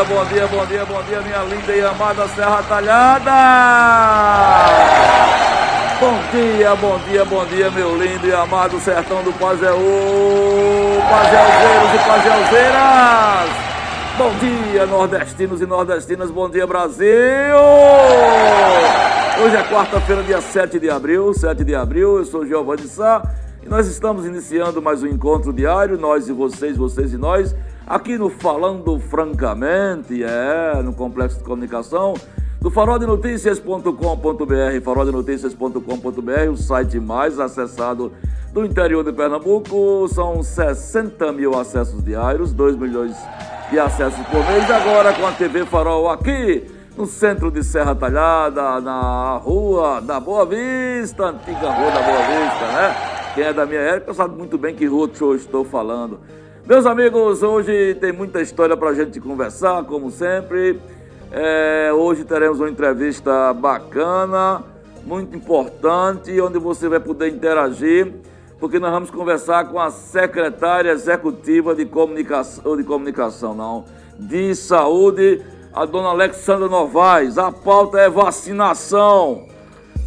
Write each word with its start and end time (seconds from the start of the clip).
bom 0.00 0.24
dia, 0.24 0.46
bom 0.46 0.64
dia, 0.64 0.84
bom 0.86 1.02
dia, 1.02 1.20
minha 1.20 1.42
linda 1.42 1.76
e 1.76 1.84
amada 1.84 2.26
Serra 2.28 2.62
Talhada! 2.62 3.30
Bom 6.00 6.18
dia, 6.32 6.74
bom 6.76 6.98
dia, 7.06 7.24
bom 7.26 7.44
dia, 7.44 7.70
meu 7.70 8.02
lindo 8.02 8.26
e 8.26 8.32
amado 8.32 8.80
sertão 8.80 9.22
do 9.22 9.30
Pajeú, 9.34 10.98
Pajeuzeiros 11.10 11.94
e 11.94 11.98
Pajeuzeiras! 12.08 13.50
Bom 14.16 14.32
dia, 14.40 14.86
nordestinos 14.86 15.60
e 15.60 15.66
nordestinas, 15.66 16.30
bom 16.30 16.48
dia, 16.48 16.66
Brasil! 16.66 17.06
Hoje 19.44 19.56
é 19.56 19.62
quarta-feira, 19.64 20.22
dia 20.22 20.40
7 20.40 20.80
de 20.80 20.88
abril, 20.88 21.34
7 21.34 21.62
de 21.62 21.74
abril, 21.74 22.16
eu 22.16 22.24
sou 22.24 22.46
Giovanni 22.46 22.88
Sá 22.88 23.22
e 23.62 23.68
nós 23.68 23.86
estamos 23.86 24.24
iniciando 24.24 24.80
mais 24.80 25.02
um 25.02 25.06
encontro 25.06 25.52
diário, 25.52 25.98
nós 25.98 26.28
e 26.28 26.32
vocês, 26.32 26.78
vocês 26.78 27.12
e 27.12 27.18
nós, 27.18 27.54
aqui 27.86 28.16
no 28.16 28.30
Falando 28.30 28.98
Francamente, 28.98 30.22
é, 30.22 30.82
no 30.82 30.92
Complexo 30.92 31.38
de 31.38 31.44
Comunicação, 31.44 32.14
do 32.60 32.70
faroldenoticias.com.br, 32.70 34.84
faroldenoticias.com.br, 34.84 36.50
o 36.50 36.56
site 36.56 37.00
mais 37.00 37.40
acessado 37.40 38.12
do 38.52 38.64
interior 38.64 39.04
de 39.04 39.12
Pernambuco. 39.12 40.06
São 40.08 40.42
60 40.42 41.32
mil 41.32 41.58
acessos 41.58 42.02
diários, 42.04 42.52
2 42.52 42.76
milhões 42.76 43.16
de 43.70 43.78
acessos 43.78 44.24
por 44.26 44.44
mês. 44.46 44.70
Agora 44.70 45.12
com 45.12 45.26
a 45.26 45.32
TV 45.32 45.66
Farol 45.66 46.08
aqui 46.08 46.64
no 46.96 47.06
centro 47.06 47.50
de 47.50 47.64
Serra 47.64 47.94
Talhada, 47.94 48.80
na 48.80 49.38
rua 49.38 50.00
da 50.00 50.20
Boa 50.20 50.44
Vista, 50.44 51.24
antiga 51.24 51.70
rua 51.70 51.90
da 51.90 52.02
Boa 52.02 52.18
Vista, 52.18 52.72
né? 52.72 52.96
Quem 53.34 53.44
é 53.44 53.52
da 53.52 53.64
minha 53.64 53.80
época 53.80 54.12
sabe 54.12 54.36
muito 54.36 54.58
bem 54.58 54.74
que 54.74 54.84
rua 54.84 55.10
eu 55.20 55.34
estou 55.34 55.64
falando. 55.64 56.20
Meus 56.64 56.86
amigos, 56.86 57.42
hoje 57.42 57.96
tem 57.96 58.12
muita 58.12 58.40
história 58.40 58.76
para 58.76 58.90
a 58.90 58.94
gente 58.94 59.20
conversar, 59.20 59.82
como 59.82 60.12
sempre. 60.12 60.80
É, 61.32 61.90
hoje 61.92 62.22
teremos 62.24 62.60
uma 62.60 62.70
entrevista 62.70 63.52
bacana, 63.52 64.62
muito 65.04 65.36
importante, 65.36 66.40
onde 66.40 66.60
você 66.60 66.88
vai 66.88 67.00
poder 67.00 67.30
interagir, 67.30 68.12
porque 68.60 68.78
nós 68.78 68.92
vamos 68.92 69.10
conversar 69.10 69.64
com 69.70 69.80
a 69.80 69.90
secretária 69.90 70.92
executiva 70.92 71.74
de 71.74 71.84
comunicação, 71.84 72.76
de 72.76 72.84
comunicação 72.84 73.56
não, 73.56 73.84
de 74.16 74.54
saúde, 74.54 75.42
a 75.72 75.84
dona 75.84 76.10
Alexandra 76.10 76.68
Novaes. 76.68 77.38
A 77.38 77.50
pauta 77.50 77.98
é 77.98 78.08
vacinação. 78.08 79.48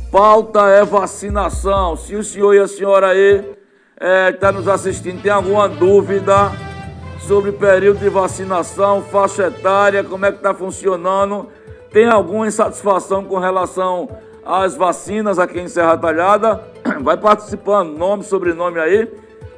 Pauta 0.09 0.69
é 0.69 0.85
vacinação. 0.85 1.97
Se 1.97 2.15
o 2.15 2.23
senhor 2.23 2.53
e 2.53 2.59
a 2.59 2.67
senhora 2.67 3.07
aí 3.07 3.54
está 3.97 4.49
é, 4.49 4.51
nos 4.51 4.67
assistindo, 4.67 5.21
tem 5.21 5.31
alguma 5.31 5.69
dúvida, 5.69 6.51
sobre 7.25 7.51
período 7.51 7.99
de 7.99 8.09
vacinação, 8.09 9.01
faixa 9.01 9.47
etária, 9.47 10.03
como 10.03 10.25
é 10.25 10.31
que 10.31 10.37
está 10.37 10.53
funcionando. 10.53 11.47
Tem 11.91 12.07
alguma 12.07 12.45
insatisfação 12.45 13.23
com 13.23 13.39
relação 13.39 14.09
às 14.45 14.75
vacinas 14.75 15.39
aqui 15.39 15.59
em 15.59 15.67
Serra 15.67 15.97
Talhada? 15.97 16.63
Vai 17.01 17.17
participando, 17.17 17.97
nome, 17.97 18.23
sobrenome 18.23 18.79
aí, 18.79 19.11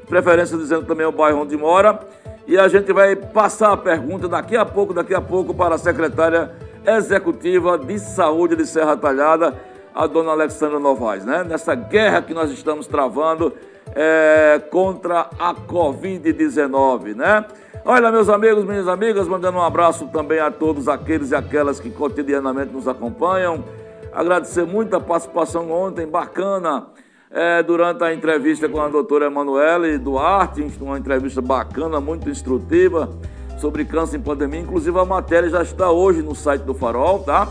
preferência 0.07 0.57
dizendo 0.57 0.85
também 0.85 1.05
o 1.05 1.11
bairro 1.11 1.41
onde 1.41 1.57
mora. 1.57 1.99
E 2.45 2.57
a 2.57 2.69
gente 2.69 2.93
vai 2.93 3.13
passar 3.13 3.73
a 3.73 3.77
pergunta 3.77 4.25
daqui 4.29 4.55
a 4.55 4.63
pouco, 4.63 4.93
daqui 4.93 5.13
a 5.13 5.19
pouco, 5.19 5.53
para 5.53 5.75
a 5.75 5.77
secretária 5.77 6.49
executiva 6.85 7.77
de 7.77 7.99
saúde 7.99 8.55
de 8.55 8.65
Serra 8.65 8.95
Talhada, 8.95 9.53
a 9.93 10.07
dona 10.07 10.31
Alexandra 10.31 10.79
Novaes, 10.79 11.25
né? 11.25 11.43
Nessa 11.43 11.75
guerra 11.75 12.21
que 12.21 12.33
nós 12.33 12.49
estamos 12.49 12.87
travando 12.87 13.51
é, 13.95 14.61
contra 14.71 15.29
a 15.39 15.53
Covid-19, 15.53 17.15
né? 17.15 17.45
Olha, 17.85 18.11
meus 18.11 18.27
amigos, 18.27 18.65
minhas 18.65 18.87
amigas, 18.87 19.27
mandando 19.27 19.57
um 19.57 19.61
abraço 19.61 20.07
também 20.07 20.39
a 20.39 20.51
todos 20.51 20.89
aqueles 20.89 21.31
e 21.31 21.35
aquelas 21.35 21.79
que 21.79 21.89
cotidianamente 21.89 22.73
nos 22.73 22.87
acompanham. 22.87 23.63
Agradecer 24.11 24.65
muito 24.65 24.93
a 24.95 24.99
participação 24.99 25.71
ontem, 25.71 26.05
bacana, 26.05 26.87
é, 27.31 27.63
durante 27.63 28.03
a 28.03 28.13
entrevista 28.13 28.67
com 28.67 28.81
a 28.81 28.89
doutora 28.89 29.27
Emanuele 29.27 29.97
Duarte, 29.97 30.65
uma 30.81 30.97
entrevista 30.97 31.41
bacana, 31.41 32.01
muito 32.01 32.29
instrutiva 32.29 33.09
sobre 33.57 33.85
câncer 33.85 34.17
em 34.17 34.21
pandemia. 34.21 34.59
Inclusive 34.59 34.99
a 34.99 35.05
matéria 35.05 35.49
já 35.49 35.61
está 35.61 35.89
hoje 35.89 36.21
no 36.21 36.35
site 36.35 36.63
do 36.63 36.73
Farol, 36.73 37.19
tá? 37.19 37.47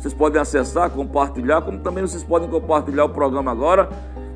Vocês 0.00 0.12
podem 0.12 0.40
acessar, 0.40 0.90
compartilhar, 0.90 1.62
como 1.62 1.78
também 1.78 2.02
vocês 2.02 2.24
podem 2.24 2.48
compartilhar 2.48 3.04
o 3.04 3.08
programa 3.08 3.50
agora 3.52 3.88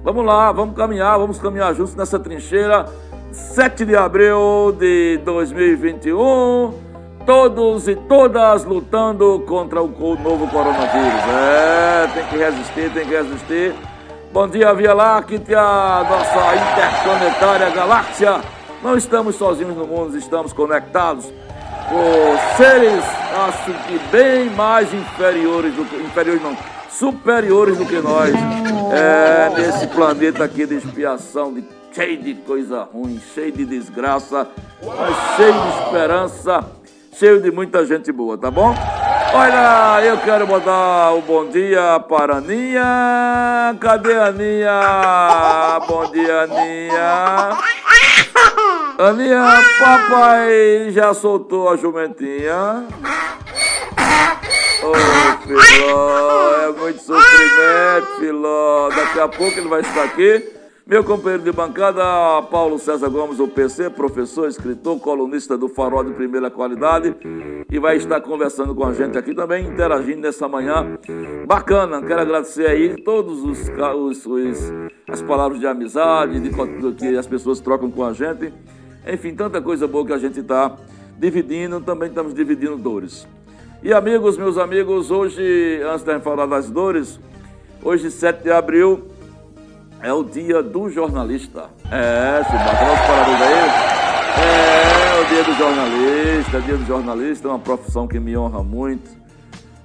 Vamos 0.03 0.25
lá, 0.25 0.51
vamos 0.51 0.75
caminhar, 0.75 1.19
vamos 1.19 1.39
caminhar 1.39 1.75
juntos 1.75 1.95
nessa 1.95 2.19
trincheira. 2.19 2.87
7 3.33 3.85
de 3.85 3.95
abril 3.95 4.75
de 4.77 5.19
2021, 5.25 6.73
todos 7.27 7.87
e 7.87 7.95
todas 7.95 8.65
lutando 8.65 9.45
contra 9.47 9.83
o 9.83 9.89
novo 9.89 10.49
coronavírus. 10.49 11.23
É, 11.29 12.09
tem 12.15 12.25
que 12.25 12.37
resistir, 12.37 12.91
tem 12.93 13.07
que 13.07 13.15
resistir. 13.15 13.75
Bom 14.33 14.49
dia, 14.49 14.73
Via 14.73 14.95
Láctea, 14.95 15.39
nossa 15.39 16.57
interplanetária 16.57 17.71
galáxia. 17.71 18.41
Não 18.83 18.97
estamos 18.97 19.37
sozinhos 19.37 19.77
no 19.77 19.87
mundo, 19.87 20.17
estamos 20.17 20.53
conectados 20.55 21.27
com 21.91 22.57
seres, 22.57 23.05
acho 23.47 23.73
que 23.87 23.99
bem 24.11 24.49
mais 24.51 24.93
inferiores 24.95 25.75
do 25.75 25.85
que. 25.85 25.97
inferiores 25.97 26.43
não, 26.43 26.57
superiores 26.93 27.77
do 27.77 27.87
que 27.87 28.01
nós 28.01 28.35
é, 28.93 29.51
nesse 29.57 29.87
planeta 29.89 30.45
aqui 30.45 30.67
de 30.67 30.77
expiação, 30.77 31.53
de, 31.55 31.65
cheio 31.93 32.23
de 32.23 32.35
coisa 32.35 32.83
ruim, 32.93 33.21
cheio 33.35 33.53
de 33.53 33.65
desgraça, 33.65 34.49
mas 34.83 35.37
cheio 35.37 35.53
de 35.53 35.69
esperança, 35.85 36.65
cheio 37.13 37.41
de 37.41 37.51
muita 37.51 37.85
gente 37.87 38.11
boa, 38.13 38.37
tá 38.37 38.51
bom? 38.51 38.75
Olha, 39.33 40.05
eu 40.05 40.19
quero 40.19 40.47
mandar 40.47 41.13
o 41.13 41.19
um 41.19 41.21
bom 41.21 41.49
dia 41.49 42.01
para 42.09 42.35
a 42.35 42.39
Aninha. 42.39 43.77
Cadê 43.79 44.17
a 44.17 44.27
Aninha? 44.27 45.81
Bom 45.87 46.11
dia, 46.11 46.43
Aninha. 46.43 47.51
Aninha, 48.99 49.63
papai 49.79 50.91
já 50.91 51.15
soltou 51.15 51.71
a 51.71 51.77
jumentinha. 51.77 52.85
Oh, 54.83 54.95
Filó, 55.47 56.55
é 56.63 56.73
muito 56.73 57.01
sofrimento, 57.01 58.07
Filó. 58.19 58.89
Daqui 58.89 59.21
a 59.21 59.29
pouco 59.29 59.59
ele 59.59 59.69
vai 59.69 59.81
estar 59.81 60.05
aqui. 60.05 60.61
Meu 60.87 61.05
companheiro 61.05 61.45
de 61.45 61.53
bancada, 61.53 62.03
Paulo 62.51 62.79
César 62.79 63.09
Gomes, 63.09 63.39
o 63.39 63.47
PC, 63.47 63.91
professor, 63.91 64.49
escritor, 64.49 64.99
colunista 64.99 65.57
do 65.57 65.69
Farol 65.69 66.03
de 66.03 66.13
Primeira 66.15 66.51
Qualidade, 66.51 67.15
e 67.71 67.79
vai 67.79 67.97
estar 67.97 68.21
conversando 68.21 68.75
com 68.75 68.85
a 68.85 68.93
gente 68.93 69.17
aqui 69.17 69.33
também, 69.33 69.67
interagindo 69.67 70.23
nessa 70.23 70.49
manhã 70.49 70.99
bacana. 71.47 72.03
Quero 72.03 72.23
agradecer 72.23 72.67
aí 72.67 73.01
todos 73.05 73.45
os, 73.45 73.69
os, 73.69 74.27
os 74.27 74.73
as 75.09 75.23
palavras 75.23 75.61
de 75.61 75.67
amizade, 75.67 76.41
de 76.41 76.51
que 76.95 77.17
as 77.17 77.27
pessoas 77.27 77.61
trocam 77.61 77.91
com 77.91 78.05
a 78.05 78.13
gente. 78.13 78.53
Enfim, 79.07 79.35
tanta 79.35 79.63
coisa 79.63 79.87
boa 79.87 80.05
que 80.05 80.13
a 80.13 80.19
gente 80.19 80.41
está 80.41 80.75
dividindo, 81.19 81.81
também 81.81 82.09
estamos 82.09 82.35
dividindo 82.35 82.77
dores. 82.77 83.29
E 83.83 83.95
amigos, 83.95 84.37
meus 84.37 84.59
amigos, 84.59 85.11
hoje, 85.11 85.81
antes 85.83 86.05
de 86.05 86.21
falar 86.21 86.45
das 86.45 86.71
dores, 86.71 87.19
hoje, 87.83 88.11
7 88.11 88.43
de 88.43 88.51
abril, 88.51 89.09
é 90.03 90.13
o 90.13 90.23
dia 90.23 90.63
do 90.63 90.91
jornalista. 90.91 91.71
É, 91.91 92.45
se 92.45 92.53
bater 92.53 92.93
os 92.93 93.01
parabéns 93.07 93.41
aí. 93.41 94.01
É, 94.39 95.21
o 95.23 95.29
dia 95.29 95.45
do 95.45 95.55
jornalista, 95.55 96.59
é 96.59 96.61
dia 96.61 96.77
do 96.77 96.85
jornalista, 96.85 97.49
é 97.49 97.51
uma 97.51 97.59
profissão 97.59 98.07
que 98.07 98.21
me 98.21 98.37
honra 98.37 98.63
muito. 98.63 99.11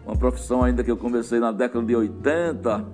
Uma 0.06 0.18
profissão 0.18 0.62
ainda 0.62 0.84
que 0.84 0.92
eu 0.92 0.98
comecei 0.98 1.40
na 1.40 1.54
década 1.54 1.86
de 1.86 1.96
80, 1.96 2.86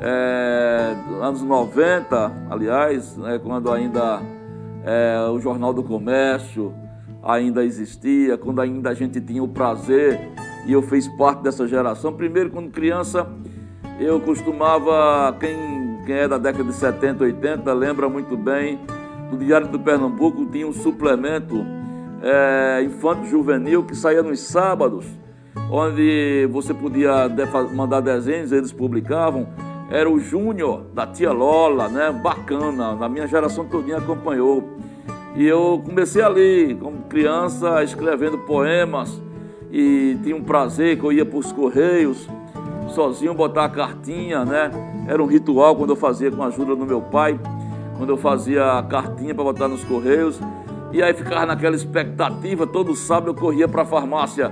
é, 0.00 0.96
anos 1.22 1.42
90, 1.42 2.46
aliás, 2.48 3.16
né, 3.16 3.40
quando 3.42 3.72
ainda 3.72 4.22
é, 4.84 5.28
o 5.28 5.40
Jornal 5.40 5.72
do 5.72 5.82
Comércio, 5.82 6.72
ainda 7.26 7.64
existia, 7.64 8.38
quando 8.38 8.60
ainda 8.60 8.90
a 8.90 8.94
gente 8.94 9.20
tinha 9.20 9.42
o 9.42 9.48
prazer 9.48 10.20
e 10.66 10.72
eu 10.72 10.82
fiz 10.82 11.08
parte 11.16 11.42
dessa 11.42 11.66
geração. 11.66 12.12
Primeiro, 12.12 12.50
quando 12.50 12.70
criança, 12.70 13.26
eu 13.98 14.20
costumava, 14.20 15.36
quem, 15.40 15.56
quem 16.06 16.14
é 16.14 16.28
da 16.28 16.38
década 16.38 16.64
de 16.64 16.74
70, 16.74 17.24
80, 17.24 17.72
lembra 17.72 18.08
muito 18.08 18.36
bem, 18.36 18.78
do 19.30 19.36
Diário 19.36 19.66
do 19.68 19.78
Pernambuco 19.80 20.46
tinha 20.46 20.66
um 20.66 20.72
suplemento 20.72 21.64
é, 22.22 22.82
infanto 22.84 23.26
juvenil 23.26 23.84
que 23.84 23.94
saía 23.94 24.22
nos 24.22 24.40
sábados. 24.40 25.06
onde 25.70 26.46
você 26.52 26.72
podia 26.72 27.28
mandar 27.74 28.00
desenhos, 28.00 28.52
eles 28.52 28.72
publicavam. 28.72 29.48
Era 29.90 30.10
o 30.10 30.18
Júnior, 30.18 30.84
da 30.92 31.06
tia 31.06 31.32
Lola, 31.32 31.88
né? 31.88 32.10
Bacana, 32.12 32.94
na 32.94 33.08
minha 33.08 33.26
geração 33.26 33.64
todinha 33.64 33.98
acompanhou. 33.98 34.76
E 35.36 35.46
eu 35.46 35.82
comecei 35.84 36.22
ali, 36.22 36.74
como 36.80 37.02
criança, 37.02 37.84
escrevendo 37.84 38.38
poemas. 38.38 39.20
E 39.70 40.16
tinha 40.22 40.34
um 40.34 40.42
prazer 40.42 40.98
que 40.98 41.04
eu 41.04 41.12
ia 41.12 41.26
para 41.26 41.38
os 41.38 41.52
Correios, 41.52 42.26
sozinho 42.94 43.34
botar 43.34 43.66
a 43.66 43.68
cartinha, 43.68 44.44
né? 44.46 44.70
Era 45.06 45.22
um 45.22 45.26
ritual 45.26 45.76
quando 45.76 45.90
eu 45.90 45.96
fazia 45.96 46.30
com 46.30 46.42
a 46.42 46.46
ajuda 46.46 46.74
do 46.74 46.86
meu 46.86 47.02
pai, 47.02 47.38
quando 47.98 48.10
eu 48.10 48.16
fazia 48.16 48.78
a 48.78 48.82
cartinha 48.82 49.34
para 49.34 49.44
botar 49.44 49.68
nos 49.68 49.84
Correios. 49.84 50.40
E 50.90 51.02
aí 51.02 51.12
ficava 51.12 51.44
naquela 51.44 51.76
expectativa, 51.76 52.66
todo 52.66 52.94
sábado 52.94 53.30
eu 53.30 53.34
corria 53.34 53.68
para 53.68 53.82
a 53.82 53.84
farmácia, 53.84 54.50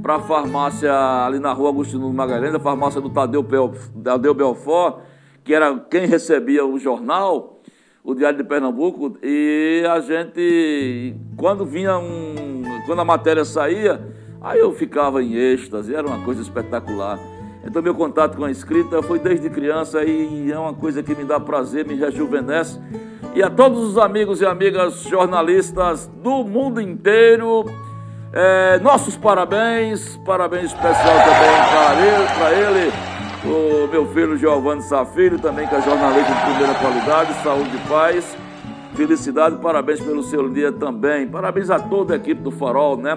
para 0.00 0.16
a 0.16 0.20
farmácia 0.20 0.92
ali 1.26 1.40
na 1.40 1.52
rua 1.52 1.70
Agostinho 1.70 2.08
Magalhães, 2.12 2.54
a 2.54 2.60
farmácia 2.60 3.00
do 3.00 3.10
Tadeu, 3.10 3.44
Tadeu 4.04 4.34
Belfort, 4.34 4.98
que 5.42 5.52
era 5.52 5.76
quem 5.90 6.06
recebia 6.06 6.64
o 6.64 6.78
jornal, 6.78 7.59
o 8.02 8.14
Diário 8.14 8.38
de 8.38 8.44
Pernambuco, 8.44 9.16
e 9.22 9.84
a 9.90 10.00
gente, 10.00 11.14
quando 11.36 11.64
vinha 11.64 11.98
um, 11.98 12.62
quando 12.86 13.00
a 13.00 13.04
matéria 13.04 13.44
saía, 13.44 14.00
aí 14.40 14.58
eu 14.58 14.72
ficava 14.72 15.22
em 15.22 15.34
êxtase, 15.34 15.94
era 15.94 16.06
uma 16.06 16.24
coisa 16.24 16.40
espetacular. 16.40 17.18
Então 17.64 17.82
meu 17.82 17.94
contato 17.94 18.38
com 18.38 18.44
a 18.44 18.50
escrita 18.50 19.02
foi 19.02 19.18
desde 19.18 19.50
criança 19.50 20.02
e 20.02 20.50
é 20.50 20.58
uma 20.58 20.72
coisa 20.72 21.02
que 21.02 21.14
me 21.14 21.24
dá 21.24 21.38
prazer, 21.38 21.86
me 21.86 21.94
rejuvenesce 21.94 22.80
e 23.34 23.42
a 23.42 23.50
todos 23.50 23.78
os 23.84 23.98
amigos 23.98 24.40
e 24.40 24.46
amigas 24.46 25.02
jornalistas 25.02 26.06
do 26.22 26.42
mundo 26.42 26.80
inteiro. 26.80 27.64
É, 28.32 28.78
nossos 28.78 29.16
parabéns, 29.16 30.16
parabéns 30.24 30.66
especial 30.66 31.16
também 31.24 31.56
para 31.70 31.94
ele, 32.06 32.26
para 32.38 32.52
ele, 32.54 32.92
o 33.44 33.88
meu 33.88 34.06
filho 34.12 34.36
Giovanni 34.36 34.82
Safilho, 34.82 35.38
também 35.38 35.66
que 35.66 35.74
é 35.74 35.80
jornalista 35.80 36.32
de 36.32 36.40
primeira 36.42 36.74
qualidade, 36.74 37.34
saúde 37.42 37.70
e 37.74 37.88
paz, 37.88 38.36
felicidade, 38.94 39.56
parabéns 39.56 40.00
pelo 40.00 40.22
seu 40.22 40.48
dia 40.48 40.70
também, 40.72 41.26
parabéns 41.26 41.70
a 41.70 41.78
toda 41.78 42.14
a 42.14 42.16
equipe 42.16 42.42
do 42.42 42.50
Farol, 42.50 42.96
né? 42.96 43.16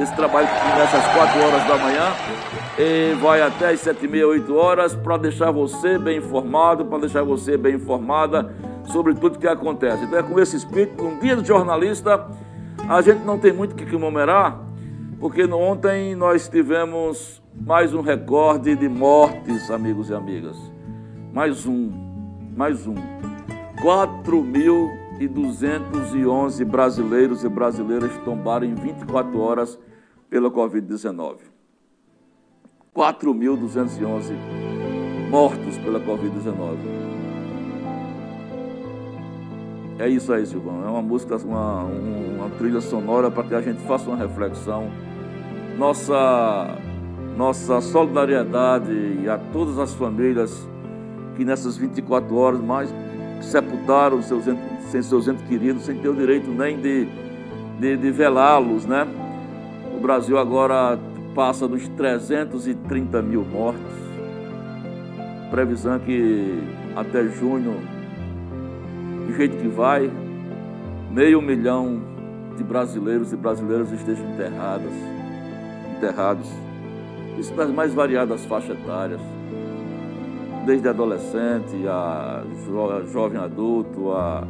Esse 0.00 0.14
trabalho 0.14 0.46
que 0.46 0.70
começa 0.72 0.98
às 0.98 1.06
4 1.14 1.42
horas 1.42 1.64
da 1.66 1.78
manhã 1.78 2.12
e 2.78 3.14
vai 3.14 3.40
até 3.40 3.70
às 3.70 3.80
7 3.80 4.04
e 4.04 4.08
meia, 4.08 4.28
8 4.28 4.54
horas, 4.54 4.94
para 4.94 5.16
deixar 5.16 5.50
você 5.50 5.96
bem 5.96 6.18
informado, 6.18 6.84
para 6.84 6.98
deixar 6.98 7.22
você 7.22 7.56
bem 7.56 7.76
informada 7.76 8.54
sobre 8.84 9.14
tudo 9.14 9.38
que 9.38 9.48
acontece. 9.48 10.04
Então 10.04 10.18
é 10.18 10.22
com 10.22 10.38
esse 10.38 10.56
espírito, 10.56 11.02
um 11.02 11.18
dia 11.18 11.34
do 11.34 11.42
jornalista, 11.42 12.26
a 12.86 13.00
gente 13.00 13.24
não 13.24 13.38
tem 13.38 13.54
muito 13.54 13.72
o 13.72 13.74
que 13.74 13.86
comemorar, 13.86 14.65
porque 15.18 15.42
ontem 15.44 16.14
nós 16.14 16.46
tivemos 16.48 17.42
mais 17.54 17.92
um 17.94 18.00
recorde 18.00 18.76
de 18.76 18.88
mortes, 18.88 19.70
amigos 19.70 20.08
e 20.10 20.14
amigas. 20.14 20.56
Mais 21.32 21.66
um, 21.66 21.90
mais 22.56 22.86
um. 22.86 22.94
4.211 23.82 26.64
brasileiros 26.64 27.42
e 27.44 27.48
brasileiras 27.48 28.16
tombaram 28.24 28.66
em 28.66 28.74
24 28.74 29.40
horas 29.40 29.78
pela 30.28 30.50
Covid-19. 30.50 31.36
4.211 32.94 34.34
mortos 35.30 35.78
pela 35.78 36.00
Covid-19. 36.00 37.15
É 39.98 40.08
isso 40.08 40.32
aí, 40.32 40.44
Silvão. 40.44 40.84
É 40.84 40.90
uma 40.90 41.00
música, 41.00 41.36
uma, 41.36 41.84
uma 41.84 42.50
trilha 42.58 42.80
sonora 42.80 43.30
para 43.30 43.44
que 43.44 43.54
a 43.54 43.62
gente 43.62 43.80
faça 43.82 44.08
uma 44.08 44.16
reflexão. 44.16 44.90
Nossa, 45.78 46.76
nossa 47.36 47.80
solidariedade 47.80 49.26
a 49.28 49.38
todas 49.52 49.78
as 49.78 49.94
famílias 49.94 50.68
que 51.34 51.44
nessas 51.44 51.76
24 51.78 52.34
horas 52.34 52.60
mais 52.60 52.94
sepultaram 53.40 54.20
seus, 54.22 54.44
sem 54.90 55.02
seus 55.02 55.28
entes 55.28 55.46
queridos, 55.46 55.84
sem 55.84 55.98
ter 55.98 56.08
o 56.08 56.14
direito 56.14 56.50
nem 56.50 56.78
de, 56.78 57.08
de, 57.78 57.96
de 57.96 58.10
velá-los, 58.10 58.84
né? 58.84 59.06
O 59.96 60.00
Brasil 60.00 60.38
agora 60.38 60.98
passa 61.34 61.66
dos 61.66 61.88
330 61.88 63.22
mil 63.22 63.44
mortos. 63.44 63.80
Previsão 65.50 65.98
que 65.98 66.62
até 66.94 67.24
junho 67.28 67.95
do 69.26 69.34
jeito 69.34 69.56
que 69.56 69.68
vai, 69.68 70.10
meio 71.10 71.42
milhão 71.42 72.00
de 72.56 72.64
brasileiros 72.64 73.32
e 73.32 73.36
brasileiras 73.36 73.90
estejam 73.92 74.30
enterradas, 74.30 74.92
enterrados. 75.96 76.48
Isso 77.38 77.52
das 77.54 77.70
mais 77.70 77.92
variadas 77.92 78.46
faixas 78.46 78.78
etárias, 78.78 79.20
desde 80.64 80.88
adolescente 80.88 81.86
a 81.88 82.42
jo 82.64 83.06
jovem 83.12 83.38
adulto, 83.38 84.12
a 84.12 84.44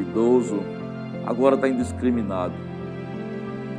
idoso, 0.00 0.60
agora 1.26 1.56
está 1.56 1.68
indiscriminado. 1.68 2.54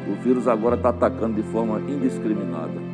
O 0.08 0.22
vírus 0.22 0.48
agora 0.48 0.76
está 0.76 0.90
atacando 0.90 1.42
de 1.42 1.44
forma 1.44 1.80
indiscriminada. 1.80 2.94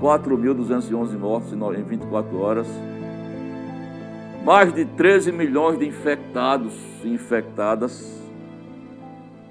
4.211 0.00 1.16
mortos 1.16 1.52
em 1.52 1.82
24 1.82 2.40
horas, 2.40 2.66
mais 4.44 4.72
de 4.72 4.84
13 4.84 5.30
milhões 5.30 5.78
de 5.78 5.86
infectados 5.86 6.74
e 7.04 7.08
infectadas. 7.08 8.20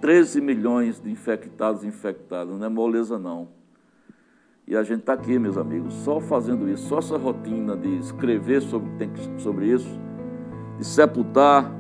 13 0.01 0.41
milhões 0.41 0.99
de 0.99 1.09
infectados 1.09 1.83
e 1.83 1.87
infectadas, 1.87 2.57
não 2.57 2.65
é 2.65 2.69
moleza 2.69 3.17
não. 3.17 3.49
E 4.67 4.75
a 4.75 4.83
gente 4.83 5.01
está 5.01 5.13
aqui, 5.13 5.37
meus 5.39 5.57
amigos, 5.57 5.93
só 5.93 6.19
fazendo 6.19 6.67
isso, 6.67 6.87
só 6.87 6.99
essa 6.99 7.17
rotina 7.17 7.77
de 7.77 7.97
escrever 7.99 8.61
sobre, 8.61 8.89
sobre 9.37 9.67
isso, 9.67 9.99
de 10.77 10.85
sepultar, 10.85 11.71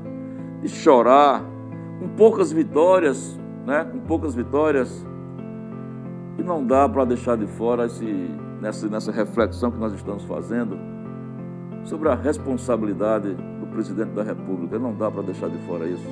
de 0.61 0.69
chorar, 0.69 1.43
com 1.99 2.09
poucas 2.09 2.51
vitórias, 2.51 3.39
né? 3.65 3.83
com 3.85 3.99
poucas 4.01 4.35
vitórias. 4.35 5.05
E 6.37 6.43
não 6.43 6.65
dá 6.65 6.87
para 6.87 7.05
deixar 7.05 7.37
de 7.37 7.47
fora 7.47 7.87
esse, 7.87 8.05
nessa, 8.61 8.87
nessa 8.87 9.11
reflexão 9.11 9.71
que 9.71 9.79
nós 9.79 9.93
estamos 9.93 10.23
fazendo 10.23 11.00
sobre 11.83 12.09
a 12.09 12.15
responsabilidade 12.15 13.33
do 13.59 13.67
presidente 13.67 14.11
da 14.11 14.23
República. 14.23 14.77
Não 14.79 14.93
dá 14.93 15.09
para 15.09 15.23
deixar 15.23 15.49
de 15.49 15.57
fora 15.65 15.87
isso, 15.87 16.05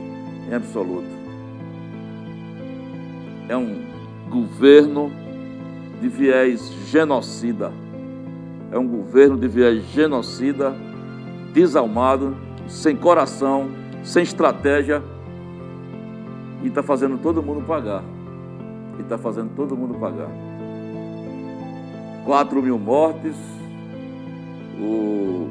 em 0.50 0.54
absoluto. 0.54 1.08
É 3.48 3.58
um 3.58 3.84
governo 4.30 5.12
de 6.02 6.08
viés 6.08 6.72
genocida. 6.88 7.72
É 8.72 8.78
um 8.78 8.88
governo 8.88 9.38
de 9.38 9.48
viés 9.48 9.84
genocida, 9.92 10.76
desalmado, 11.54 12.36
sem 12.68 12.96
coração, 12.96 13.70
sem 14.04 14.24
estratégia 14.24 15.02
e 16.64 16.68
está 16.68 16.84
fazendo 16.84 17.18
todo 17.18 17.42
mundo 17.42 17.66
pagar. 17.66 18.04
E 18.98 19.02
está 19.02 19.18
fazendo 19.18 19.52
todo 19.56 19.76
mundo 19.76 19.98
pagar. 19.98 20.30
4 22.26 22.62
mil 22.62 22.78
mortes, 22.78 23.36
o 24.80 25.50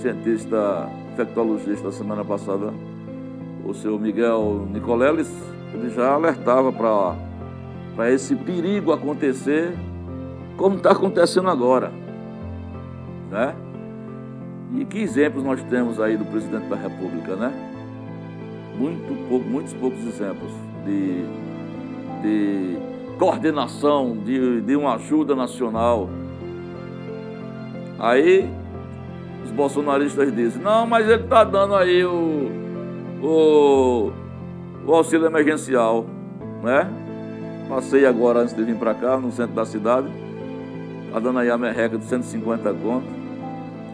cientista 0.00 0.88
infectologista 1.12 1.92
semana 1.92 2.24
passada, 2.24 2.72
o 3.64 3.74
senhor 3.74 4.00
Miguel 4.00 4.66
Nicoleles, 4.72 5.30
ele 5.72 5.90
já 5.90 6.12
alertava 6.12 6.72
para 6.72 8.10
esse 8.10 8.34
perigo 8.34 8.92
acontecer 8.92 9.72
como 10.56 10.76
está 10.76 10.92
acontecendo 10.92 11.48
agora. 11.48 11.92
Né? 13.30 13.54
E 14.76 14.84
que 14.84 14.98
exemplos 14.98 15.44
nós 15.44 15.62
temos 15.64 16.00
aí 16.00 16.16
do 16.16 16.24
presidente 16.24 16.66
da 16.66 16.76
República, 16.76 17.34
né? 17.36 17.52
Muito 18.78 19.28
pouco, 19.28 19.44
muitos 19.44 19.72
poucos 19.74 20.00
exemplos 20.00 20.50
de, 20.86 21.24
de 22.22 22.78
coordenação, 23.18 24.16
de, 24.16 24.60
de 24.60 24.76
uma 24.76 24.94
ajuda 24.94 25.34
nacional 25.34 26.08
Aí 28.00 28.50
os 29.44 29.50
bolsonaristas 29.50 30.34
dizem, 30.34 30.62
não, 30.62 30.86
mas 30.86 31.08
ele 31.08 31.22
está 31.22 31.44
dando 31.44 31.74
aí 31.74 32.04
o, 32.04 32.50
o, 33.22 34.12
o, 34.86 34.94
auxílio 34.94 35.26
emergencial, 35.26 36.06
né? 36.62 36.88
Passei 37.68 38.04
agora 38.04 38.40
antes 38.40 38.54
de 38.54 38.62
vir 38.62 38.76
para 38.76 38.94
cá, 38.94 39.16
no 39.16 39.30
centro 39.32 39.54
da 39.54 39.64
cidade, 39.64 40.08
está 41.06 41.20
dando 41.20 41.38
aí 41.38 41.50
a 41.50 41.56
merreca 41.56 41.96
de 41.96 42.04
150 42.04 42.74
contos, 42.74 43.10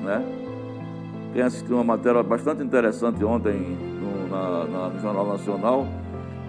né? 0.03 0.25
Quem 1.33 1.43
assistiu 1.43 1.77
uma 1.77 1.85
matéria 1.85 2.23
bastante 2.23 2.63
interessante 2.63 3.23
ontem 3.25 3.53
no, 3.53 4.29
na, 4.29 4.65
na, 4.65 4.89
no 4.89 5.01
Jornal 5.01 5.27
Nacional, 5.27 5.87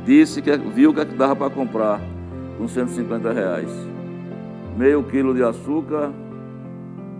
disse 0.05 0.41
que 0.41 0.55
viu 0.57 0.93
que, 0.93 1.01
é 1.01 1.05
que 1.05 1.13
dava 1.13 1.35
para 1.35 1.49
comprar 1.49 1.99
com 2.57 2.67
150 2.67 3.31
reais. 3.33 3.69
Meio 4.77 5.03
quilo 5.03 5.33
de 5.33 5.43
açúcar, 5.43 6.11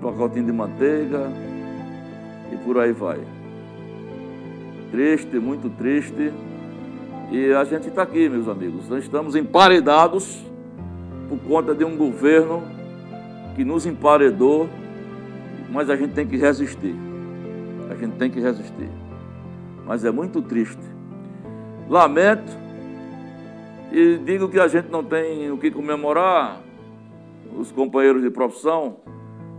pacotinho 0.02 0.46
de 0.46 0.52
manteiga 0.54 1.30
e 2.52 2.58
por 2.58 2.78
aí 2.78 2.92
vai. 2.92 3.20
Triste, 4.92 5.38
muito 5.40 5.70
triste. 5.70 6.34
E 7.32 7.52
a 7.54 7.64
gente 7.64 7.90
está 7.90 8.04
aqui, 8.04 8.30
meus 8.30 8.48
amigos. 8.48 8.88
Nós 8.90 9.04
estamos 9.04 9.36
emparedados 9.36 10.44
por 11.28 11.40
conta 11.40 11.76
de 11.76 11.84
um 11.84 11.98
governo 11.98 12.64
que 13.56 13.66
nos 13.66 13.86
emparedou, 13.86 14.70
mas 15.70 15.90
a 15.90 15.96
gente 15.96 16.14
tem 16.14 16.26
que 16.26 16.38
resistir. 16.38 16.96
A 17.90 17.96
gente 17.96 18.16
tem 18.18 18.30
que 18.30 18.40
resistir. 18.40 18.90
Mas 19.86 20.06
é 20.06 20.12
muito 20.12 20.42
triste. 20.42 20.82
Lamento 21.90 22.68
e 23.92 24.18
digo 24.18 24.50
que 24.50 24.60
a 24.60 24.68
gente 24.68 24.90
não 24.90 25.04
tem 25.04 25.50
o 25.50 25.58
que 25.58 25.72
comemorar, 25.72 26.62
os 27.58 27.72
companheiros 27.72 28.22
de 28.22 28.30
profissão. 28.30 28.98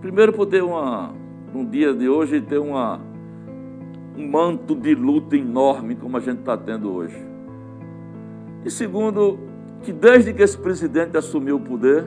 Primeiro 0.00 0.32
por 0.32 0.46
ter 0.46 0.62
uma, 0.62 1.14
um 1.54 1.64
dia 1.64 1.94
de 1.94 2.08
hoje, 2.08 2.40
ter 2.40 2.58
uma, 2.58 3.00
um 4.16 4.28
manto 4.28 4.74
de 4.74 4.94
luta 4.94 5.36
enorme 5.36 5.94
como 5.94 6.16
a 6.16 6.20
gente 6.20 6.40
está 6.40 6.56
tendo 6.56 6.92
hoje. 6.92 7.16
E 8.64 8.70
segundo, 8.70 9.38
que 9.82 9.92
desde 9.92 10.32
que 10.32 10.42
esse 10.42 10.58
presidente 10.58 11.16
assumiu 11.16 11.56
o 11.56 11.60
poder, 11.60 12.04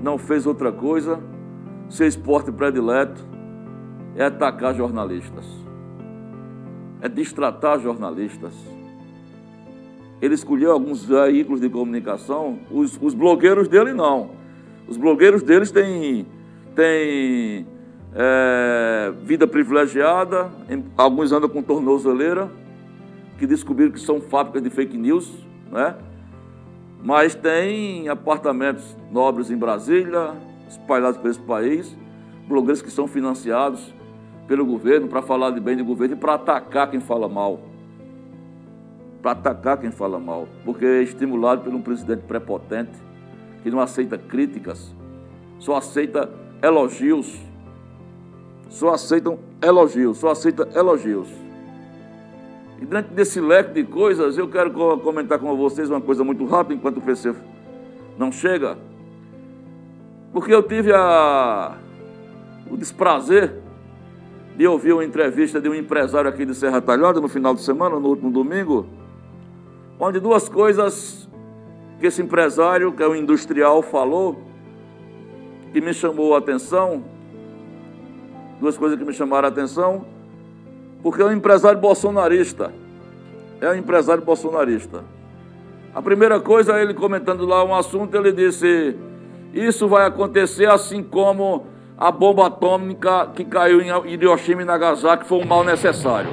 não 0.00 0.16
fez 0.16 0.46
outra 0.46 0.72
coisa, 0.72 1.20
seu 1.88 2.06
esporte 2.06 2.50
predileto 2.52 3.22
é 4.16 4.24
atacar 4.24 4.74
jornalistas, 4.74 5.44
é 7.00 7.08
distratar 7.08 7.80
jornalistas. 7.80 8.54
Ele 10.22 10.34
escolheu 10.34 10.72
alguns 10.72 11.04
veículos 11.04 11.60
de 11.60 11.68
comunicação, 11.68 12.58
os, 12.70 12.98
os 13.00 13.14
blogueiros 13.14 13.68
dele 13.68 13.92
não. 13.92 14.30
Os 14.86 14.96
blogueiros 14.96 15.42
deles 15.42 15.70
têm, 15.70 16.26
têm 16.74 17.66
é, 18.14 19.12
vida 19.22 19.46
privilegiada, 19.46 20.50
alguns 20.96 21.32
andam 21.32 21.48
com 21.48 21.62
tornozeleira, 21.62 22.50
que 23.38 23.46
descobriram 23.46 23.92
que 23.92 24.00
são 24.00 24.20
fábricas 24.20 24.62
de 24.62 24.70
fake 24.70 24.96
news, 24.96 25.32
né? 25.70 25.94
mas 27.02 27.34
tem 27.34 28.08
apartamentos 28.08 28.96
nobres 29.10 29.50
em 29.50 29.56
Brasília, 29.56 30.34
espalhados 30.68 31.18
por 31.18 31.30
esse 31.30 31.40
país, 31.40 31.96
blogueiros 32.46 32.82
que 32.82 32.90
são 32.90 33.06
financiados 33.06 33.94
pelo 34.46 34.66
governo 34.66 35.08
para 35.08 35.22
falar 35.22 35.50
de 35.50 35.60
bem 35.60 35.76
do 35.76 35.84
governo 35.84 36.16
e 36.16 36.18
para 36.18 36.34
atacar 36.34 36.90
quem 36.90 37.00
fala 37.00 37.28
mal. 37.28 37.60
Para 39.22 39.32
atacar 39.32 39.78
quem 39.78 39.90
fala 39.90 40.18
mal, 40.18 40.48
porque 40.64 40.84
é 40.84 41.02
estimulado 41.02 41.62
por 41.62 41.72
um 41.72 41.80
presidente 41.80 42.22
prepotente 42.22 42.98
que 43.62 43.70
não 43.70 43.80
aceita 43.80 44.18
críticas, 44.18 44.94
só 45.58 45.76
aceita 45.76 46.28
elogios. 46.62 47.38
Só 48.70 48.94
aceitam 48.94 49.38
elogios, 49.60 50.16
só 50.16 50.30
aceita 50.30 50.66
elogios. 50.74 51.28
E 52.80 52.86
dentro 52.86 53.12
desse 53.12 53.40
leque 53.40 53.74
de 53.74 53.84
coisas, 53.84 54.38
eu 54.38 54.48
quero 54.48 54.70
comentar 55.00 55.38
com 55.38 55.54
vocês 55.56 55.90
uma 55.90 56.00
coisa 56.00 56.24
muito 56.24 56.46
rápida, 56.46 56.74
enquanto 56.74 56.96
o 56.96 57.02
PC 57.02 57.34
não 58.16 58.32
chega. 58.32 58.78
Porque 60.32 60.54
eu 60.54 60.62
tive 60.62 60.92
a, 60.92 61.76
o 62.70 62.76
desprazer 62.76 63.52
de 64.56 64.66
ouvir 64.66 64.92
uma 64.92 65.04
entrevista 65.04 65.60
de 65.60 65.68
um 65.68 65.74
empresário 65.74 66.30
aqui 66.30 66.46
de 66.46 66.54
Serra 66.54 66.80
Talhada 66.80 67.20
no 67.20 67.28
final 67.28 67.54
de 67.54 67.60
semana, 67.60 67.98
no 67.98 68.08
último 68.08 68.30
domingo, 68.30 68.86
onde 69.98 70.20
duas 70.20 70.48
coisas 70.48 71.28
que 71.98 72.06
esse 72.06 72.22
empresário, 72.22 72.92
que 72.92 73.02
é 73.02 73.08
um 73.08 73.14
industrial, 73.14 73.82
falou, 73.82 74.40
que 75.72 75.80
me 75.80 75.92
chamou 75.92 76.34
a 76.34 76.38
atenção, 76.38 77.04
duas 78.60 78.76
coisas 78.76 78.98
que 78.98 79.04
me 79.04 79.12
chamaram 79.12 79.48
a 79.48 79.50
atenção 79.50 80.04
porque 81.02 81.22
é 81.22 81.24
um 81.24 81.32
empresário 81.32 81.80
bolsonarista. 81.80 82.72
É 83.60 83.70
um 83.70 83.74
empresário 83.74 84.22
bolsonarista. 84.22 85.02
A 85.94 86.00
primeira 86.00 86.38
coisa, 86.40 86.80
ele 86.80 86.94
comentando 86.94 87.44
lá 87.44 87.64
um 87.64 87.74
assunto, 87.74 88.14
ele 88.14 88.32
disse: 88.32 88.96
Isso 89.52 89.88
vai 89.88 90.06
acontecer 90.06 90.66
assim 90.66 91.02
como 91.02 91.66
a 91.98 92.10
bomba 92.10 92.46
atômica 92.46 93.28
que 93.34 93.44
caiu 93.44 93.80
em 93.80 94.12
Hiroshima 94.12 94.62
e 94.62 94.64
Nagasaki 94.64 95.26
foi 95.26 95.38
um 95.38 95.46
mal 95.46 95.64
necessário. 95.64 96.30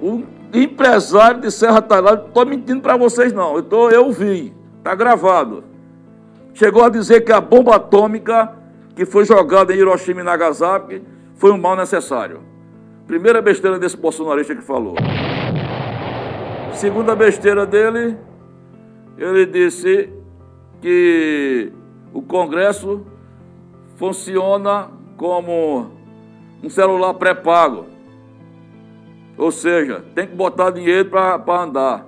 O 0.00 0.24
empresário 0.52 1.40
de 1.40 1.50
Serra 1.50 1.80
Talhada, 1.80 2.18
não 2.18 2.28
estou 2.28 2.46
mentindo 2.46 2.80
para 2.80 2.96
vocês 2.96 3.32
não, 3.32 3.56
eu, 3.56 3.62
tô, 3.62 3.90
eu 3.90 4.12
vi, 4.12 4.54
está 4.78 4.94
gravado. 4.94 5.64
Chegou 6.54 6.84
a 6.84 6.88
dizer 6.88 7.22
que 7.22 7.32
a 7.32 7.40
bomba 7.40 7.76
atômica 7.76 8.55
que 8.96 9.04
foi 9.04 9.26
jogada 9.26 9.74
em 9.74 9.78
Hiroshima 9.78 10.22
e 10.22 10.24
Nagasaki 10.24 11.02
foi 11.36 11.52
um 11.52 11.58
mal 11.58 11.76
necessário. 11.76 12.40
Primeira 13.06 13.42
besteira 13.42 13.78
desse 13.78 13.96
bolsonarista 13.96 14.56
que 14.56 14.62
falou. 14.62 14.96
Segunda 16.72 17.14
besteira 17.14 17.66
dele, 17.66 18.16
ele 19.18 19.44
disse 19.44 20.10
que 20.80 21.70
o 22.12 22.22
Congresso 22.22 23.06
funciona 23.96 24.88
como 25.18 25.90
um 26.62 26.70
celular 26.70 27.12
pré-pago. 27.14 27.86
Ou 29.36 29.50
seja, 29.50 30.04
tem 30.14 30.26
que 30.26 30.34
botar 30.34 30.70
dinheiro 30.70 31.10
para 31.10 31.62
andar. 31.62 32.06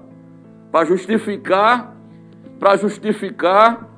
Para 0.72 0.86
justificar, 0.86 1.94
para 2.58 2.76
justificar 2.76 3.88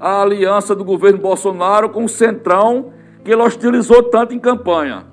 a 0.00 0.22
aliança 0.22 0.74
do 0.74 0.82
governo 0.82 1.18
Bolsonaro 1.18 1.90
com 1.90 2.04
o 2.04 2.08
Centrão 2.08 2.92
que 3.22 3.30
ele 3.30 3.42
hostilizou 3.42 4.04
tanto 4.04 4.34
em 4.34 4.38
campanha. 4.38 5.04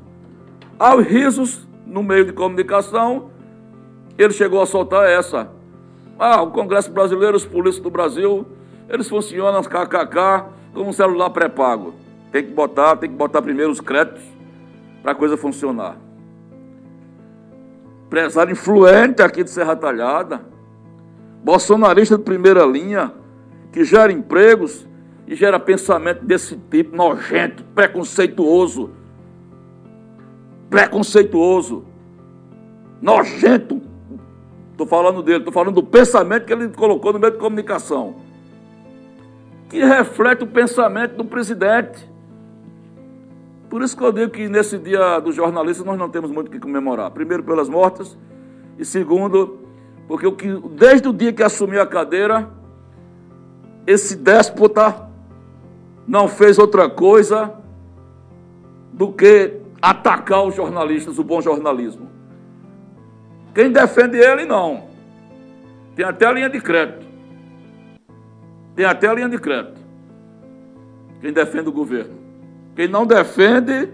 Aos 0.79 1.06
risos, 1.06 1.67
no 1.86 2.01
meio 2.01 2.24
de 2.24 2.32
comunicação, 2.32 3.29
ele 4.17 4.32
chegou 4.32 4.62
a 4.62 4.65
soltar 4.65 5.10
essa. 5.10 5.50
Ah, 6.17 6.41
o 6.41 6.51
Congresso 6.51 6.89
Brasileiro, 6.89 7.36
os 7.36 7.46
polícias 7.46 7.84
do 7.84 7.89
Brasil, 7.89 8.46
eles 8.89 9.10
funcionam 9.10 9.62
KKK 9.62 10.46
como 10.74 10.89
um 10.89 10.94
celular 10.94 11.29
pré-pago. 11.32 11.94
Tem 12.32 12.44
que 12.44 12.51
botar, 12.51 12.96
tem 12.96 13.10
que 13.10 13.15
botar 13.15 13.41
primeiro 13.41 13.72
os 13.72 13.82
créditos 13.82 14.24
para 15.03 15.12
a 15.12 15.15
coisa 15.15 15.36
funcionar. 15.36 15.98
Empresário 18.06 18.53
influente 18.53 19.22
aqui 19.22 19.44
de 19.44 19.50
Serra 19.50 19.75
Talhada, 19.75 20.41
bolsonarista 21.44 22.17
de 22.17 22.24
primeira 22.24 22.65
linha, 22.65 23.12
que 23.71 23.83
gera 23.83 24.12
empregos, 24.12 24.88
e 25.27 25.36
gera 25.36 25.59
pensamento 25.59 26.24
desse 26.24 26.55
tipo, 26.55 26.95
nojento, 26.95 27.63
preconceituoso. 27.75 28.91
Preconceituoso. 30.69 31.83
Nojento. 33.01 33.81
Estou 34.71 34.88
falando 34.88 35.21
dele, 35.21 35.39
estou 35.39 35.51
falando 35.51 35.75
do 35.75 35.83
pensamento 35.83 36.45
que 36.45 36.53
ele 36.53 36.69
colocou 36.69 37.12
no 37.12 37.19
meio 37.19 37.33
de 37.33 37.39
comunicação. 37.39 38.15
Que 39.69 39.83
reflete 39.83 40.45
o 40.45 40.47
pensamento 40.47 41.17
do 41.17 41.25
presidente. 41.25 42.09
Por 43.69 43.81
isso 43.81 43.97
que 43.97 44.03
eu 44.03 44.13
digo 44.13 44.31
que 44.31 44.47
nesse 44.47 44.77
dia 44.77 45.19
dos 45.19 45.36
jornalistas 45.36 45.86
nós 45.86 45.97
não 45.97 46.09
temos 46.09 46.31
muito 46.31 46.47
o 46.47 46.51
que 46.51 46.59
comemorar. 46.59 47.12
Primeiro, 47.12 47.43
pelas 47.43 47.67
mortes. 47.67 48.17
E 48.79 48.86
segundo, 48.86 49.59
porque 50.07 50.27
desde 50.71 51.09
o 51.09 51.13
dia 51.13 51.33
que 51.33 51.43
assumiu 51.43 51.81
a 51.81 51.88
cadeira, 51.88 52.50
esse 53.88 54.17
déspota 54.17 55.08
não 56.06 56.27
fez 56.27 56.60
outra 56.60 56.89
coisa 56.89 57.53
do 58.91 59.13
que 59.13 59.62
atacar 59.82 60.44
os 60.44 60.53
jornalistas, 60.53 61.17
o 61.17 61.24
bom 61.24 61.41
jornalismo. 61.41 62.10
Quem 63.56 63.72
defende 63.72 64.17
ele, 64.17 64.46
não. 64.46 64.88
Tem 65.96 66.06
até 66.06 66.32
linha 66.34 66.50
de 66.50 66.60
crédito. 66.60 67.08
Tem 68.75 68.86
até 68.86 69.13
linha 69.15 69.29
de 69.29 69.39
crédito. 69.39 69.79
Quem 71.22 71.32
defende 71.32 71.70
o 71.70 71.72
governo. 71.72 72.13
Quem 72.75 72.88
não 72.88 73.06
defende 73.06 73.89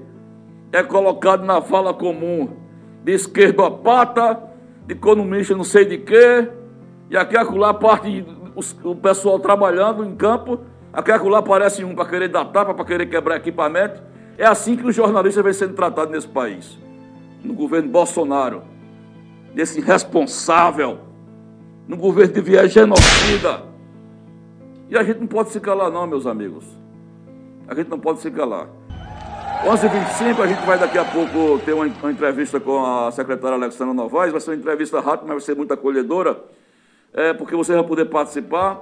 é 0.72 0.82
colocado 0.82 1.46
na 1.46 1.62
fala 1.62 1.94
comum 1.94 2.50
de 3.04 3.14
esquerda 3.14 3.70
pata, 3.70 4.42
de 4.88 4.94
economista 4.94 5.56
não 5.56 5.64
sei 5.64 5.86
de 5.86 6.00
quê, 6.00 6.50
e 7.10 7.16
aqui 7.16 7.38
acolá 7.38 7.74
parte 7.74 8.26
o 8.56 8.96
pessoal 8.96 9.40
trabalhando 9.40 10.04
em 10.06 10.16
campo 10.16 10.60
Aqui 10.94 11.12
lá 11.12 11.40
aparece 11.40 11.84
um 11.84 11.96
para 11.96 12.06
querer 12.08 12.28
dar 12.28 12.46
tapa, 12.46 12.72
para 12.72 12.86
querer 12.86 13.08
quebrar 13.08 13.38
equipamento. 13.38 14.00
É 14.38 14.46
assim 14.46 14.76
que 14.76 14.86
os 14.86 14.96
jornalistas 14.96 15.44
vêm 15.44 15.52
sendo 15.52 15.74
tratados 15.74 16.14
nesse 16.14 16.28
país. 16.28 16.78
No 17.44 17.56
governo 17.56 17.90
Bolsonaro. 17.90 18.62
Desse 19.56 19.80
irresponsável. 19.80 21.00
No 21.88 21.98
governo 21.98 22.32
de 22.32 22.42
viés 22.42 22.72
genocida. 22.72 23.64
E 24.88 24.96
a 24.96 25.04
gente 25.04 25.20
não 25.20 25.28
pode 25.28 25.50
se 25.50 25.60
calar 25.60 25.90
não, 25.90 26.06
meus 26.06 26.28
amigos. 26.28 26.64
A 27.68 27.74
gente 27.74 27.90
não 27.90 28.00
pode 28.00 28.20
se 28.20 28.30
calar. 28.30 28.68
11h25, 29.66 30.40
a 30.42 30.48
gente 30.48 30.64
vai 30.64 30.78
daqui 30.78 30.98
a 31.00 31.06
pouco 31.06 31.58
ter 31.66 31.74
uma, 31.74 31.86
uma 31.86 32.12
entrevista 32.12 32.60
com 32.60 32.86
a 32.86 33.10
secretária 33.12 33.56
Alexandra 33.56 33.96
Novaes. 33.96 34.32
Vai 34.32 34.42
ser 34.42 34.52
uma 34.52 34.58
entrevista 34.58 35.00
rápida, 35.00 35.24
mas 35.24 35.38
vai 35.38 35.42
ser 35.42 35.56
muito 35.56 35.74
acolhedora. 35.74 36.40
É, 37.14 37.34
porque 37.34 37.56
você 37.56 37.74
vai 37.74 37.84
poder 37.84 38.06
participar 38.06 38.82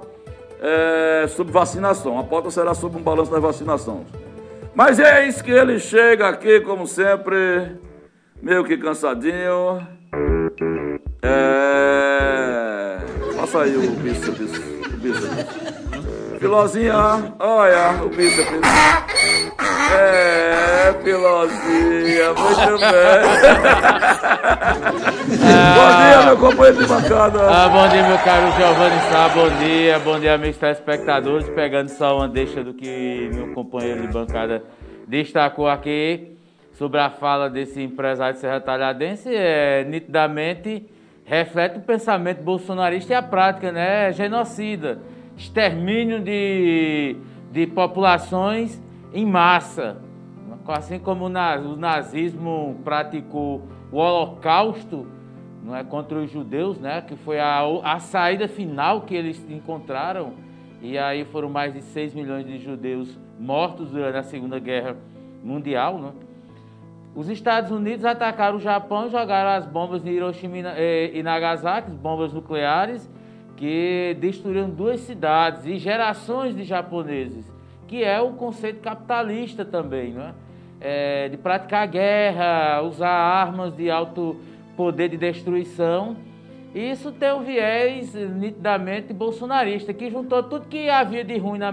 é, 0.60 1.26
sobre 1.28 1.52
vacinação. 1.52 2.18
A 2.18 2.24
pauta 2.24 2.50
será 2.50 2.74
sobre 2.74 2.98
um 2.98 3.02
balanço 3.02 3.30
da 3.30 3.38
vacinação. 3.38 4.04
Mas 4.74 4.98
é 4.98 5.26
isso 5.26 5.44
que 5.44 5.50
ele 5.50 5.78
chega 5.78 6.28
aqui, 6.28 6.60
como 6.60 6.86
sempre, 6.86 7.76
meio 8.40 8.64
que 8.64 8.78
cansadinho. 8.78 9.86
É... 11.22 12.98
Passa 13.36 13.62
aí 13.62 13.76
o 13.76 13.90
bicho 13.90 14.32
disso. 14.32 14.60
bíceps. 14.96 15.71
Filozinha, 16.42 17.34
olha 17.38 18.02
o 18.02 18.08
bíceps. 18.08 18.60
É, 19.96 20.92
Filozinha, 21.00 22.34
muito 22.34 22.78
bem. 22.82 23.22
Ah, 25.46 25.74
bom 25.76 25.90
dia, 26.02 26.26
meu 26.26 26.36
companheiro 26.36 26.78
de 26.78 26.86
bancada. 26.88 27.38
Ah, 27.48 27.68
bom 27.68 27.86
dia, 27.86 28.02
meu 28.08 28.18
caro 28.18 28.50
Giovanni 28.56 29.00
Sá, 29.08 29.28
bom 29.28 29.48
dia, 29.64 29.98
bom 30.00 30.18
dia, 30.18 30.36
meus 30.36 30.56
telespectadores. 30.56 31.48
Pegando 31.50 31.90
só 31.90 32.16
uma 32.16 32.28
deixa 32.28 32.64
do 32.64 32.74
que 32.74 33.30
meu 33.32 33.54
companheiro 33.54 34.02
de 34.02 34.08
bancada 34.08 34.64
destacou 35.06 35.68
aqui 35.68 36.36
sobre 36.72 36.98
a 36.98 37.08
fala 37.08 37.48
desse 37.48 37.80
empresário 37.80 38.34
de 38.34 38.40
Serra 38.40 38.60
Talhadense, 38.60 39.32
é 39.32 39.84
nitidamente 39.84 40.84
reflete 41.24 41.78
o 41.78 41.82
pensamento 41.82 42.42
bolsonarista 42.42 43.12
e 43.12 43.14
a 43.14 43.22
prática, 43.22 43.70
né? 43.70 44.08
É 44.08 44.12
genocida 44.12 44.98
extermínio 45.36 46.20
de, 46.20 47.16
de 47.50 47.66
populações 47.66 48.80
em 49.12 49.26
massa. 49.26 49.96
Assim 50.66 50.98
como 50.98 51.26
o 51.26 51.76
nazismo 51.76 52.80
praticou 52.84 53.62
o 53.90 53.96
holocausto 53.96 55.06
não 55.62 55.76
é, 55.76 55.84
contra 55.84 56.18
os 56.18 56.30
judeus, 56.30 56.78
né, 56.78 57.00
que 57.02 57.14
foi 57.16 57.38
a, 57.38 57.60
a 57.84 57.98
saída 58.00 58.48
final 58.48 59.02
que 59.02 59.14
eles 59.14 59.44
encontraram, 59.48 60.32
e 60.80 60.98
aí 60.98 61.24
foram 61.24 61.48
mais 61.48 61.72
de 61.72 61.80
6 61.80 62.14
milhões 62.14 62.44
de 62.44 62.58
judeus 62.58 63.16
mortos 63.38 63.90
durante 63.90 64.16
a 64.16 64.22
Segunda 64.24 64.58
Guerra 64.58 64.96
Mundial. 65.42 65.98
Né? 65.98 66.12
Os 67.14 67.28
Estados 67.28 67.70
Unidos 67.70 68.04
atacaram 68.04 68.56
o 68.56 68.60
Japão 68.60 69.06
e 69.06 69.10
jogaram 69.10 69.50
as 69.50 69.64
bombas 69.64 70.04
em 70.04 70.10
Hiroshima 70.10 70.56
e 70.76 71.22
Nagasaki, 71.22 71.90
bombas 71.92 72.32
nucleares, 72.32 73.08
que 73.62 74.16
destruíram 74.18 74.68
duas 74.68 74.98
cidades 75.02 75.64
e 75.66 75.78
gerações 75.78 76.52
de 76.52 76.64
japoneses, 76.64 77.46
que 77.86 78.02
é 78.02 78.20
o 78.20 78.32
conceito 78.32 78.80
capitalista 78.80 79.64
também, 79.64 80.12
não 80.12 80.22
é? 80.22 80.34
é 80.80 81.28
de 81.28 81.36
praticar 81.36 81.86
guerra, 81.86 82.82
usar 82.82 83.08
armas 83.08 83.72
de 83.72 83.88
alto 83.88 84.34
poder 84.76 85.10
de 85.10 85.16
destruição. 85.16 86.16
Isso 86.74 87.12
tem 87.12 87.32
um 87.32 87.44
viés 87.44 88.12
nitidamente 88.14 89.12
bolsonarista, 89.12 89.94
que 89.94 90.10
juntou 90.10 90.42
tudo 90.42 90.66
que 90.66 90.90
havia 90.90 91.22
de 91.22 91.38
ruim 91.38 91.60
na, 91.60 91.72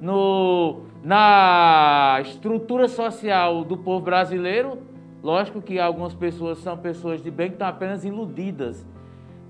no, 0.00 0.80
na 1.00 2.18
estrutura 2.22 2.88
social 2.88 3.62
do 3.62 3.76
povo 3.76 4.04
brasileiro. 4.04 4.78
Lógico 5.22 5.62
que 5.62 5.78
algumas 5.78 6.12
pessoas 6.12 6.58
são 6.58 6.76
pessoas 6.76 7.22
de 7.22 7.30
bem 7.30 7.50
que 7.50 7.54
estão 7.54 7.68
apenas 7.68 8.04
iludidas 8.04 8.84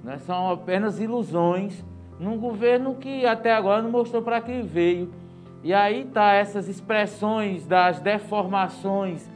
né? 0.03 0.19
São 0.19 0.51
apenas 0.51 1.01
ilusões 1.01 1.85
num 2.19 2.39
governo 2.39 2.95
que 2.95 3.25
até 3.25 3.53
agora 3.53 3.83
não 3.83 3.91
mostrou 3.91 4.23
para 4.23 4.41
que 4.41 4.61
veio. 4.63 5.11
E 5.63 5.73
aí 5.73 6.05
tá 6.05 6.33
essas 6.33 6.69
expressões 6.69 7.67
das 7.67 8.01
deformações, 8.01 9.29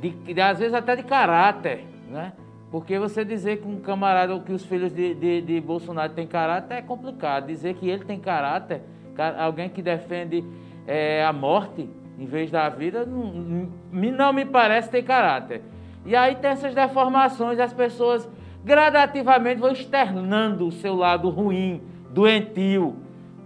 de, 0.00 0.10
de, 0.10 0.40
às 0.40 0.58
vezes 0.58 0.74
até 0.74 0.96
de 0.96 1.02
caráter, 1.02 1.84
né? 2.08 2.32
Porque 2.70 2.98
você 2.98 3.24
dizer 3.24 3.58
que 3.58 3.68
um 3.68 3.78
camarada 3.78 4.34
ou 4.34 4.40
que 4.40 4.52
os 4.52 4.64
filhos 4.64 4.92
de, 4.92 5.14
de, 5.14 5.40
de, 5.42 5.60
Bolsonaro 5.60 6.12
têm 6.12 6.26
caráter 6.26 6.74
é 6.74 6.82
complicado. 6.82 7.46
Dizer 7.46 7.74
que 7.74 7.88
ele 7.88 8.04
tem 8.04 8.18
caráter, 8.18 8.82
alguém 9.38 9.68
que 9.68 9.80
defende 9.80 10.44
é, 10.84 11.24
a 11.24 11.32
morte 11.32 11.88
em 12.18 12.26
vez 12.26 12.50
da 12.50 12.68
vida, 12.68 13.04
não, 13.04 13.68
não 13.92 14.32
me 14.32 14.44
parece 14.44 14.90
ter 14.90 15.02
caráter. 15.02 15.62
E 16.04 16.14
aí 16.14 16.36
tem 16.36 16.50
essas 16.50 16.74
deformações, 16.74 17.58
as 17.58 17.72
pessoas 17.72 18.28
gradativamente 18.64 19.60
vão 19.60 19.72
externando 19.72 20.66
o 20.66 20.72
seu 20.72 20.94
lado 20.94 21.28
ruim, 21.28 21.82
doentio, 22.10 22.96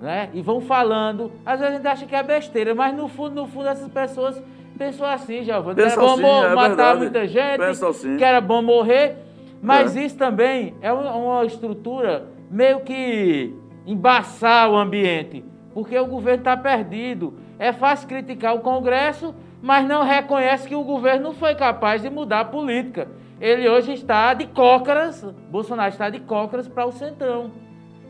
né? 0.00 0.30
E 0.32 0.40
vão 0.40 0.60
falando. 0.60 1.32
Às 1.44 1.58
vezes 1.58 1.74
a 1.74 1.76
gente 1.76 1.88
acha 1.88 2.06
que 2.06 2.14
é 2.14 2.22
besteira, 2.22 2.74
mas 2.74 2.96
no 2.96 3.08
fundo, 3.08 3.34
no 3.34 3.46
fundo, 3.46 3.68
essas 3.68 3.88
pessoas 3.88 4.40
pensam 4.78 5.06
assim, 5.06 5.42
Giovanni. 5.42 5.74
Que 5.74 5.82
era 5.82 5.96
bom 5.96 6.12
assim, 6.12 6.22
é 6.22 6.54
matar 6.54 6.68
verdade. 6.68 6.98
muita 6.98 7.26
gente, 7.26 7.84
assim. 7.84 8.16
que 8.16 8.24
era 8.24 8.40
bom 8.40 8.62
morrer. 8.62 9.16
Mas 9.60 9.96
é. 9.96 10.04
isso 10.04 10.16
também 10.16 10.74
é 10.80 10.92
uma 10.92 11.44
estrutura 11.44 12.26
meio 12.48 12.80
que 12.80 13.52
embaçar 13.84 14.70
o 14.70 14.76
ambiente, 14.76 15.44
porque 15.74 15.98
o 15.98 16.06
governo 16.06 16.42
está 16.42 16.56
perdido. 16.56 17.34
É 17.58 17.72
fácil 17.72 18.06
criticar 18.06 18.54
o 18.54 18.60
Congresso, 18.60 19.34
mas 19.60 19.84
não 19.88 20.04
reconhece 20.04 20.68
que 20.68 20.76
o 20.76 20.84
governo 20.84 21.24
não 21.24 21.34
foi 21.34 21.56
capaz 21.56 22.02
de 22.02 22.08
mudar 22.08 22.40
a 22.40 22.44
política 22.44 23.08
ele 23.40 23.68
hoje 23.68 23.92
está 23.92 24.34
de 24.34 24.46
cócaras, 24.46 25.22
Bolsonaro 25.50 25.90
está 25.90 26.10
de 26.10 26.20
cócaras 26.20 26.66
para 26.66 26.86
o 26.86 26.92
Centrão. 26.92 27.52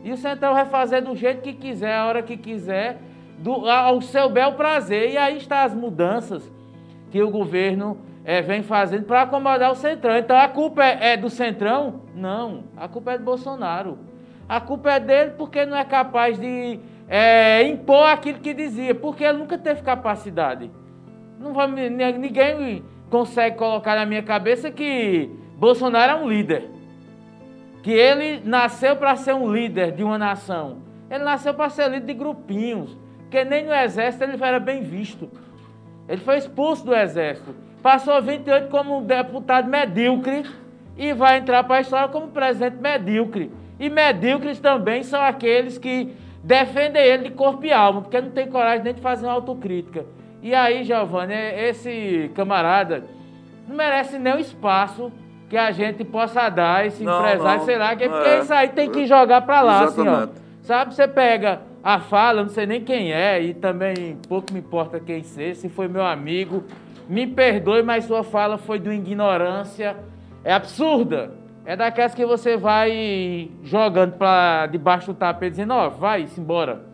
E 0.03 0.11
o 0.11 0.17
Centrão 0.17 0.53
vai 0.53 0.65
fazer 0.65 1.01
do 1.01 1.15
jeito 1.15 1.41
que 1.41 1.53
quiser, 1.53 1.95
a 1.95 2.05
hora 2.05 2.23
que 2.23 2.37
quiser, 2.37 2.97
do, 3.37 3.69
ao 3.69 4.01
seu 4.01 4.29
bel 4.29 4.53
prazer. 4.53 5.11
E 5.11 5.17
aí 5.17 5.37
estão 5.37 5.57
as 5.59 5.73
mudanças 5.73 6.51
que 7.11 7.21
o 7.21 7.29
governo 7.29 7.97
é, 8.23 8.41
vem 8.41 8.63
fazendo 8.63 9.05
para 9.05 9.23
acomodar 9.23 9.71
o 9.71 9.75
Centrão. 9.75 10.17
Então 10.17 10.37
a 10.37 10.47
culpa 10.47 10.83
é, 10.83 11.13
é 11.13 11.17
do 11.17 11.29
Centrão? 11.29 12.01
Não, 12.15 12.63
a 12.75 12.87
culpa 12.87 13.13
é 13.13 13.17
do 13.17 13.23
Bolsonaro. 13.23 13.97
A 14.47 14.59
culpa 14.59 14.91
é 14.91 14.99
dele 14.99 15.31
porque 15.37 15.65
não 15.65 15.77
é 15.77 15.85
capaz 15.85 16.39
de 16.39 16.79
é, 17.07 17.63
impor 17.63 18.07
aquilo 18.07 18.39
que 18.39 18.53
dizia, 18.53 18.95
porque 18.95 19.23
ele 19.23 19.37
nunca 19.37 19.57
teve 19.57 19.81
capacidade. 19.83 20.71
Não 21.39 21.53
vai, 21.53 21.67
ninguém 21.67 22.83
consegue 23.09 23.57
colocar 23.57 23.95
na 23.95 24.05
minha 24.05 24.23
cabeça 24.23 24.71
que 24.71 25.29
Bolsonaro 25.57 26.11
é 26.11 26.15
um 26.15 26.29
líder. 26.29 26.69
Que 27.81 27.91
ele 27.91 28.41
nasceu 28.43 28.95
para 28.95 29.15
ser 29.15 29.33
um 29.33 29.51
líder 29.51 29.91
de 29.91 30.03
uma 30.03 30.17
nação. 30.17 30.77
Ele 31.09 31.23
nasceu 31.23 31.53
para 31.53 31.69
ser 31.69 31.89
líder 31.89 32.05
de 32.05 32.13
grupinhos. 32.13 32.97
Porque 33.19 33.43
nem 33.43 33.65
no 33.65 33.73
exército 33.73 34.23
ele 34.23 34.43
era 34.43 34.59
bem 34.59 34.81
visto. 34.81 35.29
Ele 36.07 36.21
foi 36.21 36.37
expulso 36.37 36.85
do 36.85 36.95
exército. 36.95 37.55
Passou 37.81 38.21
28 38.21 38.69
como 38.69 38.97
um 38.97 39.03
deputado 39.03 39.69
medíocre 39.69 40.43
e 40.97 41.13
vai 41.13 41.37
entrar 41.37 41.63
para 41.63 41.77
a 41.77 41.81
história 41.81 42.09
como 42.09 42.27
presidente 42.27 42.77
medíocre. 42.81 43.51
E 43.79 43.89
medíocres 43.89 44.59
também 44.59 45.03
são 45.03 45.21
aqueles 45.21 45.77
que 45.77 46.13
defendem 46.43 47.01
ele 47.01 47.29
de 47.29 47.31
corpo 47.31 47.65
e 47.65 47.71
alma, 47.71 48.01
porque 48.01 48.19
não 48.19 48.31
tem 48.31 48.47
coragem 48.47 48.83
nem 48.83 48.93
de 48.93 49.01
fazer 49.01 49.25
uma 49.25 49.33
autocrítica. 49.33 50.05
E 50.41 50.55
aí, 50.55 50.83
Giovanni, 50.83 51.33
esse 51.33 52.31
camarada 52.33 53.03
não 53.67 53.75
merece 53.75 54.17
nem 54.17 54.33
o 54.33 54.39
espaço 54.39 55.11
que 55.49 55.57
a 55.57 55.71
gente 55.71 56.05
possa 56.05 56.47
dar 56.49 56.85
esse 56.85 57.03
não, 57.03 57.19
empresário, 57.19 57.59
não, 57.59 57.65
sei 57.65 57.77
lá, 57.77 57.95
que, 57.95 58.07
porque 58.07 58.29
é. 58.29 58.39
isso 58.39 58.53
aí 58.53 58.69
tem 58.69 58.89
que 58.89 59.05
jogar 59.05 59.41
para 59.41 59.61
lá, 59.61 59.83
Exatamente. 59.83 60.15
assim, 60.15 60.31
ó. 60.35 60.49
Sabe, 60.61 60.93
você 60.93 61.07
pega 61.07 61.61
a 61.83 61.99
fala, 61.99 62.43
não 62.43 62.49
sei 62.49 62.65
nem 62.67 62.81
quem 62.83 63.11
é, 63.11 63.41
e 63.41 63.53
também 63.53 64.17
pouco 64.27 64.53
me 64.53 64.59
importa 64.59 64.99
quem 64.99 65.23
seja, 65.23 65.61
se 65.61 65.69
foi 65.69 65.87
meu 65.87 66.05
amigo, 66.05 66.63
me 67.07 67.25
perdoe, 67.25 67.81
mas 67.81 68.05
sua 68.05 68.23
fala 68.23 68.57
foi 68.57 68.77
de 68.77 68.87
uma 68.87 68.95
ignorância, 68.95 69.97
é 70.43 70.53
absurda. 70.53 71.31
É 71.65 71.75
daquelas 71.75 72.15
que 72.15 72.25
você 72.25 72.57
vai 72.57 73.51
jogando 73.63 74.13
para 74.13 74.67
debaixo 74.67 75.13
do 75.13 75.13
tapete, 75.13 75.51
dizendo, 75.51 75.73
ó, 75.73 75.87
oh, 75.87 75.89
vai-se 75.91 76.39
embora. 76.39 76.88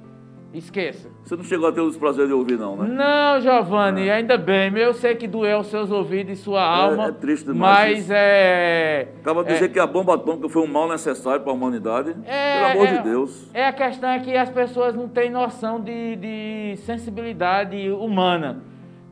Esqueça. 0.57 1.09
Você 1.23 1.35
não 1.35 1.43
chegou 1.43 1.67
a 1.67 1.71
ter 1.71 1.81
os 1.81 1.97
prazeres 1.97 2.29
de 2.29 2.33
ouvir, 2.33 2.57
não, 2.57 2.77
né? 2.77 2.87
Não, 2.87 3.41
Giovanni, 3.41 4.07
é. 4.07 4.13
ainda 4.13 4.37
bem. 4.37 4.75
Eu 4.77 4.93
sei 4.93 5.13
que 5.15 5.27
doeu 5.27 5.59
os 5.59 5.67
seus 5.67 5.91
ouvidos 5.91 6.39
e 6.39 6.41
sua 6.41 6.63
alma. 6.63 7.05
É, 7.05 7.09
é 7.09 7.11
triste 7.11 7.45
demais. 7.45 7.89
Mas 7.89 7.99
isso. 8.05 8.13
é. 8.13 9.07
Acaba 9.19 9.43
de 9.43 9.53
dizer 9.53 9.65
é, 9.65 9.67
que 9.67 9.79
a 9.79 9.85
bomba 9.85 10.15
atômica 10.15 10.47
foi 10.47 10.61
um 10.61 10.67
mal 10.67 10.87
necessário 10.87 11.41
para 11.41 11.51
a 11.51 11.55
humanidade. 11.55 12.15
É, 12.25 12.55
pelo 12.55 12.71
amor 12.71 12.87
de 12.87 12.95
é, 12.95 13.01
Deus. 13.01 13.49
É 13.53 13.67
a 13.67 13.73
questão 13.73 14.09
é 14.09 14.19
que 14.19 14.35
as 14.35 14.49
pessoas 14.49 14.95
não 14.95 15.09
têm 15.09 15.29
noção 15.29 15.81
de, 15.81 16.15
de 16.15 16.77
sensibilidade 16.77 17.89
humana. 17.91 18.61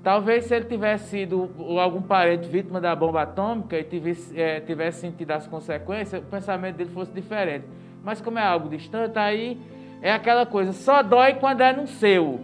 Talvez 0.04 0.46
se 0.46 0.56
ele 0.56 0.66
tivesse 0.66 1.10
sido 1.10 1.50
algum 1.80 2.02
parente 2.02 2.48
vítima 2.48 2.82
da 2.82 2.94
bomba 2.94 3.22
atômica 3.22 3.78
e 3.78 3.84
tivesse, 3.84 4.40
é, 4.40 4.60
tivesse 4.60 5.00
sentido 5.00 5.32
as 5.32 5.48
consequências, 5.48 6.22
o 6.22 6.26
pensamento 6.26 6.76
dele 6.76 6.90
fosse 6.90 7.12
diferente. 7.12 7.66
Mas 8.04 8.20
como 8.20 8.38
é 8.38 8.44
algo 8.46 8.68
distante, 8.68 9.18
aí 9.18 9.58
é 10.04 10.12
aquela 10.12 10.46
coisa, 10.46 10.74
só 10.74 11.02
dói 11.02 11.36
quando 11.36 11.62
é 11.62 11.72
no 11.72 11.88
seu. 11.88 12.42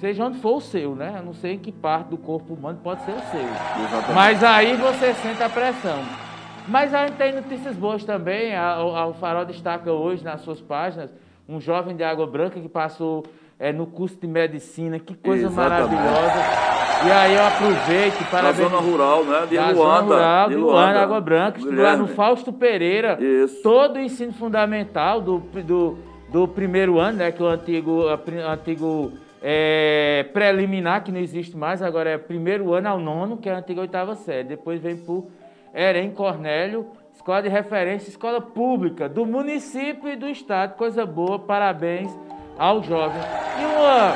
Seja 0.00 0.24
onde 0.24 0.38
for 0.38 0.58
o 0.58 0.60
seu, 0.60 0.94
né? 0.94 1.16
Eu 1.18 1.24
não 1.24 1.34
sei 1.34 1.54
em 1.54 1.58
que 1.58 1.72
parte 1.72 2.08
do 2.08 2.16
corpo 2.16 2.54
humano 2.54 2.78
pode 2.82 3.04
ser 3.04 3.10
o 3.10 3.20
seu. 3.20 3.40
Exatamente. 3.40 4.12
Mas 4.14 4.44
aí 4.44 4.76
você 4.76 5.12
sente 5.14 5.42
a 5.42 5.48
pressão. 5.48 5.98
Mas 6.68 6.94
a 6.94 7.06
gente 7.06 7.16
tem 7.16 7.34
notícias 7.34 7.74
boas 7.74 8.04
também. 8.04 8.52
O 8.56 9.12
Farol 9.14 9.44
destaca 9.44 9.92
hoje 9.92 10.22
nas 10.22 10.40
suas 10.42 10.60
páginas 10.60 11.12
um 11.48 11.60
jovem 11.60 11.96
de 11.96 12.04
Água 12.04 12.28
Branca 12.28 12.60
que 12.60 12.68
passou 12.68 13.24
é, 13.58 13.72
no 13.72 13.86
curso 13.86 14.16
de 14.16 14.28
medicina. 14.28 15.00
Que 15.00 15.14
coisa 15.14 15.48
Exatamente. 15.48 15.92
maravilhosa. 15.92 16.70
E 17.06 17.10
aí 17.10 17.34
eu 17.34 17.44
aproveito 17.44 18.30
para 18.30 18.42
Da 18.42 18.52
zona 18.52 18.78
rural, 18.78 19.24
né? 19.24 19.46
De 19.48 19.56
da 19.56 19.70
Luanda. 19.70 19.74
Zona 19.74 20.00
rural, 20.02 20.48
de, 20.48 20.54
de 20.54 20.60
Luanda, 20.60 20.78
Luanda, 20.78 21.02
Água 21.02 21.20
Branca. 21.20 21.58
Estudar 21.58 21.96
no 21.98 22.06
Fausto 22.06 22.52
Pereira. 22.52 23.18
Isso. 23.20 23.60
Todo 23.62 23.96
o 23.96 24.00
ensino 24.00 24.32
fundamental 24.32 25.20
do, 25.20 25.38
do 25.38 26.09
do 26.30 26.46
primeiro 26.46 26.98
ano, 26.98 27.18
né, 27.18 27.32
que 27.32 27.42
o 27.42 27.46
antigo, 27.46 28.04
antigo 28.48 29.12
é, 29.42 30.26
preliminar, 30.32 31.02
que 31.02 31.10
não 31.10 31.20
existe 31.20 31.56
mais, 31.56 31.82
agora 31.82 32.10
é 32.10 32.18
primeiro 32.18 32.72
ano 32.72 32.88
ao 32.88 33.00
nono, 33.00 33.36
que 33.36 33.48
é 33.48 33.54
a 33.54 33.58
antiga 33.58 33.80
oitava 33.80 34.14
série. 34.14 34.44
Depois 34.44 34.80
vem 34.80 34.96
por 34.96 35.26
Erem 35.74 36.10
Cornélio, 36.10 36.86
escola 37.14 37.42
de 37.42 37.48
referência, 37.48 38.08
escola 38.08 38.40
pública 38.40 39.08
do 39.08 39.26
município 39.26 40.08
e 40.08 40.16
do 40.16 40.28
estado. 40.28 40.76
Coisa 40.76 41.04
boa, 41.04 41.38
parabéns 41.38 42.10
ao 42.58 42.82
jovem. 42.82 43.20
E 43.58 43.64
uma, 43.64 44.14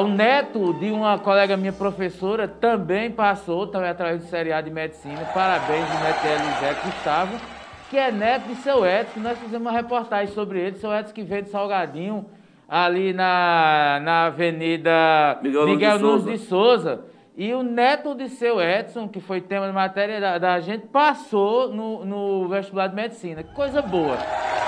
o 0.00 0.08
neto 0.08 0.74
de 0.74 0.90
uma 0.90 1.18
colega 1.18 1.56
minha 1.56 1.72
professora 1.72 2.46
também 2.48 3.10
passou, 3.10 3.66
também 3.66 3.88
através 3.90 4.22
do 4.22 4.28
seriado 4.28 4.68
de 4.68 4.74
medicina. 4.74 5.24
Parabéns, 5.32 5.88
o 5.88 6.00
neto 6.02 6.26
Elisete 6.26 6.86
Gustavo, 6.86 7.57
que 7.90 7.96
é 7.96 8.10
neto 8.12 8.48
de 8.48 8.54
seu 8.56 8.84
Edson. 8.86 9.20
Nós 9.20 9.38
fizemos 9.38 9.66
uma 9.66 9.72
reportagem 9.72 10.32
sobre 10.34 10.60
ele, 10.60 10.76
seu 10.76 10.92
Edson 10.94 11.12
que 11.14 11.22
vende 11.22 11.48
salgadinho 11.50 12.26
ali 12.68 13.12
na, 13.12 13.98
na 14.02 14.26
Avenida 14.26 15.38
Miguel 15.42 15.60
Nunes 15.62 15.74
Miguel 15.74 15.96
de 15.98 16.02
Nunes 16.04 16.22
Souza. 16.22 16.30
de 16.32 16.38
Souza. 16.38 17.00
E 17.36 17.54
o 17.54 17.62
neto 17.62 18.14
de 18.16 18.28
seu 18.28 18.60
Edson, 18.60 19.06
que 19.08 19.20
foi 19.20 19.40
tema 19.40 19.68
de 19.68 19.72
matéria 19.72 20.20
da, 20.20 20.38
da 20.38 20.60
gente, 20.60 20.86
passou 20.88 21.72
no, 21.72 22.04
no 22.04 22.48
vestibular 22.48 22.88
de 22.88 22.96
medicina. 22.96 23.42
Que 23.44 23.54
coisa 23.54 23.80
boa. 23.80 24.16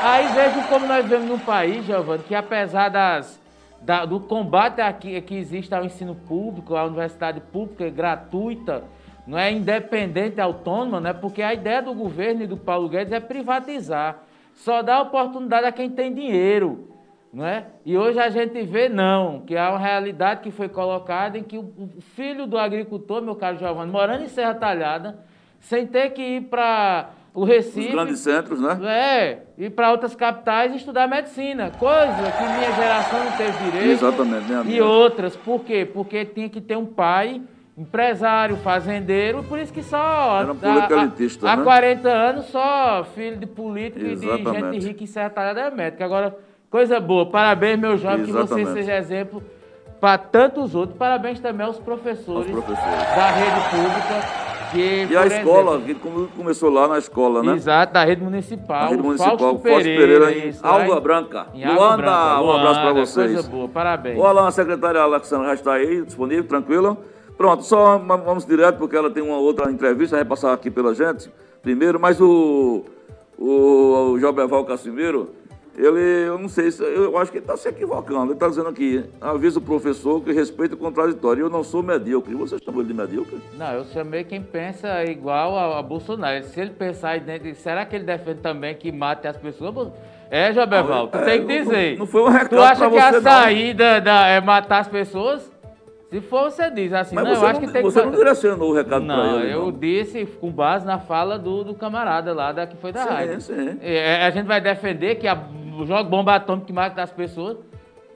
Aí 0.02 0.26
vejo 0.28 0.62
como 0.68 0.86
nós 0.86 1.02
vivemos 1.04 1.28
num 1.28 1.38
país, 1.38 1.84
Giovanni, 1.84 2.22
que 2.22 2.34
apesar 2.34 2.88
das, 2.88 3.40
da- 3.82 4.04
do 4.06 4.20
combate 4.20 4.80
aqui, 4.80 5.20
que 5.20 5.34
existe 5.34 5.74
ao 5.74 5.84
ensino 5.84 6.14
público, 6.14 6.76
à 6.76 6.84
universidade 6.84 7.40
pública 7.40 7.90
gratuita, 7.90 8.84
não 9.26 9.38
é 9.38 9.50
independente, 9.50 10.40
autônoma, 10.40 11.00
né? 11.00 11.12
porque 11.12 11.42
a 11.42 11.54
ideia 11.54 11.80
do 11.82 11.94
governo 11.94 12.42
e 12.42 12.46
do 12.46 12.56
Paulo 12.56 12.88
Guedes 12.88 13.12
é 13.12 13.20
privatizar. 13.20 14.22
Só 14.54 14.82
dá 14.82 15.00
oportunidade 15.00 15.66
a 15.66 15.72
quem 15.72 15.88
tem 15.90 16.12
dinheiro. 16.12 16.88
Não 17.32 17.46
é? 17.46 17.66
E 17.86 17.96
hoje 17.96 18.18
a 18.18 18.28
gente 18.28 18.60
vê 18.62 18.88
não, 18.88 19.40
que 19.46 19.56
há 19.56 19.70
uma 19.70 19.78
realidade 19.78 20.40
que 20.40 20.50
foi 20.50 20.68
colocada 20.68 21.38
em 21.38 21.44
que 21.44 21.56
o 21.56 21.88
filho 22.16 22.44
do 22.44 22.58
agricultor, 22.58 23.22
meu 23.22 23.36
caro 23.36 23.56
Giovanni, 23.56 23.92
morando 23.92 24.24
em 24.24 24.28
Serra 24.28 24.54
Talhada, 24.54 25.20
sem 25.60 25.86
ter 25.86 26.10
que 26.10 26.20
ir 26.20 26.40
para 26.46 27.10
o 27.32 27.42
Os 27.42 27.48
Recife, 27.48 27.92
grandes 27.92 28.18
centros, 28.18 28.60
né? 28.60 28.76
é, 28.84 29.42
ir 29.56 29.70
para 29.70 29.92
outras 29.92 30.16
capitais 30.16 30.72
e 30.72 30.76
estudar 30.78 31.06
medicina, 31.06 31.70
coisa 31.78 32.32
que 32.36 32.42
minha 32.42 32.72
geração 32.74 33.24
não 33.24 33.32
teve 33.36 33.64
direito. 33.70 33.90
Exatamente, 33.90 34.48
né, 34.50 34.54
E 34.56 34.60
amigo? 34.60 34.84
outras, 34.84 35.36
por 35.36 35.60
quê? 35.62 35.84
Porque 35.84 36.24
tinha 36.24 36.48
que 36.48 36.60
ter 36.60 36.76
um 36.76 36.86
pai, 36.86 37.40
empresário, 37.76 38.56
fazendeiro, 38.58 39.42
por 39.44 39.58
isso 39.58 39.72
que 39.72 39.82
só 39.82 40.40
Era 40.40 40.52
um 40.52 40.56
há, 40.62 41.52
há 41.52 41.56
né? 41.56 41.64
40 41.64 42.08
anos 42.08 42.46
só 42.46 43.04
filho 43.14 43.36
de 43.36 43.46
político 43.46 44.04
e 44.04 44.16
de 44.16 44.26
Exatamente. 44.26 44.72
gente 44.80 44.86
rica 44.88 45.04
em 45.04 45.06
Serra 45.06 45.30
Talhada 45.30 45.60
é 45.60 45.70
médico. 45.70 46.02
Agora, 46.04 46.36
coisa 46.70 47.00
boa, 47.00 47.26
parabéns, 47.26 47.78
meu 47.78 47.96
jovem, 47.96 48.24
que 48.26 48.32
você 48.32 48.40
Exatamente. 48.60 48.72
seja 48.72 48.96
exemplo 48.96 49.42
para 50.00 50.18
tantos 50.18 50.74
outros. 50.74 50.98
Parabéns 50.98 51.40
também 51.40 51.66
aos 51.66 51.78
professores, 51.78 52.52
Aos 52.54 52.64
professores. 52.64 53.16
da 53.16 53.30
rede 53.30 53.60
pública. 53.70 54.50
Que, 54.70 55.08
E 55.10 55.16
a 55.16 55.26
escola, 55.26 55.78
exemplo, 55.78 55.82
que 55.86 55.94
come- 55.96 56.28
começou 56.28 56.70
lá 56.70 56.86
na 56.86 56.96
escola, 56.98 57.42
né? 57.42 57.54
Exato, 57.54 57.92
da 57.92 58.04
rede 58.04 58.22
municipal. 58.22 58.82
Na 58.84 58.88
rede 58.90 59.02
municipal, 59.02 59.36
Fausto 59.36 59.58
Fausto 59.58 59.62
Pereira, 59.82 60.26
Pereira, 60.26 60.46
em 60.46 60.54
Água 60.62 61.00
Branca. 61.00 61.46
Em 61.52 61.66
Luanda, 61.74 61.96
Branca. 61.96 62.40
um 62.40 62.52
abraço 62.52 62.80
Luanda, 62.82 63.00
vocês. 63.00 63.32
Coisa 63.32 63.48
boa, 63.48 63.68
parabéns. 63.68 64.16
O 64.16 64.24
Alan, 64.24 64.46
a 64.46 64.50
secretária 64.52 65.00
Alexandra 65.00 65.48
já 65.48 65.54
está 65.54 65.72
aí, 65.72 66.02
disponível, 66.02 66.44
tranquila. 66.44 66.96
Pronto, 67.40 67.62
só 67.64 67.96
vamos 67.96 68.44
direto, 68.44 68.76
porque 68.76 68.94
ela 68.94 69.08
tem 69.10 69.22
uma 69.22 69.38
outra 69.38 69.70
entrevista, 69.70 70.14
vai 70.14 70.26
passar 70.26 70.52
aqui 70.52 70.70
pela 70.70 70.94
gente 70.94 71.30
primeiro, 71.62 71.98
mas 71.98 72.20
o, 72.20 72.84
o, 73.38 74.10
o 74.12 74.18
Jobeval 74.20 74.62
Casimiro, 74.66 75.30
ele, 75.74 76.28
eu 76.28 76.36
não 76.38 76.50
sei, 76.50 76.70
se, 76.70 76.82
eu 76.84 77.16
acho 77.16 77.30
que 77.32 77.38
ele 77.38 77.44
está 77.44 77.56
se 77.56 77.66
equivocando. 77.66 78.24
Ele 78.24 78.32
está 78.34 78.46
dizendo 78.46 78.68
aqui, 78.68 79.02
avisa 79.18 79.58
o 79.58 79.62
professor 79.62 80.20
que 80.22 80.32
respeita 80.32 80.74
o 80.74 80.76
contraditório. 80.76 81.46
Eu 81.46 81.48
não 81.48 81.64
sou 81.64 81.82
medíocre. 81.82 82.34
Vocês 82.34 82.60
chamam 82.62 82.80
ele 82.82 82.88
de 82.88 82.94
medíocre? 82.94 83.38
Não, 83.56 83.72
eu 83.72 83.84
chamei 83.86 84.22
quem 84.22 84.42
pensa 84.42 85.02
igual 85.06 85.56
a, 85.56 85.78
a 85.78 85.82
Bolsonaro. 85.82 86.44
Se 86.44 86.60
ele 86.60 86.72
pensar 86.72 87.20
dentro, 87.20 87.54
será 87.54 87.86
que 87.86 87.96
ele 87.96 88.04
defende 88.04 88.40
também 88.40 88.74
que 88.74 88.92
mate 88.92 89.26
as 89.26 89.38
pessoas? 89.38 89.88
É, 90.30 90.52
Jobeval, 90.52 91.08
tu 91.08 91.16
É, 91.16 91.24
tem 91.24 91.46
que 91.46 91.54
não- 91.58 91.64
dizer. 91.64 91.98
não 91.98 92.06
foi 92.06 92.20
um 92.22 92.28
recado 92.28 92.50
Tu 92.50 92.60
acha 92.60 92.90
que 92.90 92.98
a 92.98 93.12
não. 93.12 93.22
saída 93.22 93.98
da- 94.02 94.26
é 94.26 94.40
matar 94.42 94.80
as 94.80 94.88
pessoas? 94.88 95.50
Se 96.10 96.20
for, 96.20 96.50
você 96.50 96.68
diz 96.70 96.92
assim, 96.92 97.14
Mas 97.14 97.24
não, 97.24 97.34
você, 97.36 97.44
eu 97.44 97.48
acho 97.48 97.60
não, 97.60 97.66
que 97.68 97.72
tem 97.72 97.82
você 97.82 98.00
que 98.00 98.04
não 98.06 98.12
matar. 98.12 98.18
direcionou 98.24 98.70
o 98.70 98.74
recado 98.74 99.06
para 99.06 99.16
Não, 99.16 99.40
ele. 99.40 99.52
eu 99.54 99.60
não. 99.66 99.72
disse 99.72 100.26
com 100.26 100.50
base 100.50 100.84
na 100.84 100.98
fala 100.98 101.38
do, 101.38 101.62
do 101.62 101.72
camarada 101.74 102.34
lá 102.34 102.50
da, 102.50 102.66
que 102.66 102.76
foi 102.76 102.90
da 102.90 103.02
Sim, 103.04 103.08
rádio. 103.08 103.40
sim. 103.40 103.78
É, 103.80 104.24
a 104.26 104.30
gente 104.30 104.46
vai 104.46 104.60
defender 104.60 105.14
que 105.16 105.28
a, 105.28 105.38
joga 105.86 106.02
bomba 106.02 106.34
atômica 106.34 106.66
que 106.66 106.72
mata 106.72 107.00
as 107.00 107.12
pessoas, 107.12 107.58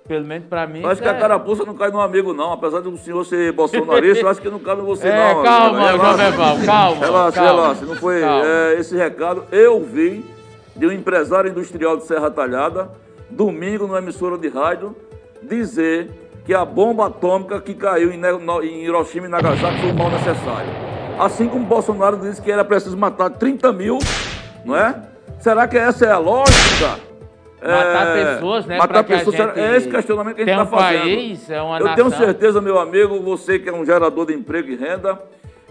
pelo 0.08 0.26
menos 0.26 0.48
pra 0.48 0.66
mim. 0.66 0.80
Eu 0.82 0.88
acho 0.90 1.00
que 1.00 1.06
a 1.06 1.12
é- 1.12 1.18
carapuça 1.20 1.64
não 1.64 1.74
cai 1.74 1.90
no 1.92 2.00
amigo, 2.00 2.34
não. 2.34 2.52
Apesar 2.52 2.80
de 2.82 2.88
o 2.88 2.96
senhor 2.98 3.24
ser 3.24 3.52
bolsonarista, 3.52 4.24
eu 4.24 4.28
acho 4.28 4.40
que 4.42 4.50
não 4.50 4.58
cabe 4.58 4.82
em 4.82 4.84
você, 4.84 5.06
É, 5.06 5.32
não. 5.34 5.42
calma. 5.44 5.90
Relaxa. 5.92 6.32
Calma, 6.66 7.06
Relaxa, 7.06 7.32
calma, 7.40 7.62
relaxa. 7.62 7.86
Não 7.86 7.94
foi 7.94 8.20
é, 8.22 8.74
esse 8.80 8.96
recado. 8.96 9.44
Eu 9.52 9.80
vi 9.84 10.24
de 10.74 10.84
um 10.84 10.90
empresário 10.90 11.48
industrial 11.48 11.96
de 11.96 12.02
Serra 12.06 12.28
Talhada, 12.28 12.90
domingo, 13.30 13.86
numa 13.86 13.98
emissora 13.98 14.36
de 14.36 14.48
rádio, 14.48 14.96
dizer 15.40 16.10
que 16.44 16.52
a 16.52 16.64
bomba 16.64 17.06
atômica 17.06 17.60
que 17.60 17.74
caiu 17.74 18.12
em, 18.12 18.82
Hiroshima 18.84 19.26
e 19.26 19.30
Nagasaki 19.30 19.80
foi 19.80 19.90
um 19.90 19.94
mal 19.94 20.10
necessário. 20.10 20.70
Assim 21.18 21.48
como 21.48 21.64
Bolsonaro 21.64 22.16
disse 22.18 22.42
que 22.42 22.50
era 22.50 22.64
preciso 22.64 22.96
matar 22.96 23.30
30 23.30 23.72
mil, 23.72 23.98
não 24.64 24.76
é? 24.76 25.02
Será 25.38 25.66
que 25.66 25.78
essa 25.78 26.04
é 26.06 26.10
a 26.12 26.18
lógica? 26.18 26.98
Matar 27.62 28.16
É, 28.16 28.34
pessoas, 28.34 28.66
né? 28.66 28.76
Matar 28.76 29.04
pessoas, 29.04 29.36
gente 29.36 29.58
é 29.58 29.76
esse 29.76 29.88
questionamento 29.88 30.36
que 30.36 30.42
a 30.42 30.44
gente 30.44 30.52
está 30.60 30.64
um 30.64 30.78
fazendo. 30.78 31.00
país, 31.02 31.50
é 31.50 31.62
uma 31.62 31.78
Eu 31.78 31.86
nação. 31.86 32.10
tenho 32.10 32.10
certeza, 32.18 32.60
meu 32.60 32.78
amigo, 32.78 33.20
você 33.22 33.58
que 33.58 33.68
é 33.70 33.72
um 33.72 33.84
gerador 33.86 34.26
de 34.26 34.34
emprego 34.34 34.68
e 34.68 34.76
renda, 34.76 35.18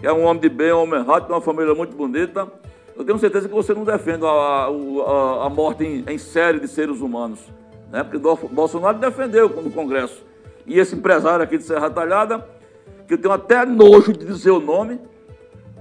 é 0.02 0.12
um 0.12 0.24
homem 0.24 0.40
de 0.40 0.48
bem, 0.48 0.72
um 0.72 0.82
homem 0.82 0.98
errado, 1.00 1.26
tem 1.26 1.34
uma 1.36 1.40
família 1.40 1.72
muito 1.72 1.94
bonita. 1.96 2.48
Eu 2.96 3.04
tenho 3.04 3.18
certeza 3.18 3.48
que 3.48 3.54
você 3.54 3.72
não 3.74 3.84
defende 3.84 4.24
a, 4.24 4.28
a- 4.28 5.46
a 5.46 5.48
morte 5.50 5.84
em, 5.84 6.04
em 6.12 6.18
série 6.18 6.58
de 6.58 6.66
seres 6.66 7.00
humanos. 7.00 7.40
Né? 7.92 8.02
Porque 8.02 8.18
Bolsonaro 8.50 8.98
defendeu 8.98 9.48
no 9.48 9.70
Congresso. 9.70 10.20
E 10.66 10.78
esse 10.78 10.94
empresário 10.94 11.42
aqui 11.44 11.58
de 11.58 11.64
Serra 11.64 11.90
Talhada, 11.90 12.46
que 13.06 13.14
eu 13.14 13.18
tenho 13.18 13.32
até 13.34 13.64
nojo 13.66 14.12
de 14.12 14.24
dizer 14.24 14.50
o 14.50 14.60
nome, 14.60 14.98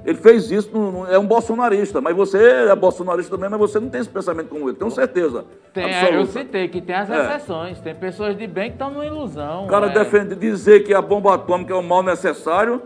ele 0.05 0.17
fez 0.17 0.51
isso, 0.51 0.69
no- 0.77 1.05
é 1.09 1.17
um 1.17 1.25
bolsonarista. 1.25 2.01
Mas 2.01 2.13
você 2.15 2.37
é 2.69 2.75
bolsonarista 2.75 3.31
também, 3.35 3.49
mas 3.49 3.59
você 3.59 3.79
não 3.79 3.89
tem 3.89 4.01
esse 4.01 4.09
pensamento 4.09 4.49
como 4.49 4.67
ele. 4.69 4.77
Tenho 4.77 4.91
certeza. 4.91 5.45
Tem, 5.73 5.85
é, 5.85 6.01
absoluta. 6.01 6.17
eu 6.17 6.25
citei 6.27 6.67
que 6.67 6.81
tem 6.81 6.95
as 6.95 7.09
É. 7.09 7.35
exceções, 7.35 7.79
tem 7.79 7.95
pessoas 7.95 8.35
de 8.37 8.45
bem 8.45 8.69
que 8.71 8.75
estão 8.75 8.91
numa 8.91 9.05
ilusão. 9.05 9.65
O 9.65 9.67
cara 9.69 9.87
é. 9.87 9.89
defende 9.93 10.35
dizer 10.35 10.83
que 10.83 10.93
a 10.93 11.01
bomba 11.01 11.33
atômica 11.35 11.73
é 11.73 11.77
um 11.77 11.81
mal 11.81 12.03
necessário. 12.03 12.81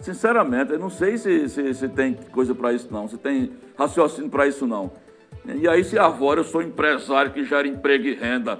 Sinceramente, 0.00 0.72
eu 0.72 0.78
não 0.78 0.90
sei 0.90 1.16
se, 1.16 1.48
se, 1.48 1.72
se 1.74 1.88
tem 1.88 2.14
coisa 2.32 2.54
para 2.54 2.72
isso, 2.72 2.88
não. 2.90 3.06
Se 3.08 3.16
tem 3.16 3.52
raciocínio 3.78 4.28
para 4.28 4.46
isso, 4.46 4.66
não. 4.66 4.90
E 5.46 5.66
aí 5.68 5.82
se 5.84 5.98
agora 5.98 6.40
eu 6.40 6.44
sou 6.44 6.60
empresário 6.60 7.30
que 7.30 7.44
gera 7.44 7.66
emprego 7.66 8.04
e 8.04 8.14
renda. 8.14 8.58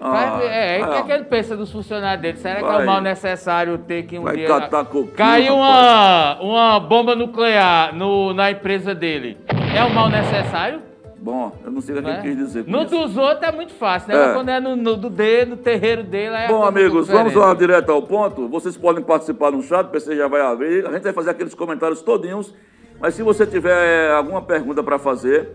Vai, 0.00 0.46
é, 0.46 0.80
o 0.82 0.86
que, 0.88 0.94
ah, 0.94 0.98
é 0.98 1.02
que 1.02 1.12
ele 1.12 1.24
pensa 1.24 1.56
dos 1.56 1.72
funcionários 1.72 2.22
dele? 2.22 2.38
Será 2.38 2.56
que 2.56 2.64
é 2.64 2.68
Vai. 2.68 2.82
um 2.82 2.86
mal 2.86 3.00
necessário 3.00 3.78
ter 3.78 4.04
que 4.04 4.18
um 4.18 4.22
Vai 4.22 4.36
dia 4.36 4.46
catar 4.46 4.84
coquinho, 4.84 5.12
cair 5.16 5.50
uma, 5.52 6.40
uma 6.40 6.80
bomba 6.80 7.14
nuclear 7.16 7.94
no, 7.94 8.32
na 8.32 8.50
empresa 8.50 8.94
dele? 8.94 9.36
É 9.74 9.82
um 9.84 9.90
mal 9.90 10.08
necessário? 10.08 10.82
Bom, 11.20 11.52
eu 11.64 11.70
não 11.72 11.80
sei 11.80 11.96
o 11.96 11.98
que 11.98 12.04
Né? 12.04 12.20
ele 12.20 12.22
quis 12.28 12.36
dizer 12.36 12.64
No 12.68 12.82
isso. 12.82 12.90
dos 12.96 13.16
outros 13.16 13.42
é 13.42 13.50
muito 13.50 13.72
fácil, 13.74 14.08
né? 14.08 14.14
É. 14.14 14.24
Mas 14.26 14.34
quando 14.34 14.48
é 14.50 14.60
no, 14.60 14.76
no 14.76 14.96
do 14.96 15.10
dele, 15.10 15.50
no 15.50 15.56
terreiro 15.56 16.04
dele, 16.04 16.32
é 16.36 16.46
Bom, 16.46 16.64
amigos, 16.64 17.08
vamos 17.08 17.34
lá 17.34 17.52
direto 17.54 17.90
ao 17.90 18.00
ponto. 18.00 18.46
Vocês 18.48 18.76
podem 18.76 19.02
participar 19.02 19.50
no 19.50 19.60
chat, 19.62 19.86
o 19.86 19.88
PC 19.88 20.16
já 20.16 20.28
vai 20.28 20.40
abrir. 20.40 20.86
A 20.86 20.92
gente 20.92 21.02
vai 21.02 21.12
fazer 21.12 21.30
aqueles 21.30 21.54
comentários 21.54 22.02
todinhos. 22.02 22.54
Mas 23.00 23.14
se 23.14 23.22
você 23.24 23.44
tiver 23.46 24.12
alguma 24.12 24.42
pergunta 24.42 24.80
para 24.82 24.96
fazer 24.98 25.48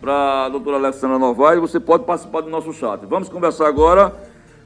para 0.00 0.44
a 0.44 0.48
doutora 0.48 0.76
Alexandra 0.76 1.18
Novaes, 1.18 1.60
você 1.60 1.80
pode 1.80 2.04
participar 2.04 2.40
do 2.40 2.50
nosso 2.50 2.72
chat. 2.72 3.04
Vamos 3.04 3.28
conversar 3.28 3.66
agora 3.66 4.14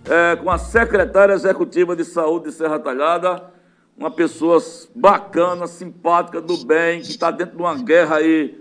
é, 0.09 0.37
com 0.37 0.51
a 0.51 0.59
secretária 0.59 1.33
executiva 1.33 1.97
de 1.97 2.05
saúde 2.05 2.47
de 2.47 2.53
Serra 2.53 2.79
Talhada, 2.79 3.43
uma 3.97 4.11
pessoa 4.11 4.59
bacana, 4.95 5.67
simpática, 5.67 6.41
do 6.41 6.59
bem, 6.65 7.01
que 7.01 7.11
está 7.11 7.31
dentro 7.31 7.57
de 7.57 7.63
uma 7.63 7.75
guerra 7.75 8.17
aí 8.17 8.59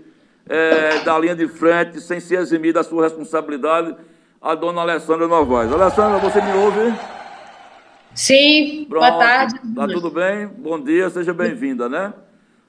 é, 0.48 1.00
da 1.00 1.18
linha 1.18 1.34
de 1.34 1.48
frente, 1.48 2.00
sem 2.00 2.20
se 2.20 2.34
eximir 2.34 2.72
da 2.72 2.82
sua 2.82 3.04
responsabilidade, 3.04 3.94
a 4.40 4.54
dona 4.54 4.82
Alessandra 4.82 5.26
Novaes. 5.26 5.72
Alessandra, 5.72 6.18
você 6.18 6.40
me 6.40 6.52
ouve? 6.52 6.94
Sim, 8.14 8.86
Pronto. 8.88 9.00
boa 9.00 9.18
tarde. 9.18 9.54
Tá 9.74 9.86
tudo 9.88 10.10
bem? 10.10 10.46
Bom 10.46 10.78
dia, 10.78 11.08
seja 11.10 11.32
bem-vinda, 11.32 11.88
né? 11.88 12.12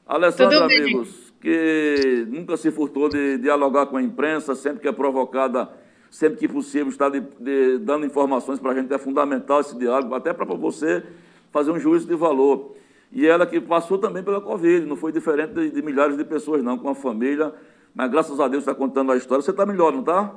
Alessandra, 0.08 0.66
amigos, 0.66 1.23
que 1.44 2.26
nunca 2.30 2.56
se 2.56 2.72
furtou 2.72 3.10
de 3.10 3.38
dialogar 3.38 3.88
com 3.88 3.98
a 3.98 4.02
imprensa, 4.02 4.56
sempre 4.56 4.80
que 4.80 4.88
é 4.88 4.94
provocada, 4.94 5.70
sempre 6.10 6.40
que 6.40 6.48
possível, 6.48 6.88
está 6.88 7.10
de- 7.10 7.20
de- 7.38 7.80
dando 7.80 8.06
informações 8.06 8.60
para 8.60 8.72
a 8.72 8.74
gente, 8.76 8.94
é 8.94 8.98
fundamental 8.98 9.60
esse 9.60 9.78
diálogo, 9.78 10.16
até 10.16 10.32
para 10.32 10.46
você 10.46 11.04
fazer 11.52 11.72
um 11.72 11.78
juízo 11.80 12.08
de 12.08 12.16
valor. 12.16 12.78
E 13.12 13.28
ela 13.28 13.46
que 13.46 13.60
passou 13.60 13.98
também 13.98 14.24
pela 14.24 14.40
Covid, 14.40 14.86
não 14.86 14.96
foi 14.96 15.12
diferente 15.12 15.54
de, 15.54 15.70
de 15.70 15.82
milhares 15.82 16.16
de 16.16 16.24
pessoas, 16.24 16.64
não, 16.64 16.78
com 16.78 16.88
a 16.90 16.96
família, 16.96 17.54
mas 17.94 18.10
graças 18.10 18.40
a 18.40 18.48
Deus 18.48 18.64
está 18.64 18.74
contando 18.74 19.12
a 19.12 19.18
história. 19.18 19.42
Você 19.44 19.52
está 19.52 19.66
melhor, 19.66 19.92
não 19.92 20.00
está? 20.00 20.34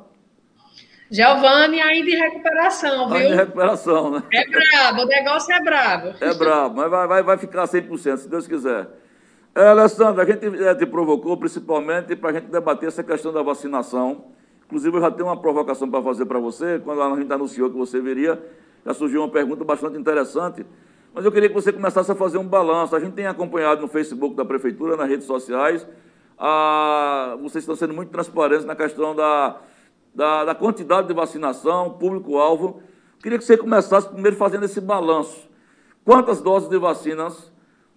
Giovanni 1.08 1.80
ainda 1.80 2.10
em 2.10 2.16
recuperação, 2.16 3.08
viu? 3.08 3.18
em 3.18 3.34
recuperação, 3.34 4.10
né? 4.10 4.22
É 4.32 4.44
brabo, 4.50 5.02
o 5.02 5.06
negócio 5.06 5.54
é 5.54 5.60
brabo. 5.62 6.14
É 6.20 6.34
brabo, 6.34 6.76
mas 6.78 6.90
vai, 6.90 7.06
vai, 7.06 7.22
vai 7.22 7.38
ficar 7.38 7.64
100%, 7.68 8.16
se 8.16 8.28
Deus 8.28 8.48
quiser. 8.48 8.88
É, 9.56 9.68
Alessandra, 9.68 10.22
a 10.22 10.26
gente 10.26 10.44
eh, 10.44 10.74
te 10.74 10.84
provocou 10.84 11.34
principalmente 11.34 12.14
para 12.14 12.28
a 12.28 12.32
gente 12.34 12.48
debater 12.48 12.88
essa 12.88 13.02
questão 13.02 13.32
da 13.32 13.42
vacinação. 13.42 14.26
Inclusive, 14.66 14.94
eu 14.94 15.00
já 15.00 15.10
tenho 15.10 15.28
uma 15.28 15.40
provocação 15.40 15.90
para 15.90 16.02
fazer 16.02 16.26
para 16.26 16.38
você. 16.38 16.78
Quando 16.84 17.00
a 17.00 17.16
gente 17.16 17.32
anunciou 17.32 17.70
que 17.70 17.76
você 17.78 17.98
viria, 17.98 18.38
já 18.84 18.92
surgiu 18.92 19.22
uma 19.22 19.30
pergunta 19.30 19.64
bastante 19.64 19.96
interessante. 19.96 20.66
Mas 21.14 21.24
eu 21.24 21.32
queria 21.32 21.48
que 21.48 21.54
você 21.54 21.72
começasse 21.72 22.12
a 22.12 22.14
fazer 22.14 22.36
um 22.36 22.46
balanço. 22.46 22.94
A 22.94 23.00
gente 23.00 23.14
tem 23.14 23.26
acompanhado 23.26 23.80
no 23.80 23.88
Facebook 23.88 24.36
da 24.36 24.44
Prefeitura, 24.44 24.94
nas 24.94 25.08
redes 25.08 25.26
sociais, 25.26 25.88
a... 26.38 27.38
vocês 27.40 27.62
estão 27.62 27.74
sendo 27.74 27.94
muito 27.94 28.10
transparentes 28.10 28.66
na 28.66 28.76
questão 28.76 29.16
da, 29.16 29.56
da, 30.14 30.44
da 30.44 30.54
quantidade 30.54 31.08
de 31.08 31.14
vacinação, 31.14 31.92
público-alvo. 31.94 32.82
Queria 33.22 33.38
que 33.38 33.44
você 33.44 33.56
começasse 33.56 34.06
primeiro 34.06 34.36
fazendo 34.36 34.66
esse 34.66 34.82
balanço. 34.82 35.48
Quantas 36.04 36.42
doses 36.42 36.68
de 36.68 36.76
vacinas 36.76 37.55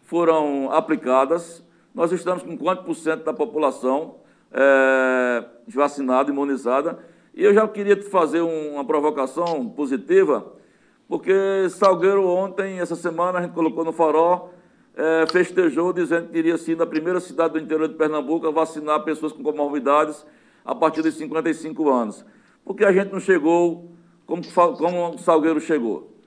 foram 0.09 0.71
aplicadas? 0.71 1.63
Nós 1.93 2.11
estamos 2.11 2.41
com 2.41 2.57
quanto 2.57 2.83
por 2.83 2.95
cento 2.95 3.23
da 3.23 3.31
população 3.31 4.15
é, 4.51 5.45
vacinada, 5.67 6.31
imunizada? 6.31 6.97
E 7.35 7.43
eu 7.43 7.53
já 7.53 7.67
queria 7.67 7.95
te 7.95 8.09
fazer 8.09 8.41
uma 8.41 8.83
provocação 8.83 9.69
positiva, 9.69 10.51
porque 11.07 11.31
Salgueiro 11.69 12.27
ontem, 12.27 12.79
essa 12.79 12.95
semana, 12.95 13.37
a 13.37 13.41
gente 13.43 13.53
colocou 13.53 13.85
no 13.85 13.93
farol, 13.93 14.51
é, 14.95 15.27
festejou 15.31 15.93
dizendo 15.93 16.29
que 16.29 16.39
iria 16.39 16.57
ser 16.57 16.81
a 16.81 16.87
primeira 16.87 17.19
cidade 17.19 17.53
do 17.53 17.59
interior 17.59 17.87
de 17.87 17.93
Pernambuco 17.93 18.47
a 18.47 18.51
vacinar 18.51 19.03
pessoas 19.03 19.31
com 19.31 19.43
comorbidades 19.43 20.25
a 20.65 20.73
partir 20.73 21.03
de 21.03 21.11
55 21.11 21.87
anos. 21.87 22.25
Porque 22.65 22.83
a 22.83 22.91
gente 22.91 23.11
não 23.11 23.19
chegou 23.19 23.91
como, 24.25 24.41
como 24.75 25.19
Salgueiro 25.19 25.61
chegou. 25.61 26.18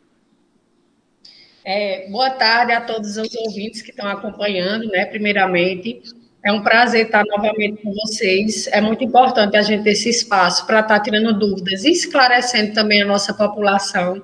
É, 1.64 2.08
boa 2.10 2.30
tarde 2.30 2.72
a 2.72 2.80
todos 2.80 3.16
os 3.16 3.34
ouvintes 3.36 3.82
que 3.82 3.90
estão 3.90 4.08
acompanhando, 4.08 4.88
né? 4.88 5.06
Primeiramente, 5.06 6.02
é 6.44 6.50
um 6.50 6.60
prazer 6.60 7.06
estar 7.06 7.24
novamente 7.24 7.82
com 7.82 7.92
vocês. 7.92 8.66
É 8.72 8.80
muito 8.80 9.04
importante 9.04 9.56
a 9.56 9.62
gente 9.62 9.84
ter 9.84 9.90
esse 9.90 10.08
espaço 10.08 10.66
para 10.66 10.80
estar 10.80 10.98
tirando 10.98 11.38
dúvidas 11.38 11.84
e 11.84 11.92
esclarecendo 11.92 12.74
também 12.74 13.02
a 13.02 13.06
nossa 13.06 13.32
população. 13.32 14.20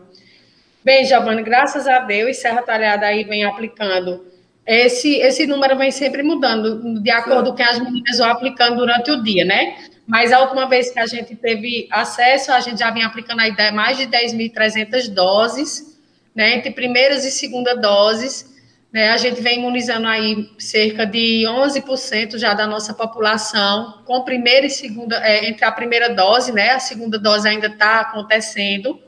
Bem, 0.85 1.05
Giovanni, 1.05 1.45
graças 1.45 1.87
a 1.87 2.01
Deus, 2.01 2.39
Serra 2.39 2.63
Talhada 2.63 3.07
aí 3.07 3.23
vem 3.23 3.45
aplicando. 3.45 4.27
Esse, 4.67 5.15
esse 5.17 5.47
número 5.47 5.79
vem 5.79 5.93
sempre 5.93 6.25
mudando, 6.25 7.01
de 7.01 7.11
acordo 7.11 7.51
com 7.51 7.57
que 7.57 7.63
as 7.63 7.79
meninas 7.79 8.19
vão 8.19 8.29
aplicando 8.29 8.77
durante 8.77 9.13
o 9.13 9.23
dia, 9.23 9.45
né? 9.45 9.77
Mas 10.07 10.33
a 10.33 10.41
última 10.41 10.67
vez 10.67 10.91
que 10.91 10.99
a 10.99 11.07
gente 11.07 11.37
teve 11.37 11.87
acesso, 11.91 12.51
a 12.51 12.61
gente 12.61 12.81
já 12.81 12.91
vem 12.91 13.05
aplicando 13.05 13.41
mais 13.73 13.97
de 13.97 14.07
10.300 14.07 15.09
doses, 15.09 15.98
né, 16.35 16.57
entre 16.57 16.71
primeiras 16.71 17.25
e 17.25 17.31
segunda 17.31 17.75
doses. 17.75 18.57
Né, 18.93 19.11
a 19.11 19.17
gente 19.17 19.41
vem 19.41 19.59
imunizando 19.59 20.07
aí 20.07 20.51
cerca 20.59 21.05
de 21.05 21.45
11% 21.47 22.39
já 22.39 22.55
da 22.55 22.67
nossa 22.67 22.95
população, 22.95 24.03
com 24.07 24.23
primeira 24.23 24.67
e 24.67 24.71
segunda, 24.71 25.17
é, 25.23 25.47
entre 25.49 25.65
a 25.65 25.73
primeira 25.73 26.09
dose, 26.15 26.53
né, 26.53 26.71
a 26.71 26.79
segunda 26.79 27.19
dose 27.19 27.47
ainda 27.47 27.67
está 27.67 28.01
acontecendo. 28.01 28.99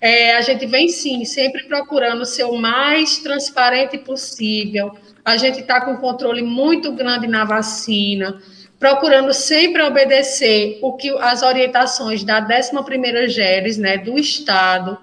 É, 0.00 0.36
a 0.36 0.40
gente 0.40 0.66
vem 0.66 0.88
sim, 0.88 1.24
sempre 1.24 1.64
procurando 1.64 2.24
ser 2.24 2.44
o 2.44 2.56
mais 2.56 3.18
transparente 3.18 3.98
possível. 3.98 4.96
A 5.24 5.36
gente 5.36 5.60
está 5.60 5.80
com 5.80 5.92
um 5.92 5.96
controle 5.96 6.42
muito 6.42 6.92
grande 6.92 7.26
na 7.26 7.44
vacina 7.44 8.40
procurando 8.78 9.32
sempre 9.34 9.82
obedecer 9.82 10.78
o 10.80 10.92
que 10.92 11.10
as 11.18 11.42
orientações 11.42 12.22
da 12.22 12.40
11ª 12.40 13.28
GERES, 13.28 13.76
né, 13.76 13.98
do 13.98 14.18
Estado. 14.18 14.98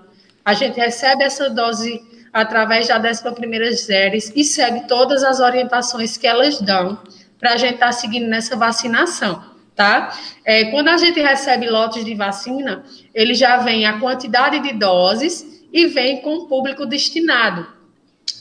A 0.46 0.54
gente 0.54 0.80
recebe 0.80 1.24
essa 1.24 1.50
dose 1.50 2.00
através 2.32 2.88
da 2.88 3.00
11ª 3.00 3.88
GERES 3.88 4.32
e 4.36 4.44
segue 4.44 4.88
todas 4.88 5.24
as 5.24 5.40
orientações 5.40 6.18
que 6.18 6.28
elas 6.28 6.62
dão 6.62 7.00
para 7.40 7.54
a 7.54 7.58
gente 7.58 7.76
estar 7.76 7.88
tá 7.88 7.92
seguindo 7.92 8.28
nessa 8.28 8.56
vacinação, 8.56 9.44
tá? 9.76 10.16
É, 10.44 10.66
quando 10.66 10.90
a 10.90 10.98
gente 10.98 11.20
recebe 11.20 11.70
lotes 11.70 12.06
de 12.06 12.14
vacina, 12.14 12.84
ele 13.14 13.34
já 13.34 13.58
vem 13.58 13.86
a 13.86 14.00
quantidade 14.00 14.60
de 14.60 14.74
doses 14.74 15.66
e 15.72 15.88
vem 15.88 16.22
com 16.22 16.36
o 16.36 16.48
público 16.48 16.86
destinado, 16.86 17.68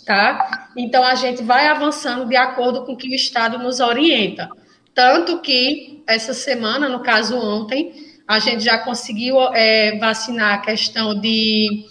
tá? 0.04 0.68
Então, 0.76 1.02
a 1.04 1.14
gente 1.14 1.42
vai 1.42 1.68
avançando 1.68 2.26
de 2.26 2.36
acordo 2.36 2.84
com 2.84 2.92
o 2.92 2.96
que 2.96 3.08
o 3.08 3.14
Estado 3.14 3.58
nos 3.58 3.80
orienta. 3.80 4.48
Tanto 4.94 5.40
que 5.40 6.02
essa 6.06 6.34
semana, 6.34 6.88
no 6.88 7.00
caso 7.00 7.36
ontem, 7.36 7.92
a 8.26 8.38
gente 8.38 8.64
já 8.64 8.78
conseguiu 8.78 9.40
é, 9.52 9.98
vacinar 9.98 10.54
a 10.54 10.58
questão 10.58 11.18
de, 11.18 11.84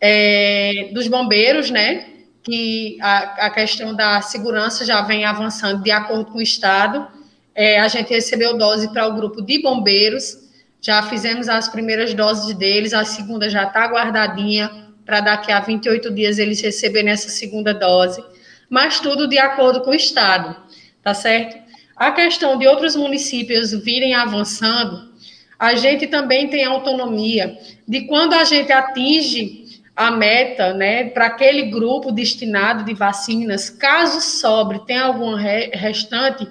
é, 0.00 0.90
dos 0.92 1.08
bombeiros, 1.08 1.70
né? 1.70 2.06
Que 2.42 2.98
a, 3.00 3.46
a, 3.46 3.50
questão 3.50 3.94
da 3.94 4.20
segurança 4.20 4.84
já 4.84 5.02
vem 5.02 5.24
avançando 5.24 5.82
de 5.82 5.90
acordo 5.90 6.26
com 6.26 6.38
o 6.38 6.42
Estado. 6.42 7.06
É, 7.54 7.80
a 7.80 7.88
gente 7.88 8.10
recebeu 8.10 8.56
dose 8.56 8.88
para 8.92 9.06
o 9.06 9.14
grupo 9.14 9.42
de 9.42 9.60
bombeiros, 9.62 10.46
já 10.80 11.02
fizemos 11.02 11.48
as 11.48 11.68
primeiras 11.68 12.12
doses 12.12 12.54
deles, 12.54 12.92
a 12.92 13.04
segunda 13.04 13.48
já 13.48 13.64
está 13.64 13.86
guardadinha 13.86 14.70
para 15.06 15.20
daqui 15.20 15.50
a 15.50 15.60
28 15.60 16.10
dias 16.12 16.38
eles 16.38 16.60
receberem 16.60 17.10
essa 17.10 17.28
segunda 17.28 17.72
dose, 17.72 18.22
mas 18.68 19.00
tudo 19.00 19.26
de 19.26 19.38
acordo 19.38 19.80
com 19.80 19.90
o 19.90 19.94
Estado, 19.94 20.54
tá 21.02 21.14
certo? 21.14 21.56
A 21.96 22.12
questão 22.12 22.58
de 22.58 22.66
outros 22.66 22.94
municípios 22.94 23.72
virem 23.72 24.14
avançando, 24.14 25.10
a 25.58 25.74
gente 25.74 26.06
também 26.06 26.48
tem 26.48 26.64
autonomia 26.64 27.56
de 27.88 28.02
quando 28.02 28.34
a 28.34 28.44
gente 28.44 28.70
atinge 28.70 29.65
a 29.96 30.10
meta, 30.10 30.74
né, 30.74 31.04
para 31.04 31.26
aquele 31.26 31.70
grupo 31.70 32.12
destinado 32.12 32.84
de 32.84 32.92
vacinas, 32.92 33.70
caso 33.70 34.20
sobre, 34.20 34.78
tem 34.80 34.98
algum 34.98 35.34
restante, 35.34 36.46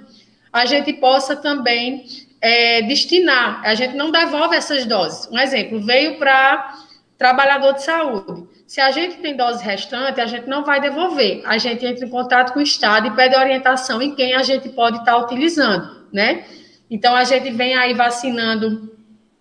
a 0.51 0.65
gente 0.65 0.91
possa 0.93 1.36
também 1.36 2.05
é, 2.41 2.81
destinar. 2.81 3.62
A 3.63 3.75
gente 3.75 3.95
não 3.95 4.10
devolve 4.10 4.55
essas 4.55 4.86
doses. 4.86 5.29
Um 5.31 5.38
exemplo, 5.38 5.79
veio 5.79 6.17
para 6.17 6.75
trabalhador 7.17 7.73
de 7.73 7.84
saúde. 7.84 8.47
Se 8.65 8.81
a 8.81 8.89
gente 8.89 9.17
tem 9.17 9.36
dose 9.36 9.63
restante, 9.63 10.19
a 10.19 10.25
gente 10.25 10.47
não 10.47 10.63
vai 10.63 10.81
devolver. 10.81 11.43
A 11.45 11.58
gente 11.58 11.86
entra 11.86 12.05
em 12.05 12.10
contato 12.10 12.51
com 12.51 12.60
o 12.60 12.63
Estado 12.63 13.08
e 13.08 13.12
pede 13.12 13.36
orientação 13.36 14.01
em 14.01 14.15
quem 14.15 14.34
a 14.34 14.41
gente 14.41 14.69
pode 14.69 14.97
estar 14.97 15.17
utilizando, 15.17 16.08
né? 16.12 16.45
Então, 16.89 17.15
a 17.15 17.23
gente 17.23 17.51
vem 17.51 17.75
aí 17.75 17.93
vacinando 17.93 18.95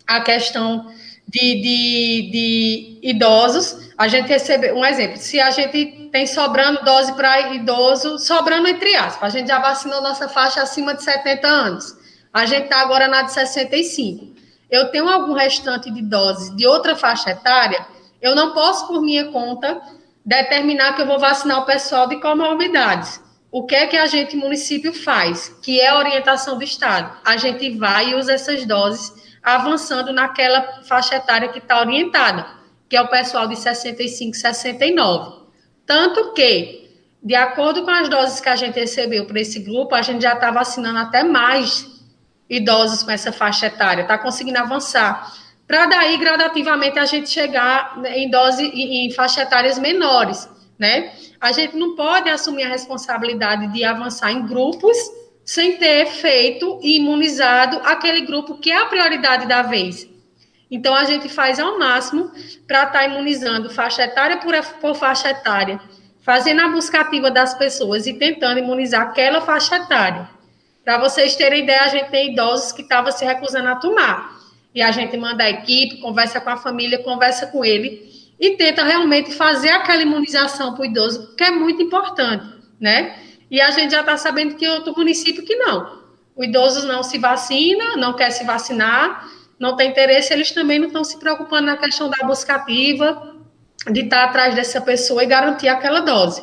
a 0.07 0.21
questão 0.21 0.91
de, 1.29 1.41
de, 1.61 2.31
de 2.31 2.99
idosos. 3.03 3.84
A 3.97 4.09
gente 4.09 4.29
recebe, 4.29 4.73
um 4.73 4.85
exemplo, 4.85 5.17
se 5.19 5.41
a 5.41 5.51
gente 5.51 6.09
tem 6.11 6.27
sobrando 6.27 6.85
dose 6.85 7.13
para 7.13 7.55
idoso, 7.55 8.19
sobrando 8.19 8.67
entre 8.67 8.97
aspas, 8.97 9.35
a 9.35 9.39
gente 9.39 9.49
já 9.49 9.59
vacinou 9.59 10.03
nossa 10.03 10.29
faixa 10.29 10.63
acima 10.63 10.95
de 10.95 11.03
70 11.03 11.47
anos. 11.47 11.97
A 12.33 12.45
gente 12.45 12.65
está 12.65 12.81
agora 12.81 13.07
na 13.07 13.23
de 13.23 13.33
65. 13.33 14.35
Eu 14.69 14.91
tenho 14.91 15.09
algum 15.09 15.33
restante 15.33 15.91
de 15.91 16.03
doses 16.03 16.55
de 16.57 16.67
outra 16.67 16.97
faixa 16.97 17.31
etária, 17.31 17.87
eu 18.21 18.35
não 18.35 18.53
posso, 18.53 18.89
por 18.89 19.03
minha 19.03 19.27
conta, 19.27 19.81
determinar 20.25 20.95
que 20.95 21.03
eu 21.03 21.07
vou 21.07 21.19
vacinar 21.19 21.59
o 21.61 21.67
pessoal 21.67 22.09
de 22.09 22.21
comorbidades. 22.21 23.21
O 23.53 23.65
que 23.67 23.77
é 23.77 23.87
que 23.87 23.97
a 23.97 24.07
gente, 24.07 24.35
município, 24.35 24.93
faz? 24.93 25.57
Que 25.63 25.79
é 25.79 25.89
a 25.89 25.99
orientação 25.99 26.57
do 26.57 26.65
Estado. 26.65 27.17
A 27.25 27.37
gente 27.37 27.71
vai 27.79 28.09
e 28.09 28.15
usa 28.15 28.33
essas 28.33 28.65
doses 28.65 29.13
avançando 29.43 30.13
naquela 30.13 30.83
faixa 30.89 31.17
etária 31.17 31.49
que 31.51 31.59
está 31.59 31.79
orientada, 31.79 32.47
que 32.89 32.97
é 32.97 33.03
o 33.03 33.09
pessoal 33.09 33.47
de 33.47 33.57
65, 33.57 34.37
69. 34.37 35.45
Tanto 35.87 36.33
que, 36.33 36.91
de 37.23 37.35
acordo 37.35 37.85
com 37.85 37.91
as 37.91 38.09
doses 38.09 38.41
que 38.41 38.49
a 38.49 38.57
gente 38.57 38.79
recebeu 38.79 39.27
para 39.27 39.41
esse 39.41 39.59
grupo, 39.59 39.95
a 39.95 40.03
gente 40.03 40.23
já 40.23 40.35
está 40.35 40.51
vacinando 40.51 40.99
até 40.99 41.23
mais 41.23 41.87
idosos 42.49 43.03
com 43.03 43.11
essa 43.11 43.33
faixa 43.33 43.67
etária, 43.67 44.03
está 44.03 44.19
conseguindo 44.19 44.59
avançar 44.59 45.33
para 45.67 45.87
daí 45.87 46.19
gradativamente 46.19 46.99
a 46.99 47.07
gente 47.07 47.31
chegar 47.31 48.01
em 48.15 48.31
dose 48.31 48.65
em 48.65 49.11
faixa 49.13 49.43
etárias 49.43 49.79
menores, 49.79 50.49
né? 50.79 51.13
A 51.41 51.53
gente 51.53 51.77
não 51.77 51.97
pode 51.97 52.29
assumir 52.29 52.65
a 52.65 52.69
responsabilidade 52.69 53.69
de 53.73 53.83
avançar 53.83 54.31
em 54.31 54.47
grupos 54.47 54.97
sem 55.45 55.77
ter 55.77 56.07
feito 56.07 56.79
e 56.83 56.97
imunizado 56.97 57.79
aquele 57.85 58.23
grupo 58.23 58.59
que 58.59 58.71
é 58.71 58.77
a 58.77 58.87
prioridade 58.87 59.47
da 59.47 59.63
vez. 59.63 60.09
Então 60.71 60.95
a 60.95 61.05
gente 61.05 61.29
faz 61.29 61.61
ao 61.61 61.79
máximo 61.79 62.31
para 62.67 62.85
estar 62.85 62.93
tá 62.93 63.05
imunizando 63.05 63.71
faixa 63.71 64.05
etária 64.05 64.39
por, 64.39 64.55
por 64.81 64.95
faixa 64.95 65.31
etária, 65.31 65.81
fazendo 66.23 66.63
a 66.63 66.69
busca 66.69 67.01
ativa 67.01 67.31
das 67.31 67.55
pessoas 67.55 68.07
e 68.07 68.15
tentando 68.15 68.59
imunizar 68.59 69.03
aquela 69.03 69.41
faixa 69.41 69.77
etária. 69.77 70.29
Para 70.85 70.99
vocês 70.99 71.37
terem 71.37 71.63
ideia, 71.63 71.83
a 71.83 71.89
gente 71.89 72.11
tem 72.11 72.33
idosos 72.33 72.73
que 72.73 72.83
estavam 72.83 73.11
se 73.11 73.25
recusando 73.25 73.69
a 73.69 73.77
tomar 73.77 74.39
e 74.75 74.83
a 74.83 74.91
gente 74.91 75.17
manda 75.17 75.45
a 75.45 75.51
equipe, 75.51 75.99
conversa 75.99 76.41
com 76.41 76.51
a 76.51 76.57
família, 76.57 77.03
conversa 77.03 77.47
com 77.47 77.65
ele 77.65 78.13
e 78.41 78.57
tenta 78.57 78.83
realmente 78.83 79.33
fazer 79.33 79.71
aquela 79.71 80.03
imunização 80.03 80.75
para 80.75 80.83
o 80.83 80.85
idoso, 80.85 81.35
que 81.37 81.45
é 81.45 81.51
muito 81.51 81.81
importante, 81.83 82.45
né? 82.81 83.17
E 83.51 83.61
a 83.61 83.71
gente 83.71 83.93
já 83.93 84.01
está 84.01 84.17
sabendo 84.17 84.57
que 84.57 84.69
outro 84.69 84.93
município 84.97 85.45
que 85.45 85.55
não. 85.55 86.03
O 86.35 86.43
idoso 86.43 86.87
não 86.87 87.03
se 87.03 87.19
vacina, 87.19 87.97
não 87.97 88.15
quer 88.15 88.31
se 88.31 88.45
vacinar, 88.45 89.29
não 89.59 89.77
tem 89.77 89.91
interesse, 89.91 90.33
eles 90.33 90.51
também 90.51 90.79
não 90.79 90.89
estão 90.89 91.05
se 91.05 91.19
preocupando 91.19 91.67
na 91.67 91.77
questão 91.77 92.11
da 92.11 92.27
busca 92.27 92.55
ativa, 92.55 93.35
de 93.91 94.01
estar 94.01 94.25
atrás 94.25 94.55
dessa 94.55 94.81
pessoa 94.81 95.23
e 95.23 95.27
garantir 95.27 95.69
aquela 95.69 96.01
dose, 96.01 96.43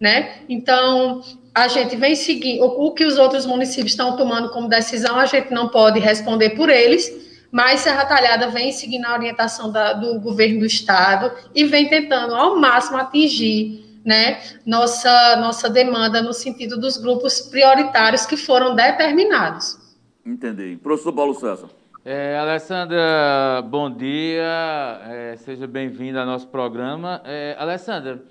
né? 0.00 0.40
Então, 0.48 1.22
a 1.54 1.68
gente 1.68 1.96
vem 1.96 2.14
seguindo, 2.14 2.64
o, 2.64 2.92
que 2.92 3.04
os 3.04 3.18
outros 3.18 3.46
municípios 3.46 3.92
estão 3.92 4.16
tomando 4.16 4.50
como 4.50 4.68
decisão, 4.68 5.18
a 5.18 5.26
gente 5.26 5.50
não 5.52 5.68
pode 5.68 5.98
responder 6.00 6.50
por 6.50 6.68
eles, 6.68 7.10
mas 7.50 7.80
Serra 7.80 8.04
Talhada 8.04 8.48
vem 8.48 8.72
seguindo 8.72 9.06
a 9.06 9.14
orientação 9.14 9.70
da, 9.70 9.92
do 9.92 10.20
governo 10.20 10.60
do 10.60 10.66
estado 10.66 11.32
e 11.54 11.64
vem 11.64 11.88
tentando 11.88 12.34
ao 12.34 12.56
máximo 12.56 12.98
atingir 12.98 13.86
né, 14.04 14.40
nossa, 14.64 15.36
nossa 15.36 15.68
demanda 15.68 16.22
no 16.22 16.32
sentido 16.32 16.78
dos 16.78 16.96
grupos 16.96 17.40
prioritários 17.40 18.24
que 18.24 18.36
foram 18.36 18.72
determinados. 18.74 19.76
Entendi. 20.24 20.78
Professor 20.80 21.12
Paulo 21.12 21.34
César. 21.34 21.68
É, 22.08 22.38
Alessandra, 22.38 23.60
bom 23.68 23.90
dia, 23.90 25.00
é, 25.08 25.34
seja 25.38 25.66
bem-vinda 25.66 26.20
ao 26.20 26.26
nosso 26.26 26.46
programa. 26.46 27.20
É, 27.24 27.56
Alessandra, 27.58 28.22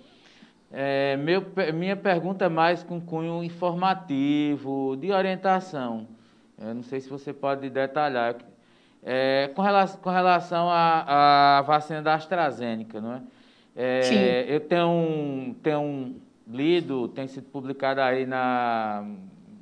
é, 0.72 1.18
meu, 1.18 1.44
minha 1.74 1.98
pergunta 1.98 2.46
é 2.46 2.48
mais 2.48 2.84
com 2.84 3.02
cunho 3.02 3.44
informativo, 3.44 4.96
de 4.96 5.12
orientação. 5.12 6.08
Eu 6.58 6.74
não 6.74 6.84
sei 6.84 7.02
se 7.02 7.10
você 7.10 7.34
pode 7.34 7.70
detalhar. 7.70 8.38
É, 9.04 9.52
com, 9.54 9.62
relação, 9.62 10.00
com 10.00 10.10
relação 10.10 10.70
à, 10.70 11.58
à 11.58 11.62
vacina 11.64 12.02
da 12.02 12.14
AstraZeneca, 12.14 13.02
não 13.02 13.16
é? 13.16 13.22
é 13.76 14.46
eu 14.48 14.62
tenho, 14.62 15.54
tenho 15.62 16.16
lido, 16.48 17.10
tem 17.10 17.28
sido 17.28 17.50
publicado 17.50 18.00
aí 18.00 18.26
na, 18.26 19.06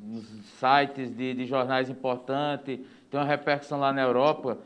nos 0.04 0.28
sites 0.60 1.10
de, 1.10 1.34
de 1.34 1.47
jornais 1.47 1.89
importantes, 1.89 2.80
tem 3.13 3.19
uma 3.19 3.28
repercussão 3.28 3.80
lá 3.80 3.93
na 3.93 4.02
Europa, 4.02 4.58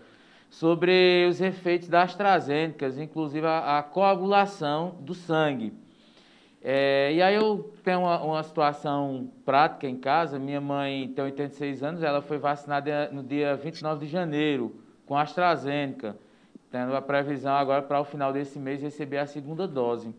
sobre 0.50 1.28
os 1.30 1.42
efeitos 1.42 1.90
das 1.90 2.12
AstraZeneca, 2.12 2.88
inclusive 2.98 3.46
a, 3.46 3.80
a 3.80 3.84
coagulação 3.84 4.96
do 5.02 5.14
sangue. 5.14 5.74
É, 6.64 7.12
e 7.14 7.22
aí 7.22 7.36
eu 7.36 7.74
tenho 7.84 8.00
uma, 8.00 8.24
uma, 8.24 8.44
situação 8.44 9.30
prática 9.44 9.86
em 9.86 9.98
casa. 9.98 10.40
Minha 10.40 10.62
mãe 10.62 11.10
tem 11.10 11.26
86 11.26 11.84
anos, 11.84 12.02
ela 12.02 12.22
foi 12.22 12.38
vacinada 12.38 13.10
no 13.12 13.22
dia 13.22 13.54
29 13.58 14.06
de 14.06 14.12
janeiro 14.12 14.74
com 15.06 15.18
AstraZeneca, 15.18 16.16
tendo 16.72 16.96
a 16.96 17.02
previsão 17.02 17.54
agora 17.54 17.82
para 17.82 18.00
o 18.00 18.06
final 18.06 18.32
desse 18.32 18.58
mês 18.58 18.82
receber 18.82 19.18
a 19.18 19.28
segunda 19.28 19.68
dose. 19.68 20.16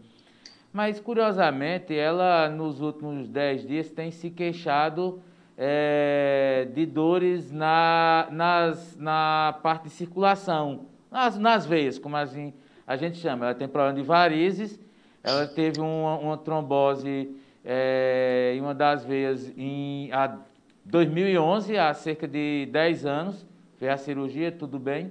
Mas, 0.71 1.01
curiosamente, 1.01 1.97
ela 1.97 2.51
nos 2.51 2.83
últimos 2.83 3.27
10 3.27 3.67
dias 3.67 3.91
tem 3.91 4.11
se 4.11 4.29
queixado 4.29 5.23
é, 5.59 6.69
de 6.73 6.87
dores 6.87 7.51
na, 7.51 8.29
nas, 8.31 8.97
na 8.97 9.59
parte 9.63 9.85
de 9.85 9.91
circulação, 9.91 10.87
nas, 11.11 11.37
nas 11.37 11.67
veias, 11.67 11.99
como 11.99 12.17
assim 12.17 12.55
a 12.87 12.97
gente 12.97 13.19
chama. 13.19 13.47
Ela 13.47 13.55
tem 13.55 13.69
problema 13.69 13.95
de 13.95 14.03
varizes 14.03 14.81
ela 15.23 15.47
teve 15.47 15.81
uma, 15.81 16.17
uma 16.19 16.37
trombose 16.39 17.37
é, 17.65 18.55
em 18.57 18.61
uma 18.61 18.75
das 18.75 19.05
veias 19.05 19.53
em 19.57 20.11
a 20.13 20.39
2011, 20.85 21.77
há 21.77 21.93
cerca 21.93 22.27
de 22.27 22.67
10 22.73 23.05
anos, 23.05 23.47
fez 23.77 23.93
a 23.93 23.97
cirurgia, 23.99 24.51
tudo 24.51 24.79
bem. 24.79 25.11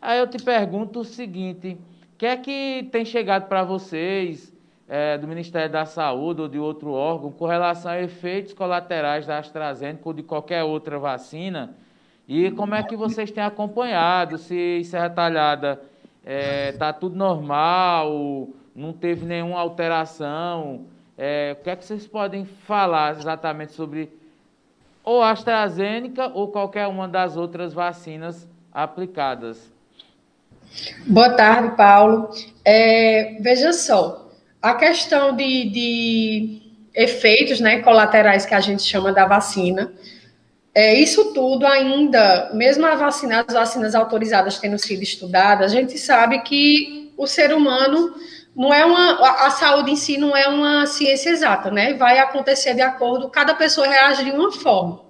Aí 0.00 0.20
eu 0.20 0.26
te 0.28 0.38
pergunto 0.38 1.00
o 1.00 1.04
seguinte, 1.04 1.76
o 2.14 2.16
que 2.16 2.26
é 2.26 2.36
que 2.36 2.88
tem 2.92 3.04
chegado 3.04 3.48
para 3.48 3.64
vocês 3.64 4.52
é, 4.90 5.16
do 5.16 5.28
Ministério 5.28 5.70
da 5.70 5.86
Saúde 5.86 6.42
ou 6.42 6.48
de 6.48 6.58
outro 6.58 6.90
órgão 6.90 7.30
com 7.30 7.46
relação 7.46 7.92
a 7.92 8.02
efeitos 8.02 8.52
colaterais 8.52 9.24
da 9.24 9.38
AstraZeneca 9.38 10.02
ou 10.04 10.12
de 10.12 10.24
qualquer 10.24 10.64
outra 10.64 10.98
vacina? 10.98 11.76
E 12.26 12.50
como 12.50 12.74
é 12.74 12.82
que 12.82 12.96
vocês 12.96 13.30
têm 13.30 13.42
acompanhado? 13.42 14.36
Se 14.36 14.82
Serra 14.84 15.08
Talhada 15.08 15.80
está 16.18 16.30
é, 16.30 16.72
tá 16.72 16.92
tudo 16.92 17.14
normal, 17.14 18.48
não 18.74 18.92
teve 18.92 19.24
nenhuma 19.24 19.60
alteração. 19.60 20.86
É, 21.16 21.56
o 21.58 21.62
que 21.62 21.70
é 21.70 21.76
que 21.76 21.84
vocês 21.84 22.06
podem 22.08 22.44
falar 22.44 23.16
exatamente 23.16 23.72
sobre 23.72 24.10
ou 25.04 25.22
AstraZeneca 25.22 26.32
ou 26.34 26.48
qualquer 26.48 26.88
uma 26.88 27.06
das 27.06 27.36
outras 27.36 27.72
vacinas 27.72 28.48
aplicadas? 28.72 29.72
Boa 31.06 31.30
tarde, 31.30 31.76
Paulo. 31.76 32.30
É, 32.64 33.38
veja 33.40 33.72
só, 33.72 34.29
a 34.62 34.74
questão 34.74 35.34
de, 35.34 35.70
de, 35.70 36.62
efeitos 36.94 37.60
né, 37.60 37.80
colaterais 37.80 38.44
que 38.44 38.54
a 38.54 38.60
gente 38.60 38.82
chama 38.82 39.12
da 39.12 39.26
vacina, 39.26 39.92
é, 40.74 40.94
isso 40.94 41.32
tudo 41.32 41.66
ainda, 41.66 42.50
mesmo 42.54 42.86
a 42.86 42.94
vacina, 42.94 43.44
as 43.46 43.54
vacinas 43.54 43.94
autorizadas 43.94 44.58
tendo 44.58 44.78
sido 44.78 45.02
estudadas, 45.02 45.72
a 45.72 45.74
gente 45.74 45.98
sabe 45.98 46.40
que 46.40 47.12
o 47.16 47.26
ser 47.26 47.52
humano 47.52 48.14
não 48.54 48.72
é 48.72 48.84
uma 48.84 49.46
a 49.46 49.50
saúde 49.50 49.92
em 49.92 49.96
si 49.96 50.18
não 50.18 50.36
é 50.36 50.48
uma 50.48 50.86
ciência 50.86 51.30
exata, 51.30 51.70
né? 51.70 51.94
Vai 51.94 52.18
acontecer 52.18 52.74
de 52.74 52.82
acordo, 52.82 53.28
cada 53.28 53.54
pessoa 53.54 53.86
reage 53.86 54.24
de 54.24 54.30
uma 54.30 54.52
forma. 54.52 55.09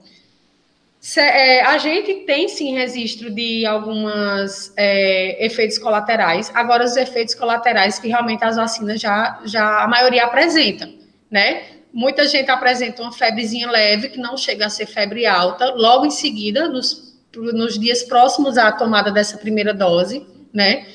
É, 1.16 1.62
a 1.62 1.78
gente 1.78 2.26
tem 2.26 2.46
sim 2.48 2.74
registro 2.74 3.30
de 3.30 3.64
alguns 3.64 4.72
é, 4.76 5.44
efeitos 5.44 5.78
colaterais. 5.78 6.50
Agora, 6.54 6.84
os 6.84 6.96
efeitos 6.96 7.34
colaterais 7.34 7.98
que 7.98 8.08
realmente 8.08 8.44
as 8.44 8.56
vacinas 8.56 9.00
já, 9.00 9.40
já 9.44 9.82
a 9.82 9.88
maioria 9.88 10.24
apresenta, 10.24 10.90
né? 11.30 11.62
Muita 11.92 12.28
gente 12.28 12.50
apresenta 12.50 13.02
uma 13.02 13.12
febrezinha 13.12 13.68
leve, 13.70 14.10
que 14.10 14.18
não 14.18 14.36
chega 14.36 14.66
a 14.66 14.70
ser 14.70 14.86
febre 14.86 15.26
alta, 15.26 15.72
logo 15.74 16.06
em 16.06 16.10
seguida, 16.10 16.68
nos, 16.68 17.18
nos 17.34 17.78
dias 17.78 18.02
próximos 18.02 18.58
à 18.58 18.70
tomada 18.70 19.10
dessa 19.10 19.38
primeira 19.38 19.74
dose, 19.74 20.24
né? 20.52 20.86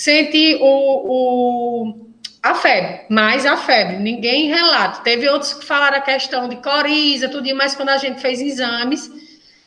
senti 0.00 0.56
o, 0.62 0.64
o, 0.64 2.06
a 2.42 2.54
febre, 2.54 3.02
mais 3.10 3.44
a 3.44 3.54
febre, 3.54 3.98
ninguém 3.98 4.48
relata. 4.48 5.02
Teve 5.02 5.28
outros 5.28 5.52
que 5.52 5.66
falaram 5.66 5.98
a 5.98 6.00
questão 6.00 6.48
de 6.48 6.56
coriza, 6.56 7.28
tudo, 7.28 7.54
mas 7.54 7.74
quando 7.74 7.90
a 7.90 7.98
gente 7.98 8.18
fez 8.18 8.40
exames, 8.40 9.10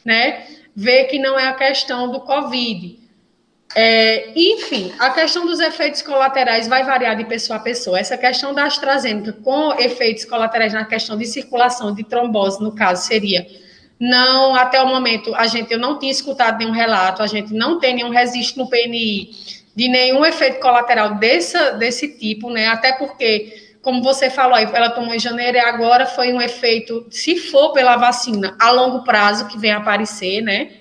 né, 0.06 0.46
vê 0.76 1.06
que 1.06 1.20
não 1.20 1.38
é 1.40 1.48
a 1.48 1.54
questão 1.54 2.12
do 2.12 2.20
Covid. 2.22 3.00
É, 3.76 4.32
enfim, 4.36 4.94
a 5.00 5.10
questão 5.10 5.46
dos 5.46 5.60
efeitos 5.60 6.02
colaterais 6.04 6.68
vai 6.68 6.84
variar 6.84 7.16
de 7.16 7.26
pessoa 7.26 7.58
a 7.58 7.62
pessoa. 7.62 8.00
Essa 8.00 8.18
questão 8.18 8.54
da 8.54 8.66
AstraZeneca 8.66 9.34
com 9.34 9.74
efeitos 9.80 10.26
colaterais 10.26 10.74
na 10.74 10.86
questão 10.86 11.18
de 11.18 11.26
circulação, 11.26 11.94
de 11.94 12.04
trombose, 12.04 12.62
no 12.62 12.72
caso, 12.72 13.08
seria 13.08 13.48
não, 14.00 14.54
até 14.54 14.82
o 14.82 14.88
momento, 14.88 15.34
a 15.34 15.48
gente, 15.48 15.72
eu 15.72 15.80
não 15.80 15.98
tinha 15.98 16.12
escutado 16.12 16.58
nenhum 16.58 16.72
relato, 16.72 17.24
a 17.24 17.28
gente 17.28 17.54
não 17.54 17.80
tem 17.80 17.96
nenhum 17.96 18.10
registro 18.10 18.64
no 18.64 18.70
PNI 18.70 19.30
de 19.74 19.88
nenhum 19.88 20.26
efeito 20.26 20.60
colateral 20.60 21.16
desse, 21.16 21.58
desse 21.78 22.10
tipo, 22.18 22.50
né? 22.50 22.68
Até 22.68 22.92
porque, 22.92 23.63
como 23.84 24.02
você 24.02 24.30
falou, 24.30 24.58
ela 24.58 24.90
tomou 24.90 25.14
em 25.14 25.20
janeiro 25.20 25.58
e 25.58 25.60
agora 25.60 26.06
foi 26.06 26.34
um 26.34 26.42
efeito, 26.42 27.06
se 27.12 27.36
for 27.38 27.74
pela 27.74 27.98
vacina, 27.98 28.56
a 28.58 28.72
longo 28.72 29.04
prazo 29.04 29.46
que 29.48 29.60
vem 29.60 29.72
aparecer, 29.72 30.42
né? 30.42 30.72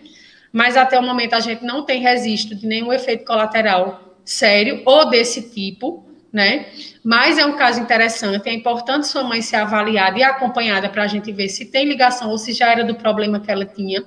Mas 0.53 0.77
até 0.77 0.99
o 0.99 1.03
momento 1.03 1.35
a 1.35 1.41
gente 1.41 1.65
não 1.65 1.83
tem 1.83 2.01
registro 2.01 2.55
de 2.55 2.65
nenhum 2.65 2.93
efeito 2.93 3.25
colateral 3.25 4.17
sério 4.25 4.83
ou 4.87 5.11
desse 5.11 5.51
tipo, 5.51 6.07
né? 6.33 6.67
Mas 7.05 7.39
é 7.39 7.45
um 7.45 7.57
caso 7.57 7.81
interessante, 7.81 8.49
é 8.49 8.55
importante 8.55 9.09
sua 9.09 9.25
mãe 9.25 9.43
ser 9.43 9.57
avaliada 9.57 10.17
e 10.17 10.23
acompanhada 10.23 10.89
para 10.89 11.03
a 11.03 11.09
gente 11.09 11.33
ver 11.33 11.49
se 11.49 11.67
tem 11.73 11.85
ligação 11.85 12.31
ou 12.31 12.39
se 12.39 12.53
já 12.53 12.71
era 12.71 12.85
do 12.85 12.95
problema 12.95 13.41
que 13.41 13.51
ela 13.51 13.67
tinha. 13.67 14.05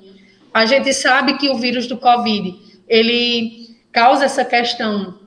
A 0.54 0.66
gente 0.66 0.94
sabe 0.94 1.38
que 1.38 1.50
o 1.50 1.58
vírus 1.58 1.86
do 1.86 1.98
Covid, 1.98 2.56
ele 2.88 3.76
causa 3.92 4.24
essa 4.24 4.46
questão 4.46 5.20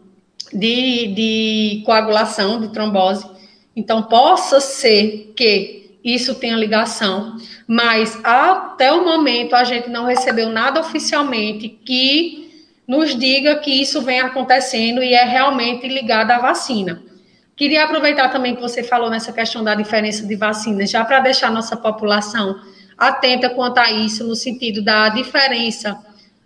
de, 0.53 1.09
de 1.15 1.83
coagulação, 1.85 2.59
de 2.59 2.69
trombose. 2.73 3.38
Então, 3.79 4.03
possa 4.03 4.61
ser 4.61 5.33
que 5.37 6.01
isso 6.03 6.35
tenha 6.35 6.57
ligação, 6.57 7.37
mas 7.65 8.19
até 8.25 8.93
o 8.93 9.05
momento 9.05 9.55
a 9.55 9.63
gente 9.63 9.89
não 9.89 10.05
recebeu 10.05 10.49
nada 10.49 10.81
oficialmente 10.81 11.69
que 11.69 12.67
nos 12.89 13.17
diga 13.17 13.55
que 13.59 13.71
isso 13.71 14.03
vem 14.03 14.19
acontecendo 14.19 15.01
e 15.01 15.15
é 15.15 15.23
realmente 15.23 15.87
ligado 15.87 16.33
à 16.33 16.39
vacina. 16.39 17.01
Queria 17.55 17.85
aproveitar 17.85 18.31
também 18.31 18.57
que 18.57 18.61
você 18.61 18.83
falou 18.83 19.11
nessa 19.11 19.33
questão 19.33 19.63
da 19.63 19.77
diferença 19.77 20.27
de 20.27 20.35
vacinas, 20.35 20.91
já 20.91 21.05
para 21.05 21.21
deixar 21.21 21.49
nossa 21.53 21.77
população 21.77 22.61
atenta 22.97 23.49
quanto 23.49 23.79
a 23.79 23.93
isso, 23.93 24.25
no 24.25 24.35
sentido 24.35 24.83
da 24.83 25.09
diferença 25.09 25.97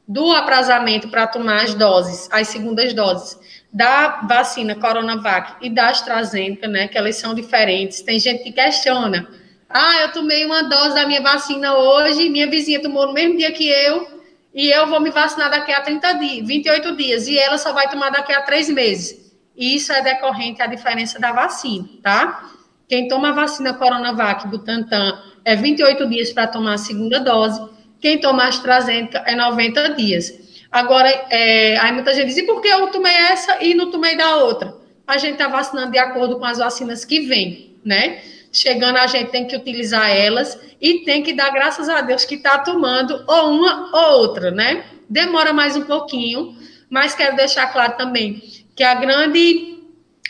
do 0.07 0.33
aprazamento 0.33 1.09
para 1.09 1.27
tomar 1.27 1.63
as 1.63 1.73
doses, 1.73 2.29
as 2.31 2.49
segundas 2.49 2.93
doses 2.93 3.39
da 3.73 4.21
vacina 4.29 4.75
Coronavac 4.75 5.55
e 5.63 5.71
da 5.71 5.89
AstraZeneca, 5.89 6.69
né, 6.69 6.89
que 6.89 6.99
elas 6.99 7.17
são 7.17 7.35
diferentes. 7.35 8.03
Tem 8.03 8.19
gente 8.19 8.43
que 8.43 8.53
questiona. 8.53 9.27
Ah, 9.69 10.03
eu 10.03 10.13
tomei 10.13 10.45
uma 10.45 10.63
dose 10.65 10.95
da 10.95 11.07
minha 11.07 11.23
vacina 11.23 11.75
hoje, 11.75 12.29
minha 12.29 12.51
vizinha 12.51 12.83
tomou 12.83 13.07
no 13.07 13.15
mesmo 13.15 13.39
dia 13.39 13.51
que 13.53 13.67
eu, 13.67 14.07
e 14.55 14.69
eu 14.69 14.87
vou 14.87 15.01
me 15.01 15.11
vacinar 15.11 15.51
daqui 15.51 15.73
a 15.73 15.81
30 15.81 16.13
dias, 16.15 16.47
28 16.47 16.97
dias, 16.97 17.27
e 17.27 17.39
ela 17.39 17.57
só 17.57 17.73
vai 17.73 17.89
tomar 17.89 18.11
daqui 18.11 18.35
a 18.35 18.43
três 18.43 18.69
meses. 18.69 19.33
Isso 19.57 19.91
é 19.93 20.03
decorrente 20.03 20.61
à 20.61 20.67
diferença 20.67 21.19
da 21.19 21.33
vacina, 21.33 21.89
tá? 22.03 22.51
Quem 22.87 23.09
toma 23.09 23.31
a 23.31 23.33
vacina 23.33 23.73
Coronavac, 23.73 24.47
Butantan, 24.49 25.19
é 25.43 25.57
28 25.57 26.07
dias 26.07 26.31
para 26.31 26.47
tomar 26.47 26.75
a 26.75 26.79
segunda 26.79 27.19
dose, 27.19 27.59
quem 27.99 28.21
toma 28.21 28.49
AstraZeneca 28.49 29.23
é 29.27 29.35
90 29.35 29.95
dias. 29.95 30.43
Agora, 30.73 31.09
é, 31.31 31.77
aí 31.79 31.93
muita 31.93 32.15
gente 32.15 32.29
diz, 32.29 32.39
e 32.39 32.47
por 32.47 32.61
que 32.61 32.69
eu 32.69 32.87
tomei 32.89 33.15
essa 33.15 33.63
e 33.63 33.75
não 33.75 33.91
tomei 33.91 34.17
da 34.17 34.37
outra? 34.37 34.75
A 35.07 35.19
gente 35.19 35.35
está 35.35 35.47
vacinando 35.47 35.93
de 35.93 35.99
acordo 35.99 36.39
com 36.39 36.45
as 36.47 36.59
vacinas 36.59 37.05
que 37.05 37.21
vêm, 37.21 37.77
né? 37.85 38.23
chegando 38.53 38.99
a 38.99 39.07
gente 39.07 39.31
tem 39.31 39.47
que 39.47 39.57
utilizar 39.57 40.11
elas 40.11 40.59
e 40.81 41.01
tem 41.01 41.23
que 41.23 41.33
dar 41.33 41.51
graças 41.51 41.89
a 41.89 42.03
Deus 42.03 42.25
que 42.25 42.35
está 42.35 42.59
tomando 42.59 43.25
ou 43.27 43.51
uma 43.53 43.91
ou 43.93 44.21
outra, 44.21 44.51
né? 44.51 44.85
Demora 45.09 45.53
mais 45.53 45.75
um 45.75 45.83
pouquinho, 45.83 46.55
mas 46.91 47.15
quero 47.15 47.35
deixar 47.35 47.73
claro 47.73 47.97
também 47.97 48.43
que 48.77 48.85
a 48.85 48.95
grande, 48.95 49.79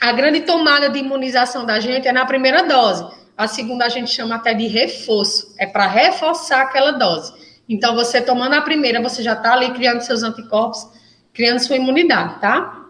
a 0.00 0.12
grande 0.12 0.42
tomada 0.42 0.88
de 0.88 1.00
imunização 1.00 1.66
da 1.66 1.80
gente 1.80 2.06
é 2.06 2.12
na 2.12 2.24
primeira 2.24 2.62
dose. 2.62 3.04
A 3.36 3.48
segunda 3.48 3.86
a 3.86 3.88
gente 3.88 4.10
chama 4.10 4.36
até 4.36 4.54
de 4.54 4.68
reforço, 4.68 5.54
é 5.58 5.66
para 5.66 5.86
reforçar 5.88 6.62
aquela 6.62 6.92
dose. 6.92 7.32
Então, 7.68 7.94
você 7.94 8.20
tomando 8.20 8.54
a 8.54 8.60
primeira, 8.60 9.02
você 9.02 9.22
já 9.22 9.34
está 9.34 9.52
ali 9.52 9.72
criando 9.72 10.00
seus 10.00 10.22
anticorpos, 10.22 10.88
criando 11.32 11.60
sua 11.60 11.76
imunidade, 11.76 12.40
tá? 12.40 12.82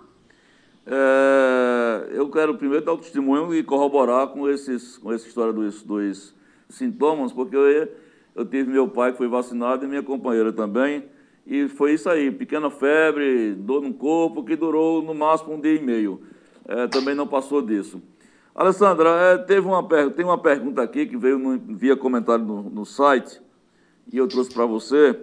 É, 0.87 2.09
eu 2.13 2.29
quero 2.29 2.57
primeiro 2.57 2.85
dar 2.85 2.93
o 2.93 2.99
testemunho 2.99 3.55
e 3.55 3.63
corroborar 3.63 4.29
com, 4.29 4.49
esses, 4.49 4.99
com 4.99 5.13
essa 5.13 5.27
história 5.29 5.53
dos, 5.53 5.83
dos 5.83 6.35
sintomas, 6.69 7.33
porque 7.33 7.55
eu, 7.55 7.89
eu 8.35 8.45
tive 8.45 8.71
meu 8.71 8.89
pai 8.89 9.13
que 9.13 9.19
foi 9.19 9.29
vacinado 9.29 9.85
e 9.85 9.89
minha 9.89 10.03
companheira 10.03 10.53
também, 10.53 11.05
e 11.47 11.69
foi 11.69 11.95
isso 11.95 12.09
aí, 12.09 12.31
pequena 12.31 12.71
febre, 12.71 13.55
dor 13.55 13.83
no 13.83 13.93
corpo, 13.93 14.45
que 14.45 14.57
durou 14.57 15.03
no 15.03 15.15
máximo 15.15 15.55
um 15.55 15.61
dia 15.61 15.75
e 15.75 15.83
meio. 15.83 16.23
É, 16.67 16.87
também 16.87 17.15
não 17.15 17.27
passou 17.27 17.61
disso. 17.61 18.01
Alessandra, 18.55 19.09
é, 19.09 19.39
teve 19.39 19.67
uma, 19.67 19.83
tem 20.11 20.25
uma 20.25 20.39
pergunta 20.39 20.83
aqui 20.83 21.07
que 21.07 21.17
veio 21.17 21.39
no, 21.39 21.59
via 21.59 21.97
comentário 21.97 22.45
no, 22.45 22.63
no 22.63 22.85
site, 22.85 23.42
e 24.11 24.17
eu 24.17 24.27
trouxe 24.27 24.53
para 24.53 24.65
você. 24.65 25.19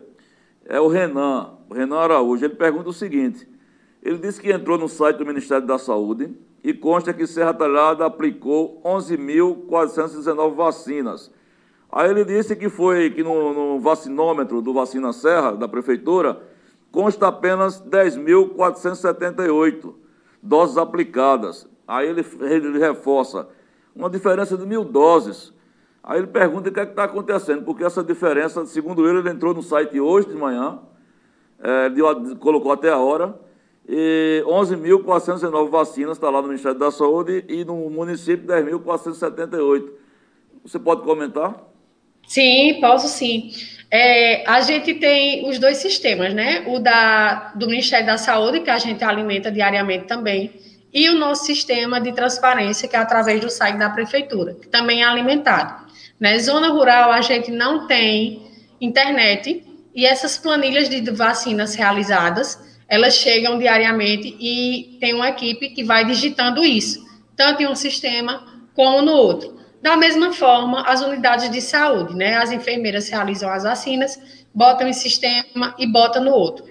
É 0.65 0.79
o 0.79 0.87
Renan, 0.87 1.53
o 1.69 1.73
Renan 1.73 1.97
Araújo. 1.97 2.45
Ele 2.45 2.55
pergunta 2.55 2.89
o 2.89 2.93
seguinte: 2.93 3.47
ele 4.03 4.19
disse 4.19 4.39
que 4.39 4.51
entrou 4.51 4.77
no 4.77 4.87
site 4.87 5.17
do 5.17 5.25
Ministério 5.25 5.65
da 5.65 5.79
Saúde 5.79 6.31
e 6.63 6.73
consta 6.73 7.13
que 7.13 7.25
Serra 7.25 7.53
Talhada 7.53 8.05
aplicou 8.05 8.79
11.419 8.83 10.55
vacinas 10.55 11.31
Aí 11.91 12.11
ele 12.11 12.23
disse 12.23 12.55
que 12.55 12.69
foi 12.69 13.09
que 13.09 13.23
no, 13.23 13.51
no 13.53 13.79
vacinômetro 13.79 14.61
do 14.61 14.71
Vacina 14.73 15.11
Serra, 15.11 15.53
da 15.53 15.67
Prefeitura, 15.67 16.39
consta 16.91 17.27
apenas 17.27 17.81
10.478 17.81 19.95
doses 20.41 20.77
aplicadas. 20.77 21.67
Aí 21.87 22.07
ele, 22.07 22.23
ele 22.41 22.77
reforça 22.77 23.49
uma 23.95 24.09
diferença 24.09 24.55
de 24.55 24.67
mil 24.67 24.83
doses. 24.83 25.51
Aí 26.03 26.19
ele 26.19 26.27
pergunta 26.27 26.69
o 26.69 26.71
que 26.71 26.79
é 26.79 26.83
está 26.83 27.03
acontecendo, 27.03 27.63
porque 27.63 27.83
essa 27.83 28.03
diferença, 28.03 28.65
segundo 28.65 29.07
ele, 29.07 29.19
ele 29.19 29.29
entrou 29.29 29.53
no 29.53 29.61
site 29.61 29.99
hoje 29.99 30.29
de 30.29 30.35
manhã, 30.35 30.79
é, 31.61 31.89
colocou 32.39 32.71
até 32.71 32.89
a 32.89 32.97
hora, 32.97 33.37
e 33.87 34.43
11.419 34.45 35.69
vacinas 35.69 36.17
está 36.17 36.29
lá 36.29 36.41
no 36.41 36.47
Ministério 36.47 36.77
da 36.77 36.91
Saúde 36.91 37.43
e 37.49 37.65
no 37.65 37.89
município 37.89 38.47
10.478. 38.47 39.89
Você 40.63 40.77
pode 40.77 41.01
comentar? 41.01 41.55
Sim, 42.27 42.77
posso 42.79 43.07
sim. 43.07 43.51
É, 43.91 44.47
a 44.47 44.61
gente 44.61 44.93
tem 44.93 45.49
os 45.49 45.57
dois 45.57 45.77
sistemas, 45.77 46.33
né? 46.33 46.63
O 46.67 46.77
da, 46.77 47.51
do 47.55 47.65
Ministério 47.65 48.05
da 48.05 48.17
Saúde, 48.17 48.59
que 48.59 48.69
a 48.69 48.77
gente 48.77 49.03
alimenta 49.03 49.51
diariamente 49.51 50.05
também, 50.05 50.51
e 50.93 51.09
o 51.09 51.15
nosso 51.15 51.45
sistema 51.45 51.99
de 51.99 52.11
transparência, 52.11 52.87
que 52.87 52.95
é 52.95 52.99
através 52.99 53.41
do 53.41 53.49
site 53.49 53.77
da 53.77 53.89
Prefeitura, 53.89 54.53
que 54.53 54.67
também 54.67 55.01
é 55.01 55.05
alimentado. 55.05 55.88
Né? 56.19 56.37
zona 56.39 56.69
rural, 56.69 57.11
a 57.11 57.21
gente 57.21 57.49
não 57.51 57.87
tem 57.87 58.47
internet, 58.81 59.63
e 59.95 60.05
essas 60.05 60.37
planilhas 60.37 60.89
de 60.89 61.01
vacinas 61.11 61.75
realizadas, 61.75 62.59
elas 62.87 63.15
chegam 63.15 63.57
diariamente 63.57 64.35
e 64.39 64.97
tem 64.99 65.13
uma 65.13 65.29
equipe 65.29 65.69
que 65.69 65.83
vai 65.83 66.05
digitando 66.05 66.63
isso, 66.63 67.05
tanto 67.35 67.61
em 67.61 67.67
um 67.67 67.75
sistema 67.75 68.45
como 68.73 69.01
no 69.01 69.11
outro. 69.11 69.59
Da 69.81 69.95
mesma 69.95 70.33
forma, 70.33 70.81
as 70.81 71.01
unidades 71.01 71.49
de 71.49 71.61
saúde, 71.61 72.15
né? 72.15 72.35
As 72.37 72.51
enfermeiras 72.51 73.07
realizam 73.09 73.49
as 73.49 73.63
vacinas, 73.63 74.19
botam 74.53 74.87
em 74.87 74.93
sistema 74.93 75.75
e 75.77 75.87
botam 75.87 76.23
no 76.23 76.31
outro. 76.31 76.65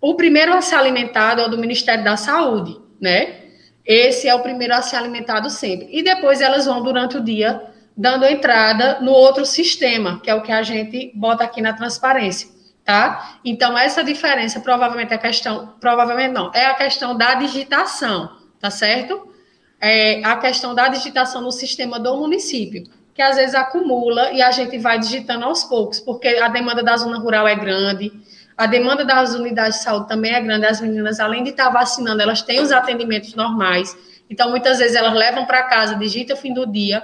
O 0.00 0.14
primeiro 0.14 0.52
a 0.52 0.60
ser 0.60 0.76
alimentado 0.76 1.40
é 1.40 1.46
o 1.46 1.48
do 1.48 1.58
Ministério 1.58 2.04
da 2.04 2.16
Saúde, 2.16 2.76
né? 3.00 3.40
Esse 3.84 4.28
é 4.28 4.34
o 4.34 4.40
primeiro 4.40 4.74
a 4.74 4.82
ser 4.82 4.96
alimentado 4.96 5.50
sempre. 5.50 5.88
E 5.90 6.02
depois 6.02 6.40
elas 6.40 6.66
vão, 6.66 6.82
durante 6.82 7.16
o 7.16 7.20
dia, 7.20 7.60
dando 7.96 8.24
entrada 8.24 9.00
no 9.00 9.12
outro 9.12 9.44
sistema, 9.44 10.20
que 10.20 10.30
é 10.30 10.34
o 10.34 10.42
que 10.42 10.52
a 10.52 10.62
gente 10.62 11.12
bota 11.14 11.44
aqui 11.44 11.60
na 11.60 11.72
transparência, 11.72 12.48
tá? 12.84 13.38
Então, 13.44 13.76
essa 13.76 14.02
diferença 14.02 14.60
provavelmente 14.60 15.12
é 15.12 15.16
a 15.16 15.18
questão, 15.18 15.74
provavelmente 15.80 16.32
não, 16.32 16.50
é 16.54 16.66
a 16.66 16.74
questão 16.74 17.16
da 17.16 17.34
digitação, 17.34 18.36
tá 18.60 18.70
certo? 18.70 19.32
é, 19.82 20.24
a 20.24 20.36
questão 20.36 20.76
da 20.76 20.86
digitação 20.86 21.42
no 21.42 21.50
sistema 21.50 21.98
do 21.98 22.16
município, 22.16 22.84
que 23.12 23.20
às 23.20 23.34
vezes 23.34 23.52
acumula 23.52 24.30
e 24.30 24.40
a 24.40 24.52
gente 24.52 24.78
vai 24.78 24.96
digitando 24.96 25.44
aos 25.44 25.64
poucos, 25.64 25.98
porque 25.98 26.28
a 26.28 26.46
demanda 26.46 26.84
da 26.84 26.96
zona 26.96 27.18
rural 27.18 27.48
é 27.48 27.56
grande, 27.56 28.12
a 28.56 28.66
demanda 28.66 29.04
das 29.04 29.34
unidades 29.34 29.78
de 29.78 29.84
saúde 29.84 30.06
também 30.06 30.32
é 30.32 30.40
grande. 30.40 30.66
As 30.66 30.80
meninas, 30.80 31.18
além 31.18 31.42
de 31.42 31.50
estar 31.50 31.68
vacinando, 31.70 32.22
elas 32.22 32.42
têm 32.42 32.60
os 32.60 32.70
atendimentos 32.70 33.34
normais. 33.34 33.96
Então, 34.30 34.50
muitas 34.50 34.78
vezes 34.78 34.94
elas 34.94 35.14
levam 35.14 35.44
para 35.46 35.64
casa, 35.64 35.96
digita 35.96 36.34
o 36.34 36.36
fim 36.36 36.54
do 36.54 36.64
dia, 36.64 37.02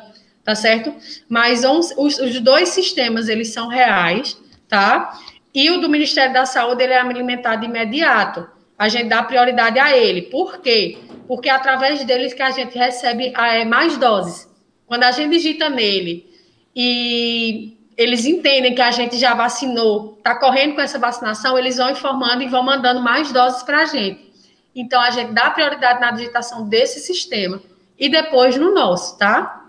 tá 0.49 0.55
certo? 0.55 0.95
Mas 1.29 1.63
os, 1.63 1.93
os, 1.99 2.41
dois 2.41 2.71
sistemas, 2.71 3.29
eles 3.29 3.53
são 3.53 3.69
reais, 3.69 4.41
tá? 4.67 5.19
E 5.55 5.71
o 5.71 5.79
do 5.79 5.91
Ministério 5.91 6.33
da 6.33 6.47
Saúde, 6.47 6.83
ele 6.83 6.95
é 6.95 7.01
alimentado 7.01 7.67
imediato. 7.67 8.49
A 8.79 8.89
gente 8.89 9.09
dá 9.09 9.23
prioridade 9.23 9.79
a 9.79 9.95
ele. 9.95 10.23
Por 10.23 10.59
quê? 10.61 10.99
porque 11.29 11.51
é 11.51 11.53
através 11.53 12.03
deles 12.05 12.33
que 12.33 12.43
a 12.43 12.51
gente 12.51 12.77
recebe 12.77 13.35
é, 13.37 13.65
mais 13.67 13.99
doses. 13.99 14.49
Quando 14.87 15.03
a 15.03 15.11
gente 15.13 15.31
digita 15.31 15.69
nele 15.69 16.27
e 16.75 17.77
eles 17.99 18.25
entendem 18.25 18.75
que 18.75 18.81
a 18.81 18.91
gente 18.91 19.19
já 19.19 19.35
vacinou, 19.35 20.15
está 20.17 20.37
correndo 20.37 20.75
com 20.75 20.81
essa 20.81 20.99
vacinação, 20.99 21.59
eles 21.59 21.77
vão 21.77 21.91
informando 21.91 22.43
e 22.43 22.49
vão 22.49 22.63
mandando 22.63 23.03
mais 23.03 23.31
doses 23.31 23.63
para 23.63 23.83
a 23.83 23.85
gente. 23.85 24.27
Então, 24.75 24.99
a 24.99 25.11
gente 25.11 25.33
dá 25.33 25.51
prioridade 25.51 26.01
na 26.01 26.11
digitação 26.13 26.67
desse 26.67 27.01
sistema 27.01 27.61
e 27.99 28.09
depois 28.09 28.57
no 28.57 28.73
nosso, 28.73 29.19
tá? 29.19 29.68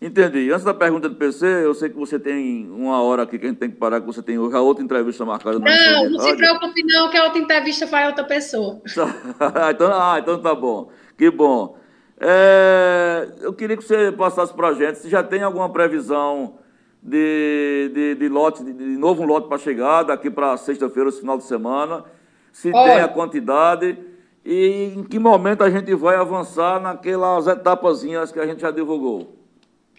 Entendi. 0.00 0.50
Antes 0.50 0.64
da 0.64 0.72
pergunta 0.72 1.10
do 1.10 1.14
PC, 1.14 1.46
eu 1.46 1.74
sei 1.74 1.90
que 1.90 1.96
você 1.96 2.18
tem 2.18 2.70
uma 2.70 3.02
hora 3.02 3.24
aqui 3.24 3.38
que 3.38 3.44
a 3.44 3.48
gente 3.50 3.58
tem 3.58 3.70
que 3.70 3.76
parar, 3.76 4.00
que 4.00 4.06
você 4.06 4.22
tem 4.22 4.36
a 4.36 4.60
outra 4.60 4.82
entrevista 4.82 5.26
marcada. 5.26 5.58
Não, 5.58 6.10
não 6.10 6.20
se 6.20 6.36
preocupe 6.36 6.82
não, 6.84 7.10
que 7.10 7.18
a 7.18 7.24
outra 7.24 7.38
entrevista 7.38 7.84
vai 7.84 8.06
outra 8.06 8.24
pessoa. 8.24 8.80
então, 9.70 9.92
ah, 9.92 10.16
então 10.18 10.40
tá 10.40 10.54
bom. 10.54 10.90
Que 11.18 11.30
bom. 11.30 11.76
É, 12.18 13.28
eu 13.42 13.52
queria 13.52 13.76
que 13.76 13.84
você 13.84 14.10
passasse 14.12 14.54
para 14.54 14.68
a 14.68 14.74
gente 14.74 14.98
se 14.98 15.08
já 15.10 15.22
tem 15.22 15.42
alguma 15.42 15.70
previsão 15.70 16.58
de, 17.02 17.90
de, 17.94 18.14
de 18.14 18.28
lote, 18.28 18.64
de, 18.64 18.72
de 18.72 18.84
novo 18.96 19.22
um 19.22 19.26
lote 19.26 19.48
para 19.48 19.58
chegar 19.58 20.02
daqui 20.04 20.30
para 20.30 20.56
sexta-feira, 20.56 21.12
final 21.12 21.36
de 21.36 21.44
semana, 21.44 22.04
se 22.52 22.70
Olha. 22.72 22.92
tem 22.92 23.02
a 23.02 23.08
quantidade 23.08 23.98
e 24.44 24.94
em 24.96 25.04
que 25.04 25.18
momento 25.18 25.62
a 25.62 25.68
gente 25.68 25.94
vai 25.94 26.16
avançar 26.16 26.80
naquelas 26.80 27.46
etapazinhas 27.46 28.32
que 28.32 28.40
a 28.40 28.46
gente 28.46 28.62
já 28.62 28.70
divulgou. 28.70 29.39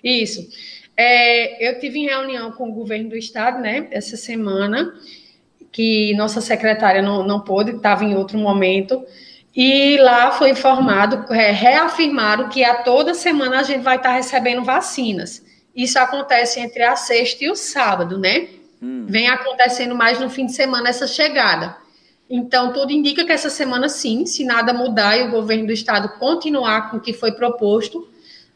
Isso. 0.04 0.48
É, 0.96 1.68
eu 1.70 1.80
tive 1.80 2.00
em 2.00 2.06
reunião 2.06 2.52
com 2.52 2.70
o 2.70 2.74
governo 2.74 3.10
do 3.10 3.16
estado, 3.16 3.60
né, 3.60 3.88
essa 3.92 4.18
semana, 4.18 4.94
que 5.72 6.14
nossa 6.16 6.42
secretária 6.42 7.02
não, 7.02 7.26
não 7.26 7.40
pôde, 7.40 7.72
estava 7.72 8.04
em 8.04 8.16
outro 8.16 8.38
momento, 8.38 9.04
e 9.56 9.98
lá 9.98 10.32
foi 10.32 10.52
informado, 10.52 11.34
é, 11.34 11.52
reafirmaram 11.52 12.50
que 12.50 12.64
a 12.64 12.84
toda 12.84 13.14
semana 13.14 13.60
a 13.60 13.64
gente 13.64 13.82
vai 13.82 13.98
estar 13.98 14.12
recebendo 14.12 14.64
vacinas. 14.64 15.44
Isso 15.76 15.98
acontece 16.00 16.60
entre 16.60 16.84
a 16.84 16.96
sexta 16.96 17.46
e 17.46 17.50
o 17.50 17.56
sábado, 17.56 18.18
né? 18.18 18.48
Hum. 18.82 19.06
Vem 19.08 19.28
acontecendo 19.28 19.96
mais 19.96 20.20
no 20.20 20.30
fim 20.30 20.46
de 20.46 20.54
semana 20.54 20.90
essa 20.90 21.08
chegada. 21.08 21.78
Então, 22.30 22.72
tudo 22.72 22.92
indica 22.92 23.26
que 23.26 23.32
essa 23.32 23.50
semana, 23.50 23.90
sim, 23.90 24.26
se 24.26 24.46
nada 24.46 24.74
mudar 24.74 25.18
e 25.18 25.24
o 25.24 25.32
governo 25.32 25.68
do 25.68 25.74
estado 25.74 26.18
continuar 26.18 26.90
com 26.90 26.98
o 26.98 27.02
que 27.02 27.12
foi 27.12 27.34
proposto, 27.34 28.08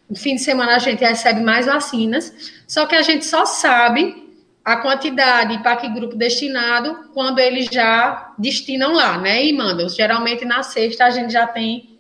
no 0.09 0.15
fim 0.15 0.35
de 0.35 0.41
semana 0.41 0.75
a 0.75 0.79
gente 0.79 1.03
recebe 1.03 1.41
mais 1.41 1.65
vacinas. 1.65 2.33
Só 2.67 2.85
que 2.85 2.95
a 2.95 3.01
gente 3.01 3.25
só 3.25 3.45
sabe 3.45 4.23
a 4.63 4.77
quantidade 4.77 5.59
para 5.59 5.75
que 5.77 5.89
grupo 5.89 6.15
destinado 6.15 7.09
quando 7.13 7.39
eles 7.39 7.67
já 7.71 8.33
destinam 8.37 8.93
lá, 8.93 9.17
né? 9.17 9.45
E 9.45 9.53
mandam. 9.53 9.87
Geralmente 9.89 10.45
na 10.45 10.63
sexta 10.63 11.05
a 11.05 11.09
gente 11.09 11.31
já 11.31 11.45
tem 11.45 11.97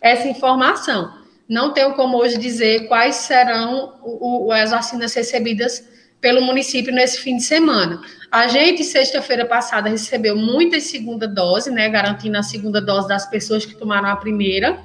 essa 0.00 0.26
informação. 0.28 1.16
Não 1.48 1.72
tenho 1.72 1.94
como 1.94 2.18
hoje 2.18 2.36
dizer 2.36 2.86
quais 2.88 3.16
serão 3.16 3.94
o, 4.02 4.46
o, 4.46 4.52
as 4.52 4.70
vacinas 4.70 5.14
recebidas 5.14 5.86
pelo 6.20 6.42
município 6.42 6.92
nesse 6.92 7.20
fim 7.20 7.36
de 7.36 7.44
semana. 7.44 8.00
A 8.30 8.48
gente, 8.48 8.84
sexta-feira 8.84 9.46
passada, 9.46 9.88
recebeu 9.88 10.36
muitas 10.36 10.84
segunda 10.84 11.26
dose, 11.26 11.70
né? 11.70 11.88
Garantindo 11.88 12.36
a 12.36 12.42
segunda 12.42 12.80
dose 12.80 13.08
das 13.08 13.26
pessoas 13.26 13.64
que 13.64 13.74
tomaram 13.74 14.08
a 14.08 14.16
primeira. 14.16 14.78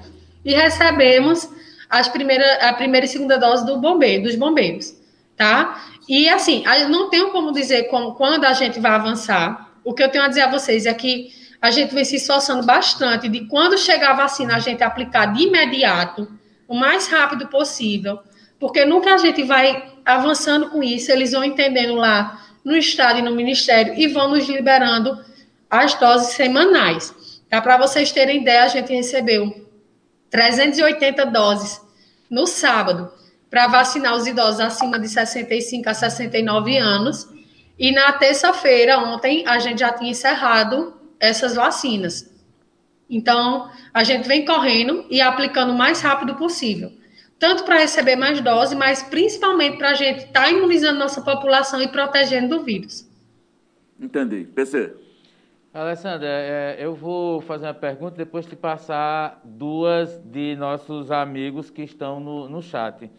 E 0.45 0.53
recebemos 0.53 1.49
as 1.93 2.07
primeira, 2.07 2.55
a 2.67 2.73
primeira 2.73 3.05
e 3.05 3.09
segunda 3.09 3.37
dose 3.37 3.63
do 3.67 3.77
bombeiro, 3.77 4.23
dos 4.23 4.35
bombeiros, 4.35 4.95
tá? 5.37 5.79
E 6.09 6.27
assim, 6.27 6.63
não 6.89 7.07
tenho 7.07 7.29
como 7.29 7.51
dizer 7.51 7.83
como, 7.83 8.15
quando 8.15 8.45
a 8.45 8.53
gente 8.53 8.79
vai 8.79 8.93
avançar. 8.93 9.71
O 9.85 9.93
que 9.93 10.01
eu 10.01 10.09
tenho 10.09 10.23
a 10.23 10.27
dizer 10.27 10.41
a 10.41 10.49
vocês 10.49 10.87
é 10.87 10.93
que 10.95 11.31
a 11.61 11.69
gente 11.69 11.93
vem 11.93 12.03
se 12.03 12.15
esforçando 12.15 12.65
bastante 12.65 13.29
de 13.29 13.45
quando 13.45 13.77
chegar 13.77 14.11
a 14.11 14.13
vacina, 14.15 14.55
a 14.55 14.59
gente 14.59 14.81
aplicar 14.81 15.27
de 15.33 15.43
imediato, 15.43 16.27
o 16.67 16.73
mais 16.73 17.07
rápido 17.07 17.47
possível, 17.47 18.19
Porque 18.59 18.85
nunca 18.85 19.13
a 19.13 19.17
gente 19.17 19.43
vai 19.43 19.91
avançando 20.03 20.69
com 20.71 20.81
isso, 20.81 21.11
eles 21.11 21.33
vão 21.33 21.43
entendendo 21.43 21.93
lá 21.93 22.41
no 22.65 22.75
Estado 22.75 23.19
e 23.19 23.21
no 23.21 23.35
Ministério 23.35 23.93
e 23.95 24.07
vão 24.07 24.31
nos 24.31 24.47
liberando 24.47 25.23
as 25.69 25.93
doses 25.93 26.29
semanais. 26.29 27.13
Tá? 27.49 27.61
Para 27.61 27.77
vocês 27.77 28.11
terem 28.11 28.41
ideia, 28.41 28.63
a 28.63 28.67
gente 28.67 28.91
recebeu 28.91 29.69
380 30.31 31.25
doses 31.27 31.82
no 32.29 32.45
sábado 32.47 33.11
para 33.49 33.67
vacinar 33.67 34.15
os 34.15 34.25
idosos 34.25 34.59
acima 34.59 34.97
de 34.97 35.07
65 35.07 35.87
a 35.87 35.93
69 35.93 36.77
anos. 36.77 37.29
E 37.77 37.91
na 37.91 38.11
terça-feira, 38.13 38.97
ontem, 38.97 39.43
a 39.47 39.59
gente 39.59 39.79
já 39.79 39.93
tinha 39.93 40.11
encerrado 40.11 40.93
essas 41.19 41.55
vacinas. 41.55 42.31
Então, 43.09 43.69
a 43.93 44.03
gente 44.03 44.27
vem 44.27 44.43
correndo 44.43 45.05
e 45.09 45.21
aplicando 45.21 45.71
o 45.71 45.77
mais 45.77 46.01
rápido 46.01 46.35
possível. 46.35 46.91
Tanto 47.37 47.63
para 47.63 47.77
receber 47.77 48.15
mais 48.15 48.41
doses, 48.41 48.75
mas 48.75 49.03
principalmente 49.03 49.77
para 49.77 49.89
a 49.89 49.93
gente 49.93 50.25
estar 50.25 50.43
tá 50.45 50.49
imunizando 50.49 50.97
nossa 50.97 51.21
população 51.21 51.81
e 51.81 51.87
protegendo 51.87 52.57
do 52.57 52.63
vírus. 52.63 53.07
Entendi. 53.99 54.45
PC. 54.55 55.02
Alessandra, 55.73 56.27
é, 56.27 56.77
eu 56.77 56.93
vou 56.93 57.41
fazer 57.41 57.65
uma 57.65 57.73
pergunta 57.73 58.15
depois 58.15 58.45
de 58.45 58.55
passar 58.55 59.41
duas 59.43 60.19
de 60.23 60.55
nossos 60.55 61.09
amigos 61.09 61.71
que 61.71 61.81
estão 61.81 62.19
no, 62.19 62.47
no 62.47 62.61
chat. 62.61 63.09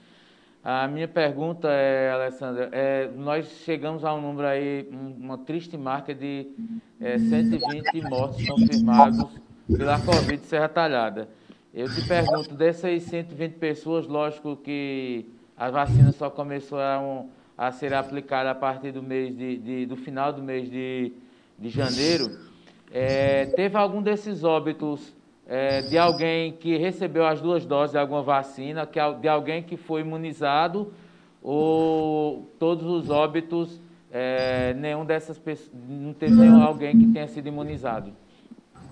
A 0.62 0.86
minha 0.86 1.09
pergunta 1.09 1.66
é, 1.68 2.12
Alessandra, 2.12 2.68
é, 2.70 3.11
nós 3.16 3.48
chegamos 3.64 4.05
a 4.05 4.14
um 4.14 4.20
número 4.20 4.46
aí, 4.46 4.88
uma 4.92 5.36
triste 5.36 5.76
marca 5.76 6.14
de 6.14 6.46
é, 7.00 7.18
120 7.18 8.00
mortos 8.09 8.46
confirmados 8.46 9.40
pela 9.76 10.00
Covid 10.00 10.46
Serra 10.46 10.68
Talhada. 10.68 11.28
Eu 11.74 11.92
te 11.92 12.07
pergunto, 12.07 12.55
dessas 12.55 13.02
120 13.02 13.55
pessoas, 13.55 14.07
lógico 14.07 14.57
que 14.57 15.26
a 15.57 15.70
vacina 15.70 16.12
só 16.12 16.30
começou 16.30 16.78
a, 16.78 17.00
um, 17.00 17.28
a 17.59 17.72
ser 17.72 17.92
aplicada 17.92 18.52
a 18.52 18.55
partir 18.55 18.92
do 18.92 19.02
mês 19.02 19.36
de, 19.36 19.59
de 19.59 19.86
do 19.86 19.96
final 19.96 20.32
do 20.32 20.40
mês 20.40 20.70
de, 20.70 21.12
de 21.59 21.68
janeiro. 21.68 22.30
É, 22.92 23.46
teve 23.46 23.76
algum 23.76 24.02
desses 24.02 24.44
óbitos 24.44 25.12
é, 25.46 25.82
de 25.82 25.98
alguém 25.98 26.52
que 26.52 26.76
recebeu 26.76 27.26
as 27.26 27.40
duas 27.40 27.64
doses 27.64 27.92
de 27.92 27.98
alguma 27.98 28.22
vacina, 28.22 28.86
que, 28.86 28.98
de 29.20 29.28
alguém 29.28 29.62
que 29.62 29.76
foi 29.76 30.00
imunizado, 30.00 30.92
ou 31.42 32.50
todos 32.59 32.86
os 32.86 33.11
óbitos, 33.11 33.80
é, 34.11 34.72
nenhum 34.74 35.05
dessas 35.05 35.38
pessoas, 35.38 35.70
não 35.88 36.12
teve 36.12 36.34
nenhum 36.34 36.62
alguém 36.62 36.98
que 36.98 37.07
tenha 37.09 37.28
sido 37.28 37.48
imunizado? 37.48 38.12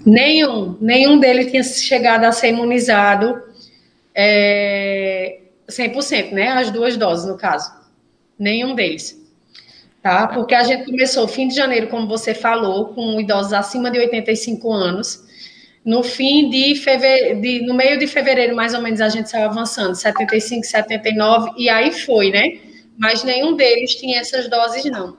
Nenhum, 0.04 0.76
nenhum 0.80 1.18
deles 1.18 1.50
tinha 1.50 1.62
chegado 1.62 2.24
a 2.24 2.32
ser 2.32 2.48
imunizado 2.48 3.40
é, 4.14 5.42
100%, 5.68 6.32
né? 6.32 6.48
As 6.48 6.70
duas 6.70 6.96
doses, 6.96 7.26
no 7.26 7.36
caso. 7.36 7.72
Nenhum 8.38 8.74
deles. 8.74 9.21
Tá? 10.02 10.26
Porque 10.26 10.52
a 10.52 10.64
gente 10.64 10.84
começou 10.84 11.28
fim 11.28 11.46
de 11.46 11.54
janeiro, 11.54 11.86
como 11.86 12.08
você 12.08 12.34
falou, 12.34 12.86
com 12.88 13.20
idosos 13.20 13.52
acima 13.52 13.88
de 13.88 14.00
85 14.00 14.72
anos. 14.72 15.24
No 15.84 16.02
fim 16.02 16.50
de 16.50 16.74
fevereiro, 16.74 17.40
de, 17.40 17.64
no 17.64 17.72
meio 17.72 17.98
de 17.98 18.08
fevereiro, 18.08 18.54
mais 18.56 18.74
ou 18.74 18.82
menos, 18.82 19.00
a 19.00 19.08
gente 19.08 19.30
saiu 19.30 19.48
avançando, 19.48 19.94
75, 19.94 20.64
79, 20.64 21.52
e 21.56 21.68
aí 21.68 21.92
foi, 21.92 22.30
né? 22.30 22.58
Mas 22.98 23.22
nenhum 23.22 23.54
deles 23.54 23.94
tinha 23.94 24.20
essas 24.20 24.48
doses, 24.48 24.84
não. 24.86 25.16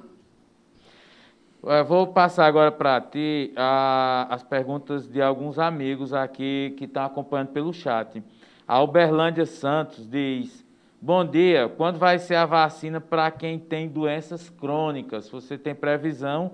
Eu 1.63 1.85
vou 1.85 2.07
passar 2.07 2.45
agora 2.45 2.71
para 2.71 2.99
ti 2.99 3.53
a, 3.55 4.27
as 4.29 4.43
perguntas 4.43 5.07
de 5.07 5.21
alguns 5.21 5.57
amigos 5.57 6.13
aqui 6.13 6.73
que 6.77 6.83
estão 6.83 7.05
acompanhando 7.05 7.49
pelo 7.49 7.71
chat. 7.71 8.21
A 8.67 8.81
Uberlândia 8.81 9.45
Santos 9.45 10.05
diz: 10.09 10.65
Bom 11.05 11.25
dia, 11.25 11.67
quando 11.67 11.99
vai 11.99 12.17
ser 12.17 12.35
a 12.35 12.45
vacina 12.45 13.01
para 13.01 13.29
quem 13.29 13.59
tem 13.59 13.89
doenças 13.89 14.49
crônicas? 14.49 15.29
Você 15.29 15.57
tem 15.57 15.75
previsão? 15.75 16.53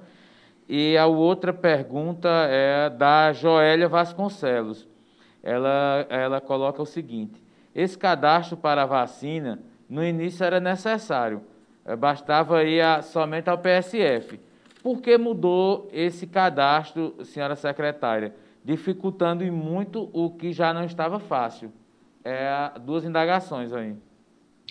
E 0.68 0.98
a 0.98 1.06
outra 1.06 1.54
pergunta 1.54 2.28
é 2.50 2.90
da 2.90 3.32
Joélia 3.32 3.88
Vasconcelos. 3.88 4.88
Ela, 5.44 6.08
ela 6.10 6.42
coloca 6.42 6.82
o 6.82 6.86
seguinte: 6.88 7.44
esse 7.76 7.96
cadastro 7.96 8.58
para 8.58 8.82
a 8.82 8.86
vacina, 8.88 9.60
no 9.88 10.04
início 10.04 10.44
era 10.44 10.60
necessário, 10.60 11.44
bastava 12.00 12.64
ir 12.64 12.82
a, 12.82 13.04
somente 13.04 13.52
ao 13.52 13.58
PSF. 13.60 14.40
Por 14.82 15.00
que 15.00 15.16
mudou 15.16 15.88
esse 15.94 16.26
cadastro, 16.26 17.24
senhora 17.24 17.56
secretária? 17.56 18.34
Dificultando 18.66 19.44
muito 19.54 20.10
o 20.12 20.32
que 20.32 20.52
já 20.52 20.74
não 20.74 20.86
estava 20.86 21.20
fácil. 21.20 21.72
É, 22.24 22.72
duas 22.80 23.06
indagações 23.06 23.72
aí. 23.72 23.96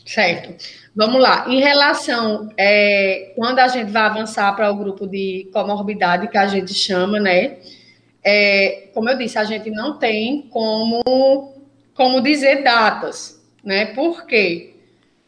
Certo. 0.05 0.55
Vamos 0.95 1.21
lá. 1.21 1.45
Em 1.49 1.61
relação, 1.61 2.51
é, 2.57 3.33
quando 3.37 3.59
a 3.59 3.69
gente 3.69 3.91
vai 3.91 4.03
avançar 4.03 4.55
para 4.57 4.71
o 4.71 4.77
grupo 4.77 5.07
de 5.07 5.49
comorbidade, 5.53 6.29
que 6.29 6.39
a 6.39 6.47
gente 6.47 6.75
chama, 6.75 7.21
né? 7.21 7.57
É, 8.25 8.89
como 8.95 9.09
eu 9.09 9.17
disse, 9.17 9.39
a 9.39 9.45
gente 9.45 9.71
não 9.71 9.99
tem 9.99 10.49
como, 10.51 11.03
como 11.95 12.21
dizer 12.21 12.63
datas, 12.63 13.41
né? 13.63 13.87
Por 13.87 14.27
quê? 14.27 14.75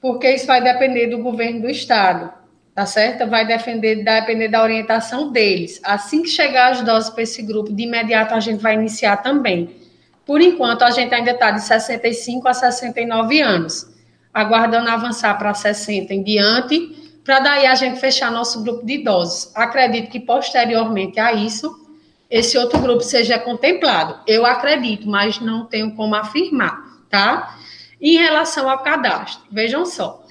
Porque 0.00 0.30
isso 0.30 0.46
vai 0.46 0.62
depender 0.62 1.08
do 1.08 1.18
governo 1.18 1.62
do 1.62 1.70
estado 1.70 2.40
tá 2.80 2.86
certo? 2.86 3.28
Vai 3.28 3.46
defender, 3.46 4.02
depender 4.04 4.48
da 4.48 4.62
orientação 4.62 5.30
deles. 5.30 5.80
Assim 5.84 6.22
que 6.22 6.28
chegar 6.28 6.72
as 6.72 6.82
doses 6.82 7.10
para 7.10 7.22
esse 7.22 7.42
grupo, 7.42 7.72
de 7.72 7.82
imediato 7.82 8.34
a 8.34 8.40
gente 8.40 8.60
vai 8.60 8.74
iniciar 8.74 9.18
também. 9.18 9.76
Por 10.24 10.40
enquanto, 10.40 10.82
a 10.82 10.90
gente 10.90 11.14
ainda 11.14 11.32
está 11.32 11.50
de 11.50 11.60
65 11.62 12.46
a 12.48 12.54
69 12.54 13.40
anos, 13.40 13.89
aguardando 14.32 14.90
avançar 14.90 15.36
para 15.38 15.52
60 15.52 16.14
em 16.14 16.22
diante, 16.22 17.00
para 17.24 17.40
daí 17.40 17.66
a 17.66 17.74
gente 17.74 18.00
fechar 18.00 18.30
nosso 18.30 18.62
grupo 18.62 18.84
de 18.84 18.94
idosos. 18.94 19.50
Acredito 19.54 20.10
que 20.10 20.20
posteriormente 20.20 21.20
a 21.20 21.32
isso, 21.32 21.88
esse 22.30 22.56
outro 22.56 22.80
grupo 22.80 23.02
seja 23.02 23.38
contemplado. 23.38 24.20
Eu 24.26 24.46
acredito, 24.46 25.08
mas 25.08 25.40
não 25.40 25.66
tenho 25.66 25.94
como 25.94 26.14
afirmar, 26.14 26.80
tá? 27.08 27.56
Em 28.00 28.16
relação 28.16 28.68
ao 28.68 28.82
cadastro, 28.82 29.42
vejam 29.50 29.84
só. 29.84 30.24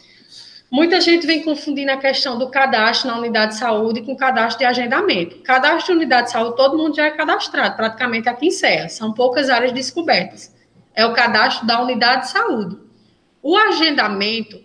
Muita 0.72 1.02
gente 1.02 1.26
vem 1.26 1.42
confundindo 1.42 1.92
a 1.92 1.98
questão 1.98 2.38
do 2.38 2.50
cadastro 2.50 3.10
na 3.10 3.18
unidade 3.18 3.54
de 3.54 3.60
saúde 3.60 4.02
com 4.02 4.16
cadastro 4.16 4.60
de 4.60 4.66
agendamento. 4.66 5.38
Cadastro 5.38 5.94
de 5.94 6.00
unidade 6.00 6.28
de 6.28 6.32
saúde, 6.34 6.56
todo 6.56 6.78
mundo 6.78 6.96
já 6.96 7.06
é 7.06 7.12
cadastrado, 7.12 7.76
praticamente 7.76 8.30
aqui 8.30 8.48
em 8.48 8.52
Serra. 8.52 8.88
São 8.88 9.12
poucas 9.12 9.50
áreas 9.50 9.72
descobertas. 9.72 10.56
É 10.94 11.06
o 11.06 11.14
cadastro 11.14 11.66
da 11.66 11.82
unidade 11.82 12.24
de 12.24 12.32
saúde. 12.32 12.89
O 13.42 13.56
agendamento 13.56 14.62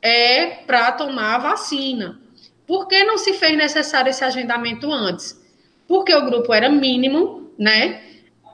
é 0.00 0.46
para 0.46 0.92
tomar 0.92 1.36
a 1.36 1.38
vacina. 1.38 2.20
Por 2.66 2.88
que 2.88 3.04
não 3.04 3.18
se 3.18 3.34
fez 3.34 3.56
necessário 3.56 4.10
esse 4.10 4.24
agendamento 4.24 4.92
antes? 4.92 5.40
Porque 5.86 6.14
o 6.14 6.24
grupo 6.24 6.52
era 6.52 6.68
mínimo, 6.68 7.50
né? 7.58 8.00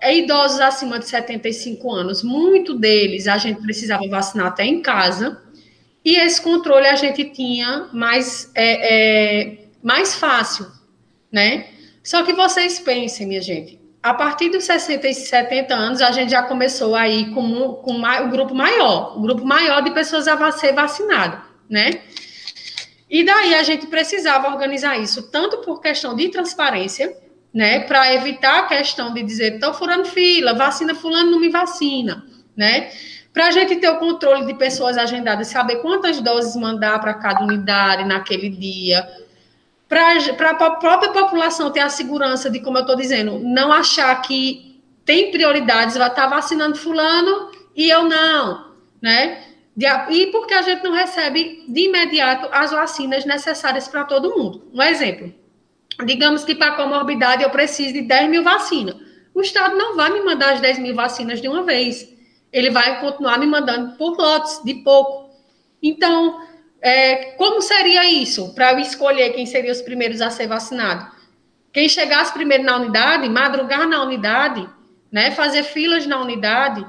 É 0.01 0.17
idosos 0.17 0.61
acima 0.61 0.99
de 0.99 1.09
75 1.09 1.91
anos, 1.91 2.23
muito 2.23 2.75
deles 2.75 3.27
a 3.27 3.37
gente 3.37 3.61
precisava 3.61 4.07
vacinar 4.09 4.47
até 4.47 4.65
em 4.65 4.81
casa 4.81 5.43
e 6.05 6.17
esse 6.17 6.41
controle 6.41 6.87
a 6.87 6.95
gente 6.95 7.25
tinha 7.25 7.89
mais, 7.93 8.51
é, 8.55 9.43
é, 9.45 9.59
mais 9.83 10.15
fácil, 10.15 10.67
né? 11.31 11.67
Só 12.03 12.23
que 12.23 12.33
vocês 12.33 12.79
pensem, 12.79 13.27
minha 13.27 13.43
gente, 13.43 13.79
a 14.09 14.15
partir 14.15 14.49
dos 14.49 14.65
60 14.65 15.07
e 15.07 15.15
70 15.15 15.75
anos, 15.75 16.01
a 16.01 16.11
gente 16.11 16.31
já 16.31 16.43
começou 16.43 16.95
aí 16.95 17.31
com, 17.35 17.75
com 17.75 18.01
o 18.01 18.29
grupo 18.29 18.55
maior, 18.55 19.19
o 19.19 19.21
grupo 19.21 19.45
maior 19.45 19.83
de 19.83 19.91
pessoas 19.91 20.27
a 20.27 20.51
ser 20.51 20.73
vacinado, 20.73 21.43
né? 21.69 22.01
E 23.11 23.23
daí 23.23 23.55
a 23.55 23.63
gente 23.63 23.87
precisava 23.87 24.49
organizar 24.49 24.99
isso, 24.99 25.31
tanto 25.31 25.59
por 25.59 25.83
questão 25.83 26.17
de 26.17 26.29
transparência, 26.31 27.15
né, 27.53 27.81
para 27.81 28.15
evitar 28.15 28.61
a 28.61 28.67
questão 28.67 29.13
de 29.13 29.23
dizer, 29.23 29.55
estou 29.55 29.75
furando 29.75 30.07
fila, 30.07 30.55
vacina 30.55 30.95
fulano 30.95 31.31
não 31.31 31.41
me 31.41 31.51
vacina, 31.51 32.25
né? 32.57 32.91
para 33.33 33.47
a 33.47 33.51
gente 33.51 33.77
ter 33.77 33.89
o 33.89 33.99
controle 33.99 34.47
de 34.47 34.55
pessoas 34.55 34.99
agendadas, 34.99 35.49
saber 35.49 35.77
quantas 35.77 36.21
doses 36.21 36.57
mandar 36.57 36.99
para 37.01 37.15
cada 37.15 37.45
unidade 37.45 38.05
naquele 38.05 38.49
dia, 38.49 39.07
para 39.89 40.51
a 40.51 40.71
própria 40.73 41.13
população 41.13 41.71
ter 41.71 41.81
a 41.81 41.89
segurança 41.89 42.51
de, 42.51 42.61
como 42.61 42.77
eu 42.77 42.83
estou 42.83 42.97
dizendo, 42.97 43.39
não 43.39 43.73
achar 43.73 44.15
que 44.21 44.83
tem 45.05 45.31
prioridades, 45.31 45.97
vai 45.97 46.09
estar 46.09 46.29
tá 46.29 46.29
vacinando 46.29 46.77
fulano 46.77 47.51
e 47.75 47.89
eu 47.89 48.05
não, 48.05 48.73
né? 49.01 49.45
E 50.11 50.27
porque 50.27 50.53
a 50.53 50.63
gente 50.63 50.83
não 50.85 50.93
recebe 50.93 51.65
de 51.69 51.87
imediato 51.87 52.49
as 52.53 52.73
vacinas 52.73 53.25
necessárias 53.25 53.89
para 53.89 54.05
todo 54.05 54.37
mundo. 54.37 54.69
Um 54.75 54.83
exemplo, 54.83 55.33
digamos 56.05 56.45
que 56.45 56.55
para 56.55 56.73
comorbidade 56.73 57.43
eu 57.43 57.51
preciso 57.51 57.95
de 57.95 58.03
10 58.03 58.29
mil 58.29 58.43
vacinas. 58.43 58.97
O 59.35 59.41
Estado 59.41 59.77
não 59.77 59.97
vai 59.97 60.11
me 60.11 60.21
mandar 60.21 60.53
as 60.55 60.61
10 60.61 60.81
mil 60.81 60.95
vacinas 60.95 61.41
de 61.41 61.49
uma 61.49 61.63
vez 61.63 62.19
ele 62.53 62.71
vai 62.71 63.01
continuar 63.01 63.39
me 63.39 63.47
mandando 63.47 63.97
por 63.97 64.17
lotes, 64.17 64.63
de 64.65 64.75
pouco. 64.77 65.31
Então, 65.83 66.48
é, 66.81 67.33
como 67.33 67.61
seria 67.61 68.05
isso 68.05 68.55
para 68.55 68.73
eu 68.73 68.79
escolher 68.79 69.33
quem 69.33 69.47
seriam 69.47 69.73
os 69.73 69.83
primeiros 69.83 70.21
a 70.21 70.31
ser 70.31 70.47
vacinado? 70.47 71.11
Quem 71.73 71.89
chegasse 71.89 72.33
primeiro 72.33 72.65
na 72.65 72.77
unidade, 72.77 73.29
madrugar 73.29 73.87
na 73.87 74.03
unidade, 74.03 74.69
né, 75.11 75.31
fazer 75.33 75.65
filas 75.65 76.07
na 76.07 76.21
unidade, 76.21 76.87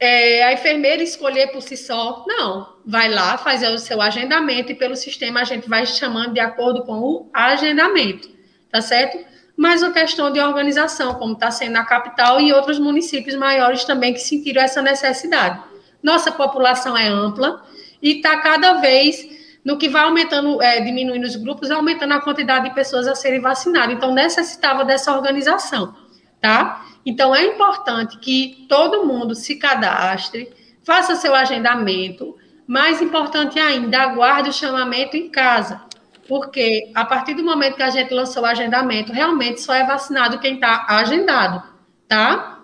é, 0.00 0.44
a 0.44 0.52
enfermeira 0.52 1.02
escolher 1.02 1.48
por 1.48 1.62
si 1.62 1.76
só. 1.76 2.24
Não, 2.26 2.76
vai 2.86 3.08
lá, 3.08 3.36
faz 3.38 3.62
o 3.62 3.78
seu 3.78 4.00
agendamento 4.00 4.72
e 4.72 4.74
pelo 4.74 4.96
sistema 4.96 5.40
a 5.40 5.44
gente 5.44 5.68
vai 5.68 5.84
chamando 5.86 6.34
de 6.34 6.40
acordo 6.40 6.82
com 6.84 7.00
o 7.00 7.30
agendamento, 7.32 8.28
tá 8.70 8.80
certo? 8.80 9.18
Mas 9.56 9.82
a 9.82 9.90
questão 9.90 10.30
de 10.30 10.38
organização, 10.38 11.14
como 11.14 11.32
está 11.32 11.50
sendo 11.50 11.72
na 11.72 11.84
capital 11.84 12.40
e 12.40 12.52
outros 12.52 12.78
municípios 12.78 13.34
maiores 13.34 13.84
também 13.84 14.12
que 14.12 14.20
sentiram 14.20 14.62
essa 14.62 14.80
necessidade. 14.80 15.60
Nossa 16.00 16.30
população 16.30 16.96
é 16.96 17.08
ampla 17.08 17.64
e 18.02 18.16
está 18.16 18.38
cada 18.38 18.74
vez 18.74 19.38
no 19.64 19.76
que 19.76 19.88
vai 19.88 20.04
aumentando, 20.04 20.62
é, 20.62 20.80
diminuindo 20.80 21.24
os 21.24 21.36
grupos, 21.36 21.70
aumentando 21.70 22.14
a 22.14 22.20
quantidade 22.20 22.68
de 22.68 22.74
pessoas 22.74 23.06
a 23.06 23.14
serem 23.14 23.40
vacinadas. 23.40 23.94
Então, 23.94 24.14
necessitava 24.14 24.84
dessa 24.84 25.14
organização, 25.14 25.94
tá? 26.40 26.84
Então, 27.04 27.34
é 27.34 27.44
importante 27.44 28.18
que 28.18 28.66
todo 28.68 29.04
mundo 29.04 29.34
se 29.34 29.56
cadastre, 29.56 30.50
faça 30.82 31.16
seu 31.16 31.34
agendamento. 31.34 32.36
Mais 32.66 33.02
importante 33.02 33.58
ainda, 33.58 34.00
aguarde 34.00 34.50
o 34.50 34.52
chamamento 34.52 35.16
em 35.16 35.28
casa. 35.28 35.82
Porque 36.28 36.90
a 36.94 37.04
partir 37.06 37.34
do 37.34 37.42
momento 37.42 37.76
que 37.76 37.82
a 37.82 37.90
gente 37.90 38.12
lançou 38.12 38.42
o 38.42 38.46
agendamento, 38.46 39.12
realmente 39.12 39.62
só 39.62 39.74
é 39.74 39.84
vacinado 39.84 40.38
quem 40.38 40.54
está 40.54 40.84
agendado, 40.86 41.62
tá? 42.06 42.60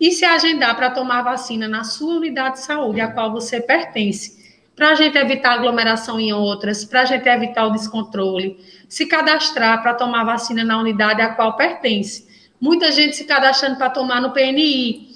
E 0.00 0.12
se 0.12 0.24
agendar 0.24 0.76
para 0.76 0.90
tomar 0.90 1.22
vacina 1.22 1.66
na 1.66 1.82
sua 1.82 2.14
unidade 2.14 2.54
de 2.54 2.60
saúde, 2.60 3.00
a 3.00 3.10
qual 3.10 3.32
você 3.32 3.60
pertence, 3.60 4.37
para 4.78 4.90
a 4.90 4.94
gente 4.94 5.18
evitar 5.18 5.54
aglomeração 5.54 6.20
em 6.20 6.32
outras, 6.32 6.84
para 6.84 7.02
a 7.02 7.04
gente 7.04 7.28
evitar 7.28 7.66
o 7.66 7.72
descontrole, 7.72 8.64
se 8.88 9.06
cadastrar 9.06 9.82
para 9.82 9.92
tomar 9.92 10.22
vacina 10.22 10.62
na 10.62 10.78
unidade 10.78 11.20
a 11.20 11.34
qual 11.34 11.56
pertence. 11.56 12.28
Muita 12.60 12.92
gente 12.92 13.16
se 13.16 13.24
cadastrando 13.24 13.76
para 13.76 13.90
tomar 13.90 14.20
no 14.20 14.30
PNI. 14.30 15.08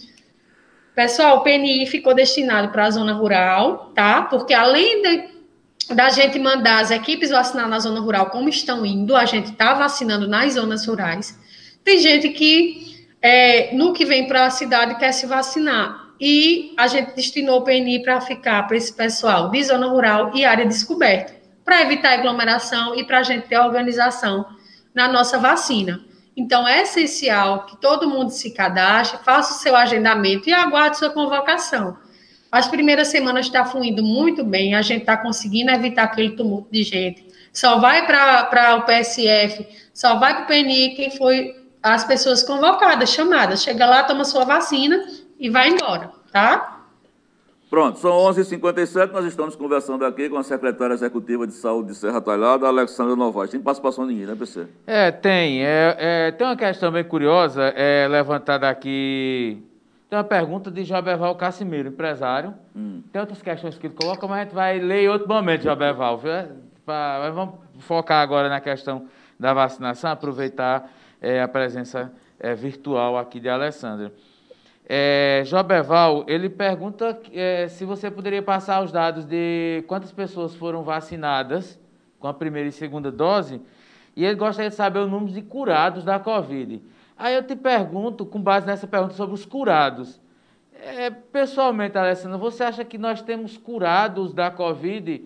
Pessoal, 0.97 1.37
o 1.39 1.41
PNI 1.43 1.87
ficou 1.87 2.13
destinado 2.13 2.71
para 2.71 2.87
a 2.87 2.91
zona 2.91 3.13
rural, 3.13 3.93
tá? 3.95 4.23
Porque 4.23 4.53
além 4.53 5.01
de, 5.01 5.95
da 5.95 6.11
gente 6.11 6.41
mandar 6.41 6.81
as 6.81 6.91
equipes 6.91 7.31
vacinar 7.31 7.69
na 7.69 7.79
zona 7.79 8.01
rural 8.01 8.31
como 8.31 8.49
estão 8.49 8.85
indo, 8.85 9.15
a 9.15 9.25
gente 9.25 9.53
está 9.53 9.75
vacinando 9.75 10.27
nas 10.27 10.55
zonas 10.55 10.85
rurais. 10.85 11.39
Tem 11.85 11.99
gente 11.99 12.31
que, 12.31 13.07
é, 13.23 13.73
no 13.77 13.93
que 13.93 14.05
vem 14.05 14.27
para 14.27 14.45
a 14.45 14.51
cidade, 14.51 14.99
quer 14.99 15.13
se 15.13 15.25
vacinar. 15.25 16.02
E 16.25 16.73
a 16.77 16.87
gente 16.87 17.17
destinou 17.17 17.59
o 17.59 17.63
PNI 17.63 18.01
para 18.01 18.21
ficar 18.21 18.63
para 18.69 18.77
esse 18.77 18.93
pessoal 18.93 19.51
de 19.51 19.61
zona 19.65 19.89
rural 19.89 20.31
e 20.33 20.45
área 20.45 20.65
descoberta, 20.65 21.35
para 21.65 21.83
evitar 21.83 22.13
aglomeração 22.13 22.95
e 22.95 23.03
para 23.03 23.19
a 23.19 23.23
gente 23.25 23.49
ter 23.49 23.59
organização 23.59 24.47
na 24.95 25.09
nossa 25.09 25.37
vacina. 25.37 26.01
Então, 26.37 26.67
é 26.69 26.83
essencial 26.83 27.67
que 27.67 27.77
todo 27.81 28.09
mundo 28.09 28.31
se 28.31 28.53
cadastre, 28.53 29.19
faça 29.25 29.53
o 29.53 29.57
seu 29.57 29.75
agendamento 29.75 30.49
e 30.49 30.53
aguarde 30.53 30.97
sua 30.97 31.11
convocação. 31.11 31.99
As 32.53 32.69
primeiras 32.69 33.09
semanas 33.09 33.47
está 33.47 33.65
fluindo 33.65 34.05
muito 34.05 34.45
bem, 34.45 34.77
a 34.77 34.83
gente 34.83 35.01
está 35.01 35.17
conseguindo 35.17 35.73
evitar 35.73 36.05
aquele 36.05 36.37
tumulto 36.37 36.69
de 36.71 36.85
gente. 36.85 37.27
Só 37.53 37.81
vai 37.81 38.07
para 38.07 38.77
o 38.77 38.83
PSF, 38.83 39.67
só 39.93 40.21
vai 40.21 40.37
para 40.37 40.45
o 40.45 40.47
PNI 40.47 40.91
quem 40.95 41.11
foi 41.11 41.57
as 41.83 42.05
pessoas 42.05 42.45
convocadas, 42.45 43.11
chamadas. 43.11 43.65
Chega 43.65 43.85
lá, 43.87 44.05
toma 44.05 44.25
sua 44.25 44.45
vacina 44.45 45.05
e 45.43 45.51
vai 45.51 45.71
embora, 45.71 46.13
tá? 46.31 46.79
Pronto, 47.69 47.99
são 47.99 48.13
11h57, 48.13 49.11
nós 49.11 49.25
estamos 49.25 49.57
conversando 49.57 50.05
aqui 50.05 50.29
com 50.29 50.39
a 50.39 50.43
secretária 50.45 50.95
executiva 50.95 51.49
de 51.49 51.53
saúde 51.55 51.89
de 51.89 51.95
Serra 51.97 52.21
Talhada, 52.21 52.69
Alexandra 52.69 53.17
Novaes. 53.17 53.51
Tem 53.51 53.61
participação 53.61 54.07
de 54.07 54.13
ninguém, 54.13 54.29
né, 54.29 54.37
PC? 54.37 54.69
É, 54.87 55.11
tem. 55.11 55.65
É, 55.65 55.97
é, 55.99 56.31
tem 56.31 56.47
uma 56.47 56.55
questão 56.55 56.93
bem 56.93 57.03
curiosa 57.03 57.73
é, 57.75 58.07
levantada 58.09 58.69
aqui. 58.69 59.61
Tem 60.09 60.17
uma 60.17 60.25
pergunta 60.25 60.71
de 60.71 60.85
Joberval 60.85 61.35
Cassimiro, 61.35 61.89
empresário. 61.89 62.55
Hum. 62.77 63.03
Tem 63.11 63.21
outras 63.21 63.43
questões 63.43 63.77
que 63.77 63.89
ele 63.89 63.95
coloca, 63.95 64.29
mas 64.29 64.39
a 64.39 64.45
gente 64.45 64.55
vai 64.55 64.79
ler 64.79 65.05
em 65.05 65.09
outro 65.09 65.27
momento, 65.27 65.63
Joberval. 65.63 66.21
Mas 66.87 67.35
vamos 67.35 67.55
focar 67.81 68.23
agora 68.23 68.49
na 68.49 68.61
questão 68.61 69.09
da 69.41 69.53
vacinação, 69.53 70.13
aproveitar 70.13 70.89
é, 71.21 71.43
a 71.43 71.49
presença 71.49 72.13
é, 72.39 72.55
virtual 72.55 73.19
aqui 73.19 73.41
de 73.41 73.49
Alessandra. 73.49 74.13
É, 74.95 75.43
Joberval, 75.47 76.23
ele 76.29 76.51
pergunta 76.51 77.19
é, 77.33 77.67
se 77.67 77.83
você 77.83 78.11
poderia 78.11 78.43
passar 78.43 78.85
os 78.85 78.93
dados 78.93 79.25
de 79.25 79.83
quantas 79.87 80.13
pessoas 80.13 80.55
foram 80.55 80.83
vacinadas 80.83 81.81
com 82.19 82.29
a 82.29 82.35
primeira 82.35 82.69
e 82.69 82.73
segunda 82.73 83.11
dose, 83.11 83.59
e 84.15 84.23
ele 84.23 84.35
gostaria 84.35 84.69
de 84.69 84.77
saber 84.77 84.99
o 84.99 85.07
número 85.07 85.33
de 85.33 85.41
curados 85.41 86.05
da 86.05 86.19
Covid. 86.19 86.83
Aí 87.17 87.35
eu 87.35 87.43
te 87.43 87.57
pergunto, 87.57 88.27
com 88.27 88.39
base 88.39 88.67
nessa 88.67 88.87
pergunta 88.87 89.15
sobre 89.15 89.35
os 89.35 89.47
curados, 89.47 90.21
é, 90.75 91.09
pessoalmente, 91.09 91.97
Alessandra, 91.97 92.37
você 92.37 92.63
acha 92.63 92.85
que 92.85 92.99
nós 92.99 93.23
temos 93.23 93.57
curados 93.57 94.35
da 94.35 94.51
Covid? 94.51 95.25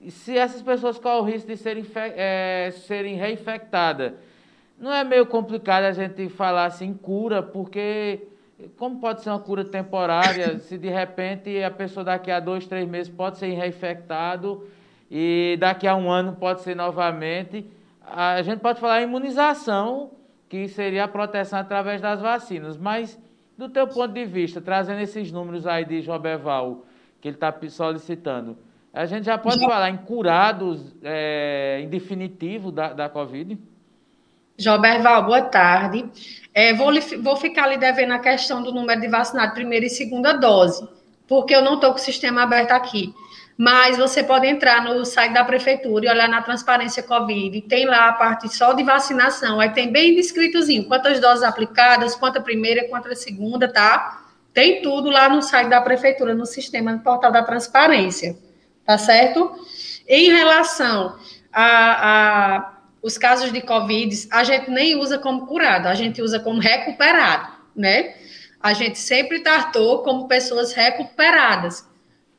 E 0.00 0.12
se 0.12 0.38
essas 0.38 0.62
pessoas 0.62 0.96
correm 0.96 1.18
o 1.18 1.24
risco 1.24 1.48
de 1.48 1.56
serem, 1.56 1.84
é, 1.96 2.72
serem 2.86 3.16
reinfectadas? 3.16 4.12
Não 4.78 4.92
é 4.92 5.02
meio 5.02 5.26
complicado 5.26 5.82
a 5.86 5.92
gente 5.92 6.28
falar 6.28 6.66
assim, 6.66 6.94
cura, 6.94 7.42
porque 7.42 8.28
como 8.76 9.00
pode 9.00 9.22
ser 9.22 9.30
uma 9.30 9.38
cura 9.38 9.64
temporária, 9.64 10.58
se 10.60 10.78
de 10.78 10.88
repente 10.88 11.62
a 11.62 11.70
pessoa 11.70 12.04
daqui 12.04 12.30
a 12.30 12.40
dois, 12.40 12.66
três 12.66 12.88
meses 12.88 13.12
pode 13.12 13.38
ser 13.38 13.52
reinfectado 13.52 14.66
e 15.10 15.56
daqui 15.60 15.86
a 15.86 15.94
um 15.94 16.10
ano 16.10 16.36
pode 16.36 16.62
ser 16.62 16.74
novamente. 16.74 17.68
A 18.04 18.42
gente 18.42 18.60
pode 18.60 18.80
falar 18.80 19.00
em 19.00 19.04
imunização, 19.04 20.10
que 20.48 20.68
seria 20.68 21.04
a 21.04 21.08
proteção 21.08 21.58
através 21.58 22.00
das 22.00 22.20
vacinas, 22.20 22.76
mas 22.76 23.18
do 23.56 23.68
teu 23.68 23.86
ponto 23.86 24.12
de 24.12 24.24
vista, 24.24 24.60
trazendo 24.60 25.00
esses 25.00 25.30
números 25.30 25.66
aí 25.66 25.84
de 25.84 26.00
Joberval, 26.00 26.84
que 27.20 27.28
ele 27.28 27.36
está 27.36 27.54
solicitando, 27.68 28.58
a 28.92 29.06
gente 29.06 29.24
já 29.24 29.38
pode 29.38 29.60
já. 29.60 29.66
falar 29.66 29.90
em 29.90 29.96
curados 29.96 30.94
é, 31.02 31.80
em 31.82 31.88
definitivo 31.88 32.70
da, 32.70 32.92
da 32.92 33.08
Covid? 33.08 33.58
Joberval, 34.58 35.24
boa 35.24 35.42
tarde. 35.42 36.10
É, 36.54 36.74
vou, 36.74 36.92
vou 37.20 37.36
ficar 37.36 37.64
ali 37.64 37.78
devendo 37.78 38.12
a 38.12 38.18
questão 38.18 38.62
do 38.62 38.72
número 38.72 39.00
de 39.00 39.08
vacinados, 39.08 39.54
primeira 39.54 39.86
e 39.86 39.90
segunda 39.90 40.32
dose, 40.32 40.86
porque 41.26 41.54
eu 41.54 41.62
não 41.62 41.74
estou 41.74 41.90
com 41.90 41.96
o 41.96 42.00
sistema 42.00 42.42
aberto 42.42 42.72
aqui. 42.72 43.14
Mas 43.56 43.96
você 43.96 44.24
pode 44.24 44.46
entrar 44.46 44.82
no 44.82 45.04
site 45.04 45.32
da 45.32 45.44
prefeitura 45.44 46.06
e 46.06 46.08
olhar 46.08 46.28
na 46.28 46.42
transparência 46.42 47.02
Covid. 47.02 47.60
Tem 47.62 47.86
lá 47.86 48.08
a 48.08 48.12
parte 48.12 48.48
só 48.54 48.72
de 48.72 48.82
vacinação. 48.82 49.60
Aí 49.60 49.70
tem 49.70 49.92
bem 49.92 50.14
descritozinho 50.14 50.84
quantas 50.84 51.20
doses 51.20 51.44
aplicadas, 51.44 52.14
quanta 52.14 52.40
primeira, 52.40 52.88
quanta 52.88 53.14
segunda, 53.14 53.68
tá? 53.68 54.22
Tem 54.54 54.82
tudo 54.82 55.10
lá 55.10 55.28
no 55.28 55.42
site 55.42 55.68
da 55.68 55.80
prefeitura, 55.80 56.34
no 56.34 56.46
sistema, 56.46 56.92
no 56.92 57.00
portal 57.00 57.30
da 57.30 57.42
transparência. 57.42 58.36
Tá 58.84 58.98
certo? 58.98 59.54
Em 60.08 60.30
relação 60.30 61.16
a, 61.52 62.56
a 62.56 62.72
os 63.02 63.18
casos 63.18 63.52
de 63.52 63.60
Covid, 63.60 64.28
a 64.30 64.44
gente 64.44 64.70
nem 64.70 64.96
usa 64.96 65.18
como 65.18 65.46
curado, 65.46 65.88
a 65.88 65.94
gente 65.94 66.22
usa 66.22 66.38
como 66.38 66.60
recuperado, 66.60 67.48
né? 67.74 68.14
A 68.60 68.72
gente 68.72 68.98
sempre 68.98 69.40
tratou 69.40 70.04
como 70.04 70.28
pessoas 70.28 70.72
recuperadas. 70.72 71.84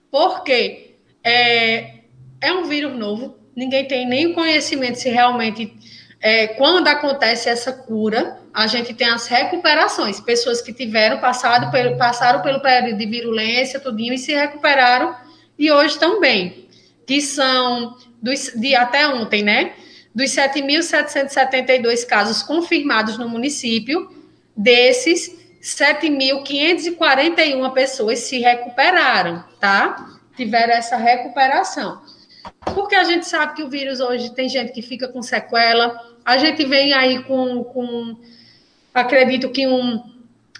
Por 0.10 0.44
quê? 0.44 0.96
É, 1.22 1.96
é 2.40 2.54
um 2.54 2.64
vírus 2.64 2.98
novo, 2.98 3.38
ninguém 3.56 3.86
tem 3.88 4.08
nem 4.08 4.34
conhecimento 4.34 5.00
se 5.00 5.10
realmente, 5.10 5.74
é, 6.22 6.48
quando 6.48 6.88
acontece 6.88 7.50
essa 7.50 7.74
cura, 7.74 8.40
a 8.54 8.68
gente 8.68 8.94
tem 8.94 9.10
as 9.10 9.28
recuperações, 9.28 10.22
pessoas 10.22 10.62
que 10.62 10.72
tiveram 10.72 11.20
passado 11.20 11.72
pelo, 11.72 11.98
passaram 11.98 12.42
pelo 12.42 12.62
período 12.62 12.98
de 12.98 13.06
virulência, 13.06 13.80
tudinho, 13.80 14.14
e 14.14 14.18
se 14.18 14.34
recuperaram, 14.34 15.16
e 15.60 15.72
hoje 15.72 15.98
bem, 16.22 16.70
que 17.06 17.20
são 17.20 17.98
dos, 18.22 18.54
de 18.56 18.76
até 18.76 19.08
ontem, 19.08 19.44
né? 19.44 19.74
Dos 20.14 20.30
7.772 20.32 22.06
casos 22.06 22.44
confirmados 22.44 23.18
no 23.18 23.28
município, 23.28 24.12
desses, 24.56 25.36
7.541 25.62 27.74
pessoas 27.74 28.20
se 28.20 28.40
recuperaram, 28.40 29.44
tá? 29.60 30.20
Tiveram 30.36 30.74
essa 30.74 30.98
recuperação. 30.98 32.02
Porque 32.76 32.96
a 32.96 33.04
gente 33.04 33.26
sabe 33.26 33.56
que 33.56 33.64
o 33.64 33.70
vírus 33.70 34.00
hoje 34.00 34.34
tem 34.36 34.50
gente 34.50 34.72
que 34.72 34.82
fica 34.82 35.08
com 35.08 35.22
sequela. 35.22 36.00
A 36.26 36.38
gente 36.38 36.66
vem 36.66 36.94
aí 36.94 37.24
com, 37.24 37.64
com 37.64 38.18
acredito 38.94 39.50
que 39.50 39.66
um 39.66 40.13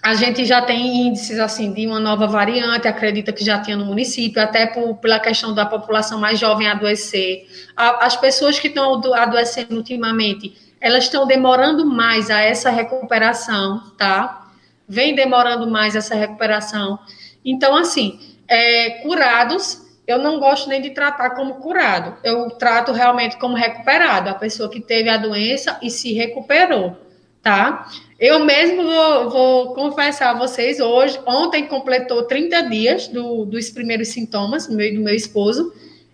a 0.04 0.12
gente 0.12 0.44
já 0.44 0.60
tem 0.60 1.06
índices 1.06 1.38
assim 1.38 1.72
de 1.72 1.86
uma 1.86 1.98
nova 1.98 2.26
variante, 2.26 2.86
acredita 2.86 3.32
que 3.32 3.42
já 3.42 3.58
tinha 3.58 3.74
no 3.74 3.86
município, 3.86 4.40
até 4.42 4.66
por, 4.66 4.96
pela 4.96 5.18
questão 5.18 5.54
da 5.54 5.64
população 5.64 6.20
mais 6.20 6.38
jovem 6.38 6.68
adoecer. 6.68 7.48
A, 7.74 8.04
as 8.04 8.14
pessoas 8.14 8.58
que 8.58 8.68
estão 8.68 9.02
adoecendo 9.14 9.74
ultimamente, 9.76 10.54
elas 10.78 11.04
estão 11.04 11.26
demorando 11.26 11.86
mais 11.86 12.28
a 12.28 12.38
essa 12.38 12.68
recuperação, 12.68 13.94
tá? 13.96 14.52
Vem 14.86 15.14
demorando 15.14 15.66
mais 15.70 15.96
essa 15.96 16.14
recuperação. 16.14 16.98
Então, 17.42 17.74
assim, 17.74 18.20
é, 18.46 19.00
curados, 19.02 19.80
eu 20.06 20.18
não 20.18 20.38
gosto 20.38 20.68
nem 20.68 20.82
de 20.82 20.90
tratar 20.90 21.30
como 21.30 21.54
curado. 21.54 22.18
Eu 22.22 22.50
trato 22.50 22.92
realmente 22.92 23.38
como 23.38 23.56
recuperado, 23.56 24.28
a 24.28 24.34
pessoa 24.34 24.68
que 24.68 24.82
teve 24.82 25.08
a 25.08 25.16
doença 25.16 25.78
e 25.80 25.88
se 25.88 26.12
recuperou 26.12 27.03
tá? 27.44 27.86
Eu 28.18 28.42
mesmo 28.44 28.82
vou, 28.82 29.30
vou 29.30 29.74
confessar 29.74 30.30
a 30.30 30.38
vocês, 30.38 30.80
hoje, 30.80 31.20
ontem 31.26 31.66
completou 31.66 32.22
30 32.22 32.62
dias 32.62 33.06
do, 33.06 33.44
dos 33.44 33.68
primeiros 33.68 34.08
sintomas 34.08 34.66
do 34.66 34.74
meu, 34.74 34.94
do 34.94 35.00
meu 35.00 35.14
esposo, 35.14 35.72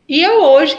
e 0.08 0.20
eu 0.20 0.42
hoje, 0.42 0.76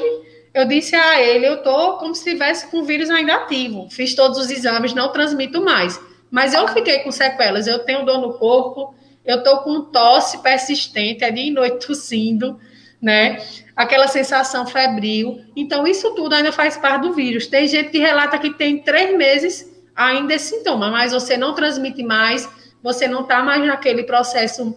eu 0.53 0.67
disse 0.67 0.93
a 0.93 1.21
ele, 1.21 1.47
eu 1.47 1.63
tô 1.63 1.97
como 1.97 2.13
se 2.13 2.27
estivesse 2.27 2.67
com 2.67 2.79
o 2.79 2.83
vírus 2.83 3.09
ainda 3.09 3.35
ativo, 3.35 3.87
fiz 3.89 4.13
todos 4.13 4.37
os 4.37 4.51
exames, 4.51 4.93
não 4.93 5.09
transmito 5.13 5.63
mais, 5.63 5.97
mas 6.29 6.53
eu 6.53 6.67
fiquei 6.67 6.99
com 6.99 7.11
sequelas, 7.11 7.65
eu 7.65 7.79
tenho 7.79 8.05
dor 8.05 8.19
no 8.19 8.33
corpo, 8.33 8.93
eu 9.23 9.41
tô 9.43 9.59
com 9.59 9.81
tosse 9.85 10.39
persistente, 10.39 11.23
é 11.23 11.31
dia 11.31 11.47
e 11.47 11.51
noite 11.51 11.87
tossindo, 11.87 12.59
né? 13.01 13.41
Aquela 13.75 14.07
sensação 14.07 14.65
febril. 14.65 15.41
Então, 15.55 15.85
isso 15.85 16.13
tudo 16.15 16.33
ainda 16.33 16.51
faz 16.51 16.77
parte 16.77 17.03
do 17.03 17.13
vírus. 17.13 17.47
Tem 17.47 17.67
gente 17.67 17.89
que 17.89 17.99
relata 17.99 18.37
que 18.37 18.51
tem 18.53 18.79
três 18.79 19.15
meses 19.15 19.70
ainda 19.95 20.33
esse 20.33 20.55
sintoma, 20.55 20.89
mas 20.89 21.11
você 21.11 21.37
não 21.37 21.53
transmite 21.53 22.03
mais, 22.03 22.49
você 22.81 23.07
não 23.07 23.21
está 23.21 23.43
mais 23.43 23.65
naquele 23.65 24.03
processo 24.03 24.75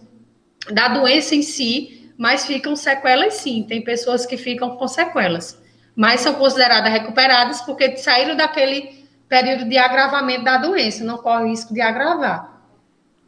da 0.71 0.87
doença 0.87 1.35
em 1.35 1.41
si, 1.41 2.11
mas 2.17 2.45
ficam 2.45 2.75
sequelas 2.75 3.35
sim. 3.35 3.63
Tem 3.67 3.83
pessoas 3.83 4.25
que 4.25 4.37
ficam 4.37 4.77
com 4.77 4.87
sequelas, 4.87 5.61
mas 5.95 6.21
são 6.21 6.33
consideradas 6.35 6.91
recuperadas 6.91 7.61
porque 7.61 7.97
saíram 7.97 8.35
daquele 8.35 9.05
período 9.27 9.65
de 9.65 9.77
agravamento 9.77 10.43
da 10.43 10.57
doença, 10.57 11.03
não 11.03 11.17
corre 11.17 11.49
risco 11.49 11.73
de 11.73 11.81
agravar. 11.81 12.54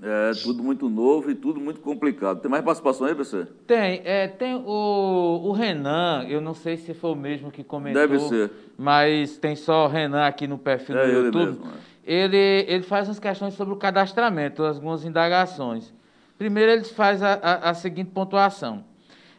É 0.01 0.31
tudo 0.43 0.63
muito 0.63 0.89
novo 0.89 1.31
e 1.31 1.35
tudo 1.35 1.59
muito 1.59 1.79
complicado. 1.81 2.39
Tem 2.39 2.51
mais 2.51 2.63
participação 2.63 3.07
aí, 3.07 3.15
você? 3.15 3.47
Tem. 3.65 4.01
É, 4.05 4.27
tem 4.27 4.53
o, 4.55 5.41
o 5.43 5.51
Renan, 5.51 6.23
eu 6.29 6.39
não 6.39 6.53
sei 6.53 6.77
se 6.77 6.93
foi 6.93 7.11
o 7.11 7.15
mesmo 7.15 7.51
que 7.51 7.63
comentou. 7.63 7.99
Deve 8.01 8.19
ser. 8.19 8.51
Mas 8.77 9.37
tem 9.39 9.55
só 9.55 9.85
o 9.85 9.87
Renan 9.87 10.27
aqui 10.27 10.45
no 10.47 10.57
perfil 10.59 10.97
É 10.99 11.03
do 11.03 11.09
ele 11.09 11.25
YouTube. 11.25 11.45
mesmo, 11.45 11.65
é. 11.65 12.13
ele, 12.13 12.65
ele 12.67 12.83
faz 12.83 13.07
umas 13.07 13.17
questões 13.19 13.55
sobre 13.55 13.73
o 13.73 13.77
cadastramento, 13.77 14.63
algumas 14.63 15.03
indagações. 15.03 15.91
Primeiro, 16.37 16.71
ele 16.71 16.83
faz 16.83 17.23
a, 17.23 17.33
a, 17.33 17.69
a 17.71 17.73
seguinte 17.73 18.11
pontuação. 18.11 18.83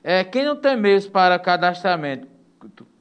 É, 0.03 0.25
quem 0.25 0.45
não 0.45 0.57
tem 0.57 0.77
meios 0.77 1.07
para 1.07 1.39
cadastramento, 1.39 2.27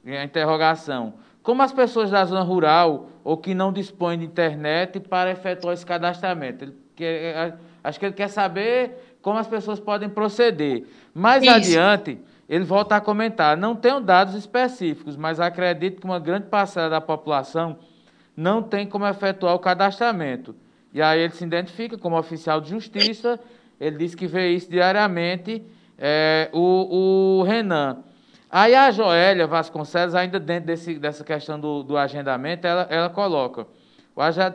a 0.06 0.22
interrogação, 0.22 1.14
como 1.42 1.62
as 1.62 1.72
pessoas 1.72 2.10
da 2.10 2.24
zona 2.24 2.42
rural 2.42 3.08
ou 3.24 3.36
que 3.36 3.52
não 3.52 3.72
dispõem 3.72 4.18
de 4.20 4.24
internet 4.24 5.00
para 5.00 5.32
efetuar 5.32 5.74
esse 5.74 5.84
cadastramento? 5.84 6.64
Ele 6.64 6.74
é, 7.04 7.54
acho 7.82 7.98
que 7.98 8.06
ele 8.06 8.14
quer 8.14 8.28
saber 8.28 9.16
como 9.22 9.38
as 9.38 9.46
pessoas 9.46 9.80
podem 9.80 10.08
proceder. 10.08 10.84
Mais 11.14 11.42
Isso. 11.42 11.52
adiante, 11.52 12.18
ele 12.48 12.64
volta 12.64 12.96
a 12.96 13.00
comentar, 13.00 13.56
não 13.56 13.76
tenho 13.76 14.00
dados 14.00 14.34
específicos, 14.34 15.16
mas 15.16 15.38
acredito 15.38 16.00
que 16.00 16.04
uma 16.04 16.18
grande 16.18 16.46
parcela 16.46 16.88
da 16.88 17.00
população 17.00 17.78
não 18.36 18.62
tem 18.62 18.86
como 18.86 19.06
efetuar 19.06 19.54
o 19.54 19.58
cadastramento. 19.58 20.54
E 20.92 21.02
aí 21.02 21.20
ele 21.20 21.32
se 21.32 21.44
identifica 21.44 21.98
como 21.98 22.18
oficial 22.18 22.60
de 22.60 22.70
justiça, 22.70 23.38
ele 23.80 23.98
diz 23.98 24.14
que 24.14 24.26
vê 24.26 24.50
isso 24.50 24.70
diariamente, 24.70 25.62
é, 25.98 26.48
o, 26.52 27.40
o 27.40 27.42
Renan. 27.42 27.98
Aí 28.50 28.74
a 28.74 28.90
Joélia 28.90 29.46
Vasconcelos, 29.46 30.14
ainda 30.14 30.40
dentro 30.40 30.68
desse, 30.68 30.98
dessa 30.98 31.22
questão 31.22 31.60
do, 31.60 31.82
do 31.82 31.98
agendamento, 31.98 32.66
ela, 32.66 32.86
ela 32.88 33.10
coloca, 33.10 33.66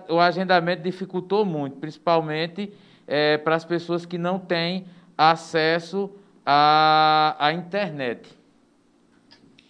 o, 0.10 0.20
agendamento 0.20 0.84
dificultou 0.84 1.46
muito, 1.46 1.78
principalmente 1.78 2.72
é, 3.08 3.38
para 3.38 3.56
as 3.56 3.64
pessoas 3.64 4.06
que 4.06 4.18
não 4.18 4.38
têm 4.38 4.86
acesso 5.18 6.12
à, 6.46 7.36
à 7.40 7.54
internet. 7.54 8.30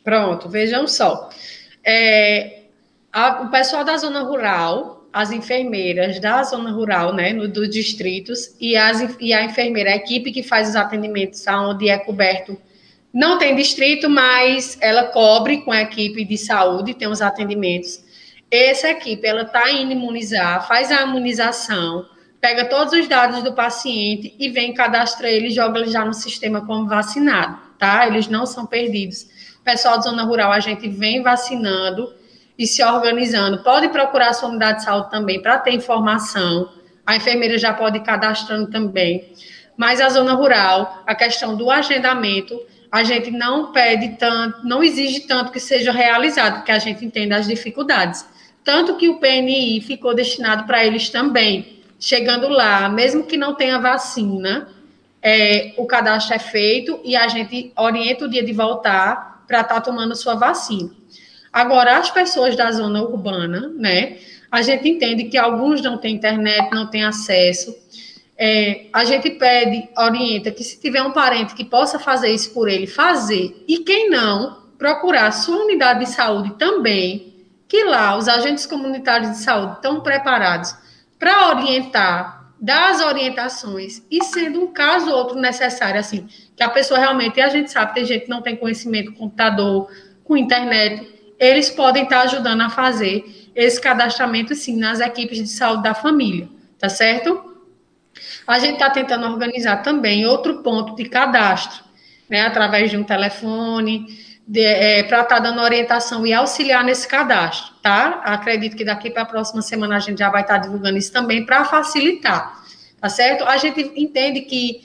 Pronto, 0.04 0.50
vejam 0.50 0.88
só. 0.88 1.30
É, 1.84 2.64
a- 3.12 3.44
o 3.44 3.52
pessoal 3.52 3.84
da 3.84 3.96
zona 3.98 4.22
rural, 4.24 5.06
as 5.14 5.32
enfermeiras 5.32 6.20
da 6.20 6.41
zona 6.44 6.72
rural, 6.72 7.14
né, 7.14 7.32
no, 7.32 7.48
dos 7.48 7.70
distritos, 7.70 8.56
e, 8.60 8.76
as, 8.76 9.16
e 9.20 9.32
a 9.32 9.44
enfermeira, 9.44 9.91
a 9.91 9.96
equipe 9.96 10.32
que 10.32 10.41
faz 10.41 10.70
os 10.70 10.76
atendimentos 10.76 11.46
onde 11.48 11.88
é 11.88 12.00
coberto, 12.00 12.58
não 13.14 13.38
tem 13.38 13.56
distrito, 13.56 14.10
mas 14.10 14.76
ela 14.82 15.04
cobre 15.04 15.62
com 15.62 15.72
a 15.72 15.84
equipe 15.84 16.26
de 16.26 16.36
saúde, 16.36 16.96
tem 16.96 17.08
os 17.08 17.22
atendimentos. 17.22 18.03
Essa 18.56 18.89
equipe, 18.89 19.26
ela 19.26 19.41
está 19.41 19.72
indo 19.72 19.93
imunizar, 19.93 20.68
faz 20.68 20.91
a 20.91 21.01
imunização, 21.01 22.06
pega 22.39 22.66
todos 22.66 22.93
os 22.93 23.08
dados 23.08 23.41
do 23.41 23.54
paciente 23.54 24.36
e 24.38 24.47
vem, 24.47 24.76
cadastra 24.76 25.28
ele 25.28 25.49
joga 25.49 25.80
ele 25.80 25.89
já 25.89 26.06
no 26.06 26.14
sistema 26.14 26.64
como 26.64 26.88
vacinado, 26.88 27.58
tá? 27.80 28.06
Eles 28.06 28.28
não 28.28 28.45
são 28.45 28.68
perdidos. 28.68 29.26
Pessoal 29.64 29.97
de 29.97 30.04
zona 30.04 30.22
rural, 30.24 30.51
a 30.51 30.60
gente 30.60 30.88
vem 30.88 31.24
vacinando 31.24 32.14
e 32.56 32.68
se 32.68 32.84
organizando. 32.84 33.64
Pode 33.64 33.89
procurar 33.89 34.30
a 34.30 34.34
sua 34.34 34.49
unidade 34.49 34.78
de 34.78 34.84
saúde 34.84 35.10
também 35.10 35.41
para 35.41 35.58
ter 35.58 35.72
informação. 35.72 36.70
A 37.08 37.16
enfermeira 37.16 37.58
já 37.58 37.74
pode 37.74 37.97
ir 37.97 38.04
cadastrando 38.04 38.70
também. 38.70 39.34
Mas 39.76 39.99
a 39.99 40.10
zona 40.10 40.34
rural, 40.34 41.01
a 41.08 41.16
questão 41.16 41.56
do 41.58 41.72
agendamento, 41.72 42.56
a 42.91 43.01
gente 43.01 43.32
não 43.32 43.72
pede 43.72 44.10
tanto, 44.10 44.64
não 44.64 44.84
exige 44.84 45.22
tanto 45.22 45.51
que 45.51 45.60
seja 45.60 45.91
realizado, 45.91 46.58
porque 46.58 46.72
a 46.72 46.78
gente 46.78 47.04
entende 47.04 47.34
as 47.34 47.47
dificuldades. 47.47 48.32
Tanto 48.64 48.95
que 48.95 49.09
o 49.09 49.20
PNI 49.20 49.82
ficou 49.82 50.16
destinado 50.16 50.66
para 50.66 50.86
eles 50.86 51.09
também. 51.09 51.82
Chegando 51.99 52.47
lá, 52.47 52.89
mesmo 52.89 53.24
que 53.24 53.38
não 53.38 53.53
tenha 53.55 53.80
vacina, 53.80 54.68
é, 55.22 55.74
o 55.78 55.86
cadastro 55.86 56.36
é 56.36 56.39
feito 56.39 56.99
e 57.03 57.16
a 57.16 57.28
gente 57.28 57.72
orienta 57.78 58.26
o 58.26 58.30
dia 58.30 58.43
de 58.43 58.51
voltar 58.51 59.43
para 59.47 59.61
estar 59.61 59.82
tomando 59.82 60.16
sua 60.16 60.36
vacina. 60.36 60.91
Agora, 61.51 61.97
as 61.97 62.09
pessoas 62.09 62.55
da 62.55 62.72
zona 62.72 63.01
urbana, 63.03 63.72
né? 63.76 64.18
A 64.51 64.61
gente 64.61 64.88
entende 64.89 65.26
que 65.26 65.38
alguns 65.38 65.82
não 65.82 65.97
têm 65.97 66.16
internet, 66.16 66.70
não 66.72 66.88
têm 66.88 67.03
acesso. 67.03 67.76
É, 68.38 68.88
a 68.91 69.05
gente 69.05 69.30
pede, 69.32 69.88
orienta 69.97 70.51
que 70.51 70.64
se 70.64 70.80
tiver 70.80 71.01
um 71.03 71.11
parente 71.11 71.53
que 71.53 71.64
possa 71.64 71.99
fazer 71.99 72.30
isso 72.30 72.51
por 72.53 72.68
ele, 72.68 72.88
fazer. 72.88 73.64
E 73.68 73.80
quem 73.80 74.09
não, 74.09 74.64
procurar 74.78 75.32
sua 75.32 75.64
unidade 75.64 75.99
de 76.01 76.09
saúde 76.09 76.55
também, 76.57 77.32
que 77.74 77.84
lá 77.86 78.15
os 78.15 78.28
agentes 78.28 78.67
comunitários 78.67 79.32
de 79.32 79.38
saúde 79.38 79.78
estão 79.78 79.99
preparados 80.01 80.76
para 81.17 81.49
orientar, 81.49 82.53
dar 82.61 82.91
as 82.91 83.01
orientações, 83.01 84.03
e 84.11 84.24
sendo 84.24 84.61
um 84.61 84.67
caso 84.71 85.09
ou 85.09 85.17
outro 85.17 85.39
necessário, 85.39 85.99
assim, 85.99 86.28
que 86.55 86.61
a 86.61 86.69
pessoa 86.69 86.99
realmente, 86.99 87.38
e 87.38 87.41
a 87.41 87.49
gente 87.49 87.71
sabe, 87.71 87.95
tem 87.95 88.05
gente 88.05 88.26
que 88.26 88.30
não 88.30 88.43
tem 88.43 88.55
conhecimento 88.55 89.11
com 89.13 89.21
computador, 89.21 89.89
com 90.24 90.38
internet, 90.38 91.34
eles 91.39 91.71
podem 91.71 92.03
estar 92.03 92.21
ajudando 92.21 92.61
a 92.61 92.69
fazer 92.69 93.49
esse 93.55 93.82
cadastramento, 93.82 94.53
sim, 94.53 94.78
nas 94.78 94.99
equipes 94.99 95.39
de 95.39 95.47
saúde 95.47 95.82
da 95.82 95.95
família, 95.95 96.47
tá 96.78 96.89
certo? 96.89 97.55
A 98.45 98.59
gente 98.59 98.74
está 98.74 98.91
tentando 98.91 99.26
organizar 99.26 99.78
também 99.78 100.28
outro 100.28 100.61
ponto 100.61 100.95
de 100.95 101.05
cadastro, 101.05 101.84
né, 102.30 102.41
através 102.41 102.91
de 102.91 102.97
um 102.97 103.03
telefone, 103.03 104.05
é, 104.56 105.04
para 105.04 105.22
estar 105.22 105.39
dando 105.39 105.62
orientação 105.62 106.26
e 106.28 106.34
auxiliar 106.34 106.84
nesse 106.84 107.08
cadastro, 107.08 107.74
tá? 107.82 108.22
Acredito 108.26 108.76
que 108.76 108.84
daqui 108.84 109.10
para 109.10 109.24
a 109.24 109.26
próxima 109.26 109.62
semana 109.62 109.96
a 109.96 110.00
gente 110.00 110.20
já 110.20 110.30
vai 110.30 110.41
estar 110.41 110.58
divulgando 110.58 110.98
isso 110.98 111.12
também 111.12 111.46
para 111.46 111.64
facilitar, 111.64 112.64
tá 113.00 113.10
certo? 113.10 113.46
A 113.46 113.58
gente 113.58 113.94
entende 113.96 114.41
que 114.41 114.82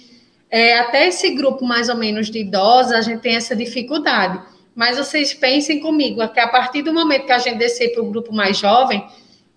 é, 0.51 0.79
até 0.79 1.09
esse 1.09 1.31
grupo 1.31 1.65
mais 1.65 1.89
ou 1.89 1.97
menos 1.97 2.31
de 2.31 2.39
idosos 2.39 2.93
a 2.93 3.01
gente 3.01 3.21
tem 3.21 3.37
essa 3.37 3.55
dificuldade, 3.55 4.41
mas 4.75 4.97
vocês 4.97 5.35
pensem 5.35 5.81
comigo, 5.81 6.27
que 6.29 6.41
a 6.41 6.49
partir 6.49 6.83
do 6.83 6.95
momento 6.95 7.27
que 7.27 7.33
a 7.33 7.39
gente 7.39 7.59
descer 7.59 7.93
para 7.93 8.03
o 8.03 8.11
grupo 8.11 8.33
mais 8.33 8.57
jovem, 8.59 9.05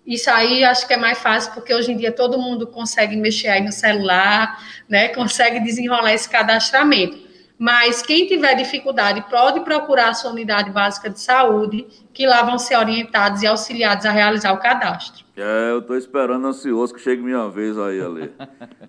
isso 0.04 0.28
aí 0.30 0.64
acho 0.64 0.86
que 0.86 0.94
é 0.94 0.96
mais 0.96 1.18
fácil, 1.18 1.52
porque 1.52 1.72
hoje 1.72 1.92
em 1.92 1.96
dia 1.96 2.10
todo 2.10 2.38
mundo 2.38 2.66
consegue 2.66 3.16
mexer 3.16 3.48
aí 3.48 3.62
no 3.62 3.70
celular, 3.70 4.60
né? 4.88 5.08
Consegue 5.14 5.60
desenrolar 5.60 6.12
esse 6.12 6.28
cadastramento. 6.28 7.21
Mas 7.62 8.02
quem 8.02 8.26
tiver 8.26 8.56
dificuldade 8.56 9.24
pode 9.30 9.60
procurar 9.60 10.08
a 10.08 10.14
sua 10.14 10.32
unidade 10.32 10.68
básica 10.72 11.08
de 11.08 11.20
saúde, 11.20 11.86
que 12.12 12.26
lá 12.26 12.42
vão 12.42 12.58
ser 12.58 12.76
orientados 12.76 13.40
e 13.40 13.46
auxiliados 13.46 14.04
a 14.04 14.10
realizar 14.10 14.52
o 14.52 14.58
cadastro. 14.58 15.24
É, 15.36 15.70
eu 15.70 15.80
tô 15.80 15.94
esperando 15.94 16.44
ansioso 16.44 16.92
que 16.92 17.00
chegue 17.00 17.22
minha 17.22 17.48
vez 17.48 17.78
aí, 17.78 18.00
Ale. 18.00 18.32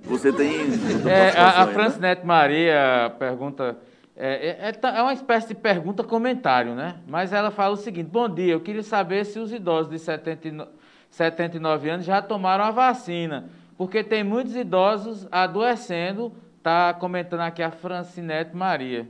Você 0.06 0.34
tem. 0.34 0.50
É, 1.08 1.38
a, 1.38 1.50
a 1.50 1.62
aí, 1.62 1.68
né? 1.68 1.74
Francinete 1.74 2.26
Maria 2.26 3.14
pergunta. 3.20 3.78
É, 4.18 4.48
é- 4.66 4.70
é 4.70 4.72
ta- 4.72 4.90
é 4.98 5.04
uma 5.04 5.14
espécie 5.14 5.50
de 5.50 5.54
pergunta-comentário, 5.56 6.74
né? 6.74 6.96
Mas 7.08 7.32
ela 7.32 7.52
fala 7.52 7.76
o 7.76 7.78
seguinte: 7.78 8.10
Bom 8.12 8.28
dia, 8.28 8.54
eu 8.54 8.60
queria 8.60 8.82
saber 8.82 9.24
se 9.24 9.38
os 9.38 9.54
idosos 9.54 9.92
de 9.92 10.00
79, 10.00 10.72
79 11.12 11.90
anos 11.92 12.06
já 12.08 12.24
tomaram 12.24 12.64
a 12.64 12.72
vacina, 12.72 13.50
porque 13.78 14.04
tem 14.04 14.24
muitos 14.24 14.56
idosos 14.56 15.28
adoecendo. 15.32 16.34
Está 16.64 16.94
comentando 16.94 17.42
aqui 17.42 17.62
a 17.62 17.70
Francinete 17.70 18.56
Maria. 18.56 19.06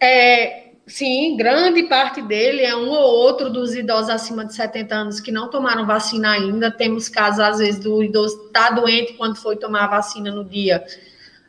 É, 0.00 0.70
sim, 0.86 1.36
grande 1.36 1.82
parte 1.82 2.22
dele 2.22 2.62
é 2.62 2.74
um 2.74 2.88
ou 2.88 2.96
outro 2.96 3.50
dos 3.50 3.74
idosos 3.74 4.08
acima 4.08 4.46
de 4.46 4.54
70 4.54 4.94
anos 4.94 5.20
que 5.20 5.30
não 5.30 5.50
tomaram 5.50 5.84
vacina 5.84 6.32
ainda. 6.32 6.70
Temos 6.70 7.10
casos, 7.10 7.40
às 7.40 7.58
vezes, 7.58 7.78
do 7.78 8.02
idoso 8.02 8.46
estar 8.46 8.70
doente 8.70 9.12
quando 9.12 9.36
foi 9.36 9.56
tomar 9.56 9.84
a 9.84 9.88
vacina 9.88 10.30
no 10.30 10.42
dia. 10.42 10.82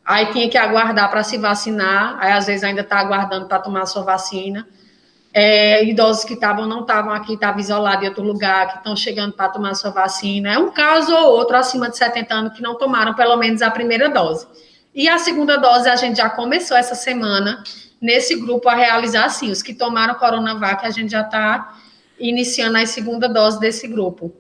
Aí 0.04 0.26
tinha 0.34 0.50
que 0.50 0.58
aguardar 0.58 1.10
para 1.10 1.24
se 1.24 1.38
vacinar, 1.38 2.18
aí 2.20 2.34
às 2.34 2.46
vezes 2.46 2.66
ainda 2.66 2.82
está 2.82 3.00
aguardando 3.00 3.48
para 3.48 3.60
tomar 3.60 3.84
a 3.84 3.86
sua 3.86 4.04
vacina. 4.04 4.68
É, 5.34 5.86
idosos 5.86 6.24
que 6.24 6.34
estavam, 6.34 6.66
não 6.66 6.82
estavam 6.82 7.12
aqui, 7.12 7.34
estavam 7.34 7.60
isolados 7.60 8.04
em 8.04 8.08
outro 8.08 8.24
lugar, 8.24 8.68
que 8.68 8.78
estão 8.78 8.96
chegando 8.96 9.34
para 9.34 9.50
tomar 9.50 9.76
sua 9.76 9.92
vacina. 9.92 10.54
É 10.54 10.58
um 10.58 10.72
caso 10.72 11.16
ou 11.16 11.38
outro 11.38 11.56
acima 11.56 11.90
de 11.90 11.98
70 11.98 12.34
anos 12.34 12.54
que 12.54 12.62
não 12.62 12.76
tomaram 12.76 13.14
pelo 13.14 13.38
menos 13.38 13.62
a 13.62 13.70
primeira 13.70 14.10
dose. 14.10 14.48
E 14.94 15.08
a 15.08 15.18
segunda 15.18 15.58
dose 15.58 15.88
a 15.88 15.96
gente 15.96 16.18
já 16.18 16.30
começou 16.30 16.76
essa 16.76 16.96
semana 16.96 17.64
nesse 18.02 18.36
grupo 18.36 18.68
a 18.70 18.76
realizar, 18.76 19.30
sim, 19.30 19.52
os 19.52 19.62
que 19.62 19.74
tomaram 19.74 20.16
Coronavac, 20.16 20.86
a 20.86 20.90
gente 20.90 21.12
já 21.12 21.22
está 21.22 21.78
iniciando 22.20 22.78
a 22.78 22.86
segunda 22.86 23.28
dose 23.28 23.60
desse 23.60 23.88
grupo. 23.88 24.34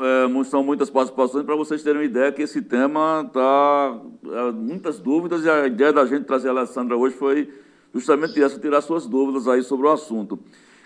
É, 0.00 0.44
são 0.44 0.64
muitas 0.64 0.90
participações 0.90 1.44
para 1.44 1.54
vocês 1.54 1.82
terem 1.82 2.00
uma 2.00 2.04
ideia 2.04 2.32
que 2.32 2.42
esse 2.42 2.60
tema 2.60 3.24
está 3.26 4.00
é, 4.32 4.52
muitas 4.52 4.98
dúvidas 4.98 5.44
e 5.44 5.50
a 5.50 5.66
ideia 5.66 5.92
da 5.92 6.04
gente 6.04 6.24
trazer 6.24 6.48
a 6.48 6.52
Alessandra 6.52 6.96
hoje 6.96 7.14
foi 7.16 7.48
justamente 7.94 8.42
essa, 8.42 8.58
tirar 8.58 8.80
suas 8.80 9.06
dúvidas 9.06 9.46
aí 9.48 9.62
sobre 9.62 9.86
o 9.86 9.90
assunto. 9.90 10.38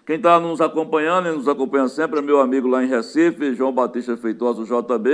Quem 0.04 0.16
está 0.16 0.38
nos 0.38 0.60
acompanhando 0.60 1.28
e 1.28 1.32
nos 1.32 1.48
acompanha 1.48 1.88
sempre 1.88 2.20
é 2.20 2.22
meu 2.22 2.40
amigo 2.40 2.68
lá 2.68 2.84
em 2.84 2.86
Recife, 2.86 3.54
João 3.54 3.72
Batista 3.72 4.16
Feitosa, 4.16 4.62
JB. 4.62 5.10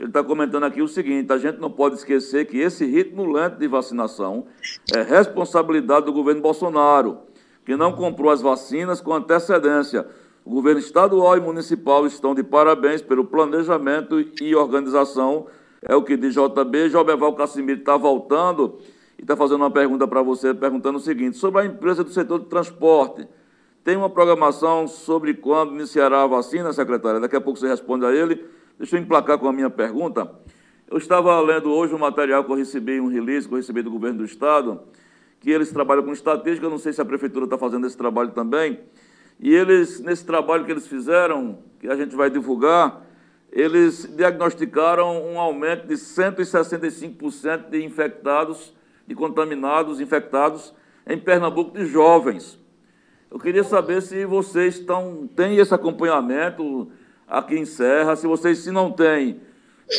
Ele 0.00 0.08
está 0.08 0.24
comentando 0.24 0.64
aqui 0.64 0.80
o 0.80 0.88
seguinte: 0.88 1.32
a 1.32 1.38
gente 1.38 1.58
não 1.58 1.70
pode 1.70 1.96
esquecer 1.96 2.46
que 2.46 2.58
esse 2.58 2.84
ritmo 2.86 3.30
lento 3.30 3.58
de 3.58 3.68
vacinação 3.68 4.46
é 4.94 5.02
responsabilidade 5.02 6.06
do 6.06 6.12
governo 6.12 6.40
Bolsonaro, 6.40 7.18
que 7.64 7.76
não 7.76 7.92
comprou 7.92 8.30
as 8.30 8.40
vacinas 8.40 9.00
com 9.00 9.12
antecedência. 9.12 10.06
O 10.44 10.50
governo 10.50 10.80
estadual 10.80 11.36
e 11.36 11.40
municipal 11.40 12.06
estão 12.06 12.34
de 12.34 12.42
parabéns 12.42 13.00
pelo 13.00 13.24
planejamento 13.24 14.20
e 14.40 14.54
organização. 14.54 15.46
É 15.82 15.94
o 15.94 16.02
que 16.02 16.16
diz 16.16 16.34
JB. 16.34 16.88
Jobeval 16.88 17.34
Cassimiro 17.34 17.80
está 17.80 17.96
voltando 17.96 18.78
e 19.18 19.22
está 19.22 19.36
fazendo 19.36 19.60
uma 19.62 19.70
pergunta 19.70 20.06
para 20.06 20.22
você, 20.22 20.52
perguntando 20.54 20.98
o 20.98 21.00
seguinte: 21.00 21.36
sobre 21.36 21.62
a 21.62 21.64
empresa 21.64 22.02
do 22.02 22.10
setor 22.10 22.40
de 22.40 22.46
transporte. 22.46 23.26
Tem 23.84 23.96
uma 23.96 24.08
programação 24.08 24.88
sobre 24.88 25.34
quando 25.34 25.74
iniciará 25.74 26.22
a 26.22 26.26
vacina, 26.26 26.72
secretária? 26.72 27.20
Daqui 27.20 27.36
a 27.36 27.40
pouco 27.40 27.58
você 27.58 27.68
responde 27.68 28.06
a 28.06 28.12
ele. 28.12 28.42
Deixa 28.78 28.96
eu 28.96 29.00
emplacar 29.00 29.38
com 29.38 29.46
a 29.46 29.52
minha 29.52 29.68
pergunta. 29.68 30.30
Eu 30.90 30.96
estava 30.96 31.38
lendo 31.40 31.70
hoje 31.70 31.94
um 31.94 31.98
material 31.98 32.44
que 32.44 32.50
eu 32.50 32.56
recebi, 32.56 32.98
um 32.98 33.08
release 33.08 33.46
que 33.46 33.52
eu 33.52 33.58
recebi 33.58 33.82
do 33.82 33.90
governo 33.90 34.18
do 34.18 34.24
Estado, 34.24 34.80
que 35.40 35.50
eles 35.50 35.70
trabalham 35.70 36.02
com 36.02 36.12
estatística, 36.12 36.64
eu 36.64 36.70
não 36.70 36.78
sei 36.78 36.92
se 36.92 37.00
a 37.00 37.04
prefeitura 37.04 37.44
está 37.44 37.58
fazendo 37.58 37.86
esse 37.86 37.96
trabalho 37.96 38.30
também, 38.30 38.80
e 39.38 39.54
eles, 39.54 40.00
nesse 40.00 40.24
trabalho 40.24 40.64
que 40.64 40.70
eles 40.70 40.86
fizeram, 40.86 41.58
que 41.80 41.88
a 41.88 41.96
gente 41.96 42.14
vai 42.14 42.30
divulgar, 42.30 43.04
eles 43.52 44.08
diagnosticaram 44.16 45.22
um 45.22 45.38
aumento 45.38 45.86
de 45.86 45.94
165% 45.94 47.70
de 47.70 47.84
infectados, 47.84 48.74
de 49.06 49.14
contaminados, 49.14 50.00
infectados 50.00 50.74
em 51.06 51.18
Pernambuco 51.18 51.76
de 51.76 51.86
jovens. 51.86 52.58
Eu 53.30 53.38
queria 53.38 53.64
saber 53.64 54.00
se 54.00 54.24
vocês 54.24 54.78
estão, 54.78 55.28
têm 55.34 55.56
esse 55.56 55.74
acompanhamento, 55.74 56.90
aqui 57.26 57.56
em 57.56 57.64
Serra, 57.64 58.16
se 58.16 58.26
vocês 58.26 58.58
se 58.58 58.70
não 58.70 58.90
têm, 58.90 59.40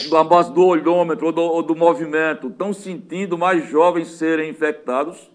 na 0.10 0.24
base 0.24 0.54
do 0.54 0.66
olhômetro 0.66 1.28
ou 1.28 1.32
do, 1.32 1.42
ou 1.42 1.64
do 1.64 1.76
movimento, 1.76 2.48
estão 2.48 2.74
sentindo 2.74 3.38
mais 3.38 3.70
jovens 3.70 4.08
serem 4.08 4.50
infectados? 4.50 5.30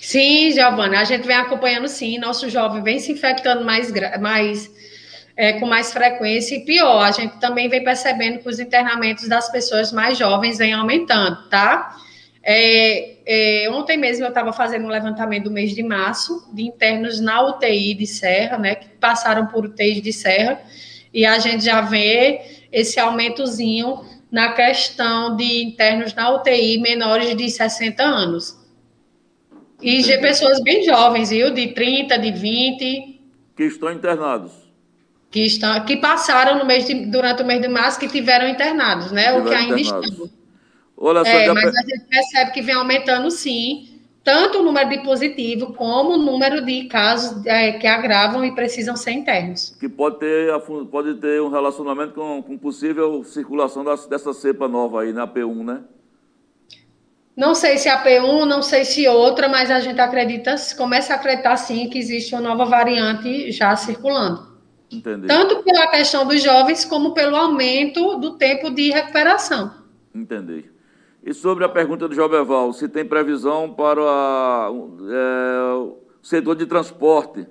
Sim, 0.00 0.50
Giovana, 0.50 1.00
a 1.00 1.04
gente 1.04 1.26
vem 1.26 1.36
acompanhando 1.36 1.88
sim, 1.88 2.18
nosso 2.18 2.50
jovem 2.50 2.82
vem 2.82 2.98
se 2.98 3.12
infectando 3.12 3.64
mais, 3.64 3.90
mais 4.20 4.70
é, 5.36 5.54
com 5.54 5.66
mais 5.66 5.92
frequência 5.92 6.56
e 6.56 6.64
pior, 6.64 7.02
a 7.02 7.10
gente 7.10 7.38
também 7.40 7.68
vem 7.68 7.82
percebendo 7.82 8.38
que 8.38 8.48
os 8.48 8.60
internamentos 8.60 9.28
das 9.28 9.50
pessoas 9.50 9.92
mais 9.92 10.16
jovens 10.16 10.58
vem 10.58 10.72
aumentando, 10.72 11.48
tá? 11.48 11.96
É, 12.42 13.16
é, 13.26 13.70
ontem 13.70 13.96
mesmo 13.96 14.24
eu 14.24 14.28
estava 14.28 14.52
fazendo 14.52 14.84
um 14.84 14.88
levantamento 14.88 15.44
do 15.44 15.50
mês 15.50 15.74
de 15.74 15.82
março 15.82 16.46
de 16.52 16.62
internos 16.62 17.18
na 17.20 17.42
UTI 17.42 17.94
de 17.94 18.06
Serra, 18.06 18.58
né, 18.58 18.74
que 18.74 18.88
passaram 19.00 19.46
por 19.46 19.64
UTI 19.64 20.00
de 20.00 20.12
Serra, 20.12 20.60
e 21.12 21.24
a 21.24 21.38
gente 21.38 21.64
já 21.64 21.80
vê 21.80 22.40
esse 22.70 23.00
aumentozinho 23.00 24.04
na 24.30 24.52
questão 24.52 25.36
de 25.36 25.62
internos 25.62 26.12
na 26.12 26.34
UTI 26.34 26.78
menores 26.78 27.34
de 27.36 27.48
60 27.48 28.02
anos. 28.02 28.58
E 29.80 30.02
de 30.02 30.18
pessoas 30.18 30.60
bem 30.62 30.82
jovens, 30.82 31.30
viu? 31.30 31.52
De 31.52 31.68
30, 31.68 32.18
de 32.18 32.32
20. 32.32 33.20
Que 33.56 33.64
estão 33.64 33.92
internados. 33.92 34.63
Que, 35.34 35.46
estão, 35.46 35.84
que 35.84 35.96
passaram 35.96 36.60
no 36.60 36.64
mês 36.64 36.86
de, 36.86 37.06
durante 37.06 37.42
o 37.42 37.44
mês 37.44 37.60
de 37.60 37.66
março, 37.66 37.98
que 37.98 38.06
tiveram 38.06 38.48
internados, 38.48 39.10
né? 39.10 39.24
Tiveram 39.24 39.44
o 39.44 39.48
que 39.48 39.52
ainda 39.52 39.80
internados. 39.80 40.10
estão. 40.12 40.30
Olha 40.96 41.24
só, 41.24 41.30
é, 41.30 41.52
mas 41.52 41.74
a 41.74 41.80
gente 41.80 42.04
percebe 42.08 42.52
que 42.52 42.62
vem 42.62 42.76
aumentando 42.76 43.28
sim, 43.32 44.00
tanto 44.22 44.60
o 44.60 44.62
número 44.62 44.90
de 44.90 44.98
positivo 44.98 45.72
como 45.72 46.10
o 46.12 46.18
número 46.18 46.64
de 46.64 46.84
casos 46.84 47.44
é, 47.46 47.72
que 47.72 47.86
agravam 47.88 48.44
e 48.44 48.54
precisam 48.54 48.96
ser 48.96 49.10
internos. 49.10 49.76
Que 49.80 49.88
pode 49.88 50.20
ter, 50.20 50.56
pode 50.88 51.14
ter 51.14 51.42
um 51.42 51.48
relacionamento 51.48 52.14
com, 52.14 52.40
com 52.40 52.56
possível 52.56 53.24
circulação 53.24 53.82
das, 53.82 54.06
dessa 54.06 54.32
cepa 54.32 54.68
nova 54.68 55.02
aí, 55.02 55.12
na 55.12 55.26
né, 55.26 55.32
P1, 55.34 55.64
né? 55.64 55.80
Não 57.36 57.56
sei 57.56 57.76
se 57.76 57.88
a 57.88 58.04
P1, 58.04 58.44
não 58.44 58.62
sei 58.62 58.84
se 58.84 59.08
outra, 59.08 59.48
mas 59.48 59.68
a 59.68 59.80
gente 59.80 60.00
acredita, 60.00 60.54
começa 60.76 61.12
a 61.12 61.16
acreditar 61.16 61.56
sim 61.56 61.88
que 61.88 61.98
existe 61.98 62.36
uma 62.36 62.40
nova 62.40 62.64
variante 62.66 63.50
já 63.50 63.74
circulando. 63.74 64.53
Entendi. 64.90 65.26
Tanto 65.26 65.62
pela 65.62 65.86
questão 65.88 66.26
dos 66.26 66.42
jovens, 66.42 66.84
como 66.84 67.12
pelo 67.12 67.36
aumento 67.36 68.18
do 68.18 68.36
tempo 68.36 68.70
de 68.70 68.90
recuperação. 68.90 69.72
Entendi. 70.14 70.64
E 71.24 71.32
sobre 71.32 71.64
a 71.64 71.68
pergunta 71.68 72.06
do 72.06 72.14
Jobeval, 72.14 72.72
se 72.72 72.86
tem 72.88 73.04
previsão 73.04 73.72
para 73.72 74.02
é, 74.70 75.72
o 75.74 75.96
setor 76.22 76.54
de 76.54 76.66
transporte, 76.66 77.46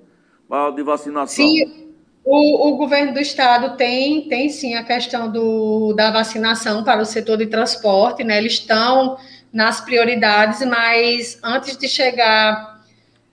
para 0.48 0.70
de 0.70 0.82
vacinação? 0.82 1.44
Sim, 1.44 1.92
o, 2.24 2.68
o, 2.68 2.76
governo 2.76 3.12
do 3.12 3.20
estado 3.20 3.76
tem, 3.76 4.28
tem 4.28 4.48
sim 4.48 4.74
a 4.74 4.84
questão 4.84 5.30
do, 5.30 5.92
da 5.92 6.10
vacinação 6.10 6.84
para 6.84 7.02
o 7.02 7.04
setor 7.04 7.36
de 7.36 7.46
transporte, 7.46 8.22
né? 8.22 8.38
Eles 8.38 8.54
estão 8.54 9.18
nas 9.52 9.80
prioridades, 9.80 10.64
mas 10.66 11.38
antes 11.42 11.76
de 11.76 11.88
chegar 11.88 12.80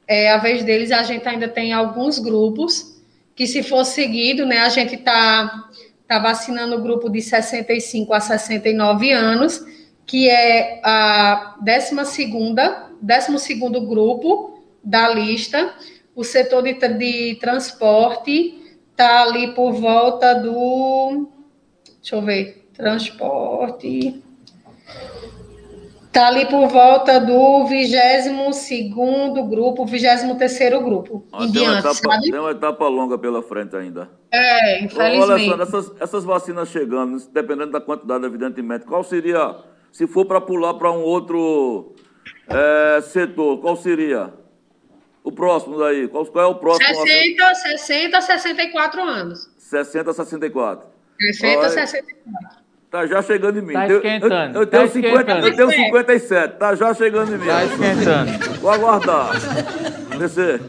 é, 0.08 0.32
a 0.32 0.38
vez 0.38 0.64
deles, 0.64 0.92
a 0.92 1.04
gente 1.04 1.28
ainda 1.28 1.48
tem 1.48 1.72
alguns 1.72 2.20
grupos 2.20 2.91
que, 3.42 3.48
se 3.48 3.64
for 3.64 3.84
seguido, 3.84 4.46
né, 4.46 4.60
a 4.60 4.70
gente 4.70 4.94
está 4.94 5.68
tá 6.08 6.20
vacinando 6.20 6.76
o 6.76 6.82
grupo 6.84 7.10
de 7.10 7.24
65 7.24 8.14
a 8.14 8.20
69 8.20 9.12
anos 9.12 9.66
que 10.06 10.30
é 10.30 10.80
a 10.84 11.56
12 11.60 11.96
décimo 13.02 13.40
segundo 13.40 13.82
grupo 13.88 14.60
da 14.84 15.10
lista. 15.10 15.74
O 16.16 16.24
setor 16.24 16.62
de, 16.62 16.74
de 16.74 17.36
transporte 17.40 18.78
está 18.92 19.24
ali 19.24 19.56
por 19.56 19.74
volta 19.74 20.36
do. 20.36 21.28
Deixa 22.00 22.18
eu 22.18 22.22
ver. 22.22 22.70
Transporte. 22.74 24.22
Está 26.12 26.28
ali 26.28 26.46
por 26.46 26.68
volta 26.68 27.22
do 27.22 27.66
22 27.68 28.28
grupo, 29.50 29.86
23 29.86 30.70
grupo. 30.84 31.26
Ah, 31.32 31.38
tem, 31.44 31.52
diante, 31.52 31.70
uma 31.70 31.80
etapa, 31.80 32.20
tem, 32.20 32.40
uma 32.40 32.52
etapa, 32.52 32.88
longa 32.90 33.18
pela 33.18 33.42
frente 33.42 33.78
ainda. 33.78 34.10
É, 34.30 34.84
infelizmente. 34.84 35.50
Olha 35.50 35.66
só, 35.66 35.78
essas, 35.80 36.02
essas 36.02 36.26
vacinas 36.26 36.68
chegando, 36.68 37.18
dependendo 37.32 37.72
da 37.72 37.80
quantidade, 37.80 38.26
evidentemente, 38.26 38.86
qual 38.86 39.06
seria 39.06 39.56
se 39.90 40.06
for 40.06 40.26
para 40.26 40.42
pular 40.42 40.74
para 40.74 40.92
um 40.92 41.02
outro 41.02 41.96
é, 42.50 43.00
setor, 43.00 43.62
qual 43.62 43.78
seria? 43.78 44.34
O 45.24 45.32
próximo 45.32 45.80
daí? 45.80 46.10
Qual, 46.10 46.26
qual 46.26 46.44
é 46.44 46.48
o 46.50 46.56
próximo? 46.56 46.94
60, 46.94 47.56
60, 47.56 48.22
64 48.22 49.02
anos. 49.02 49.50
60, 49.58 50.12
64. 50.12 50.90
60, 51.22 51.58
Olha, 51.58 51.70
64. 51.70 52.61
Tá 52.92 53.08
já 53.08 53.22
chegando 53.22 53.58
em 53.58 53.62
mim. 53.62 53.72
Tá 53.72 53.88
esquentando. 53.88 54.58
Eu, 54.58 54.64
eu, 54.64 54.68
tenho, 54.68 54.84
tá 54.84 54.90
50, 54.90 55.32
eu 55.32 55.56
tenho 55.56 55.72
57, 55.72 56.58
tá 56.58 56.76
já 56.76 56.94
chegando 56.94 57.34
em 57.34 57.38
mim. 57.38 57.48
Tá 57.48 57.64
esquentando. 57.64 58.60
Vou 58.60 58.70
aguardar. 58.70 59.30
Descer. 60.20 60.62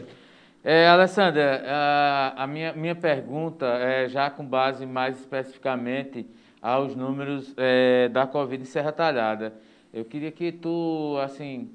É, 0.63 0.87
Alessandra, 0.87 1.61
a, 1.67 2.43
a, 2.43 2.47
minha, 2.47 2.71
minha 2.71 2.95
pergunta 2.95 3.65
é 3.65 4.07
já 4.07 4.29
com 4.29 4.45
base 4.45 4.85
mais 4.85 5.19
especificamente 5.19 6.25
aos 6.61 6.95
números 6.95 7.53
é, 7.57 8.07
da 8.07 8.25
Covid 8.25 8.63
em 8.63 8.65
Serra 8.65 8.93
Talhada. 8.93 9.53
Eu 9.93 10.05
queria 10.05 10.31
que 10.31 10.49
tu, 10.49 11.19
assim, 11.21 11.69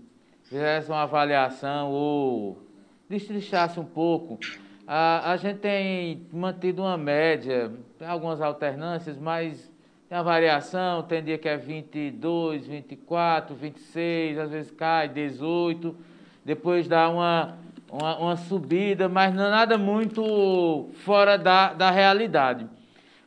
fizesse 0.44 0.88
uma 0.88 1.02
avaliação 1.02 1.90
ou 1.90 2.62
destrinchasse 3.06 3.78
um 3.78 3.84
pouco. 3.84 4.38
A, 4.86 5.30
a 5.32 5.36
gente 5.36 5.58
tem 5.58 6.26
mantido 6.32 6.80
uma 6.80 6.96
média, 6.96 7.70
tem 7.98 8.08
algumas 8.08 8.40
alternâncias, 8.40 9.18
mas 9.18 9.67
tem 10.08 10.16
a 10.16 10.22
variação, 10.22 11.02
tem 11.02 11.22
dia 11.22 11.36
que 11.36 11.48
é 11.48 11.56
22, 11.58 12.66
24, 12.66 13.54
26, 13.54 14.38
às 14.38 14.50
vezes 14.50 14.70
cai 14.70 15.06
18, 15.06 15.94
depois 16.42 16.88
dá 16.88 17.10
uma, 17.10 17.58
uma, 17.92 18.16
uma 18.16 18.36
subida, 18.36 19.06
mas 19.06 19.34
não 19.34 19.44
é 19.44 19.50
nada 19.50 19.76
muito 19.76 20.88
fora 21.04 21.36
da, 21.36 21.74
da 21.74 21.90
realidade. 21.90 22.66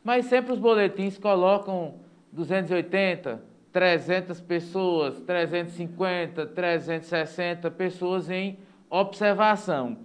Mas 0.03 0.25
sempre 0.25 0.53
os 0.53 0.57
boletins 0.57 1.19
colocam 1.19 1.99
280, 2.32 3.43
300 3.71 4.41
pessoas, 4.41 5.21
350, 5.21 6.47
360 6.47 7.69
pessoas 7.69 8.27
em 8.32 8.57
observação. 8.89 9.97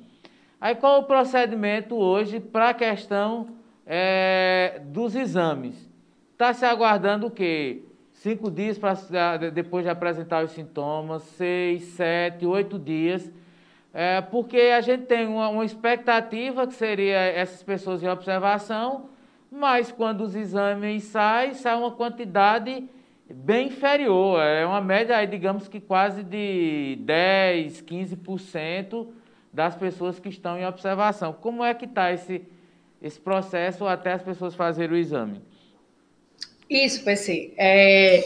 Aí 0.60 0.74
qual 0.74 1.00
o 1.00 1.04
procedimento 1.04 1.96
hoje 1.96 2.38
para 2.38 2.68
a 2.68 2.74
questão 2.74 3.48
é, 3.86 4.78
dos 4.84 5.16
exames? 5.16 5.86
Está 6.37 6.53
se 6.53 6.66
aguardando 6.66 7.28
o 7.28 7.30
quê? 7.30 7.80
Cinco 8.12 8.51
dias 8.51 8.76
para 8.76 9.39
depois 9.55 9.84
de 9.87 9.89
apresentar 9.89 10.45
os 10.45 10.51
sintomas, 10.51 11.22
seis, 11.22 11.84
sete, 11.84 12.45
oito 12.45 12.78
dias, 12.78 13.32
é, 13.95 14.20
porque 14.20 14.59
a 14.59 14.82
gente 14.82 15.07
tem 15.07 15.26
uma, 15.26 15.49
uma 15.49 15.64
expectativa 15.64 16.66
que 16.66 16.74
seria 16.74 17.16
essas 17.16 17.62
pessoas 17.62 18.03
em 18.03 18.09
observação, 18.11 19.09
mas 19.51 19.91
quando 19.91 20.20
os 20.24 20.34
exames 20.34 21.05
saem, 21.05 21.55
sai 21.55 21.74
uma 21.74 21.93
quantidade 21.93 22.84
bem 23.30 23.68
inferior, 23.68 24.39
é 24.39 24.66
uma 24.66 24.82
média 24.82 25.16
aí, 25.16 25.26
digamos 25.26 25.68
que 25.68 25.80
quase 25.80 26.22
de 26.22 26.99
10, 27.01 27.80
15% 27.80 29.09
das 29.51 29.74
pessoas 29.74 30.20
que 30.20 30.28
estão 30.28 30.59
em 30.59 30.66
observação. 30.66 31.32
Como 31.32 31.64
é 31.64 31.72
que 31.72 31.87
está 31.87 32.12
esse, 32.12 32.47
esse 33.01 33.18
processo 33.18 33.87
até 33.87 34.12
as 34.12 34.22
pessoas 34.22 34.55
fazerem 34.55 34.97
o 34.97 34.99
exame? 34.99 35.41
Isso, 36.68 37.02
PC. 37.04 37.52
É, 37.56 38.24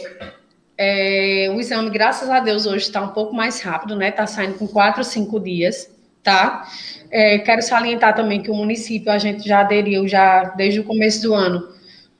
é, 0.77 1.49
o 1.51 1.59
exame, 1.59 1.89
graças 1.91 2.29
a 2.29 2.39
Deus, 2.39 2.65
hoje 2.65 2.85
está 2.85 3.01
um 3.01 3.09
pouco 3.09 3.35
mais 3.35 3.61
rápido, 3.61 3.95
né? 3.95 4.09
Está 4.09 4.25
saindo 4.25 4.55
com 4.55 4.67
quatro, 4.67 5.03
cinco 5.03 5.39
dias, 5.39 5.89
tá? 6.23 6.67
É, 7.11 7.37
quero 7.39 7.61
salientar 7.61 8.15
também 8.15 8.41
que 8.41 8.49
o 8.49 8.55
município, 8.55 9.11
a 9.11 9.19
gente 9.19 9.47
já 9.47 9.59
aderiu, 9.59 10.07
já 10.07 10.43
desde 10.55 10.79
o 10.79 10.83
começo 10.83 11.21
do 11.21 11.35
ano, 11.35 11.69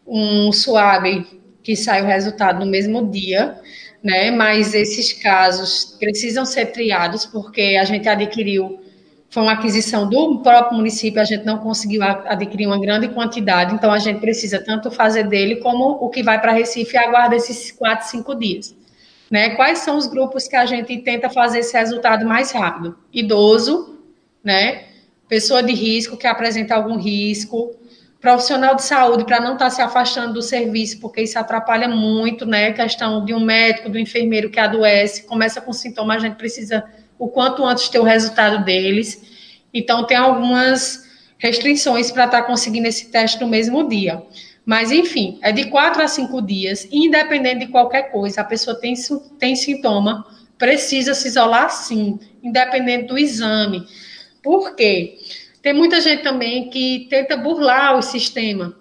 um 0.06 0.52
SUAB 0.52 1.26
que 1.64 1.76
sai 1.76 2.02
o 2.02 2.06
resultado 2.06 2.64
no 2.64 2.70
mesmo 2.70 3.10
dia, 3.10 3.60
né? 4.04 4.30
Mas 4.30 4.76
esses 4.76 5.14
casos 5.14 5.98
precisam 6.00 6.46
ser 6.46 6.68
triados, 6.68 7.26
porque 7.26 7.78
a 7.82 7.84
gente 7.84 8.08
adquiriu 8.08 8.80
foi 9.32 9.44
uma 9.44 9.54
aquisição 9.54 10.08
do 10.10 10.40
próprio 10.40 10.78
município, 10.78 11.22
a 11.22 11.24
gente 11.24 11.46
não 11.46 11.58
conseguiu 11.58 12.04
adquirir 12.04 12.68
uma 12.68 12.78
grande 12.78 13.08
quantidade, 13.08 13.74
então 13.74 13.90
a 13.92 13.98
gente 13.98 14.20
precisa 14.20 14.60
tanto 14.60 14.92
fazer 14.92 15.24
dele 15.24 15.56
como 15.56 15.86
o 15.86 16.10
que 16.10 16.22
vai 16.22 16.40
para 16.40 16.52
Recife 16.52 16.96
e 16.96 17.00
aguarda 17.00 17.36
esses 17.36 17.72
quatro, 17.72 18.08
cinco 18.08 18.36
dias. 18.36 18.76
Né? 19.32 19.52
Quais 19.52 19.80
são 19.80 19.96
os 19.96 20.06
grupos 20.06 20.50
que 20.50 20.56
a 20.58 20.66
gente 20.66 20.98
tenta 20.98 21.30
fazer 21.30 21.60
esse 21.60 21.76
resultado 21.78 22.26
mais 22.26 22.52
rápido? 22.52 22.98
Idoso, 23.14 23.98
né? 24.44 24.84
pessoa 25.30 25.64
de 25.64 25.72
risco 25.72 26.18
que 26.18 26.28
apresenta 26.28 26.76
algum 26.76 26.98
risco, 26.98 27.74
profissional 28.20 28.76
de 28.76 28.84
saúde 28.84 29.24
para 29.24 29.40
não 29.40 29.54
estar 29.54 29.66
tá 29.66 29.72
se 29.72 29.82
afastando 29.82 30.34
do 30.34 30.42
serviço, 30.42 31.00
porque 31.00 31.22
isso 31.22 31.40
atrapalha 31.40 31.88
muito, 31.88 32.46
né? 32.46 32.68
A 32.68 32.74
questão 32.74 33.24
de 33.24 33.34
um 33.34 33.40
médico, 33.40 33.90
do 33.90 33.98
enfermeiro 33.98 34.50
que 34.50 34.60
adoece, 34.60 35.24
começa 35.24 35.62
com 35.62 35.72
sintomas, 35.72 36.18
a 36.18 36.28
gente 36.28 36.36
precisa 36.36 36.84
o 37.22 37.30
quanto 37.30 37.64
antes 37.64 37.88
ter 37.88 38.00
o 38.00 38.04
resultado 38.04 38.66
deles. 38.66 39.22
Então, 39.72 40.08
tem 40.08 40.18
algumas 40.18 41.08
restrições 41.38 42.12
para 42.12 42.26
estar 42.26 42.42
tá 42.42 42.48
conseguindo 42.48 42.88
esse 42.88 43.12
teste 43.12 43.40
no 43.40 43.48
mesmo 43.48 43.88
dia. 43.88 44.24
Mas, 44.66 44.92
enfim, 44.92 45.38
é 45.44 45.52
de 45.52 45.66
quatro 45.66 46.02
a 46.02 46.08
cinco 46.08 46.42
dias, 46.42 46.88
independente 46.92 47.68
de 47.68 47.72
qualquer 47.72 48.12
coisa. 48.12 48.42
A 48.42 48.44
pessoa 48.44 48.76
tem, 48.76 48.96
tem 49.38 49.56
sintoma, 49.56 50.26
precisa 50.58 51.14
se 51.14 51.28
isolar 51.28 51.70
sim, 51.70 52.20
independente 52.42 53.06
do 53.06 53.20
exame. 53.20 53.86
Por 54.42 54.76
quê? 54.76 55.20
Tem 55.62 55.74
muita 55.74 56.02
gente 56.02 56.24
também 56.24 56.72
que 56.72 57.06
tenta 57.08 57.38
burlar 57.38 58.00
o 58.00 58.02
sistema 58.02 58.81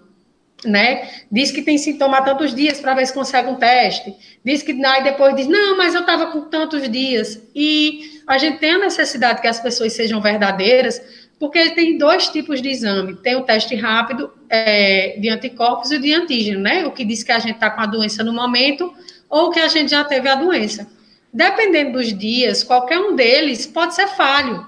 né? 0.65 1.09
Diz 1.31 1.51
que 1.51 1.61
tem 1.61 1.77
sintoma 1.77 2.21
tantos 2.21 2.53
dias 2.53 2.79
para 2.79 2.93
ver 2.93 3.05
se 3.05 3.13
consegue 3.13 3.49
um 3.49 3.55
teste. 3.55 4.13
Diz 4.43 4.61
que 4.61 4.71
aí 4.85 5.03
depois 5.03 5.35
diz, 5.35 5.47
não, 5.47 5.77
mas 5.77 5.93
eu 5.93 6.01
estava 6.01 6.27
com 6.27 6.41
tantos 6.41 6.89
dias. 6.89 7.41
E 7.55 8.21
a 8.27 8.37
gente 8.37 8.59
tem 8.59 8.71
a 8.71 8.77
necessidade 8.77 9.41
que 9.41 9.47
as 9.47 9.59
pessoas 9.59 9.93
sejam 9.93 10.21
verdadeiras, 10.21 11.01
porque 11.39 11.71
tem 11.71 11.97
dois 11.97 12.27
tipos 12.27 12.61
de 12.61 12.69
exame. 12.69 13.15
Tem 13.15 13.35
o 13.35 13.43
teste 13.43 13.75
rápido 13.75 14.31
é, 14.49 15.17
de 15.19 15.29
anticorpos 15.29 15.91
e 15.91 15.97
de 15.97 16.13
antígeno, 16.13 16.61
né? 16.61 16.85
O 16.85 16.91
que 16.91 17.03
diz 17.03 17.23
que 17.23 17.31
a 17.31 17.39
gente 17.39 17.55
está 17.55 17.69
com 17.69 17.81
a 17.81 17.85
doença 17.85 18.23
no 18.23 18.33
momento 18.33 18.93
ou 19.29 19.49
que 19.49 19.59
a 19.59 19.67
gente 19.67 19.91
já 19.91 20.03
teve 20.03 20.29
a 20.29 20.35
doença. 20.35 20.87
Dependendo 21.33 21.93
dos 21.93 22.15
dias, 22.15 22.63
qualquer 22.63 22.99
um 22.99 23.15
deles 23.15 23.65
pode 23.65 23.95
ser 23.95 24.07
falho. 24.07 24.67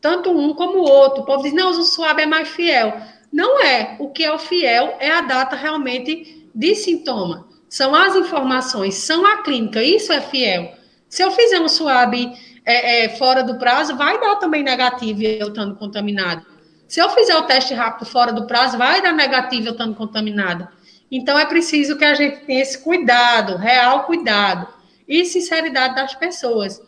Tanto 0.00 0.30
um 0.30 0.54
como 0.54 0.78
o 0.78 0.88
outro. 0.88 1.22
O 1.22 1.26
povo 1.26 1.42
diz, 1.42 1.52
não, 1.52 1.70
o 1.70 1.82
suave 1.82 2.22
é 2.22 2.26
mais 2.26 2.48
fiel. 2.48 2.92
Não 3.32 3.62
é. 3.62 3.96
O 3.98 4.10
que 4.10 4.22
é 4.22 4.32
o 4.32 4.38
fiel 4.38 4.96
é 5.00 5.10
a 5.10 5.22
data 5.22 5.56
realmente 5.56 6.48
de 6.54 6.74
sintoma. 6.74 7.48
São 7.68 7.94
as 7.94 8.14
informações, 8.14 8.94
são 8.96 9.24
a 9.24 9.38
clínica. 9.42 9.82
Isso 9.82 10.12
é 10.12 10.20
fiel. 10.20 10.72
Se 11.08 11.22
eu 11.22 11.30
fizer 11.30 11.58
um 11.58 11.68
SWAB 11.68 12.32
é, 12.64 13.04
é, 13.04 13.08
fora 13.16 13.42
do 13.42 13.58
prazo, 13.58 13.96
vai 13.96 14.20
dar 14.20 14.36
também 14.36 14.62
negativo 14.62 15.22
eu 15.22 15.48
estando 15.48 15.74
contaminado. 15.76 16.44
Se 16.86 17.00
eu 17.00 17.08
fizer 17.08 17.34
o 17.36 17.44
teste 17.44 17.72
rápido 17.72 18.06
fora 18.06 18.32
do 18.32 18.46
prazo, 18.46 18.76
vai 18.76 19.00
dar 19.00 19.12
negativo 19.12 19.68
eu 19.68 19.72
estando 19.72 19.94
contaminado. 19.94 20.68
Então 21.10 21.38
é 21.38 21.46
preciso 21.46 21.96
que 21.96 22.04
a 22.04 22.14
gente 22.14 22.44
tenha 22.44 22.60
esse 22.60 22.78
cuidado, 22.78 23.56
real 23.56 24.04
cuidado 24.04 24.68
e 25.08 25.24
sinceridade 25.24 25.94
das 25.94 26.14
pessoas. 26.14 26.80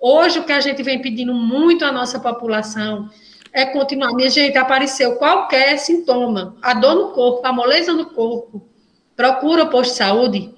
Hoje 0.00 0.38
o 0.38 0.44
que 0.44 0.52
a 0.52 0.60
gente 0.60 0.82
vem 0.82 1.00
pedindo 1.00 1.34
muito 1.34 1.84
à 1.84 1.92
nossa 1.92 2.18
população 2.18 3.10
é 3.52 3.66
continuar. 3.66 4.12
Minha 4.14 4.30
gente, 4.30 4.56
apareceu 4.56 5.16
qualquer 5.16 5.78
sintoma, 5.78 6.56
a 6.62 6.74
dor 6.74 6.94
no 6.94 7.12
corpo, 7.12 7.46
a 7.46 7.52
moleza 7.52 7.92
no 7.92 8.06
corpo, 8.06 8.68
procura 9.16 9.64
o 9.64 9.70
posto 9.70 9.92
de 9.92 9.98
saúde, 9.98 10.54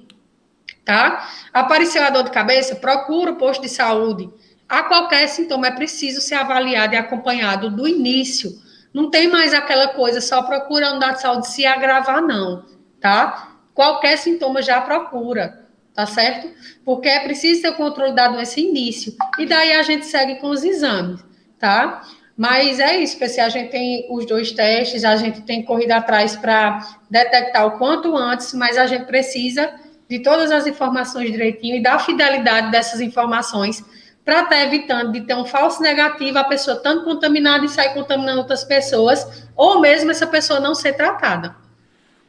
tá? 0.84 1.28
Apareceu 1.52 2.02
a 2.02 2.10
dor 2.10 2.24
de 2.24 2.30
cabeça, 2.30 2.76
procura 2.76 3.32
o 3.32 3.36
posto 3.36 3.62
de 3.62 3.68
saúde. 3.68 4.30
A 4.68 4.84
qualquer 4.84 5.26
sintoma 5.28 5.66
é 5.66 5.70
preciso 5.70 6.20
ser 6.20 6.36
avaliado 6.36 6.94
e 6.94 6.96
acompanhado 6.96 7.70
do 7.70 7.86
início. 7.86 8.50
Não 8.92 9.10
tem 9.10 9.28
mais 9.28 9.54
aquela 9.54 9.88
coisa, 9.88 10.20
só 10.20 10.42
procura 10.42 10.88
andar 10.88 11.14
de 11.14 11.22
saúde 11.22 11.48
se 11.48 11.64
agravar, 11.66 12.22
não, 12.22 12.64
tá? 13.00 13.56
Qualquer 13.74 14.16
sintoma 14.18 14.60
já 14.60 14.80
procura, 14.80 15.66
tá 15.94 16.06
certo? 16.06 16.50
Porque 16.84 17.08
é 17.08 17.20
preciso 17.20 17.62
ter 17.62 17.70
o 17.70 17.74
controle 17.74 18.14
da 18.14 18.28
doença 18.28 18.60
início. 18.60 19.14
E 19.38 19.46
daí 19.46 19.72
a 19.72 19.82
gente 19.82 20.06
segue 20.06 20.36
com 20.36 20.50
os 20.50 20.62
exames, 20.62 21.24
tá? 21.58 22.02
Mas 22.36 22.80
é 22.80 22.96
isso, 22.96 23.18
porque 23.18 23.40
a 23.40 23.48
gente 23.48 23.70
tem 23.70 24.06
os 24.10 24.26
dois 24.26 24.52
testes, 24.52 25.04
a 25.04 25.16
gente 25.16 25.42
tem 25.42 25.62
corrido 25.62 25.92
atrás 25.92 26.34
para 26.34 26.80
detectar 27.10 27.66
o 27.66 27.72
quanto 27.72 28.16
antes, 28.16 28.54
mas 28.54 28.78
a 28.78 28.86
gente 28.86 29.04
precisa 29.04 29.72
de 30.08 30.18
todas 30.20 30.50
as 30.50 30.66
informações 30.66 31.30
direitinho 31.30 31.76
e 31.76 31.82
da 31.82 31.98
fidelidade 31.98 32.70
dessas 32.70 33.00
informações 33.00 33.84
para 34.24 34.44
estar 34.44 34.50
tá 34.50 34.60
evitando 34.62 35.12
de 35.12 35.22
ter 35.22 35.34
um 35.34 35.44
falso 35.44 35.82
negativo, 35.82 36.38
a 36.38 36.44
pessoa 36.44 36.76
tanto 36.76 37.04
contaminada 37.04 37.64
e 37.64 37.68
sair 37.68 37.92
contaminando 37.92 38.38
outras 38.38 38.64
pessoas, 38.64 39.48
ou 39.56 39.80
mesmo 39.80 40.10
essa 40.10 40.26
pessoa 40.26 40.60
não 40.60 40.74
ser 40.74 40.94
tratada. 40.94 41.56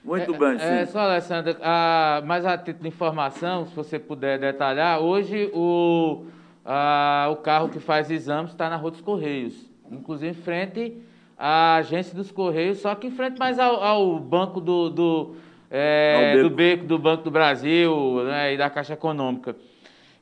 Muito 0.03 0.33
bem, 0.37 0.59
sim. 0.59 0.65
É, 0.65 0.85
só, 0.85 0.99
Alessandra, 0.99 1.57
a, 1.61 2.21
mais 2.25 2.45
a 2.45 2.57
título 2.57 2.83
de 2.83 2.89
informação, 2.89 3.67
se 3.67 3.75
você 3.75 3.97
puder 3.97 4.37
detalhar, 4.37 4.99
hoje 4.99 5.49
o, 5.53 6.25
a, 6.65 7.29
o 7.31 7.37
carro 7.37 7.69
que 7.69 7.79
faz 7.79 8.11
exames 8.11 8.51
está 8.51 8.69
na 8.69 8.75
Rua 8.75 8.91
dos 8.91 9.01
Correios 9.01 9.72
inclusive 9.93 10.31
em 10.31 10.41
frente 10.41 10.97
à 11.37 11.75
agência 11.75 12.15
dos 12.15 12.31
Correios, 12.31 12.79
só 12.79 12.93
que 12.95 13.07
em 13.07 13.11
frente 13.11 13.37
mais 13.37 13.59
ao, 13.59 13.83
ao 13.83 14.19
banco 14.19 14.61
do, 14.61 14.89
do, 14.89 15.35
é, 15.69 16.41
do 16.41 16.49
Beco 16.49 16.85
do 16.85 16.99
Banco 16.99 17.23
do 17.23 17.31
Brasil 17.31 18.23
né, 18.25 18.53
e 18.53 18.57
da 18.57 18.69
Caixa 18.69 18.93
Econômica. 18.93 19.55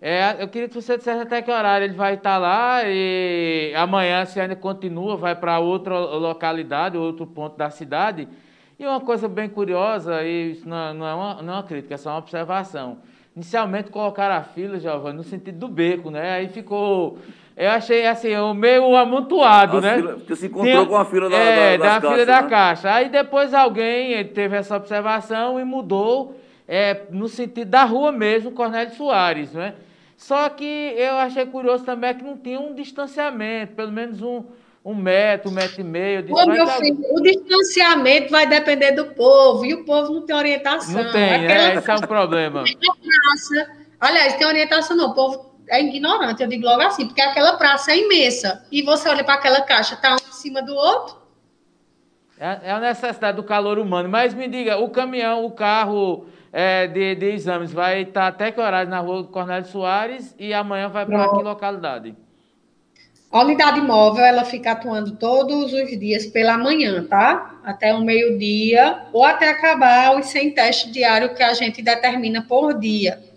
É, 0.04 0.42
eu 0.42 0.48
queria 0.48 0.68
que 0.68 0.74
você 0.74 0.98
dissesse 0.98 1.22
até 1.22 1.44
que 1.44 1.52
horário 1.52 1.86
ele 1.86 1.94
vai 1.94 2.16
estar 2.16 2.40
lá 2.40 2.82
e 2.86 3.72
amanhã, 3.76 4.26
se 4.26 4.40
ainda 4.40 4.56
continua, 4.56 5.16
vai 5.16 5.36
para 5.36 5.60
outra 5.60 5.96
localidade, 6.00 6.98
outro 6.98 7.28
ponto 7.28 7.56
da 7.56 7.70
cidade. 7.70 8.28
E 8.80 8.86
uma 8.88 9.00
coisa 9.00 9.30
bem 9.30 9.48
curiosa, 9.48 10.24
e 10.24 10.54
isso 10.54 10.68
não, 10.68 10.92
não, 10.96 11.08
é, 11.08 11.14
uma, 11.14 11.42
não 11.44 11.54
é 11.54 11.58
uma 11.58 11.64
crítica, 11.64 11.94
é 11.94 11.98
só 11.98 12.10
uma 12.10 12.18
observação. 12.18 12.98
Inicialmente 13.36 13.92
colocaram 13.92 14.34
a 14.34 14.42
fila, 14.42 14.80
Giovanni, 14.80 15.18
no 15.18 15.24
sentido 15.24 15.60
do 15.60 15.68
beco, 15.68 16.10
né? 16.10 16.32
Aí 16.32 16.50
ficou 16.50 17.20
eu 17.56 17.70
achei 17.70 18.08
assim, 18.08 18.36
o 18.36 18.54
meio 18.54 18.96
amontoado, 18.96 19.78
As 19.78 19.84
né? 19.84 19.96
Fila, 19.96 20.14
porque 20.14 20.36
se 20.36 20.46
encontrou 20.48 20.74
Tinha, 20.74 20.86
com 20.86 20.96
a 20.96 21.06
fila 21.06 21.30
da, 21.30 21.38
é, 21.38 21.78
da, 21.78 22.00
da 22.00 22.10
fila 22.10 22.26
da 22.26 22.42
né? 22.42 22.50
caixa. 22.50 22.94
Aí 22.94 23.10
depois 23.10 23.54
alguém 23.54 24.26
teve 24.28 24.56
essa 24.56 24.76
observação 24.76 25.60
e 25.60 25.64
mudou 25.64 26.40
é, 26.68 27.02
no 27.10 27.28
sentido 27.28 27.70
da 27.70 27.84
rua 27.84 28.12
mesmo, 28.12 28.52
Cornélio 28.52 28.96
Soares, 28.96 29.52
né? 29.52 29.76
Só 30.16 30.48
que 30.50 30.94
eu 30.96 31.16
achei 31.16 31.46
curioso 31.48 31.84
também 31.84 32.14
que 32.14 32.24
não 32.24 32.38
tinha 32.38 32.60
um 32.60 32.74
distanciamento, 32.74 33.74
pelo 33.74 33.92
menos 33.92 34.22
um, 34.22 34.44
um 34.86 34.96
metro, 34.96 35.50
um 35.50 35.54
metro 35.54 35.82
e 35.82 35.84
meio. 35.84 36.24
Ô, 36.30 36.46
meu 36.46 36.66
dar... 36.66 36.78
filho, 36.78 36.98
o 37.12 37.22
distanciamento 37.22 38.32
vai 38.32 38.48
depender 38.48 38.92
do 38.92 39.08
povo, 39.08 39.66
e 39.66 39.74
o 39.74 39.84
povo 39.84 40.14
não 40.14 40.22
tem 40.22 40.36
orientação. 40.36 41.04
Não 41.04 41.12
tem, 41.12 41.34
Aquela... 41.34 41.72
é, 41.72 41.76
esse 41.76 41.92
é 41.92 41.96
um 41.96 42.02
problema. 42.02 42.64
Aliás, 44.00 44.36
tem 44.36 44.48
orientação 44.48 44.96
não, 44.96 45.10
o 45.10 45.14
povo 45.14 45.51
é 45.72 45.82
ignorante, 45.82 46.44
eu 46.44 46.50
digo 46.50 46.66
logo 46.66 46.82
assim, 46.82 47.08
porque 47.08 47.22
aquela 47.22 47.56
praça 47.56 47.94
é 47.94 47.98
imensa 47.98 48.66
e 48.70 48.82
você 48.82 49.08
olha 49.08 49.24
para 49.24 49.36
aquela 49.36 49.62
caixa, 49.62 49.96
tá 49.96 50.12
um 50.12 50.16
em 50.16 50.34
cima 50.34 50.62
do 50.62 50.76
outro. 50.76 51.16
É, 52.38 52.60
é, 52.64 52.72
a 52.72 52.80
necessidade 52.80 53.38
do 53.38 53.44
calor 53.44 53.80
humano. 53.80 54.10
Mas 54.10 54.34
me 54.34 54.48
diga, 54.48 54.78
o 54.78 54.90
caminhão, 54.90 55.46
o 55.46 55.52
carro 55.52 56.26
é, 56.52 56.88
de, 56.88 57.16
de, 57.16 57.28
exames 57.28 57.72
vai 57.72 58.02
estar 58.02 58.22
tá 58.22 58.28
até 58.28 58.52
que 58.52 58.60
horário 58.60 58.90
na 58.90 59.00
rua 59.00 59.24
Cornélio 59.24 59.68
Soares 59.68 60.36
e 60.38 60.54
amanhã 60.54 60.90
vai 60.90 61.06
para 61.06 61.30
que 61.30 61.44
localidade? 61.44 62.16
A 63.32 63.42
unidade 63.44 63.80
móvel, 63.80 64.26
ela 64.26 64.44
fica 64.44 64.72
atuando 64.72 65.16
todos 65.16 65.72
os 65.72 65.98
dias 65.98 66.26
pela 66.26 66.58
manhã, 66.58 67.06
tá? 67.06 67.62
Até 67.64 67.94
o 67.94 68.02
meio-dia, 68.02 69.04
ou 69.14 69.24
até 69.24 69.50
acabar 69.50 70.20
os 70.20 70.26
100 70.26 70.52
testes 70.52 70.92
diários 70.92 71.32
que 71.32 71.42
a 71.42 71.54
gente 71.54 71.82
determina 71.82 72.42
por 72.42 72.78
dia. 72.78 73.31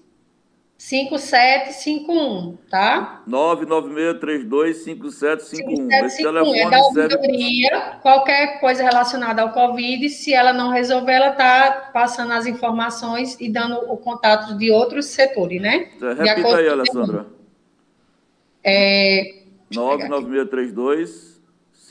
5751, 0.77 2.57
tá? 2.71 3.23
996325751. 3.29 6.05
Esse 6.05 6.23
telefone 6.23 6.59
é 6.59 6.69
da 6.69 6.79
ouvidoria, 6.79 7.69
serve... 7.69 7.97
qualquer 8.01 8.59
coisa 8.59 8.81
relacionada 8.81 9.43
ao 9.43 9.51
Covid, 9.51 10.09
se 10.09 10.33
ela 10.33 10.53
não 10.53 10.71
resolver, 10.71 11.11
ela 11.11 11.31
está 11.31 11.91
passando 11.93 12.31
as 12.31 12.47
informações 12.47 13.37
e 13.39 13.47
dando 13.47 13.75
o 13.91 13.97
contato 13.97 14.57
de 14.57 14.71
outros 14.71 15.05
setores, 15.05 15.61
né? 15.61 15.89
É, 16.01 16.13
repita 16.13 16.55
aí, 16.55 16.67
Alessandra. 16.67 17.27
É... 18.63 19.35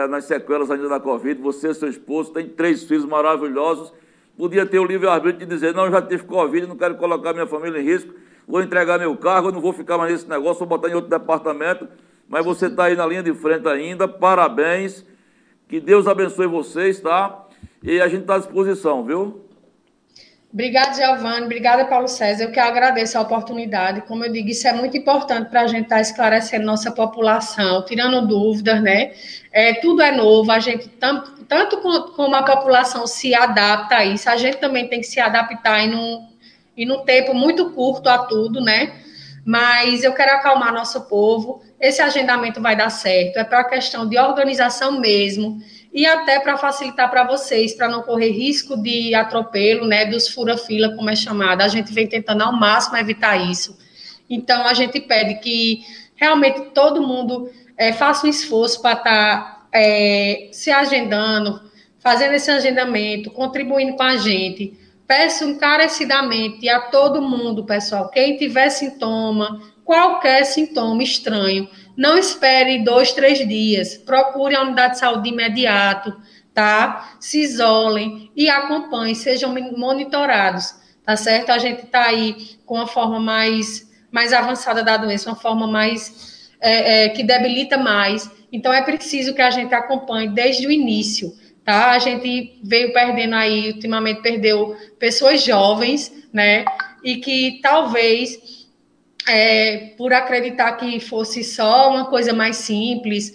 nas 0.09 0.23
sequelas 0.23 0.71
ainda 0.71 0.87
da 0.87 1.01
Covid, 1.01 1.41
você, 1.41 1.73
seu 1.73 1.89
esposo, 1.89 2.31
tem 2.31 2.47
três 2.47 2.83
filhos 2.83 3.05
maravilhosos. 3.05 3.91
Podia 4.37 4.65
ter 4.65 4.79
o 4.79 4.85
livre-arbítrio 4.85 5.45
de 5.45 5.53
dizer, 5.53 5.73
não, 5.73 5.89
já 5.89 6.01
tive 6.01 6.23
Covid, 6.23 6.67
não 6.67 6.77
quero 6.77 6.95
colocar 6.95 7.33
minha 7.33 7.47
família 7.47 7.81
em 7.81 7.83
risco, 7.83 8.13
vou 8.47 8.61
entregar 8.61 8.99
meu 8.99 9.15
cargo, 9.17 9.51
não 9.51 9.59
vou 9.59 9.73
ficar 9.73 9.97
mais 9.97 10.11
nesse 10.11 10.29
negócio, 10.29 10.59
vou 10.59 10.67
botar 10.67 10.89
em 10.89 10.93
outro 10.93 11.09
departamento 11.09 11.87
mas 12.27 12.43
você 12.43 12.67
está 12.67 12.85
aí 12.85 12.95
na 12.95 13.05
linha 13.05 13.23
de 13.23 13.33
frente 13.33 13.67
ainda. 13.67 14.07
Parabéns. 14.07 15.05
Que 15.67 15.79
Deus 15.79 16.07
abençoe 16.07 16.47
vocês, 16.47 16.99
tá? 16.99 17.45
E 17.81 18.01
a 18.01 18.07
gente 18.07 18.21
está 18.21 18.35
à 18.35 18.39
disposição, 18.39 19.05
viu? 19.05 19.46
Obrigada, 20.51 20.93
Giovanni. 20.93 21.45
Obrigada, 21.45 21.85
Paulo 21.85 22.07
César. 22.07 22.45
Eu 22.45 22.51
que 22.51 22.59
agradeço 22.59 23.17
a 23.17 23.21
oportunidade. 23.21 24.01
Como 24.01 24.23
eu 24.23 24.31
digo, 24.31 24.49
isso 24.49 24.67
é 24.67 24.73
muito 24.73 24.95
importante 24.97 25.49
para 25.49 25.61
a 25.61 25.67
gente 25.67 25.83
estar 25.83 25.97
tá 25.97 26.01
esclarecendo 26.01 26.65
nossa 26.65 26.91
população, 26.91 27.83
tirando 27.85 28.25
dúvidas, 28.25 28.81
né? 28.81 29.11
É, 29.51 29.73
tudo 29.73 30.01
é 30.01 30.11
novo, 30.11 30.51
a 30.51 30.59
gente, 30.59 30.87
tanto, 30.87 31.43
tanto 31.45 31.77
como 31.77 32.35
a 32.35 32.43
população 32.43 33.05
se 33.05 33.35
adapta 33.35 33.97
a 33.97 34.05
isso, 34.05 34.29
a 34.29 34.37
gente 34.37 34.57
também 34.57 34.87
tem 34.87 35.01
que 35.01 35.07
se 35.07 35.19
adaptar 35.19 35.81
em 35.81 35.93
um, 35.95 36.27
em 36.77 36.91
um 36.91 37.03
tempo 37.03 37.33
muito 37.33 37.71
curto 37.71 38.07
a 38.07 38.19
tudo, 38.19 38.61
né? 38.61 38.93
Mas 39.45 40.03
eu 40.03 40.13
quero 40.13 40.31
acalmar 40.31 40.73
nosso 40.73 41.07
povo 41.07 41.61
esse 41.79 42.01
agendamento 42.01 42.61
vai 42.61 42.75
dar 42.75 42.89
certo, 42.89 43.37
é 43.37 43.43
para 43.43 43.63
questão 43.63 44.07
de 44.07 44.17
organização 44.17 44.99
mesmo 44.99 45.61
e 45.97 46.05
até 46.05 46.39
para 46.39 46.55
facilitar 46.57 47.09
para 47.09 47.23
vocês, 47.23 47.73
para 47.73 47.89
não 47.89 48.03
correr 48.03 48.29
risco 48.29 48.77
de 48.77 49.15
atropelo, 49.15 49.87
né, 49.87 50.05
dos 50.05 50.27
fura-fila, 50.29 50.95
como 50.95 51.09
é 51.09 51.15
chamado. 51.15 51.61
A 51.61 51.67
gente 51.67 51.91
vem 51.91 52.05
tentando 52.05 52.43
ao 52.43 52.53
máximo 52.53 52.97
evitar 52.97 53.35
isso. 53.35 53.75
Então, 54.29 54.67
a 54.67 54.75
gente 54.75 54.99
pede 54.99 55.39
que 55.39 55.81
realmente 56.15 56.69
todo 56.71 57.01
mundo 57.01 57.49
é, 57.75 57.91
faça 57.91 58.27
um 58.27 58.29
esforço 58.29 58.79
para 58.79 58.91
estar 58.91 59.41
tá, 59.41 59.67
é, 59.73 60.49
se 60.51 60.69
agendando, 60.69 61.59
fazendo 61.97 62.33
esse 62.33 62.51
agendamento, 62.51 63.31
contribuindo 63.31 63.95
com 63.95 64.03
a 64.03 64.17
gente. 64.17 64.79
Peço 65.07 65.45
encarecidamente 65.45 66.69
a 66.69 66.79
todo 66.79 67.23
mundo, 67.23 67.63
pessoal, 67.63 68.07
quem 68.09 68.37
tiver 68.37 68.69
sintoma, 68.69 69.63
qualquer 69.83 70.45
sintoma 70.45 71.01
estranho. 71.01 71.67
Não 71.97 72.15
espere 72.15 72.83
dois, 72.83 73.11
três 73.11 73.39
dias. 73.39 73.97
Procure 73.97 74.55
a 74.55 74.61
unidade 74.61 74.93
de 74.93 74.99
saúde 74.99 75.23
de 75.23 75.29
imediato, 75.29 76.15
tá? 76.53 77.17
Se 77.19 77.41
isolem 77.41 78.31
e 78.35 78.47
acompanhem, 78.49 79.15
sejam 79.15 79.51
monitorados, 79.75 80.75
tá 81.03 81.15
certo? 81.15 81.49
A 81.49 81.57
gente 81.57 81.85
está 81.85 82.05
aí 82.05 82.35
com 82.67 82.79
a 82.79 82.85
forma 82.85 83.19
mais, 83.19 83.91
mais 84.11 84.31
avançada 84.31 84.83
da 84.83 84.95
doença, 84.95 85.31
uma 85.31 85.35
forma 85.35 85.65
mais 85.65 86.51
é, 86.61 87.05
é, 87.05 87.09
que 87.09 87.23
debilita 87.23 87.79
mais. 87.79 88.29
Então 88.51 88.71
é 88.71 88.83
preciso 88.83 89.33
que 89.33 89.41
a 89.41 89.49
gente 89.49 89.73
acompanhe 89.73 90.29
desde 90.29 90.67
o 90.67 90.71
início, 90.71 91.33
tá? 91.65 91.91
A 91.91 91.99
gente 91.99 92.59
veio 92.63 92.93
perdendo 92.93 93.35
aí, 93.35 93.71
ultimamente 93.71 94.21
perdeu 94.21 94.77
pessoas 94.99 95.43
jovens, 95.43 96.13
né? 96.31 96.63
E 97.03 97.15
que 97.17 97.59
talvez 97.63 98.56
é, 99.27 99.93
por 99.97 100.13
acreditar 100.13 100.73
que 100.73 100.99
fosse 100.99 101.43
só 101.43 101.89
uma 101.89 102.05
coisa 102.05 102.33
mais 102.33 102.57
simples, 102.57 103.33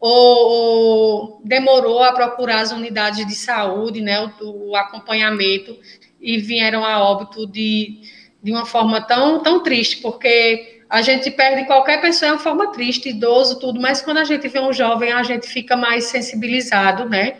ou, 0.00 0.50
ou, 0.50 1.42
demorou 1.44 2.02
a 2.02 2.12
procurar 2.12 2.60
as 2.60 2.72
unidades 2.72 3.26
de 3.26 3.34
saúde, 3.34 4.00
né, 4.00 4.20
o, 4.20 4.70
o 4.70 4.76
acompanhamento, 4.76 5.78
e 6.20 6.38
vieram 6.38 6.84
a 6.84 7.02
óbito 7.02 7.46
de, 7.46 8.00
de 8.42 8.52
uma 8.52 8.64
forma 8.64 9.00
tão, 9.00 9.42
tão 9.42 9.62
triste, 9.62 9.98
porque 9.98 10.82
a 10.88 11.02
gente 11.02 11.30
perde 11.30 11.66
qualquer 11.66 12.00
pessoa 12.00 12.30
de 12.30 12.36
uma 12.36 12.42
forma 12.42 12.72
triste, 12.72 13.10
idoso, 13.10 13.58
tudo, 13.58 13.80
mas 13.80 14.00
quando 14.00 14.18
a 14.18 14.24
gente 14.24 14.48
vê 14.48 14.60
um 14.60 14.72
jovem, 14.72 15.12
a 15.12 15.22
gente 15.22 15.46
fica 15.46 15.76
mais 15.76 16.04
sensibilizado, 16.04 17.08
né, 17.08 17.36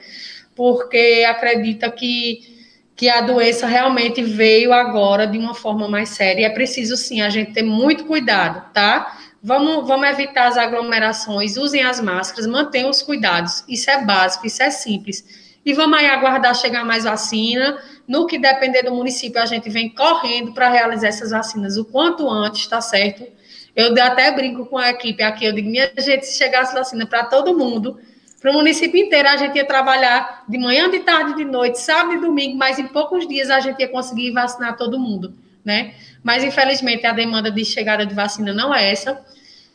porque 0.55 1.25
acredita 1.27 1.91
que 1.91 2.54
que 2.97 3.09
a 3.09 3.21
doença 3.21 3.67
realmente 3.67 4.23
veio 4.23 4.73
agora 4.73 5.27
de 5.27 5.39
uma 5.39 5.55
forma 5.55 5.89
mais 5.89 6.11
séria. 6.11 6.47
É 6.47 6.51
preciso 6.51 6.97
sim 6.97 7.21
a 7.21 7.29
gente 7.29 7.53
ter 7.53 7.63
muito 7.63 8.05
cuidado, 8.05 8.73
tá? 8.73 9.19
Vamos, 9.43 9.87
vamos 9.87 10.09
evitar 10.09 10.47
as 10.47 10.57
aglomerações, 10.57 11.57
usem 11.57 11.83
as 11.83 12.01
máscaras, 12.01 12.47
mantenham 12.47 12.89
os 12.89 13.03
cuidados. 13.03 13.65
Isso 13.69 13.91
é 13.91 14.03
básico, 14.03 14.47
isso 14.47 14.63
é 14.63 14.71
simples. 14.71 15.25
E 15.67 15.73
vamos 15.73 15.99
aí 15.99 16.07
aguardar 16.07 16.55
chegar 16.55 16.85
mais 16.85 17.05
vacina. 17.05 17.79
No 18.07 18.27
que 18.27 18.39
depender 18.39 18.83
do 18.83 18.95
município, 18.95 19.41
a 19.41 19.47
gente 19.47 19.69
vem 19.69 19.89
correndo 19.89 20.53
para 20.53 20.69
realizar 20.69 21.09
essas 21.09 21.31
vacinas 21.31 21.77
o 21.77 21.85
quanto 21.85 22.29
antes, 22.29 22.67
tá 22.67 22.81
certo? 22.81 23.27
Eu 23.75 23.93
até 24.03 24.31
brinco 24.31 24.67
com 24.67 24.79
a 24.79 24.91
equipe 24.91 25.23
aqui, 25.23 25.45
eu 25.45 25.53
digo, 25.53 25.69
minha 25.69 25.91
gente, 25.99 26.27
se 26.27 26.39
chegasse 26.39 26.73
vacina 26.73 27.07
para 27.07 27.25
todo 27.25 27.57
mundo, 27.57 27.99
para 28.45 28.51
o 28.51 28.55
município 28.57 29.01
inteiro, 29.01 29.27
a 29.27 29.39
gente 29.39 29.57
ia 29.57 29.65
trabalhar 29.65 30.45
de 30.47 30.59
manhã, 30.59 30.91
de 30.91 30.99
tarde, 30.99 31.35
de 31.35 31.47
noite, 31.47 31.81
sábado 31.81 32.17
e 32.17 32.21
domingo, 32.21 32.59
mas 32.59 32.79
em 32.79 32.87
poucos 32.87 33.27
dias 33.27 33.49
a 33.49 33.59
gente 33.59 33.81
ia 33.81 33.89
conseguir 33.89 34.33
vacinar 34.33 34.77
todo 34.77 34.99
mundo, 34.99 35.33
né? 35.65 35.95
Mas, 36.23 36.45
infelizmente, 36.45 37.07
a 37.07 37.13
demanda 37.15 37.51
de 37.51 37.65
chegada 37.65 38.05
de 38.05 38.15
vacina 38.15 38.53
não 38.53 38.75
é 38.75 38.93
essa. 38.93 39.19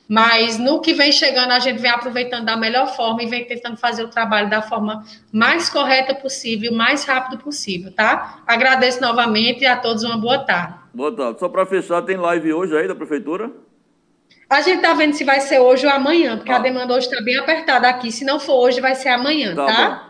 Mas 0.07 0.59
no 0.59 0.81
que 0.81 0.93
vem 0.93 1.11
chegando, 1.11 1.49
a 1.49 1.57
gente 1.57 1.79
vem 1.79 1.89
aproveitando 1.89 2.45
da 2.45 2.55
melhor 2.55 2.95
forma 2.95 3.23
e 3.23 3.25
vem 3.25 3.43
tentando 3.43 3.75
fazer 3.75 4.03
o 4.03 4.07
trabalho 4.07 4.51
da 4.51 4.61
forma 4.61 5.03
mais 5.31 5.67
correta 5.67 6.13
possível, 6.13 6.71
mais 6.71 7.03
rápido 7.05 7.41
possível, 7.41 7.91
tá? 7.91 8.43
Agradeço 8.45 9.01
novamente 9.01 9.63
e 9.63 9.65
a 9.65 9.77
todos 9.77 10.03
uma 10.03 10.15
boa 10.15 10.37
tarde. 10.45 10.75
Boa 10.93 11.11
tarde. 11.11 11.39
Só 11.39 11.49
para 11.49 11.65
fechar, 11.65 12.03
tem 12.03 12.17
live 12.17 12.53
hoje 12.53 12.77
aí 12.77 12.87
da 12.87 12.93
Prefeitura? 12.93 13.51
A 14.49 14.61
gente 14.61 14.81
tá 14.81 14.93
vendo 14.93 15.13
se 15.13 15.23
vai 15.23 15.39
ser 15.41 15.59
hoje 15.59 15.85
ou 15.85 15.93
amanhã, 15.93 16.37
porque 16.37 16.51
a 16.51 16.57
demanda 16.57 16.95
hoje 16.95 17.07
está 17.07 17.21
bem 17.21 17.37
apertada 17.37 17.87
aqui. 17.87 18.11
Se 18.11 18.25
não 18.25 18.39
for 18.39 18.55
hoje, 18.55 18.81
vai 18.81 18.95
ser 18.95 19.09
amanhã, 19.09 19.55
tá? 19.55 19.65
tá? 19.65 20.09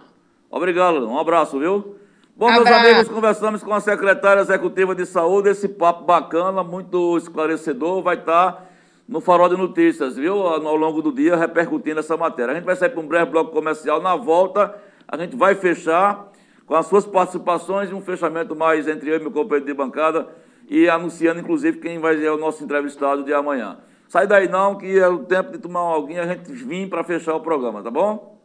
Obrigado, 0.50 1.06
um 1.10 1.20
abraço, 1.20 1.60
viu? 1.60 1.98
Bom, 2.38 2.48
abraço. 2.48 2.64
meus 2.64 2.78
amigos, 2.78 3.10
conversamos 3.10 3.62
com 3.62 3.74
a 3.74 3.82
secretária 3.82 4.40
executiva 4.40 4.96
de 4.96 5.06
saúde, 5.06 5.50
esse 5.50 5.68
papo 5.68 6.06
bacana, 6.06 6.64
muito 6.64 7.18
esclarecedor, 7.18 8.02
vai 8.02 8.16
estar 8.16 8.54
tá 8.54 8.64
no 9.06 9.20
Farol 9.20 9.50
de 9.50 9.58
Notícias, 9.58 10.16
viu? 10.16 10.40
Ao 10.48 10.76
longo 10.78 11.02
do 11.02 11.12
dia, 11.12 11.36
repercutindo 11.36 12.00
essa 12.00 12.16
matéria. 12.16 12.54
A 12.54 12.56
gente 12.56 12.64
vai 12.64 12.78
sair 12.78 12.92
para 12.92 13.02
um 13.02 13.08
breve 13.08 13.32
bloco 13.32 13.52
comercial. 13.52 14.02
Na 14.02 14.16
volta, 14.16 14.74
a 15.06 15.18
gente 15.18 15.36
vai 15.36 15.54
fechar 15.54 16.32
com 16.66 16.76
as 16.76 16.86
suas 16.86 17.06
participações 17.06 17.90
e 17.90 17.94
um 17.94 18.02
fechamento 18.02 18.56
mais 18.56 18.88
entre 18.88 19.10
eu 19.10 19.18
e 19.18 19.20
meu 19.20 19.32
companheiro 19.32 19.66
de 19.66 19.74
bancada 19.74 20.30
e 20.70 20.88
anunciando, 20.88 21.42
inclusive, 21.42 21.80
quem 21.80 22.00
vai 22.00 22.18
ser 22.18 22.30
o 22.30 22.38
nosso 22.38 22.64
entrevistado 22.64 23.24
de 23.26 23.34
amanhã. 23.34 23.80
Sai 24.10 24.26
daí 24.26 24.48
não, 24.48 24.74
que 24.74 24.98
é 24.98 25.08
o 25.08 25.20
tempo 25.20 25.52
de 25.52 25.60
tomar 25.60 25.82
alguém 25.82 26.18
a 26.18 26.26
gente 26.26 26.52
vir 26.52 26.90
para 26.90 27.04
fechar 27.04 27.36
o 27.36 27.42
programa, 27.42 27.84
tá 27.84 27.92
bom? 27.92 28.40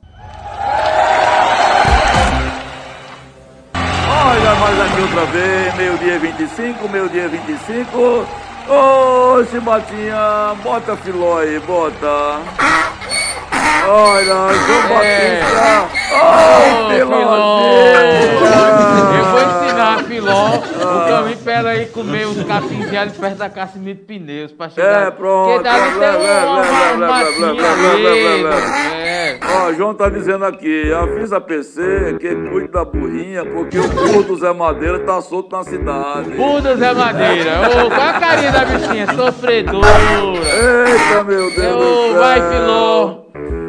Olha 3.75 4.55
mais 4.57 4.81
aqui 4.81 5.01
outra 5.01 5.25
vez, 5.25 5.75
meio-dia 5.77 6.19
25, 6.19 6.89
meio-dia 6.91 7.29
25. 7.29 8.27
Ô, 8.69 9.43
Chibatinha, 9.47 10.55
bota 10.63 10.97
filó 10.99 11.39
aí, 11.39 11.59
bota. 11.61 12.41
Olha, 13.89 14.25
João 14.25 15.03
é. 15.03 15.41
Batista. 15.41 15.89
Oh, 16.13 16.91
Filó. 16.91 17.61
Eu 19.17 19.25
vou 19.25 19.64
ensinar 19.75 19.95
a 19.95 19.99
Filó 20.05 20.57
o 20.57 21.09
caminho 21.09 21.39
para 21.39 21.53
ela 21.53 21.77
ir 21.77 21.91
comer 21.91 22.27
os 22.27 22.43
capins 22.45 22.95
ali 22.95 23.11
perto 23.11 23.37
da 23.37 23.51
Casimiro 23.51 23.99
Pneus 24.01 24.53
para 24.53 24.71
chegar. 24.71 25.09
É, 25.09 25.11
pronto. 25.11 25.53
Porque 25.53 25.63
dali 25.65 25.93
tem 25.99 26.11
uma 26.95 28.55
É. 29.05 29.39
Ó, 29.43 29.73
João 29.73 29.95
tá 29.95 30.09
dizendo 30.09 30.45
aqui, 30.45 30.93
avisa 30.93 31.39
a 31.39 31.41
PC 31.41 32.17
que 32.21 32.35
cuide 32.51 32.69
da 32.69 32.85
burrinha, 32.85 33.45
porque 33.45 33.79
o 33.79 33.89
burro 33.89 34.23
do 34.23 34.37
Zé 34.37 34.53
Madeira 34.53 35.01
tá 35.01 35.21
solto 35.21 35.57
na 35.57 35.65
cidade. 35.65 36.31
Burro 36.31 36.61
do 36.61 36.77
Zé 36.77 36.95
Madeira. 36.95 37.53
Ô, 37.85 37.89
qual 37.89 38.09
a 38.09 38.21
carinha 38.21 38.53
da 38.53 38.65
bichinha? 38.65 39.07
Sofredora. 39.15 39.87
Eita, 39.89 41.25
meu 41.25 41.51
Deus 41.51 41.75
Ô, 41.75 41.79
do 41.79 42.13
céu. 42.13 42.19
Vai, 42.21 42.41
Filó. 42.51 43.25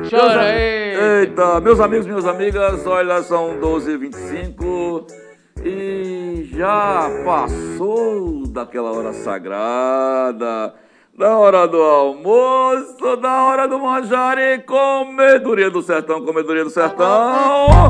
Chora 0.10 0.42
aí. 0.42 0.96
Eita, 1.22 1.60
meus 1.62 1.80
amigos, 1.80 2.06
minhas 2.06 2.26
amigas, 2.26 2.86
olha, 2.86 3.22
são 3.24 3.58
12h25 3.60 5.25
e 5.66 6.48
já 6.54 7.10
passou 7.26 8.46
daquela 8.46 8.92
hora 8.92 9.12
sagrada, 9.12 10.76
da 11.18 11.38
hora 11.38 11.68
do 11.68 11.82
almoço, 11.82 13.18
da 13.20 13.44
hora 13.46 13.68
do 13.68 13.80
manjar 13.80 14.38
e 14.38 14.60
comedoria 14.60 15.72
do 15.72 15.82
sertão, 15.82 16.24
comedoria 16.24 16.64
do 16.64 16.70
sertão. 16.70 17.90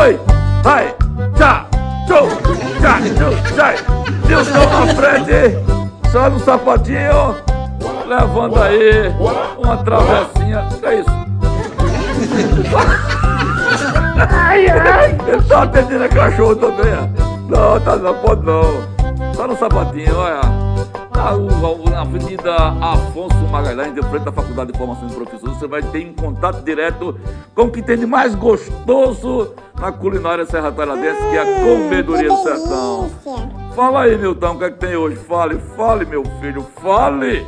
Oi, 0.00 0.20
vai, 0.62 0.94
tchá, 1.36 1.66
tchau, 2.06 2.28
tchá, 2.80 3.00
tchau, 3.16 3.32
tchá. 3.56 3.74
Nilson 4.28 4.52
na 4.52 4.86
frente, 4.94 5.58
só 6.12 6.30
no 6.30 6.38
sapatinho 6.38 7.34
levando 8.06 8.62
aí 8.62 9.08
uma 9.58 9.76
travessinha. 9.78 10.68
Que 10.78 10.86
é 10.86 11.00
isso? 11.00 11.10
Ai, 14.18 14.66
ai. 14.68 15.18
Ele 15.26 15.42
tá 15.42 15.62
atendendo 15.62 16.04
a 16.04 16.08
cachorro 16.08 16.56
também, 16.56 16.92
Não, 17.48 17.80
tá, 17.80 17.96
não 17.96 18.14
pode 18.20 18.44
não. 18.44 18.64
Só 19.34 19.46
no 19.46 19.56
sapatinho, 19.56 20.16
olha. 20.16 20.40
Na, 21.14 21.90
na 21.90 22.00
Avenida 22.02 22.54
Afonso 22.80 23.34
Magalhães, 23.50 23.92
de 23.92 24.00
frente 24.02 24.28
à 24.28 24.32
Faculdade 24.32 24.72
de 24.72 24.78
Formação 24.78 25.08
de 25.08 25.14
Professores, 25.14 25.56
você 25.56 25.66
vai 25.66 25.82
ter 25.82 26.06
um 26.06 26.14
contato 26.14 26.62
direto 26.62 27.18
com 27.56 27.62
o 27.62 27.70
que 27.70 27.82
tem 27.82 27.98
de 27.98 28.06
mais 28.06 28.36
gostoso 28.36 29.52
na 29.80 29.90
culinária 29.90 30.46
serra 30.46 30.70
talhadense, 30.70 31.18
que 31.18 31.36
é 31.36 31.40
a 31.40 31.64
Comedoria 31.64 32.28
do 32.28 32.36
Sertão. 32.36 33.10
Fala 33.74 34.02
aí, 34.02 34.16
Milton, 34.16 34.52
o 34.52 34.58
que 34.58 34.64
é 34.64 34.70
que 34.70 34.78
tem 34.78 34.96
hoje? 34.96 35.16
Fale, 35.16 35.58
fale, 35.76 36.04
meu 36.04 36.24
filho, 36.40 36.64
fale! 36.80 37.44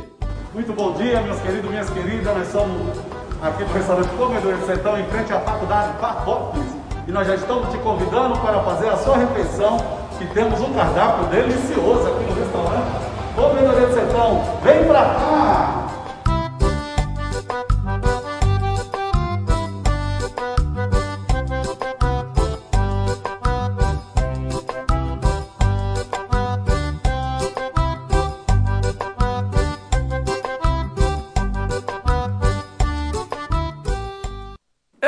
Muito 0.53 0.73
bom 0.73 0.91
dia, 0.93 1.21
meus 1.21 1.39
queridos, 1.39 1.69
minhas 1.69 1.89
queridas. 1.89 2.37
Nós 2.37 2.47
somos 2.49 2.97
aqui 3.41 3.63
do 3.63 3.73
restaurante 3.73 4.09
Comedor 4.09 4.55
do 4.55 4.65
Sertão, 4.65 4.99
em 4.99 5.05
frente 5.05 5.33
à 5.33 5.39
Faculdade 5.39 5.93
Patópolis. 5.99 6.67
E 7.07 7.11
nós 7.11 7.27
já 7.27 7.35
estamos 7.35 7.69
te 7.69 7.77
convidando 7.79 8.37
para 8.39 8.59
fazer 8.59 8.89
a 8.89 8.97
sua 8.97 9.17
refeição. 9.17 9.77
E 10.19 10.25
temos 10.25 10.59
um 10.61 10.71
cardápio 10.73 11.25
delicioso 11.25 12.07
aqui 12.07 12.23
no 12.25 12.35
restaurante 12.35 12.91
Comedor 13.35 13.87
do 13.87 13.93
Sertão. 13.93 14.43
Vem 14.63 14.85
pra 14.85 15.01
cá! 15.01 15.80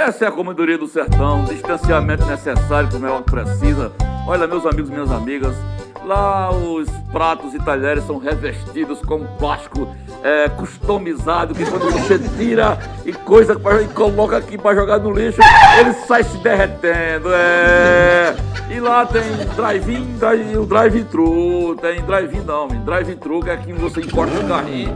Essa 0.03 0.25
é 0.25 0.27
a 0.27 0.31
comedoria 0.31 0.77
do 0.77 0.85
sertão, 0.85 1.45
distanciamento 1.45 2.25
necessário 2.25 2.89
como 2.91 3.07
ela 3.07 3.21
precisa. 3.21 3.89
Olha, 4.27 4.45
meus 4.45 4.65
amigos 4.65 4.89
e 4.89 4.91
minhas 4.91 5.09
amigas, 5.09 5.55
lá 6.03 6.51
os 6.51 6.89
pratos 7.09 7.53
e 7.53 7.59
talheres 7.59 8.03
são 8.03 8.17
revestidos 8.17 8.99
com 8.99 9.25
plástico 9.37 9.87
é, 10.21 10.49
customizado, 10.49 11.55
que 11.55 11.65
quando 11.65 11.89
você 11.89 12.19
tira 12.19 12.77
e 13.05 13.13
coisa 13.13 13.57
pra, 13.57 13.81
e 13.81 13.87
coloca 13.87 14.35
aqui 14.35 14.57
para 14.57 14.75
jogar 14.75 14.99
no 14.99 15.09
lixo, 15.09 15.39
ele 15.79 15.93
sai 16.05 16.25
se 16.25 16.37
derretendo. 16.39 17.29
É. 17.33 18.35
E 18.71 18.81
lá 18.81 19.05
tem 19.05 19.23
drive-in, 19.55 20.17
o 20.57 20.65
drive-thru, 20.65 21.77
tem 21.77 22.01
drive-in 22.01 22.41
não, 22.41 22.67
drive-thru 22.67 23.41
que 23.41 23.49
é 23.49 23.53
aqui 23.53 23.71
você 23.71 24.01
encosta 24.01 24.37
o 24.37 24.49
carrinho. 24.49 24.93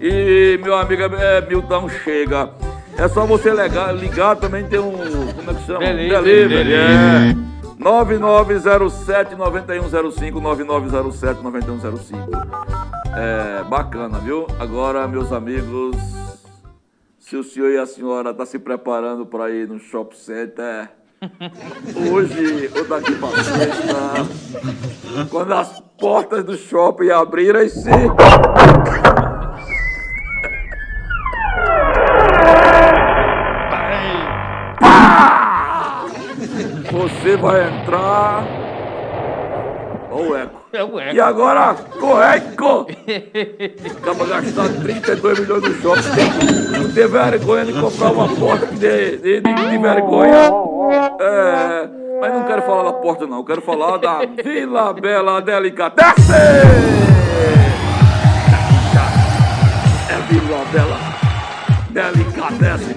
E 0.00 0.58
meu 0.62 0.74
amigo 0.78 1.02
é, 1.14 1.42
Milton 1.42 1.90
chega. 1.90 2.48
É 2.98 3.08
só 3.08 3.26
você 3.26 3.50
ligar, 3.50 3.94
ligar 3.94 4.36
também 4.36 4.66
tem 4.66 4.78
um. 4.78 4.92
Como 5.34 5.50
é 5.50 5.54
que 5.54 5.66
chama? 5.66 5.80
Delivery. 5.80 6.48
Delivery. 6.48 6.72
É. 6.72 7.36
9907-9105, 7.78 10.40
9907-9105. 10.40 12.16
É 13.14 13.62
bacana, 13.64 14.18
viu? 14.18 14.46
Agora, 14.58 15.06
meus 15.06 15.30
amigos, 15.30 15.94
se 17.18 17.36
o 17.36 17.44
senhor 17.44 17.70
e 17.70 17.76
a 17.78 17.84
senhora 17.86 18.30
estão 18.30 18.46
tá 18.46 18.50
se 18.50 18.58
preparando 18.58 19.26
para 19.26 19.50
ir 19.50 19.68
no 19.68 19.78
shopping 19.78 20.16
center, 20.16 20.88
hoje 22.10 22.70
ou 22.76 22.84
daqui 22.86 23.14
para 23.14 23.44
sexta, 23.44 24.26
quando 25.30 25.52
as 25.52 25.78
portas 25.98 26.42
do 26.44 26.56
shopping 26.56 27.10
abrirem, 27.10 27.68
vai 37.36 37.68
entrar. 37.68 38.44
Olha 40.10 40.30
o 40.30 40.36
eco. 40.36 40.62
É 40.72 40.82
o 40.84 41.00
eco. 41.00 41.14
E 41.14 41.20
agora, 41.20 41.74
correco! 41.74 42.86
Acaba 43.98 44.26
gastando 44.26 44.82
32 44.82 45.40
milhões 45.40 45.62
no 45.62 45.74
shopping. 45.74 46.78
Não 46.78 46.92
ter 46.92 47.08
vergonha 47.08 47.64
de 47.66 47.72
comprar 47.74 48.12
uma 48.12 48.28
porta 48.28 48.66
de, 48.66 49.18
de, 49.18 49.40
de, 49.40 49.54
de 49.54 49.78
vergonha. 49.78 50.50
É, 51.20 51.88
mas 52.20 52.32
não 52.32 52.44
quero 52.44 52.62
falar 52.62 52.84
da 52.84 52.92
porta, 52.94 53.26
não. 53.26 53.44
Quero 53.44 53.60
falar 53.60 53.98
da 53.98 54.20
Vila 54.42 54.94
Bela 54.94 55.42
Delicatessen! 55.42 56.34
É 60.08 60.32
Vila 60.32 60.64
Bela 60.72 60.98
Delicatessen. 61.90 62.96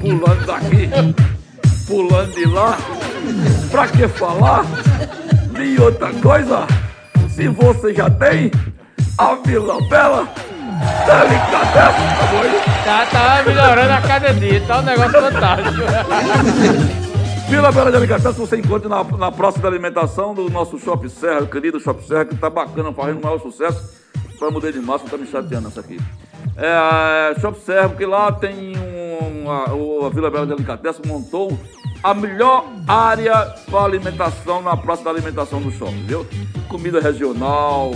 Pulando 0.00 0.46
daqui, 0.46 0.90
pulando 1.86 2.32
de 2.34 2.44
lá. 2.46 2.76
Pra 3.70 3.88
que 3.88 4.08
falar 4.08 4.64
de 5.52 5.80
outra 5.80 6.12
coisa? 6.14 6.66
Se 7.28 7.48
você 7.48 7.94
já 7.94 8.08
tem 8.10 8.50
a 9.18 9.34
Vila 9.44 9.80
Bela, 9.88 10.28
delicadeza, 11.06 11.92
tá 12.18 12.26
bom? 12.30 12.64
Tá, 12.84 13.06
tá 13.06 13.42
melhorando 13.46 13.92
a 13.92 14.00
cada 14.00 14.34
dia, 14.34 14.60
tá 14.66 14.78
um 14.78 14.82
negócio 14.82 15.20
fantástico. 15.20 15.84
Vila 17.48 17.70
Bela 17.70 17.92
Delicatessen 17.92 18.32
você 18.32 18.56
encontra 18.56 18.88
na, 18.88 19.04
na 19.04 19.30
praça 19.30 19.58
da 19.58 19.68
alimentação 19.68 20.34
do 20.34 20.48
nosso 20.50 20.78
Shopping 20.78 21.08
Serra, 21.08 21.46
querido 21.46 21.78
Shopping 21.78 22.06
Serra, 22.06 22.24
que 22.24 22.36
tá 22.36 22.48
bacana, 22.48 22.92
fazendo 22.92 23.18
o 23.18 23.22
maior 23.22 23.40
sucesso. 23.40 24.02
Pra 24.38 24.50
mudar 24.50 24.72
de 24.72 24.80
massa, 24.80 25.04
tá 25.08 25.16
me 25.16 25.26
chateando 25.26 25.68
essa 25.68 25.80
aqui. 25.80 25.98
É, 26.56 27.40
Shopping 27.40 27.60
Serra, 27.60 27.88
porque 27.88 28.06
lá 28.06 28.30
tem 28.32 28.74
um, 28.76 29.50
a, 29.50 30.06
a 30.06 30.10
Vila 30.10 30.30
Bela 30.30 30.46
Delicatessen 30.46 31.02
montou 31.06 31.58
a 32.02 32.12
melhor 32.12 32.66
área 32.86 33.54
para 33.70 33.84
alimentação 33.84 34.60
na 34.62 34.76
praça 34.76 35.02
da 35.02 35.10
alimentação 35.10 35.60
do 35.60 35.72
shopping, 35.72 36.04
viu? 36.06 36.26
Comida 36.68 37.00
regional, 37.00 37.92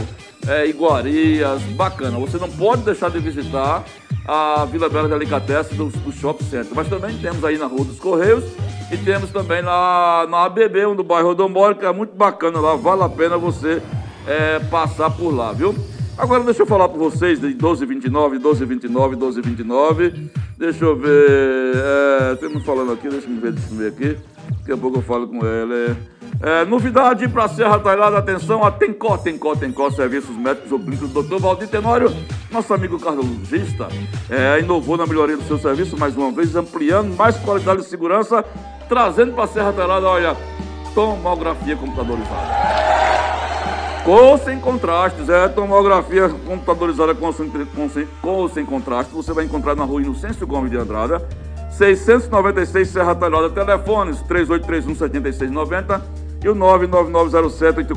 é, 0.47 0.67
iguarias, 0.67 1.61
bacana. 1.77 2.19
Você 2.19 2.39
não 2.39 2.51
pode 2.51 2.83
deixar 2.83 3.11
de 3.11 3.19
visitar 3.19 3.85
a 4.27 4.65
Vila 4.65 4.89
Bela 4.89 5.09
Delicatessen 5.09 5.77
do, 5.77 5.89
do 5.89 6.13
Shopping 6.13 6.45
Center. 6.45 6.73
Mas 6.75 6.89
também 6.89 7.17
temos 7.19 7.45
aí 7.45 7.59
na 7.59 7.67
Rua 7.67 7.85
dos 7.85 7.99
Correios 7.99 8.45
e 8.91 8.97
temos 8.97 9.31
também 9.31 9.63
na, 9.63 10.27
na 10.29 10.45
ABB, 10.45 10.87
um 10.87 10.97
do 10.97 11.05
bairro 11.05 11.31
Odomoro, 11.31 11.75
que 11.75 11.85
é 11.85 11.93
muito 11.93 12.15
bacana 12.15 12.61
lá, 12.61 12.77
vale 12.77 13.03
a 13.03 13.09
pena 13.09 13.37
você 13.37 13.83
é, 14.27 14.59
passar 14.71 15.11
por 15.11 15.35
lá, 15.35 15.53
viu? 15.53 15.75
Agora 16.19 16.43
deixa 16.43 16.63
eu 16.63 16.67
falar 16.67 16.89
para 16.89 16.99
vocês 16.99 17.41
de 17.41 17.47
1229, 17.47 18.39
1229, 18.39 19.17
1229. 19.17 20.31
Deixa 20.59 20.85
eu 20.85 20.97
ver. 20.97 21.77
É, 21.77 22.35
temos 22.35 22.65
falando 22.65 22.93
aqui, 22.93 23.09
deixa 23.09 23.29
eu 23.29 23.41
ver, 23.41 23.53
deixa 23.53 23.73
eu 23.73 23.77
ver 23.77 23.89
aqui. 23.89 24.19
Daqui 24.59 24.73
a 24.73 24.77
pouco 24.77 24.99
eu 24.99 25.03
falo 25.03 25.29
com 25.29 25.47
ele. 25.47 25.97
É, 26.43 26.65
novidade 26.65 27.29
para 27.29 27.49
Serra 27.49 27.79
Talhada, 27.79 28.19
atenção, 28.19 28.65
a 28.65 28.71
Tencó, 28.71 29.17
Tencó, 29.17 29.55
Tencó, 29.55 29.91
Serviços 29.91 30.37
Médicos 30.37 30.71
Oblíquos, 30.71 31.11
doutor 31.11 31.41
Valdir 31.41 31.69
Tenório, 31.69 32.15
nosso 32.51 32.73
amigo 32.73 32.99
cardiologista, 33.01 33.89
é, 34.31 34.61
inovou 34.61 34.97
na 34.97 35.05
melhoria 35.05 35.37
do 35.37 35.43
seu 35.45 35.59
serviço, 35.59 35.99
mais 35.99 36.17
uma 36.17 36.31
vez, 36.31 36.55
ampliando 36.55 37.17
mais 37.17 37.37
qualidade 37.39 37.81
e 37.81 37.85
segurança, 37.85 38.45
trazendo 38.89 39.33
para 39.33 39.49
Serra 39.49 39.73
Talhada, 39.73 40.07
olha, 40.07 40.37
tomografia 40.95 41.75
computadorizada. 41.75 43.08
Com 44.09 44.39
sem 44.39 44.59
contrastes, 44.59 45.29
é 45.29 45.47
tomografia 45.49 46.31
computadorizada 46.31 47.15
com, 47.15 47.31
ou 48.23 48.49
sem 48.49 48.65
contrastes, 48.65 49.15
você 49.15 49.35
vai 49.35 49.45
encontrar 49.45 49.75
na 49.77 49.85
rua 49.85 50.01
Inocêncio 50.01 50.47
Gomes 50.47 50.71
de 50.71 50.79
Andrada, 50.79 51.29
696 51.73 52.89
Serra 52.89 53.15
Talhada, 53.15 53.51
telefones 53.51 54.23
3831 54.23 54.95
7690 54.95 56.03
e 56.43 56.49
o 56.49 56.55
99907 56.55 57.93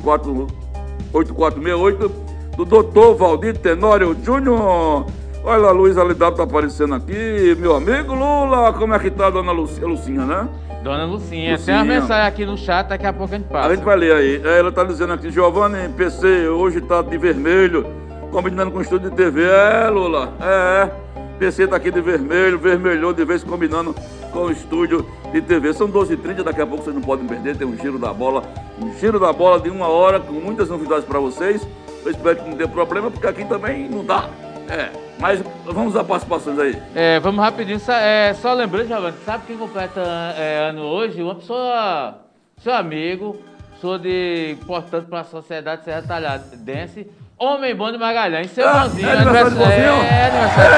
8468 1.14 2.12
do 2.58 2.66
doutor 2.66 3.16
Valdir 3.16 3.58
Tenório 3.58 4.14
Júnior. 4.22 5.06
Olha 5.46 5.68
a 5.70 5.72
Luísa 5.72 6.04
Lidado 6.04 6.36
tá 6.36 6.44
aparecendo 6.44 6.94
aqui, 6.94 7.56
meu 7.58 7.74
amigo 7.74 8.14
Lula, 8.14 8.74
como 8.74 8.94
é 8.94 9.00
que 9.00 9.12
tá 9.12 9.30
dona 9.30 9.54
Lucinha 9.54 10.26
né? 10.26 10.50
Dona 10.82 11.06
Lucinha, 11.06 11.52
Lucinha, 11.52 11.58
tem 11.58 11.76
uma 11.76 11.86
mensagem 11.86 12.28
aqui 12.28 12.46
no 12.46 12.58
chat, 12.58 12.88
daqui 12.88 13.06
a 13.06 13.14
pouco 13.14 13.34
a 13.34 13.38
gente 13.38 13.48
passa. 13.48 13.68
A 13.68 13.76
gente 13.76 13.84
vai 13.84 13.96
ler 13.96 14.14
aí. 14.14 14.42
É, 14.44 14.60
ela 14.60 14.72
tá 14.72 14.84
dizendo 14.84 15.14
aqui, 15.14 15.30
Giovanni, 15.30 15.90
PC, 15.90 16.48
hoje 16.48 16.82
tá 16.82 17.04
de 17.04 17.18
vermelho, 17.18 17.86
combinando 18.32 18.72
com 18.72 18.80
o 18.80 18.82
estúdio 18.82 19.12
de 19.12 19.16
TV. 19.16 19.44
É, 19.44 19.90
Lula, 19.90 20.34
é. 20.42 20.90
PC 21.38 21.68
tá 21.68 21.76
aqui 21.76 21.92
de 21.92 22.02
vermelho, 22.02 22.58
vermelhou 22.58 23.14
de 23.14 23.24
vez 23.26 23.44
combinando 23.44 23.96
com 24.32 24.40
o 24.46 24.52
estúdio 24.52 25.06
de 25.32 25.42
TV. 25.42 25.74
São 25.74 25.88
12h30, 25.88 26.44
daqui 26.44 26.62
a 26.62 26.68
pouco 26.68 26.84
vocês 26.84 26.96
não 26.96 27.02
podem 27.02 27.28
perder. 27.28 27.56
Tem 27.56 27.68
um 27.68 27.78
giro 27.78 28.00
da 28.00 28.14
bola, 28.14 28.44
um 28.82 28.92
giro 29.00 29.20
da 29.20 29.32
bola 29.32 29.60
de 29.60 29.70
uma 29.70 29.88
hora 29.88 30.20
com 30.20 30.34
muitas 30.34 30.70
novidades 30.70 31.06
para 31.06 31.20
vocês. 31.20 31.68
Eu 32.04 32.12
espero 32.12 32.38
que 32.38 32.50
não 32.50 32.58
dê 32.58 32.68
problema, 32.68 33.12
porque 33.12 33.28
aqui 33.28 33.46
também 33.46 33.88
não 33.88 34.04
dá. 34.04 34.30
É, 34.70 34.90
mas 35.20 35.44
vamos 35.66 35.96
às 35.96 36.06
participações 36.06 36.60
aí. 36.60 36.82
É, 36.96 37.20
vamos 37.20 37.44
rapidinho. 37.44 37.80
É, 37.90 38.34
só 38.36 38.54
lembrando, 38.54 38.88
Giovanni, 38.88 39.18
sabe 39.26 39.46
quem 39.48 39.58
completa 39.58 40.02
é, 40.38 40.70
ano 40.70 40.84
hoje? 40.84 41.22
Uma 41.22 41.36
pessoa, 41.36 42.20
seu 42.58 42.74
amigo, 42.74 43.40
sou 43.80 43.98
de 43.98 44.58
importante 44.60 45.08
para 45.08 45.22
a 45.22 45.26
sociedade 45.26 45.84
Serra 45.84 46.02
Talhada 46.02 46.44
Dense 46.56 47.08
Homem 47.44 47.74
Bom 47.74 47.92
de 47.92 47.98
Magalhães, 47.98 48.52
seu 48.52 48.68
ah, 48.68 48.88
É 49.00 49.12
aniversário 49.14 49.50
do 49.50 49.58
Bonzinho? 49.58 50.04
É, 50.04 50.26
aniversário. 50.28 50.76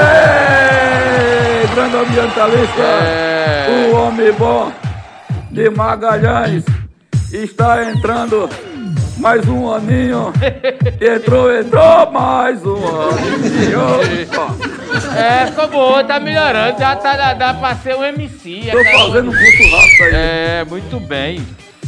Ei, 1.60 1.76
grande 1.76 1.98
ambientalista. 1.98 2.82
É. 2.82 3.90
O 3.92 3.98
Homem 3.98 4.32
Bom 4.32 4.72
de 5.52 5.70
Magalhães 5.70 6.64
está 7.34 7.84
entrando 7.84 8.50
mais 9.18 9.48
um 9.48 9.72
aninho. 9.72 10.34
entrou, 11.02 11.54
entrou 11.54 12.12
mais 12.12 12.66
um 12.66 12.76
aninho. 12.76 13.80
É, 15.18 15.48
ficou 15.48 15.68
bom, 15.68 16.04
tá 16.04 16.20
melhorando. 16.20 16.80
Já 16.80 16.96
tá, 16.96 17.34
dá 17.34 17.54
pra 17.54 17.76
ser 17.76 17.96
um 17.96 18.04
MC. 18.04 18.72
Tô 18.72 18.84
fazendo 18.84 19.30
um 19.30 19.34
curso 19.34 19.76
rápido 19.76 20.04
aí. 20.04 20.14
É, 20.14 20.66
muito 20.68 21.00
bem. 21.00 21.46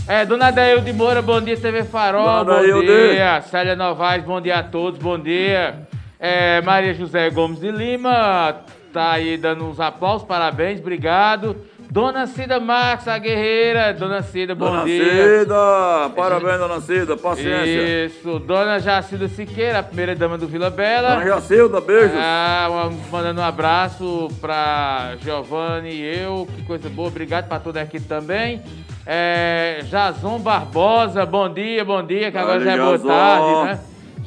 É, 0.07 0.23
Dona 0.23 0.51
Dailde 0.51 0.93
Moura, 0.93 1.21
bom 1.21 1.41
dia, 1.41 1.57
TV 1.57 1.83
Farol, 1.83 2.45
Dona 2.45 2.61
bom 2.61 2.81
dia. 2.81 3.41
Célia 3.41 3.75
Novaes, 3.75 4.23
bom 4.23 4.39
dia 4.39 4.57
a 4.57 4.63
todos, 4.63 4.99
bom 4.99 5.17
dia. 5.17 5.87
É, 6.19 6.61
Maria 6.61 6.93
José 6.93 7.29
Gomes 7.31 7.59
de 7.59 7.71
Lima, 7.71 8.61
tá 8.93 9.13
aí 9.13 9.35
dando 9.35 9.67
uns 9.67 9.79
aplausos, 9.79 10.27
parabéns, 10.27 10.79
obrigado. 10.79 11.55
Dona 11.89 12.27
Cida 12.27 12.59
Marques, 12.59 13.07
a 13.07 13.17
guerreira. 13.17 13.93
Dona 13.93 14.21
Cida, 14.21 14.53
bom 14.53 14.65
Dona 14.65 14.83
dia. 14.85 15.03
Dona 15.03 15.39
Cida, 15.39 16.09
parabéns, 16.15 16.59
Dona 16.59 16.81
Cida, 16.81 17.17
paciência. 17.17 18.05
Isso. 18.05 18.39
Dona 18.39 18.79
Jacilda 18.79 19.27
Siqueira, 19.27 19.79
a 19.79 19.83
primeira 19.83 20.15
dama 20.15 20.37
do 20.37 20.47
Vila 20.47 20.69
Bela. 20.69 21.15
Dona 21.15 21.25
Jacilda, 21.25 21.81
beijo. 21.81 22.13
Ah, 22.17 22.89
mandando 23.11 23.41
um 23.41 23.43
abraço 23.43 24.29
pra 24.41 25.15
Giovanni 25.21 25.91
e 25.91 26.21
eu, 26.21 26.47
que 26.55 26.63
coisa 26.63 26.89
boa. 26.89 27.07
Obrigado 27.07 27.47
pra 27.47 27.59
toda 27.59 27.79
a 27.79 27.83
equipe 27.83 28.05
também. 28.05 28.61
É, 29.05 29.81
Jason 29.83 30.39
Barbosa, 30.39 31.25
bom 31.25 31.47
dia, 31.47 31.85
bom 31.85 32.03
dia, 32.03 32.31
que 32.31 32.37
agora 32.37 32.59
já 32.59 32.71
é 32.71 32.77
boa 32.77 32.99
tarde, 32.99 33.65
né? 33.65 33.79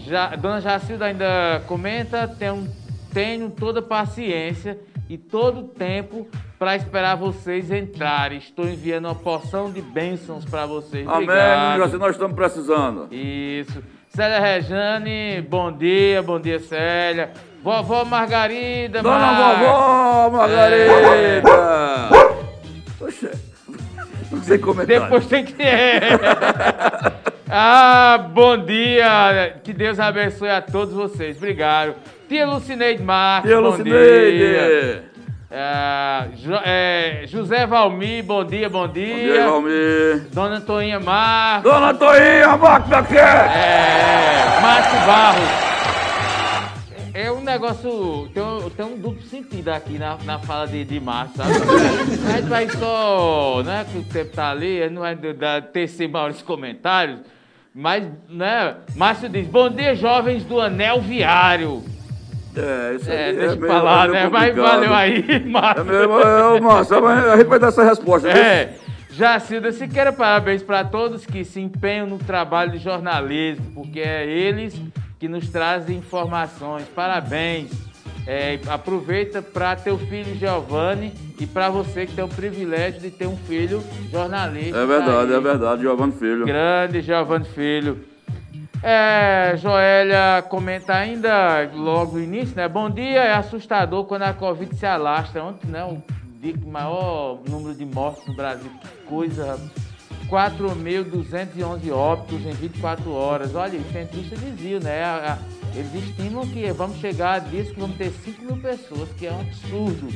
Já, 0.07 0.29
Dona 0.37 0.61
Jacilda 0.61 1.07
ainda 1.07 1.63
comenta, 1.67 2.29
tenho, 2.29 2.67
tenho 3.13 3.51
toda 3.51 3.83
paciência 3.83 4.79
e 5.09 5.19
todo 5.19 5.65
tempo 5.65 6.29
para 6.59 6.75
esperar 6.75 7.17
vocês 7.17 7.71
entrarem. 7.71 8.39
Estou 8.39 8.67
enviando 8.67 9.05
uma 9.07 9.15
porção 9.15 9.71
de 9.71 9.81
bênçãos 9.81 10.45
para 10.45 10.67
vocês. 10.67 11.07
Amém, 11.07 11.23
Obrigado. 11.25 11.99
nós 11.99 12.13
estamos 12.13 12.35
precisando. 12.35 13.07
Isso. 13.13 13.83
Célia 14.09 14.41
Rejane, 14.41 15.41
bom 15.43 15.71
dia, 15.71 16.23
bom 16.23 16.41
dia, 16.41 16.59
Célia. 16.59 17.31
Vovó 17.63 18.05
Margarida, 18.05 19.03
Dona 19.03 19.19
Mar... 19.19 19.59
Vovó 19.59 20.31
Margarida! 20.39 20.91
É. 21.15 21.43
Poxa. 22.99 23.31
Sem 24.43 24.59
comentário. 24.59 25.03
Depois 25.03 25.27
tem 25.27 25.45
que. 25.45 25.55
ah, 27.49 28.29
bom 28.33 28.59
dia. 28.59 29.57
Que 29.63 29.73
Deus 29.73 30.01
abençoe 30.01 30.51
a 30.51 30.61
todos 30.61 30.95
vocês. 30.95 31.37
Obrigado. 31.37 31.95
Tia 32.29 32.47
Lucineide 32.47 33.03
Marques. 33.03 33.51
Tia 33.51 33.61
Lucineide. 33.61 34.45
É, 34.45 35.03
jo, 36.37 36.55
é, 36.65 37.25
José 37.27 37.67
Valmir, 37.67 38.23
bom 38.25 38.45
dia, 38.45 38.69
bom 38.69 38.87
dia. 38.87 39.15
Bom 39.15 39.33
dia, 39.33 39.51
Valmir. 39.51 40.29
Dona 40.33 40.61
Toinha 40.61 41.01
Marques. 41.01 41.71
Dona 41.71 41.95
Toinha, 41.95 42.57
máquina 42.57 43.03
que 43.03 43.17
é? 43.17 44.61
Márcio 44.61 45.07
Barros 45.07 45.69
é 47.19 47.33
um 47.33 47.41
negócio. 47.41 48.29
Tem 48.33 48.43
um, 48.43 48.71
tem 48.71 48.87
um 48.87 48.97
duplo 48.97 49.23
sentido 49.23 49.69
aqui 49.71 49.99
na, 49.99 50.17
na 50.25 50.39
fala 50.39 50.67
de, 50.67 50.85
de 50.85 51.01
Márcio, 51.01 51.37
sabe? 51.37 51.53
a 51.53 52.37
gente 52.37 52.49
vai 52.49 52.69
só. 52.71 53.63
Né, 53.65 53.85
que 53.91 53.99
o 53.99 54.05
tempo 54.05 54.33
tá 54.35 54.51
ali, 54.51 54.89
não 54.89 55.03
vai 55.03 55.17
dar, 55.17 55.63
tecer 55.63 56.09
maiores 56.09 56.43
comentários. 56.43 57.21
Mas, 57.75 58.05
né, 58.29 58.77
Márcio 58.95 59.29
diz: 59.29 59.47
Bom 59.49 59.69
dia, 59.69 59.95
jovens 59.95 60.45
do 60.45 60.61
Anel 60.61 61.01
Viário. 61.01 61.83
É, 62.59 62.95
isso 62.95 63.11
é, 63.11 63.25
aí. 63.27 63.37
Deixa 63.37 63.55
eu 63.57 63.67
falar, 63.67 64.09
né? 64.09 64.29
Mas 64.29 64.55
valeu 64.55 64.93
aí, 64.93 65.25
Márcio. 65.47 65.81
É 65.81 65.85
mesmo, 65.85 66.21
é, 66.21 66.61
Márcio, 66.61 67.07
a 67.07 67.37
gente 67.37 67.47
vai 67.47 67.59
dar 67.59 67.69
essa 67.69 67.85
resposta. 67.85 68.29
É. 68.29 68.67
Viu? 68.67 68.89
Jacilda 69.11 69.73
Siqueira, 69.73 70.13
parabéns 70.13 70.63
para 70.63 70.85
todos 70.85 71.27
que 71.27 71.45
se 71.45 71.61
empenham 71.61 72.07
no 72.07 72.19
trabalho 72.19 72.71
de 72.71 72.79
jornalismo, 72.79 73.65
porque 73.75 73.99
é 73.99 74.25
eles 74.25 74.81
que 75.19 75.27
nos 75.27 75.49
traz 75.49 75.91
informações. 75.91 76.85
Parabéns! 76.95 77.71
É, 78.27 78.61
aproveita 78.69 79.41
para 79.41 79.75
teu 79.75 79.99
filho 79.99 80.37
Giovanni 80.37 81.15
e 81.41 81.47
para 81.47 81.71
você 81.71 82.05
que 82.05 82.15
tem 82.15 82.23
o 82.23 82.29
privilégio 82.29 83.01
de 83.01 83.11
ter 83.11 83.27
um 83.27 83.37
filho 83.37 83.83
jornalista. 84.13 84.77
É 84.77 84.87
verdade, 84.87 85.33
é 85.33 85.41
verdade, 85.41 85.83
Giovanni 85.83 86.13
Filho. 86.13 86.45
Grande 86.45 87.01
Giovanni 87.01 87.47
Filho. 87.47 87.99
É, 88.83 89.57
Joélia 89.57 90.43
comenta 90.49 90.95
ainda 90.95 91.69
logo 91.75 92.17
no 92.17 92.23
início, 92.23 92.55
né? 92.55 92.69
Bom 92.69 92.89
dia, 92.89 93.25
é 93.25 93.35
assustador 93.35 94.05
quando 94.05 94.23
a 94.23 94.33
Covid 94.33 94.75
se 94.77 94.87
alastra. 94.87 95.43
Ontem, 95.43 95.69
né? 95.69 96.01
Dia 96.41 96.55
maior 96.65 97.41
número 97.49 97.75
de 97.75 97.85
mortes 97.85 98.25
no 98.27 98.37
Brasil. 98.37 98.71
Que 98.81 98.89
coisa 99.05 99.59
4.211 100.29 101.91
óbitos 101.91 102.47
em 102.47 102.53
24 102.53 103.13
horas. 103.13 103.55
Olha, 103.57 103.81
os 103.81 103.91
cientistas 103.91 104.39
diziam, 104.39 104.81
né? 104.81 105.39
Eles 105.75 105.93
estimam 105.95 106.47
que 106.47 106.71
vamos 106.73 106.99
chegar 106.99 107.33
a 107.33 107.39
dias 107.41 107.71
que 107.71 107.81
vamos 107.81 107.97
ter 107.97 108.11
5 108.11 108.45
mil 108.45 108.57
pessoas, 108.59 109.09
que 109.19 109.27
é 109.27 109.33
um 109.33 109.41
absurdo. 109.41 110.07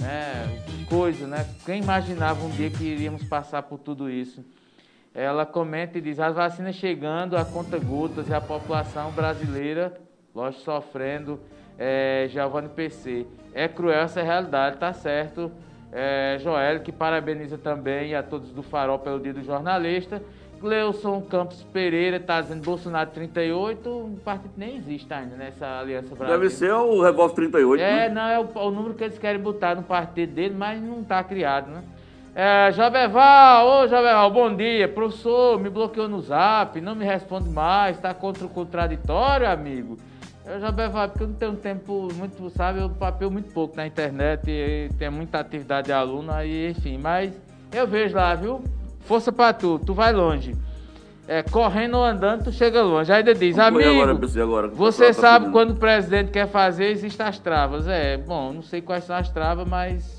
Né? 0.00 0.62
Coisa, 0.88 1.26
né? 1.26 1.44
Quem 1.66 1.82
imaginava 1.82 2.44
um 2.44 2.50
dia 2.50 2.70
que 2.70 2.84
iríamos 2.84 3.24
passar 3.24 3.64
por 3.64 3.80
tudo 3.80 4.08
isso? 4.08 4.44
Ela 5.18 5.44
comenta 5.44 5.98
e 5.98 6.00
diz: 6.00 6.20
as 6.20 6.34
vacinas 6.34 6.76
chegando 6.76 7.36
a 7.36 7.44
conta 7.44 7.78
gotas 7.78 8.28
e 8.28 8.34
a 8.34 8.40
população 8.40 9.10
brasileira, 9.10 9.94
lógico, 10.34 10.62
sofrendo. 10.62 11.40
É, 11.80 12.26
Giovanni 12.28 12.68
PC. 12.68 13.24
É 13.54 13.68
cruel 13.68 14.00
essa 14.00 14.20
realidade, 14.20 14.78
tá 14.78 14.92
certo? 14.92 15.50
é, 15.92 16.36
Joel, 16.40 16.80
que 16.80 16.92
parabeniza 16.92 17.56
também 17.56 18.14
a 18.14 18.22
todos 18.22 18.50
do 18.52 18.62
Farol 18.62 18.98
pelo 18.98 19.20
Dia 19.20 19.32
do 19.32 19.42
Jornalista. 19.42 20.22
Cleuson 20.60 21.20
Campos 21.22 21.62
Pereira 21.72 22.16
está 22.16 22.40
dizendo 22.40 22.64
Bolsonaro 22.64 23.10
38, 23.10 23.88
o 23.88 24.18
partido 24.24 24.54
nem 24.56 24.76
existe 24.76 25.12
ainda 25.14 25.36
nessa 25.36 25.78
Aliança 25.78 26.16
Brasil. 26.16 26.36
Deve 26.36 26.50
ser 26.50 26.72
o 26.72 27.00
revólver 27.00 27.34
38, 27.36 27.80
É, 27.80 28.08
né? 28.08 28.14
não, 28.14 28.28
é 28.28 28.40
o, 28.40 28.48
o 28.66 28.70
número 28.72 28.94
que 28.94 29.04
eles 29.04 29.18
querem 29.18 29.40
botar 29.40 29.76
no 29.76 29.84
partido 29.84 30.32
dele, 30.34 30.54
mas 30.58 30.82
não 30.82 31.00
está 31.00 31.22
criado, 31.22 31.70
né? 31.70 31.84
É, 32.40 32.70
Jobeval, 32.70 33.66
ô 33.66 33.88
Jobeval, 33.88 34.30
bom 34.30 34.54
dia. 34.54 34.86
Professor, 34.86 35.58
me 35.58 35.68
bloqueou 35.68 36.08
no 36.08 36.20
zap, 36.20 36.80
não 36.80 36.94
me 36.94 37.04
responde 37.04 37.50
mais, 37.50 37.96
está 37.96 38.14
contra 38.14 38.46
o 38.46 38.48
contraditório, 38.48 39.50
amigo. 39.50 39.98
Eu 40.46 40.60
Jobeval, 40.60 41.02
é 41.02 41.08
porque 41.08 41.24
eu 41.24 41.28
não 41.30 41.34
tenho 41.34 41.56
tempo 41.56 42.06
muito, 42.14 42.48
sabe, 42.50 42.78
eu 42.78 42.90
papel 42.90 43.28
muito 43.28 43.52
pouco 43.52 43.76
na 43.76 43.88
internet, 43.88 44.42
e 44.46 44.88
tem 44.96 45.10
muita 45.10 45.40
atividade 45.40 45.88
de 45.88 45.92
aluno, 45.92 46.30
aí, 46.30 46.70
enfim, 46.70 46.96
mas 46.96 47.32
eu 47.72 47.88
vejo 47.88 48.14
lá, 48.14 48.36
viu? 48.36 48.62
Força 49.00 49.32
pra 49.32 49.52
tu, 49.52 49.80
tu 49.80 49.92
vai 49.92 50.12
longe. 50.12 50.54
É, 51.26 51.42
correndo 51.42 51.96
ou 51.96 52.04
andando, 52.04 52.44
tu 52.44 52.52
chega 52.52 52.80
longe. 52.82 53.12
Aí 53.12 53.20
ele 53.20 53.34
diz, 53.34 53.58
amigo, 53.58 53.82
agora, 53.82 54.12
agora, 54.42 54.68
você 54.68 55.08
tá 55.08 55.12
sabe 55.12 55.50
quando 55.50 55.72
o 55.72 55.76
presidente 55.76 56.30
quer 56.30 56.46
fazer, 56.46 56.84
existem 56.92 57.26
as 57.26 57.40
travas. 57.40 57.88
É, 57.88 58.16
bom, 58.16 58.52
não 58.52 58.62
sei 58.62 58.80
quais 58.80 59.02
são 59.02 59.16
as 59.16 59.28
travas, 59.28 59.66
mas. 59.66 60.17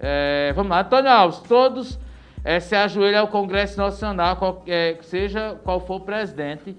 É, 0.00 0.52
vamos 0.56 0.70
lá, 0.70 0.80
Antônio 0.80 1.10
Alves, 1.10 1.40
todos 1.40 1.98
é, 2.42 2.58
se 2.58 2.74
ajoelham 2.74 3.20
ao 3.20 3.28
Congresso 3.28 3.78
Nacional, 3.78 4.36
qual, 4.36 4.62
é, 4.66 4.96
seja 5.02 5.58
qual 5.62 5.78
for 5.80 5.96
o 5.96 6.00
presidente, 6.00 6.74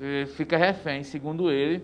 é, 0.00 0.26
fica 0.26 0.56
refém, 0.56 1.02
segundo 1.02 1.50
ele, 1.50 1.82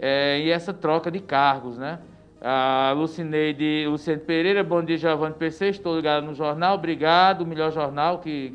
é, 0.00 0.40
e 0.40 0.50
essa 0.50 0.74
troca 0.74 1.10
de 1.10 1.20
cargos, 1.20 1.78
né? 1.78 2.00
A 2.40 2.92
Lucineide, 2.94 3.86
Luciane 3.88 4.20
Pereira, 4.20 4.62
bom 4.62 4.82
dia, 4.82 4.98
Giovanni 4.98 5.34
PC, 5.34 5.68
estou 5.68 5.96
ligado 5.96 6.26
no 6.26 6.34
jornal, 6.34 6.74
obrigado, 6.74 7.42
o 7.42 7.46
melhor 7.46 7.72
jornal 7.72 8.18
que, 8.18 8.54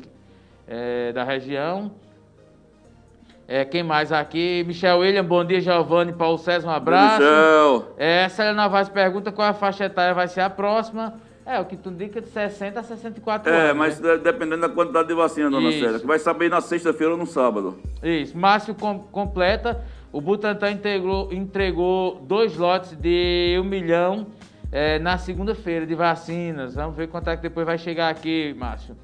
é, 0.68 1.10
da 1.12 1.24
região. 1.24 1.90
É, 3.48 3.64
quem 3.64 3.82
mais 3.82 4.12
aqui? 4.12 4.62
Michel 4.66 5.00
William, 5.00 5.24
bom 5.24 5.44
dia, 5.44 5.60
Giovanni, 5.60 6.12
Paulo 6.12 6.38
César, 6.38 6.68
um 6.68 6.70
abraço. 6.70 7.20
Michel. 7.20 7.94
É, 7.98 8.28
Célia 8.28 8.52
Novaes 8.52 8.88
pergunta 8.88 9.32
qual 9.32 9.48
a 9.48 9.52
faixa 9.52 9.86
etária 9.86 10.14
vai 10.14 10.28
ser 10.28 10.42
a 10.42 10.48
próxima. 10.48 11.14
É, 11.44 11.58
o 11.60 11.64
que 11.64 11.76
tu 11.76 11.90
indica 11.90 12.20
de 12.20 12.28
60 12.28 12.78
a 12.78 12.82
64 12.84 13.52
É, 13.52 13.70
anos. 13.70 13.76
mas 13.76 14.00
né? 14.00 14.12
de- 14.16 14.22
dependendo 14.22 14.60
da 14.62 14.68
quantidade 14.68 15.08
de 15.08 15.14
vacina, 15.14 15.50
dona 15.50 15.70
Isso. 15.70 15.80
Célia, 15.80 15.98
que 15.98 16.06
vai 16.06 16.18
saber 16.18 16.48
na 16.48 16.60
sexta-feira 16.60 17.12
ou 17.12 17.18
no 17.18 17.26
sábado. 17.26 17.78
Isso. 18.02 18.36
Márcio 18.38 18.74
com- 18.74 19.00
completa. 19.00 19.82
O 20.12 20.20
Butantan 20.20 20.70
entregou, 20.70 21.32
entregou 21.32 22.20
dois 22.22 22.56
lotes 22.56 22.92
de 22.96 23.58
um 23.60 23.64
milhão 23.64 24.26
é, 24.70 24.98
na 24.98 25.18
segunda-feira 25.18 25.84
de 25.86 25.94
vacinas. 25.94 26.74
Vamos 26.74 26.96
ver 26.96 27.08
quanto 27.08 27.28
é 27.28 27.36
que 27.36 27.42
depois 27.42 27.66
vai 27.66 27.76
chegar 27.78 28.08
aqui, 28.08 28.54
Márcio. 28.56 28.94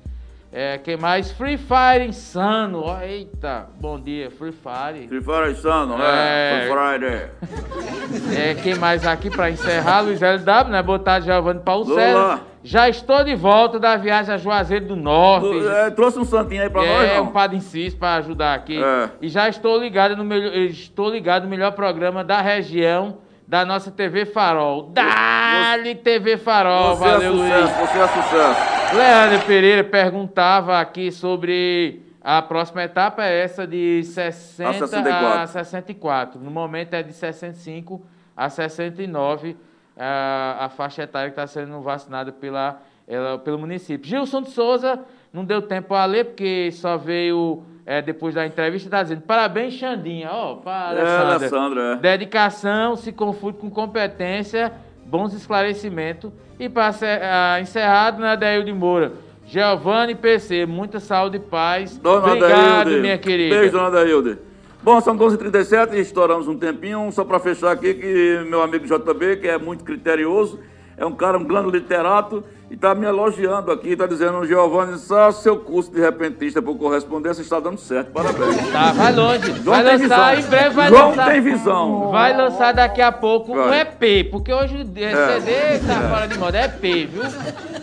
É, 0.50 0.78
quem 0.78 0.96
mais? 0.96 1.30
Free 1.30 1.58
Fire 1.58 2.06
insano. 2.08 2.82
Ó, 2.86 3.00
eita, 3.02 3.66
bom 3.78 4.00
dia, 4.00 4.30
Free 4.30 4.50
Fire. 4.52 5.06
Free 5.06 5.20
Fire 5.20 5.50
insano, 5.52 5.94
É. 5.94 5.98
né? 5.98 6.60
Free 6.62 6.72
Friday. 6.72 8.40
É, 8.50 8.54
quem 8.54 8.74
mais 8.76 9.06
aqui 9.06 9.28
para 9.30 9.50
encerrar? 9.50 10.00
Luiz 10.00 10.20
LW, 10.22 10.70
né? 10.70 10.82
Botar 10.82 11.20
Giovanni 11.20 11.60
Paulo 11.60 11.84
Olá. 11.92 12.00
César. 12.00 12.40
Já 12.64 12.88
estou 12.88 13.22
de 13.24 13.34
volta 13.34 13.78
da 13.78 13.96
viagem 13.96 14.34
a 14.34 14.38
Juazeiro 14.38 14.86
do 14.86 14.96
Norte. 14.96 15.66
É, 15.68 15.90
trouxe 15.90 16.18
um 16.18 16.24
santinho 16.24 16.62
aí 16.62 16.70
pra 16.70 16.82
nós, 16.82 17.08
é, 17.10 17.20
um 17.20 17.26
Padre 17.28 17.58
Incis 17.58 17.94
para 17.94 18.14
ajudar 18.16 18.54
aqui. 18.54 18.82
É. 18.82 19.10
E 19.20 19.28
já 19.28 19.48
estou 19.50 19.78
ligado 19.78 20.16
no 20.16 20.24
melhor, 20.24 20.54
estou 20.54 21.10
ligado 21.10 21.44
no 21.44 21.50
melhor 21.50 21.72
programa 21.72 22.24
da 22.24 22.40
região 22.40 23.18
da 23.46 23.64
nossa 23.66 23.90
TV 23.90 24.24
Farol. 24.24 24.90
Dali 24.92 25.94
TV 25.94 26.36
Farol, 26.38 26.96
Você 26.96 27.04
valeu 27.08 27.26
é 27.32 27.34
Luiz. 27.34 27.52
sucesso, 27.70 27.80
você 27.92 27.98
é 27.98 28.08
sucesso. 28.08 28.77
Leandro 28.94 29.44
Pereira 29.47 29.85
perguntava 29.85 30.81
aqui 30.81 31.12
sobre 31.12 32.02
a 32.23 32.40
próxima 32.43 32.82
etapa 32.85 33.24
é 33.24 33.43
essa 33.43 33.66
de 33.66 34.02
60 34.02 34.69
A 34.70 34.73
64. 34.73 35.40
a 35.40 35.47
64. 35.47 36.40
No 36.40 36.51
momento 36.51 36.94
é 36.94 37.02
de 37.02 37.12
65 37.12 38.01
a 38.36 38.48
69 38.48 39.56
a, 39.97 40.65
a 40.66 40.69
faixa 40.69 41.02
etária 41.02 41.28
que 41.31 41.32
está 41.40 41.47
sendo 41.47 41.81
vacinada 41.81 42.32
pela, 42.32 42.81
ela- 43.06 43.39
pelo 43.39 43.59
município. 43.59 44.09
Gilson 44.09 44.43
de 44.43 44.51
Souza 44.51 45.01
não 45.32 45.44
deu 45.44 45.60
tempo 45.62 45.94
a 45.94 46.05
ler 46.06 46.24
porque 46.27 46.70
só 46.73 46.97
veio 46.97 47.62
é, 47.85 48.01
depois 48.02 48.35
da 48.35 48.47
entrevista 48.47 48.86
está 48.89 49.02
dizendo 49.02 49.23
parabéns 49.23 49.74
Xandinha. 49.74 50.31
Ó, 50.32 50.56
para 50.56 50.98
É, 50.98 51.02
Alessandra. 51.02 51.35
Alessandra, 51.35 51.82
é. 51.93 51.97
Dedicação 51.97 52.97
se 52.97 53.12
confunde 53.12 53.59
com 53.59 53.70
competência, 53.70 54.73
bons 55.05 55.35
esclarecimentos. 55.35 56.32
E 56.59 56.68
para 56.68 57.60
encerrado, 57.60 58.20
né, 58.20 58.30
Adail 58.30 58.64
de 58.64 58.72
Moura. 58.72 59.12
Giovanni 59.47 60.14
PC, 60.14 60.66
muita 60.66 61.01
saúde 61.01 61.36
e 61.36 61.40
paz. 61.40 61.97
Dona 61.97 62.32
Obrigado, 62.32 62.90
minha 62.90 63.16
querida. 63.16 63.56
Beijo, 63.56 63.72
dona 63.72 63.86
Adailde. 63.86 64.39
Bom, 64.82 65.01
são 65.01 65.16
12h37 65.16 65.94
e 65.94 66.01
estouramos 66.01 66.48
um 66.48 66.59
tempinho. 66.59 67.10
Só 67.12 67.24
para 67.24 67.39
fechar 67.39 67.70
aqui 67.70 67.94
que 67.94 68.44
meu 68.48 68.60
amigo 68.60 68.85
JB, 68.85 69.36
que 69.36 69.48
é 69.48 69.56
muito 69.56 69.85
criterioso, 69.85 70.60
é 70.98 71.06
um 71.06 71.12
cara, 71.12 71.38
um 71.38 71.44
grande 71.44 71.70
literato, 71.70 72.42
e 72.70 72.74
está 72.74 72.94
me 72.94 73.06
elogiando 73.06 73.70
aqui, 73.72 73.90
está 73.90 74.06
dizendo, 74.06 74.44
Giovanni 74.44 74.98
Sá, 74.98 75.32
seu 75.32 75.56
curso 75.56 75.90
de 75.90 76.00
repentista 76.00 76.60
por 76.60 76.76
correspondência 76.76 77.40
está 77.40 77.58
dando 77.60 77.78
certo. 77.78 78.10
Parabéns. 78.12 78.70
Tá, 78.70 78.92
vai 78.92 79.12
longe. 79.14 79.52
João 79.62 79.64
vai 79.64 79.82
lançar, 79.84 80.36
visão. 80.36 80.46
em 80.46 80.50
breve 80.50 80.74
vai 80.74 80.88
João 80.88 81.08
lançar. 81.10 81.26
tem 81.30 81.40
visão. 81.40 82.10
Vai 82.10 82.36
lançar 82.36 82.72
daqui 82.74 83.00
a 83.00 83.10
pouco 83.12 83.52
um 83.52 83.68
Vai. 83.68 83.80
EP, 83.80 84.30
porque 84.30 84.52
hoje 84.52 84.76
o 84.76 84.98
É. 85.02 85.40
CD 85.40 85.86
tá 85.86 86.08
fora 86.10 86.26
de 86.28 86.36
moda. 86.38 86.58
É 86.58 86.64
EP, 86.66 86.82
viu? 87.08 87.22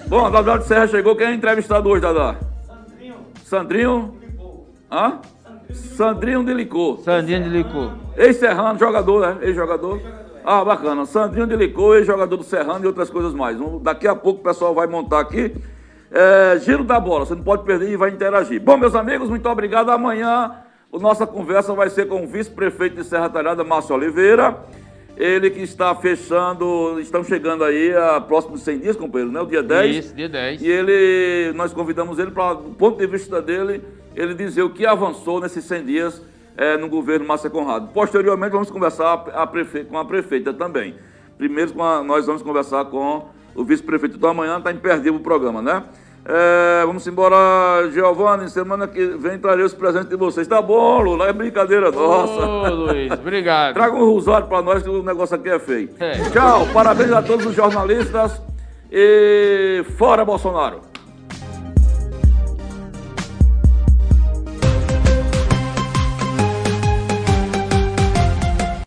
Bom, 0.07 0.29
Dadá 0.29 0.57
de 0.57 0.65
Serra 0.65 0.87
chegou. 0.87 1.15
Quem 1.15 1.27
é 1.27 1.33
entrevistado 1.33 1.89
hoje, 1.89 2.01
Dadá? 2.01 2.35
Sandrinho. 3.43 4.13
Hã? 4.91 5.19
Sandrinho 5.73 6.43
de 6.43 6.53
Licor. 6.53 6.99
Sandinha 6.99 7.39
de 7.39 7.49
licor. 7.49 7.91
Ex-Serrano, 8.15 8.77
jogador, 8.77 9.21
né? 9.21 9.37
Ex-jogador. 9.47 9.99
Ah, 10.45 10.63
bacana. 10.63 11.05
Sandrinho 11.05 11.47
de 11.47 11.55
Licor, 11.55 11.97
ex-jogador 11.97 12.38
do 12.38 12.43
Serrano 12.43 12.84
e 12.84 12.88
outras 12.88 13.09
coisas 13.09 13.34
mais. 13.34 13.59
Um- 13.59 13.80
Daqui 13.80 14.07
a 14.07 14.15
pouco 14.15 14.41
o 14.41 14.43
pessoal 14.43 14.73
vai 14.73 14.85
montar 14.88 15.19
aqui. 15.19 15.55
É, 16.11 16.59
giro 16.59 16.84
da 16.84 16.99
bola, 16.99 17.26
você 17.26 17.35
não 17.35 17.43
pode 17.43 17.63
perder 17.63 17.89
e 17.89 17.97
vai 17.97 18.09
interagir. 18.11 18.61
Bom, 18.61 18.77
meus 18.77 18.95
amigos, 18.95 19.30
muito 19.30 19.49
obrigado. 19.49 19.89
Amanhã 19.89 20.51
a 20.93 20.97
nossa 20.99 21.26
conversa 21.26 21.73
vai 21.73 21.89
ser 21.89 22.07
com 22.07 22.23
o 22.23 22.27
vice-prefeito 22.27 22.95
de 22.95 23.03
Serra 23.03 23.27
Talhada, 23.27 23.63
Márcio 23.63 23.95
Oliveira. 23.95 24.55
Ele 25.17 25.49
que 25.49 25.61
está 25.61 25.95
fechando, 25.95 26.99
estão 26.99 27.23
chegando 27.23 27.63
aí 27.63 27.95
a 27.95 28.19
próximos 28.22 28.61
100 28.61 28.80
dias, 28.80 28.95
companheiro, 28.97 29.31
né? 29.31 29.39
O 29.41 29.45
dia 29.45 29.63
10. 29.63 29.95
Isso, 30.05 30.15
dia 30.15 30.27
10. 30.30 30.61
E 30.61 30.67
ele, 30.67 31.53
nós 31.55 31.73
convidamos 31.73 32.19
ele 32.19 32.31
para, 32.31 32.53
do 32.55 32.69
ponto 32.76 32.97
de 32.97 33.07
vista 33.07 33.41
dele, 33.41 33.81
ele 34.15 34.34
dizer 34.34 34.61
o 34.63 34.69
que 34.69 34.85
avançou 34.85 35.39
nesses 35.39 35.63
100 35.65 35.85
dias 35.85 36.22
eh, 36.57 36.77
no 36.77 36.88
governo 36.90 37.26
Márcia 37.27 37.49
Conrado. 37.49 37.90
Posteriormente, 37.94 38.52
vamos 38.52 38.69
conversar 38.72 39.26
a 39.34 39.45
prefe- 39.48 39.84
com 39.86 39.98
a 39.98 40.06
prefeita 40.06 40.53
também. 40.53 40.95
Primeiro, 41.38 41.82
a- 41.82 42.03
nós 42.03 42.26
vamos 42.26 42.41
conversar 42.41 42.86
com 42.86 43.26
o 43.56 43.64
vice-prefeito. 43.64 44.18
Então, 44.18 44.30
amanhã 44.30 44.57
está 44.57 44.72
imperdível 44.72 45.15
o 45.15 45.19
programa, 45.19 45.61
né? 45.61 45.84
Eh, 46.27 46.84
vamos 46.88 47.06
embora, 47.06 47.36
Giovanni. 47.91 48.49
Semana 48.49 48.88
que 48.88 49.06
vem 49.06 49.38
trarei 49.38 49.64
os 49.64 49.73
presentes 49.76 50.10
de 50.10 50.15
vocês. 50.15 50.48
Tá 50.48 50.60
bom, 50.61 50.99
Lula, 51.02 51.27
é 51.27 51.34
brincadeira 51.34 51.91
nossa. 51.91 52.45
Ô, 52.48 52.69
Luiz, 52.69 53.11
obrigado. 53.11 53.76
Traga 53.76 53.95
um 53.95 54.06
rosário 54.10 54.48
para 54.48 54.61
nós 54.64 54.82
que 54.82 54.90
o 54.90 55.03
negócio 55.03 55.36
aqui 55.36 55.49
é 55.49 55.60
feio. 55.60 55.90
É. 55.99 56.14
Tchau, 56.32 56.65
parabéns 56.73 57.11
a 57.11 57.22
todos 57.22 57.45
os 57.45 57.53
jornalistas 57.53 58.41
e 58.91 59.84
fora 59.98 60.26
Bolsonaro. 60.26 60.82